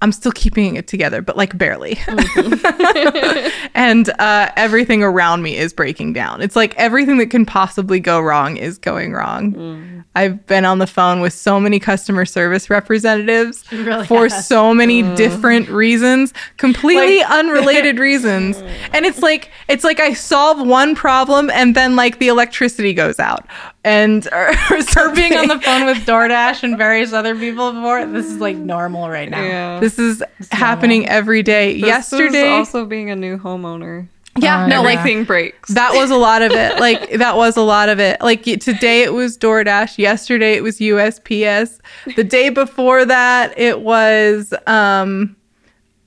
I'm 0.05 0.11
still 0.11 0.31
keeping 0.33 0.75
it 0.75 0.87
together, 0.87 1.23
but 1.23 1.35
like 1.35 1.57
barely. 1.57 1.95
Mm-hmm. 1.95 3.69
and 3.73 4.07
uh, 4.19 4.51
everything 4.55 5.01
around 5.01 5.41
me 5.41 5.57
is 5.57 5.73
breaking 5.73 6.13
down. 6.13 6.43
It's 6.43 6.55
like 6.55 6.75
everything 6.75 7.17
that 7.17 7.31
can 7.31 7.43
possibly 7.43 7.99
go 7.99 8.21
wrong 8.21 8.55
is 8.55 8.77
going 8.77 9.13
wrong. 9.13 9.53
Mm. 9.53 10.05
I've 10.13 10.45
been 10.45 10.63
on 10.63 10.77
the 10.77 10.85
phone 10.85 11.21
with 11.21 11.33
so 11.33 11.59
many 11.59 11.79
customer 11.79 12.23
service 12.23 12.69
representatives 12.69 13.63
really 13.71 14.05
for 14.05 14.27
have. 14.27 14.43
so 14.43 14.75
many 14.75 15.01
mm. 15.01 15.15
different 15.15 15.69
reasons, 15.69 16.35
completely 16.57 17.23
Like- 17.23 17.31
unrelated 17.31 17.97
reasons. 17.97 18.57
Mm. 18.57 18.89
And 18.93 19.05
it's 19.07 19.23
like 19.23 19.49
it's 19.67 19.83
like 19.83 19.99
I 19.99 20.13
solve 20.13 20.65
one 20.65 20.93
problem 20.93 21.49
and 21.49 21.75
then 21.75 21.95
like 21.95 22.19
the 22.19 22.27
electricity 22.27 22.93
goes 22.93 23.19
out. 23.19 23.47
And 23.85 24.27
or, 24.31 24.49
or 24.71 24.81
For 24.81 25.11
being 25.13 25.37
on 25.37 25.47
the 25.47 25.59
phone 25.61 25.85
with 25.85 25.97
DoorDash 26.07 26.63
and 26.63 26.75
various 26.75 27.13
other 27.13 27.35
people 27.35 27.71
before, 27.71 28.05
this 28.07 28.25
is 28.25 28.39
like 28.41 28.57
normal 28.57 29.09
right 29.09 29.29
now. 29.29 29.43
Yeah. 29.43 29.79
This 29.79 29.99
is 29.99 30.23
happening 30.51 31.07
every 31.07 31.43
day. 31.43 31.73
This 31.79 31.85
Yesterday, 31.87 32.49
also 32.49 32.85
being 32.85 33.11
a 33.11 33.15
new 33.15 33.37
homeowner. 33.37 34.07
yeah, 34.39 34.63
Uh, 34.63 34.67
no, 34.67 34.81
like 34.81 34.97
Everything 34.97 35.23
breaks. 35.23 35.69
that 35.75 35.93
was 35.93 36.09
a 36.09 36.15
lot 36.17 36.41
of 36.41 36.51
it. 36.51 36.79
Like 36.79 37.11
that 37.11 37.37
was 37.37 37.57
a 37.57 37.61
lot 37.61 37.89
of 37.89 37.99
it. 37.99 38.19
Like 38.21 38.41
today 38.43 39.03
it 39.03 39.13
was 39.13 39.37
DoorDash. 39.37 39.99
Yesterday 39.99 40.53
it 40.55 40.63
was 40.63 40.79
USPS. 40.79 41.79
The 42.15 42.23
day 42.23 42.49
before 42.49 43.05
that 43.05 43.57
it 43.57 43.81
was 43.81 44.51
um 44.65 45.35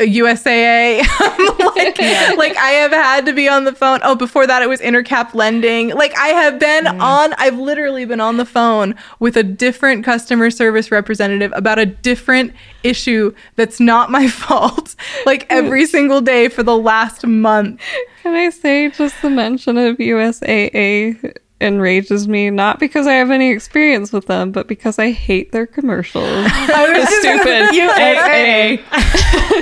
USAA. 0.01 0.99
like, 1.77 1.99
like 2.39 2.57
I 2.57 2.71
have 2.71 2.93
had 2.93 3.27
to 3.27 3.33
be 3.33 3.49
on 3.49 3.65
the 3.65 3.75
phone. 3.75 4.01
Oh, 4.03 4.15
before 4.15 4.47
that 4.47 4.63
it 4.63 4.69
was 4.69 4.81
Intercap 4.81 5.35
lending. 5.35 5.89
Like 5.91 6.17
I 6.17 6.29
have 6.29 6.59
been 6.59 6.87
on 6.87 7.35
I've 7.39 7.59
literally 7.59 8.05
been 8.05 8.21
on 8.21 8.37
the 8.37 8.45
phone 8.45 8.95
with 9.19 9.37
a 9.37 9.43
different 9.43 10.05
customer 10.05 10.51
service 10.51 10.91
representative 10.91 11.53
about 11.55 11.79
a 11.79 11.87
different 11.87 12.53
issue 12.83 13.35
that's 13.57 13.81
not 13.81 14.11
my 14.11 14.29
fault. 14.29 14.95
Like 15.27 15.47
every 15.51 15.87
single 15.87 16.21
day 16.21 16.49
for 16.49 16.63
the 16.63 16.77
last 16.77 17.27
month. 17.27 17.81
Can 18.23 18.35
I 18.35 18.51
say 18.51 18.91
just 18.91 19.21
the 19.23 19.31
mention 19.31 19.79
of 19.79 19.97
USAA 19.97 21.37
enrages 21.61 22.29
me 22.29 22.51
not 22.51 22.79
because 22.79 23.07
I 23.07 23.15
have 23.15 23.31
any 23.31 23.51
experience 23.51 24.13
with 24.13 24.27
them, 24.27 24.53
but 24.53 24.69
because 24.69 24.99
I 24.99 25.11
hate 25.11 25.51
their 25.53 25.67
commercials. 25.67 26.25
I 26.29 26.93
was 26.97 27.09
stupid 27.09 27.75
You 27.75 27.91
AA. 27.91 28.79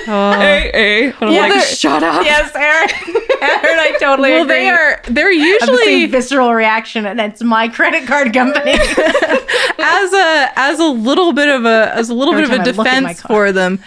AA. 0.09 1.13
And 1.13 1.15
I'm 1.21 1.33
Yeah, 1.33 1.47
like, 1.47 1.65
shut 1.65 2.03
up. 2.03 2.25
Yes, 2.25 2.55
Aaron. 2.55 2.91
Aaron, 3.43 3.79
I 3.79 3.97
totally 4.01 4.31
well, 4.31 4.43
agree. 4.43 4.55
they 4.57 4.69
are. 4.69 5.01
They're 5.09 5.31
I 5.31 5.35
have 5.35 5.61
the 5.69 5.75
usually 5.77 6.07
visceral 6.07 6.53
reaction, 6.55 7.07
and 7.07 7.21
it's 7.21 7.43
my 7.43 7.69
credit 7.69 8.07
card 8.07 8.33
company. 8.33 8.73
as 9.79 10.13
a 10.13 10.49
as 10.57 10.79
a 10.79 10.85
little 10.87 11.33
bit 11.33 11.49
of 11.49 11.65
a 11.65 11.93
as 11.95 12.09
a 12.11 12.15
little 12.15 12.35
Every 12.35 12.47
bit 12.59 12.69
of 12.69 12.79
a 12.79 12.85
time 12.85 12.87
I 12.87 12.87
look 12.87 12.87
at 12.87 13.03
my 13.03 13.09
defense 13.13 13.23
for 13.23 13.53
them 13.53 13.81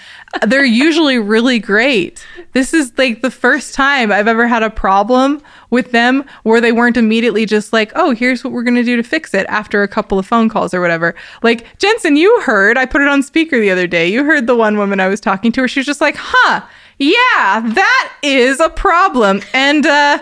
they're 0.47 0.63
usually 0.63 1.17
really 1.17 1.59
great 1.59 2.25
this 2.53 2.73
is 2.73 2.91
like 2.97 3.21
the 3.21 3.31
first 3.31 3.73
time 3.73 4.11
i've 4.11 4.27
ever 4.27 4.47
had 4.47 4.63
a 4.63 4.69
problem 4.69 5.41
with 5.69 5.91
them 5.91 6.23
where 6.43 6.61
they 6.61 6.71
weren't 6.71 6.97
immediately 6.97 7.45
just 7.45 7.73
like 7.73 7.91
oh 7.95 8.11
here's 8.11 8.43
what 8.43 8.53
we're 8.53 8.63
going 8.63 8.75
to 8.75 8.83
do 8.83 8.95
to 8.95 9.03
fix 9.03 9.33
it 9.33 9.45
after 9.47 9.81
a 9.81 9.87
couple 9.87 10.19
of 10.19 10.25
phone 10.25 10.47
calls 10.47 10.73
or 10.73 10.81
whatever 10.81 11.15
like 11.41 11.65
jensen 11.77 12.15
you 12.15 12.41
heard 12.41 12.77
i 12.77 12.85
put 12.85 13.01
it 13.01 13.07
on 13.07 13.23
speaker 13.23 13.59
the 13.59 13.71
other 13.71 13.87
day 13.87 14.07
you 14.07 14.23
heard 14.23 14.47
the 14.47 14.55
one 14.55 14.77
woman 14.77 14.99
i 14.99 15.07
was 15.07 15.19
talking 15.19 15.51
to 15.51 15.61
where 15.61 15.67
she 15.67 15.79
was 15.79 15.87
just 15.87 16.01
like 16.01 16.15
huh 16.17 16.65
yeah 16.99 17.61
that 17.61 18.13
is 18.21 18.59
a 18.59 18.69
problem 18.69 19.41
and 19.53 19.85
uh 19.85 20.19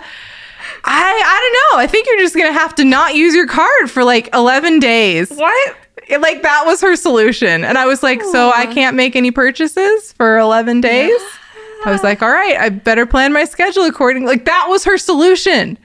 I 0.83 1.01
I 1.25 1.71
don't 1.71 1.79
know. 1.79 1.83
I 1.83 1.87
think 1.87 2.07
you're 2.07 2.19
just 2.19 2.35
gonna 2.35 2.53
have 2.53 2.75
to 2.75 2.83
not 2.83 3.15
use 3.15 3.33
your 3.33 3.47
card 3.47 3.89
for 3.89 4.03
like 4.03 4.29
11 4.33 4.79
days. 4.79 5.29
What? 5.29 5.75
Like 6.09 6.41
that 6.43 6.63
was 6.65 6.81
her 6.81 6.95
solution, 6.95 7.63
and 7.63 7.77
I 7.77 7.85
was 7.85 8.01
like, 8.03 8.21
so 8.23 8.51
I 8.55 8.65
can't 8.65 8.95
make 8.95 9.15
any 9.15 9.31
purchases 9.31 10.13
for 10.13 10.37
11 10.37 10.81
days. 10.81 11.19
I 11.85 11.91
was 11.91 12.03
like, 12.03 12.21
all 12.21 12.31
right, 12.31 12.57
I 12.57 12.69
better 12.69 13.05
plan 13.05 13.33
my 13.33 13.43
schedule 13.45 13.83
accordingly. 13.83 14.27
Like 14.29 14.45
that 14.45 14.67
was 14.69 14.83
her 14.85 14.97
solution. 14.97 15.77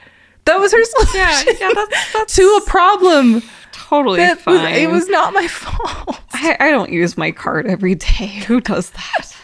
That 0.44 0.58
was 0.58 0.72
her 0.72 0.84
solution 0.84 1.14
Yeah, 1.20 1.42
yeah, 1.60 1.72
that's, 1.74 2.12
that's 2.12 2.34
to 2.36 2.42
a 2.42 2.68
problem 2.68 3.42
totally 3.70 4.18
that 4.18 4.44
was, 4.46 4.58
fine. 4.60 4.74
it 4.74 4.90
was 4.90 5.08
not 5.08 5.32
my 5.32 5.46
fault. 5.46 6.20
I, 6.32 6.56
I 6.58 6.70
don't 6.70 6.90
use 6.90 7.16
my 7.16 7.30
card 7.30 7.66
every 7.66 7.94
day. 7.94 8.26
Who 8.46 8.60
does 8.60 8.90
that? 8.90 9.36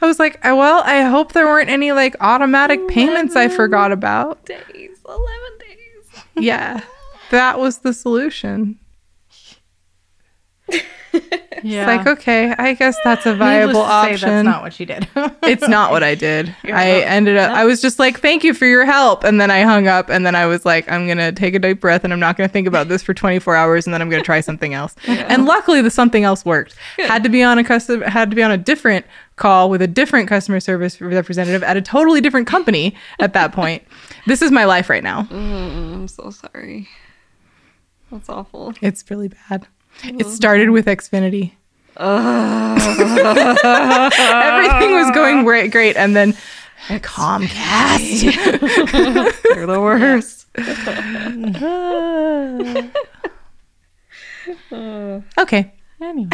I 0.00 0.06
was 0.06 0.18
like, 0.18 0.44
"Uh, 0.44 0.56
well, 0.56 0.82
I 0.84 1.02
hope 1.02 1.32
there 1.32 1.46
weren't 1.46 1.70
any 1.70 1.92
like 1.92 2.16
automatic 2.20 2.88
payments 2.88 3.36
I 3.36 3.48
forgot 3.48 3.92
about. 3.92 4.44
Days, 4.46 4.98
11 5.06 5.28
days. 5.60 6.22
Yeah, 6.34 6.80
that 7.30 7.60
was 7.60 7.78
the 7.78 7.92
solution. 7.92 8.78
Yeah. 11.62 11.82
It's 11.82 11.86
like, 11.86 12.06
okay, 12.18 12.54
I 12.58 12.74
guess 12.74 12.96
that's 13.04 13.26
a 13.26 13.34
viable 13.34 13.74
to 13.82 13.86
say, 13.86 14.12
option. 14.12 14.28
That's 14.28 14.44
not 14.44 14.62
what 14.62 14.72
she 14.72 14.84
did. 14.84 15.08
it's 15.42 15.68
not 15.68 15.90
what 15.90 16.02
I 16.02 16.14
did. 16.14 16.54
Yeah. 16.64 16.78
I 16.78 16.86
ended 17.02 17.36
up, 17.36 17.50
I 17.52 17.64
was 17.64 17.80
just 17.80 17.98
like, 17.98 18.20
thank 18.20 18.44
you 18.44 18.54
for 18.54 18.66
your 18.66 18.84
help. 18.84 19.24
And 19.24 19.40
then 19.40 19.50
I 19.50 19.62
hung 19.62 19.86
up 19.86 20.08
and 20.08 20.24
then 20.24 20.34
I 20.34 20.46
was 20.46 20.64
like, 20.64 20.90
I'm 20.90 21.06
going 21.06 21.18
to 21.18 21.32
take 21.32 21.54
a 21.54 21.58
deep 21.58 21.80
breath 21.80 22.04
and 22.04 22.12
I'm 22.12 22.20
not 22.20 22.36
going 22.36 22.48
to 22.48 22.52
think 22.52 22.66
about 22.66 22.88
this 22.88 23.02
for 23.02 23.14
24 23.14 23.54
hours 23.54 23.86
and 23.86 23.94
then 23.94 24.00
I'm 24.02 24.08
going 24.08 24.22
to 24.22 24.26
try 24.26 24.40
something 24.40 24.74
else. 24.74 24.94
And 25.32 25.46
luckily 25.46 25.80
the 25.80 25.90
something 25.90 26.24
else 26.24 26.44
worked. 26.44 26.74
Had 26.98 27.22
to 27.22 27.28
be 27.28 27.42
on 27.42 27.56
a 27.56 27.64
custom, 27.64 28.02
had 28.02 28.28
to 28.30 28.36
be 28.36 28.42
on 28.42 28.50
a 28.50 28.58
different 28.58 29.06
call 29.36 29.70
with 29.70 29.80
a 29.80 29.86
different 29.86 30.28
customer 30.28 30.60
service 30.60 31.00
representative 31.00 31.62
at 31.62 31.76
a 31.76 31.80
totally 31.80 32.20
different 32.20 32.46
company 32.46 32.94
at 33.18 33.32
that 33.32 33.52
point. 33.54 33.82
this 34.26 34.42
is 34.42 34.50
my 34.50 34.64
life 34.64 34.90
right 34.90 35.02
now. 35.02 35.22
Mm, 35.24 35.94
I'm 35.94 36.08
so 36.08 36.30
sorry. 36.30 36.88
That's 38.10 38.28
awful. 38.28 38.74
It's 38.82 39.10
really 39.10 39.28
bad. 39.28 39.66
It 40.04 40.26
started 40.26 40.70
with 40.70 40.86
Xfinity. 40.86 41.52
Everything 41.96 43.04
was 44.94 45.10
going 45.14 45.44
great, 45.44 45.70
great, 45.70 45.96
and 45.96 46.16
then 46.16 46.32
Comcast. 46.88 48.22
They're 49.54 49.66
the 49.66 49.80
worst. 49.80 50.46
okay, 55.38 55.72
anyway. 56.00 56.28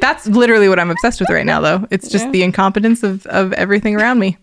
that's 0.00 0.26
literally 0.26 0.68
what 0.68 0.78
I'm 0.78 0.90
obsessed 0.90 1.20
with 1.20 1.30
right 1.30 1.46
now, 1.46 1.60
though. 1.60 1.86
It's 1.90 2.08
just 2.08 2.26
Yeah. 2.26 2.30
the 2.32 2.42
incompetence 2.42 3.02
of 3.02 3.26
of 3.26 3.52
everything 3.54 3.96
around 3.96 4.18
me. 4.18 4.36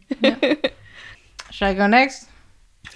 Should 1.52 1.68
I 1.68 1.74
go 1.74 1.88
next? 1.88 2.28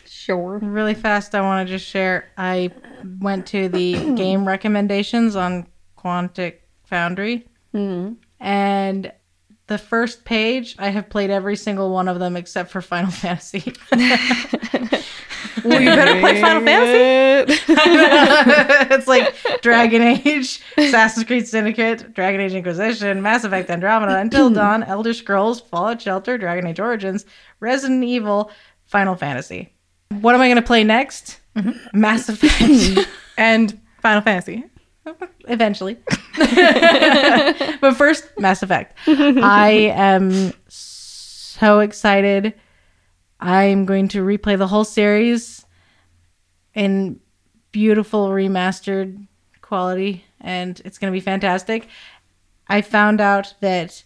Sure. 0.06 0.57
Really 0.61 0.94
fast, 0.94 1.35
I 1.35 1.41
want 1.41 1.68
to 1.68 1.73
just 1.73 1.85
share. 1.85 2.26
I 2.38 2.72
went 3.20 3.48
to 3.48 3.70
the 3.70 3.94
game 4.16 4.48
recommendations 4.48 5.36
on 5.36 5.68
Quantic 5.98 6.60
Foundry, 6.86 7.48
mm-hmm. 7.74 8.14
and 8.40 9.12
the 9.68 9.78
first 9.78 10.24
page, 10.24 10.76
I 10.80 10.90
have 10.90 11.10
played 11.10 11.30
every 11.30 11.58
single 11.58 11.92
one 11.92 12.08
of 12.08 12.20
them 12.20 12.38
except 12.38 12.72
for 12.72 12.82
Final 12.82 13.12
Fantasy. 13.12 13.74
Well, 15.64 15.82
you 15.82 15.90
better 15.90 16.20
play 16.20 16.40
Final 16.40 16.64
Fantasy. 16.64 17.62
it's 18.94 19.08
like 19.08 19.36
Dragon 19.62 20.02
Age, 20.02 20.62
Assassin's 20.78 21.26
Creed 21.26 21.48
Syndicate, 21.48 22.14
Dragon 22.14 22.42
Age 22.42 22.54
Inquisition, 22.54 23.22
Mass 23.22 23.44
Effect 23.44 23.70
Andromeda, 23.70 24.18
Until 24.20 24.50
Dawn, 24.50 24.84
Elder 24.84 25.14
Scrolls, 25.14 25.60
Fallout 25.62 26.02
Shelter, 26.02 26.38
Dragon 26.38 26.68
Age 26.68 26.80
Origins, 26.80 27.26
Resident 27.60 28.04
Evil, 28.04 28.52
Final 28.86 29.16
Fantasy. 29.16 29.74
What 30.22 30.36
am 30.36 30.42
I 30.42 30.48
going 30.48 30.58
to 30.58 30.62
play 30.62 30.84
next? 30.84 31.40
Mm-hmm. 31.58 32.00
Mass 32.00 32.30
Effect. 32.30 33.10
And 33.38 33.80
Final 34.02 34.22
Fantasy. 34.22 34.64
Eventually. 35.48 35.98
but 37.82 37.96
first, 37.96 38.28
Mass 38.38 38.62
Effect. 38.62 38.98
I 39.08 39.92
am 39.94 40.54
so 40.68 41.80
excited. 41.80 42.54
I'm 43.40 43.86
going 43.86 44.08
to 44.10 44.24
replay 44.24 44.58
the 44.58 44.68
whole 44.68 44.84
series 44.84 45.66
in 46.74 47.20
beautiful 47.72 48.30
remastered 48.30 49.28
quality, 49.62 50.26
and 50.42 50.82
it's 50.84 50.98
going 50.98 51.12
to 51.12 51.16
be 51.16 51.24
fantastic. 51.24 51.88
I 52.68 52.82
found 52.82 53.22
out 53.22 53.54
that 53.62 54.04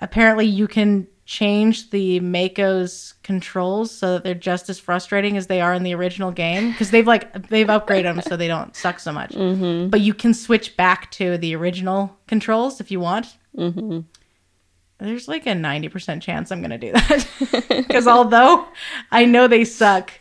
apparently 0.00 0.46
you 0.46 0.68
can 0.68 1.06
change 1.26 1.90
the 1.90 2.20
Mako's 2.20 3.14
controls 3.24 3.90
so 3.90 4.14
that 4.14 4.24
they're 4.24 4.34
just 4.34 4.70
as 4.70 4.78
frustrating 4.78 5.36
as 5.36 5.48
they 5.48 5.60
are 5.60 5.74
in 5.74 5.82
the 5.82 5.94
original 5.94 6.30
game 6.30 6.70
because 6.70 6.92
they've 6.92 7.06
like 7.06 7.48
they've 7.48 7.66
upgraded 7.66 8.04
them 8.04 8.22
so 8.22 8.36
they 8.36 8.46
don't 8.46 8.74
suck 8.76 9.00
so 9.00 9.12
much. 9.12 9.32
Mm-hmm. 9.32 9.90
But 9.90 10.00
you 10.00 10.14
can 10.14 10.32
switch 10.32 10.76
back 10.76 11.10
to 11.12 11.36
the 11.36 11.54
original 11.56 12.16
controls 12.28 12.80
if 12.80 12.92
you 12.92 13.00
want. 13.00 13.36
Mm-hmm. 13.56 14.00
There's 14.98 15.28
like 15.28 15.46
a 15.46 15.50
90% 15.50 16.22
chance 16.22 16.50
I'm 16.50 16.60
going 16.60 16.70
to 16.70 16.78
do 16.78 16.92
that. 16.92 17.28
Because 17.86 18.06
although 18.06 18.66
I 19.12 19.26
know 19.26 19.46
they 19.46 19.64
suck, 19.64 20.12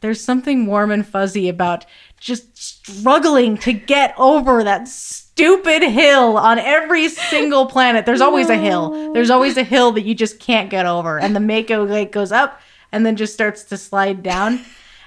there's 0.00 0.20
something 0.20 0.66
warm 0.66 0.90
and 0.90 1.06
fuzzy 1.06 1.48
about 1.48 1.86
just 2.18 2.56
struggling 2.56 3.56
to 3.58 3.72
get 3.72 4.14
over 4.18 4.64
that 4.64 4.88
stupid 5.38 5.84
hill 5.84 6.36
on 6.36 6.58
every 6.58 7.08
single 7.08 7.66
planet. 7.66 8.04
There's 8.04 8.20
always 8.20 8.50
a 8.50 8.56
hill. 8.56 9.12
There's 9.12 9.30
always 9.30 9.56
a 9.56 9.62
hill 9.62 9.92
that 9.92 10.02
you 10.02 10.12
just 10.12 10.40
can't 10.40 10.68
get 10.68 10.84
over. 10.84 11.16
And 11.16 11.36
the 11.36 11.38
Mako 11.38 11.84
like 11.84 12.10
goes 12.10 12.32
up 12.32 12.60
and 12.90 13.06
then 13.06 13.14
just 13.14 13.34
starts 13.34 13.62
to 13.64 13.76
slide 13.76 14.24
down. 14.24 14.60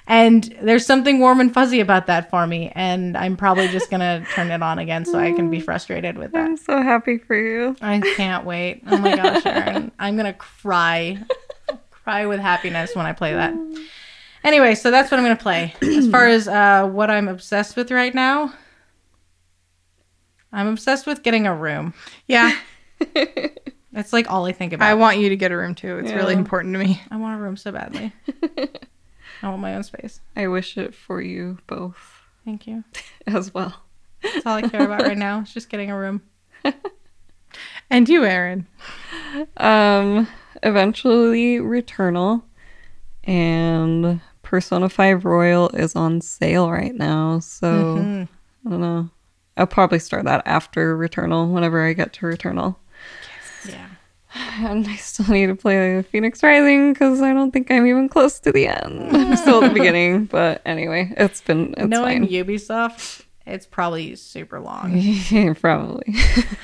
And 0.07 0.43
there's 0.61 0.85
something 0.85 1.19
warm 1.19 1.41
and 1.41 1.53
fuzzy 1.53 1.81
about 1.81 2.07
that 2.07 2.29
for 2.29 2.47
me. 2.47 2.71
And 2.75 3.17
I'm 3.17 3.35
probably 3.35 3.67
just 3.67 3.89
going 3.89 3.99
to 3.99 4.25
turn 4.31 4.51
it 4.51 4.63
on 4.63 4.79
again 4.79 5.03
so 5.03 5.19
I 5.19 5.33
can 5.33 5.49
be 5.49 5.59
frustrated 5.69 6.17
with 6.17 6.31
that. 6.31 6.45
I'm 6.45 6.55
so 6.55 6.81
happy 6.81 7.17
for 7.17 7.35
you. 7.35 7.75
I 7.81 7.99
can't 8.15 8.45
wait. 8.45 8.83
Oh 8.87 8.97
my 8.99 9.13
gosh, 9.17 9.45
Aaron. 9.45 9.91
I'm 9.99 10.15
going 10.15 10.31
to 10.31 10.33
cry. 10.33 11.21
cry 11.91 12.25
with 12.25 12.39
happiness 12.39 12.95
when 12.95 13.05
I 13.05 13.11
play 13.11 13.33
that. 13.33 13.53
Anyway, 14.43 14.73
so 14.73 14.89
that's 14.89 15.11
what 15.11 15.19
I'm 15.19 15.23
going 15.23 15.37
to 15.37 15.43
play. 15.43 15.75
As 15.83 16.09
far 16.09 16.25
as 16.25 16.47
uh, 16.47 16.87
what 16.87 17.11
I'm 17.11 17.27
obsessed 17.27 17.75
with 17.75 17.91
right 17.91 18.15
now, 18.15 18.51
I'm 20.53 20.67
obsessed 20.67 21.05
with 21.07 21.23
getting 21.23 21.47
a 21.47 21.55
room. 21.55 21.93
Yeah, 22.27 22.55
That's 23.93 24.13
like 24.13 24.29
all 24.31 24.45
I 24.45 24.51
think 24.53 24.73
about. 24.73 24.87
I 24.87 24.93
want 24.93 25.17
you 25.19 25.29
to 25.29 25.35
get 25.35 25.51
a 25.51 25.57
room 25.57 25.75
too. 25.75 25.97
It's 25.97 26.11
really 26.11 26.33
important 26.33 26.73
to 26.75 26.79
me. 26.79 27.01
I 27.11 27.17
want 27.17 27.39
a 27.39 27.43
room 27.43 27.57
so 27.57 27.71
badly. 27.71 28.13
I 29.43 29.49
want 29.49 29.61
my 29.61 29.75
own 29.75 29.83
space. 29.83 30.21
I 30.35 30.47
wish 30.47 30.77
it 30.77 30.93
for 30.95 31.21
you 31.21 31.57
both 31.67 31.97
Thank 32.45 32.67
you. 32.67 32.83
as 33.27 33.53
well. 33.53 33.73
That's 34.21 34.45
all 34.45 34.55
I 34.55 34.61
care 34.61 34.85
about 34.85 35.01
right 35.01 35.17
now. 35.17 35.39
It's 35.41 35.53
just 35.53 35.69
getting 35.69 35.89
a 35.91 35.97
room. 35.97 36.21
And 37.89 38.07
you, 38.07 38.23
Aaron. 38.23 38.65
Um, 39.57 40.27
eventually 40.63 41.57
Returnal 41.57 42.43
and 43.25 44.21
Persona 44.43 44.87
5 44.87 45.25
Royal 45.25 45.69
is 45.69 45.95
on 45.95 46.21
sale 46.21 46.71
right 46.71 46.95
now. 46.95 47.39
So 47.39 47.67
Mhm. 47.67 48.27
I 48.65 48.69
don't 48.69 48.79
know. 48.81 49.09
I'll 49.61 49.67
probably 49.67 49.99
start 49.99 50.25
that 50.25 50.41
after 50.47 50.97
Returnal 50.97 51.51
whenever 51.51 51.85
I 51.85 51.93
get 51.93 52.13
to 52.13 52.25
Returnal. 52.25 52.75
Yeah. 53.69 53.87
And 54.33 54.87
I 54.87 54.95
still 54.95 55.27
need 55.31 55.47
to 55.47 55.55
play 55.55 56.03
Fenyx 56.11 56.41
Rising 56.41 56.93
because 56.93 57.21
I 57.21 57.31
don't 57.31 57.51
think 57.51 57.69
I'm 57.69 57.85
even 57.85 58.09
close 58.09 58.39
to 58.39 58.51
the 58.51 58.65
end. 58.67 59.15
I'm 59.15 59.35
still 59.37 59.63
at 59.63 59.67
the 59.67 59.73
beginning, 59.73 60.25
but 60.31 60.63
anyway, 60.65 61.13
it's 61.15 61.41
been 61.41 61.75
it's 61.77 61.87
Knowing 61.87 62.23
fine. 62.23 62.31
Ubisoft, 62.31 63.21
it's 63.45 63.67
probably 63.67 64.15
super 64.15 64.59
long. 64.59 64.99
probably. 65.61 66.15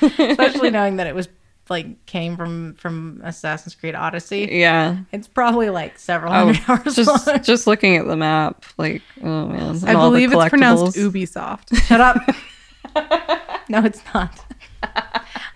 Especially 0.02 0.70
knowing 0.70 0.96
that 0.96 1.06
it 1.06 1.14
was 1.14 1.28
like 1.70 2.04
came 2.06 2.36
from 2.36 2.74
from 2.76 3.20
Assassin's 3.22 3.74
Creed 3.74 3.94
Odyssey. 3.94 4.48
Yeah. 4.50 5.00
It's 5.12 5.28
probably 5.28 5.68
like 5.70 5.98
several 5.98 6.32
Oh, 6.32 6.52
hundred 6.52 6.62
hours 6.86 6.96
just 6.96 7.26
long. 7.28 7.42
just 7.42 7.66
looking 7.68 7.96
at 7.96 8.06
the 8.06 8.16
map, 8.16 8.64
like 8.78 9.02
oh 9.22 9.46
man. 9.46 9.78
I 9.86 9.92
believe 9.92 10.32
it's 10.32 10.48
pronounced. 10.48 10.96
Ubisoft. 10.96 11.76
Shut 11.86 12.00
up. 12.00 12.16
no, 13.68 13.84
it's 13.84 14.02
not. 14.14 14.44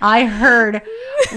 I 0.00 0.24
heard 0.24 0.82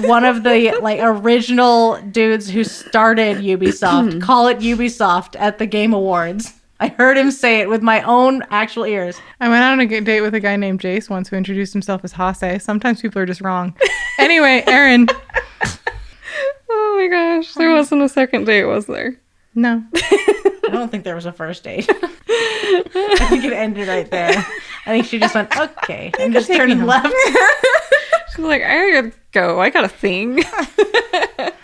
one 0.06 0.26
of 0.26 0.44
the 0.44 0.78
like 0.82 1.00
original 1.02 2.02
dudes 2.02 2.50
who 2.50 2.64
started 2.64 3.38
Ubisoft 3.38 4.22
call 4.24 4.48
it 4.48 4.60
Ubisoft 4.60 5.36
at 5.40 5.60
the 5.60 5.66
Game 5.68 5.94
Awards. 5.94 6.54
I 6.80 6.90
heard 6.90 7.16
him 7.18 7.32
say 7.32 7.62
it 7.62 7.70
with 7.70 7.82
my 7.82 8.02
own 8.02 8.44
actual 8.50 8.86
ears. 8.86 9.22
I 9.40 9.48
went 9.48 9.64
on 9.64 9.80
a 9.80 10.02
date 10.02 10.22
with 10.22 10.34
a 10.36 10.42
guy 10.42 10.58
named 10.58 10.82
Jace 10.82 11.10
once 11.10 11.30
who 11.30 11.38
introduced 11.38 11.72
himself 11.72 12.04
as 12.04 12.12
Hase. 12.14 12.64
Sometimes 12.64 13.02
people 13.02 13.22
are 13.22 13.26
just 13.26 13.42
wrong. 13.42 13.76
Anyway, 14.18 14.64
Aaron. 14.66 15.08
Oh 16.68 16.98
my 16.98 17.08
gosh, 17.08 17.54
there 17.54 17.72
wasn't 17.72 18.02
a 18.02 18.10
second 18.10 18.46
date, 18.46 18.66
was 18.66 18.86
there? 18.86 19.16
No. 19.54 19.84
I 20.68 20.70
don't 20.72 20.90
think 20.90 21.04
there 21.04 21.16
was 21.16 21.26
a 21.26 21.32
first 21.32 21.64
date. 21.64 21.88
I 22.28 23.28
think 23.30 23.44
it 23.44 23.54
ended 23.54 23.88
right 23.88 24.10
there. 24.10 24.32
I 24.86 24.90
think 24.90 25.06
she 25.06 25.20
just 25.20 25.36
went, 25.36 25.56
okay, 25.58 26.12
and 26.20 26.34
just 26.34 26.48
turned 26.48 26.72
and 26.72 26.86
left. 26.86 27.08
She's 28.36 28.44
like, 28.46 28.62
I 28.64 28.92
gotta 28.92 29.12
go. 29.32 29.60
I 29.62 29.70
got 29.70 29.84
a 29.84 29.90
thing. 29.90 30.44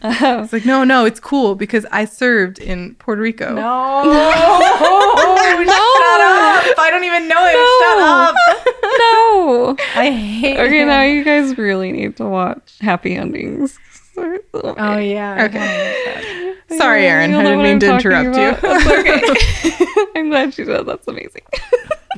Um, 0.04 0.44
it's 0.44 0.52
like, 0.52 0.66
no, 0.66 0.84
no, 0.84 1.06
it's 1.06 1.20
cool 1.20 1.54
because 1.54 1.86
I 1.92 2.06
served 2.06 2.58
in 2.58 2.96
Puerto 2.96 3.22
Rico. 3.22 3.54
No. 3.54 4.04
no. 4.04 4.32
Shut 4.32 6.22
up. 6.22 6.80
I 6.80 6.88
don't 6.90 7.04
even 7.04 7.28
know 7.28 7.46
him. 7.46 7.54
Shut 7.80 8.00
up. 8.00 8.36
no. 8.98 9.76
I 10.02 10.10
hate 10.12 10.60
Okay, 10.60 10.82
him. 10.82 10.88
now 10.88 11.04
you 11.04 11.24
guys 11.24 11.56
really 11.56 11.92
need 11.92 12.18
to 12.18 12.26
watch 12.26 12.78
Happy 12.82 13.16
Endings. 13.16 13.78
Oh, 14.18 14.98
yeah. 14.98 15.46
Okay. 15.48 16.41
Sorry, 16.78 17.06
Aaron. 17.06 17.32
You'll 17.32 17.40
I 17.42 17.44
didn't 17.44 17.64
mean 17.64 17.80
to 17.80 17.96
interrupt 17.96 18.28
about. 18.28 18.56
you. 18.56 18.62
That's 18.62 18.88
okay. 18.88 20.06
I'm 20.16 20.30
glad 20.30 20.58
you 20.58 20.66
did. 20.66 20.86
That's 20.86 21.08
amazing. 21.08 21.42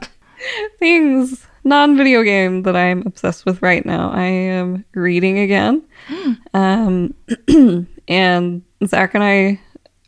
Things, 0.80 1.48
non 1.64 1.96
video 1.96 2.24
game 2.24 2.64
that 2.64 2.76
I'm 2.76 3.04
obsessed 3.06 3.46
with 3.46 3.62
right 3.62 3.86
now. 3.86 4.12
I 4.12 4.26
am 4.26 4.86
reading 4.94 5.40
again. 5.40 5.84
um, 6.54 7.14
and 8.08 8.64
Zach 8.86 9.14
and 9.14 9.24
I 9.24 9.60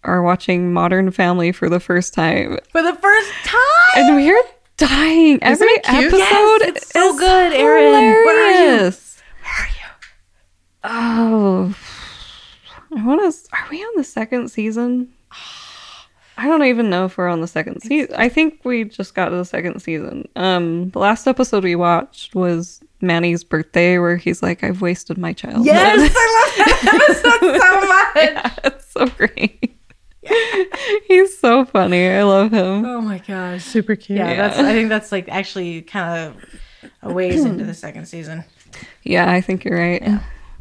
are 0.03 0.21
watching 0.21 0.71
Modern 0.73 1.11
Family 1.11 1.51
for 1.51 1.69
the 1.69 1.79
first 1.79 2.13
time. 2.13 2.59
For 2.71 2.81
the 2.81 2.93
first 2.95 3.31
time. 3.43 3.59
And 3.95 4.15
we're 4.15 4.43
dying. 4.77 5.39
Every 5.41 5.67
it 5.67 5.83
cute? 5.83 6.13
episode 6.13 6.19
Yes, 6.19 6.61
it's 6.61 6.91
so 6.91 7.17
good, 7.17 7.53
Erin. 7.53 7.91
Where 7.93 8.47
are 8.47 8.51
you? 8.51 8.67
hilarious. 8.67 9.21
Oh, 10.87 11.75
I 12.95 13.05
want 13.05 13.21
to. 13.21 13.49
Are 13.53 13.67
we 13.69 13.81
on 13.83 13.93
the 13.97 14.03
second 14.03 14.49
season? 14.49 15.09
I 16.37 16.47
don't 16.47 16.63
even 16.63 16.89
know 16.89 17.05
if 17.05 17.17
we're 17.17 17.29
on 17.29 17.41
the 17.41 17.47
second 17.47 17.81
season. 17.81 18.13
I 18.17 18.27
think 18.29 18.59
we 18.65 18.83
just 18.83 19.15
got 19.15 19.29
to 19.29 19.35
the 19.37 19.45
second 19.45 19.79
season. 19.81 20.27
Um, 20.35 20.89
the 20.89 20.99
last 20.99 21.27
episode 21.27 21.63
we 21.63 21.75
watched 21.75 22.35
was 22.35 22.81
Manny's 23.01 23.43
birthday, 23.43 23.97
where 23.99 24.17
he's 24.17 24.43
like, 24.43 24.63
"I've 24.63 24.81
wasted 24.81 25.17
my 25.17 25.31
childhood." 25.33 25.65
Yes, 25.65 26.11
I 26.15 26.57
love 26.57 26.67
that 26.83 26.93
episode 26.93 27.59
so 27.61 27.87
much. 27.87 28.15
yeah, 28.15 28.53
it's 28.65 28.91
so 28.91 29.05
great. 29.07 29.77
he's 31.07 31.37
so 31.37 31.65
funny. 31.65 32.07
I 32.09 32.23
love 32.23 32.51
him. 32.51 32.85
Oh 32.85 32.99
my 33.01 33.19
gosh. 33.19 33.63
Super 33.63 33.95
cute. 33.95 34.17
Yeah, 34.19 34.29
Yeah. 34.31 34.35
that's. 34.47 34.59
I 34.59 34.73
think 34.73 34.89
that's 34.89 35.11
like 35.11 35.29
actually 35.29 35.83
kind 35.83 36.33
of 36.35 36.89
a 37.01 37.13
ways 37.13 37.45
into 37.45 37.63
the 37.63 37.73
second 37.73 38.07
season. 38.07 38.43
Yeah, 39.03 39.31
I 39.31 39.39
think 39.39 39.63
you're 39.63 39.77
right. 39.77 40.03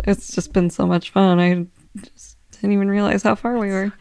It's 0.05 0.33
just 0.35 0.53
been 0.53 0.71
so 0.71 0.87
much 0.87 1.11
fun. 1.11 1.41
I 1.41 1.67
just 1.97 2.37
didn't 2.53 2.73
even 2.73 2.89
realize 2.89 3.23
how 3.23 3.35
far 3.35 3.59
we 3.59 3.69
were. 3.69 3.93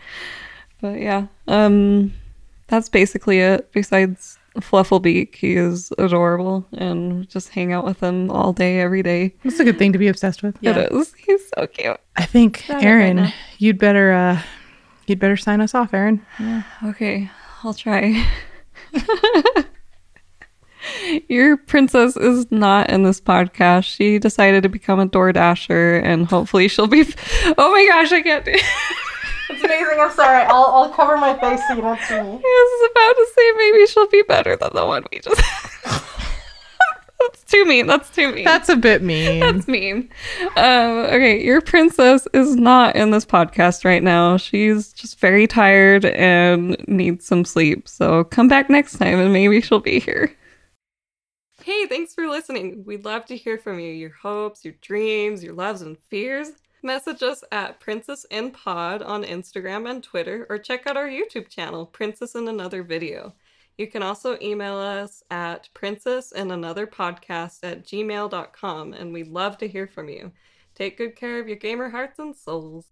But 0.81 0.99
yeah, 0.99 1.27
um, 1.47 2.13
that's 2.67 2.89
basically 2.89 3.39
it. 3.39 3.71
Besides 3.71 4.37
Flufflebeak, 4.57 5.35
he 5.35 5.55
is 5.55 5.91
adorable, 5.97 6.65
and 6.73 7.27
just 7.29 7.49
hang 7.49 7.71
out 7.73 7.85
with 7.85 8.01
him 8.01 8.29
all 8.29 8.53
day, 8.53 8.79
every 8.79 9.01
day. 9.01 9.33
That's 9.43 9.59
a 9.59 9.63
good 9.63 9.77
thing 9.77 9.93
to 9.93 9.99
be 9.99 10.07
obsessed 10.07 10.43
with. 10.43 10.57
Yeah. 10.61 10.77
It 10.77 10.91
is. 10.91 11.13
He's 11.13 11.49
so 11.57 11.67
cute. 11.67 11.97
I 12.15 12.25
think, 12.25 12.65
Got 12.67 12.83
it 12.83 12.85
right 12.85 12.85
Aaron, 12.85 13.33
you'd 13.57 13.79
better 13.79 14.11
uh 14.11 14.41
you'd 15.07 15.19
better 15.19 15.37
sign 15.37 15.61
us 15.61 15.73
off, 15.73 15.93
Aaron. 15.93 16.25
Okay, 16.83 17.29
I'll 17.63 17.73
try. 17.73 18.25
Your 21.29 21.57
princess 21.57 22.17
is 22.17 22.51
not 22.51 22.89
in 22.89 23.03
this 23.03 23.21
podcast. 23.21 23.85
She 23.85 24.19
decided 24.19 24.63
to 24.63 24.69
become 24.69 24.99
a 24.99 25.05
Door 25.05 25.33
Dasher, 25.33 25.97
and 25.97 26.27
hopefully 26.27 26.67
she'll 26.67 26.87
be. 26.87 27.05
Oh 27.57 27.71
my 27.71 27.85
gosh, 27.87 28.11
I 28.11 28.21
can't 28.21 28.45
do. 28.45 28.55
It's 29.49 29.63
amazing. 29.63 29.99
I'm 29.99 30.11
sorry. 30.11 30.43
I'll, 30.45 30.65
I'll 30.65 30.89
cover 30.89 31.17
my 31.17 31.37
face 31.37 31.59
so 31.67 31.75
you 31.75 31.81
don't 31.81 31.99
see 32.01 32.15
me. 32.15 32.41
I 32.43 32.79
was 32.81 32.91
about 32.91 33.13
to 33.13 33.27
say 33.35 33.51
maybe 33.57 33.85
she'll 33.87 34.07
be 34.07 34.23
better 34.23 34.55
than 34.55 34.69
the 34.73 34.85
one 34.85 35.03
we 35.11 35.19
just. 35.19 35.41
That's 37.19 37.43
too 37.45 37.65
mean. 37.65 37.87
That's 37.87 38.09
too 38.09 38.33
mean. 38.33 38.43
That's 38.43 38.69
a 38.69 38.75
bit 38.75 39.01
mean. 39.01 39.39
That's 39.39 39.67
mean. 39.67 40.09
Um, 40.57 41.05
okay, 41.05 41.43
your 41.43 41.61
princess 41.61 42.27
is 42.33 42.55
not 42.55 42.95
in 42.95 43.11
this 43.11 43.25
podcast 43.25 43.85
right 43.85 44.03
now. 44.03 44.37
She's 44.37 44.91
just 44.91 45.19
very 45.19 45.47
tired 45.47 46.05
and 46.05 46.75
needs 46.87 47.25
some 47.25 47.45
sleep. 47.45 47.87
So 47.87 48.25
come 48.25 48.47
back 48.47 48.69
next 48.69 48.97
time 48.97 49.19
and 49.19 49.31
maybe 49.31 49.61
she'll 49.61 49.79
be 49.79 49.99
here. 49.99 50.35
Hey, 51.63 51.85
thanks 51.85 52.13
for 52.13 52.27
listening. 52.27 52.83
We'd 52.83 53.05
love 53.05 53.23
to 53.27 53.37
hear 53.37 53.57
from 53.57 53.79
you. 53.79 53.89
Your 53.93 54.11
hopes, 54.21 54.65
your 54.65 54.73
dreams, 54.81 55.41
your 55.41 55.53
loves 55.53 55.81
and 55.81 55.97
fears. 56.09 56.49
Message 56.81 57.23
us 57.23 57.41
at 57.53 57.79
Princess 57.79 58.25
in 58.29 58.51
Pod 58.51 59.01
on 59.01 59.23
Instagram 59.23 59.89
and 59.89 60.03
Twitter, 60.03 60.45
or 60.49 60.57
check 60.57 60.85
out 60.85 60.97
our 60.97 61.07
YouTube 61.07 61.47
channel, 61.47 61.85
Princess 61.85 62.35
in 62.35 62.49
Another 62.49 62.83
Video. 62.83 63.33
You 63.77 63.87
can 63.87 64.03
also 64.03 64.37
email 64.41 64.75
us 64.75 65.23
at 65.31 65.69
princessinanotherpodcast 65.73 67.59
at 67.63 67.85
gmail.com, 67.85 68.91
and 68.91 69.13
we'd 69.13 69.29
love 69.29 69.57
to 69.59 69.67
hear 69.69 69.87
from 69.87 70.09
you. 70.09 70.33
Take 70.75 70.97
good 70.97 71.15
care 71.15 71.39
of 71.39 71.47
your 71.47 71.55
gamer 71.55 71.91
hearts 71.91 72.19
and 72.19 72.35
souls. 72.35 72.87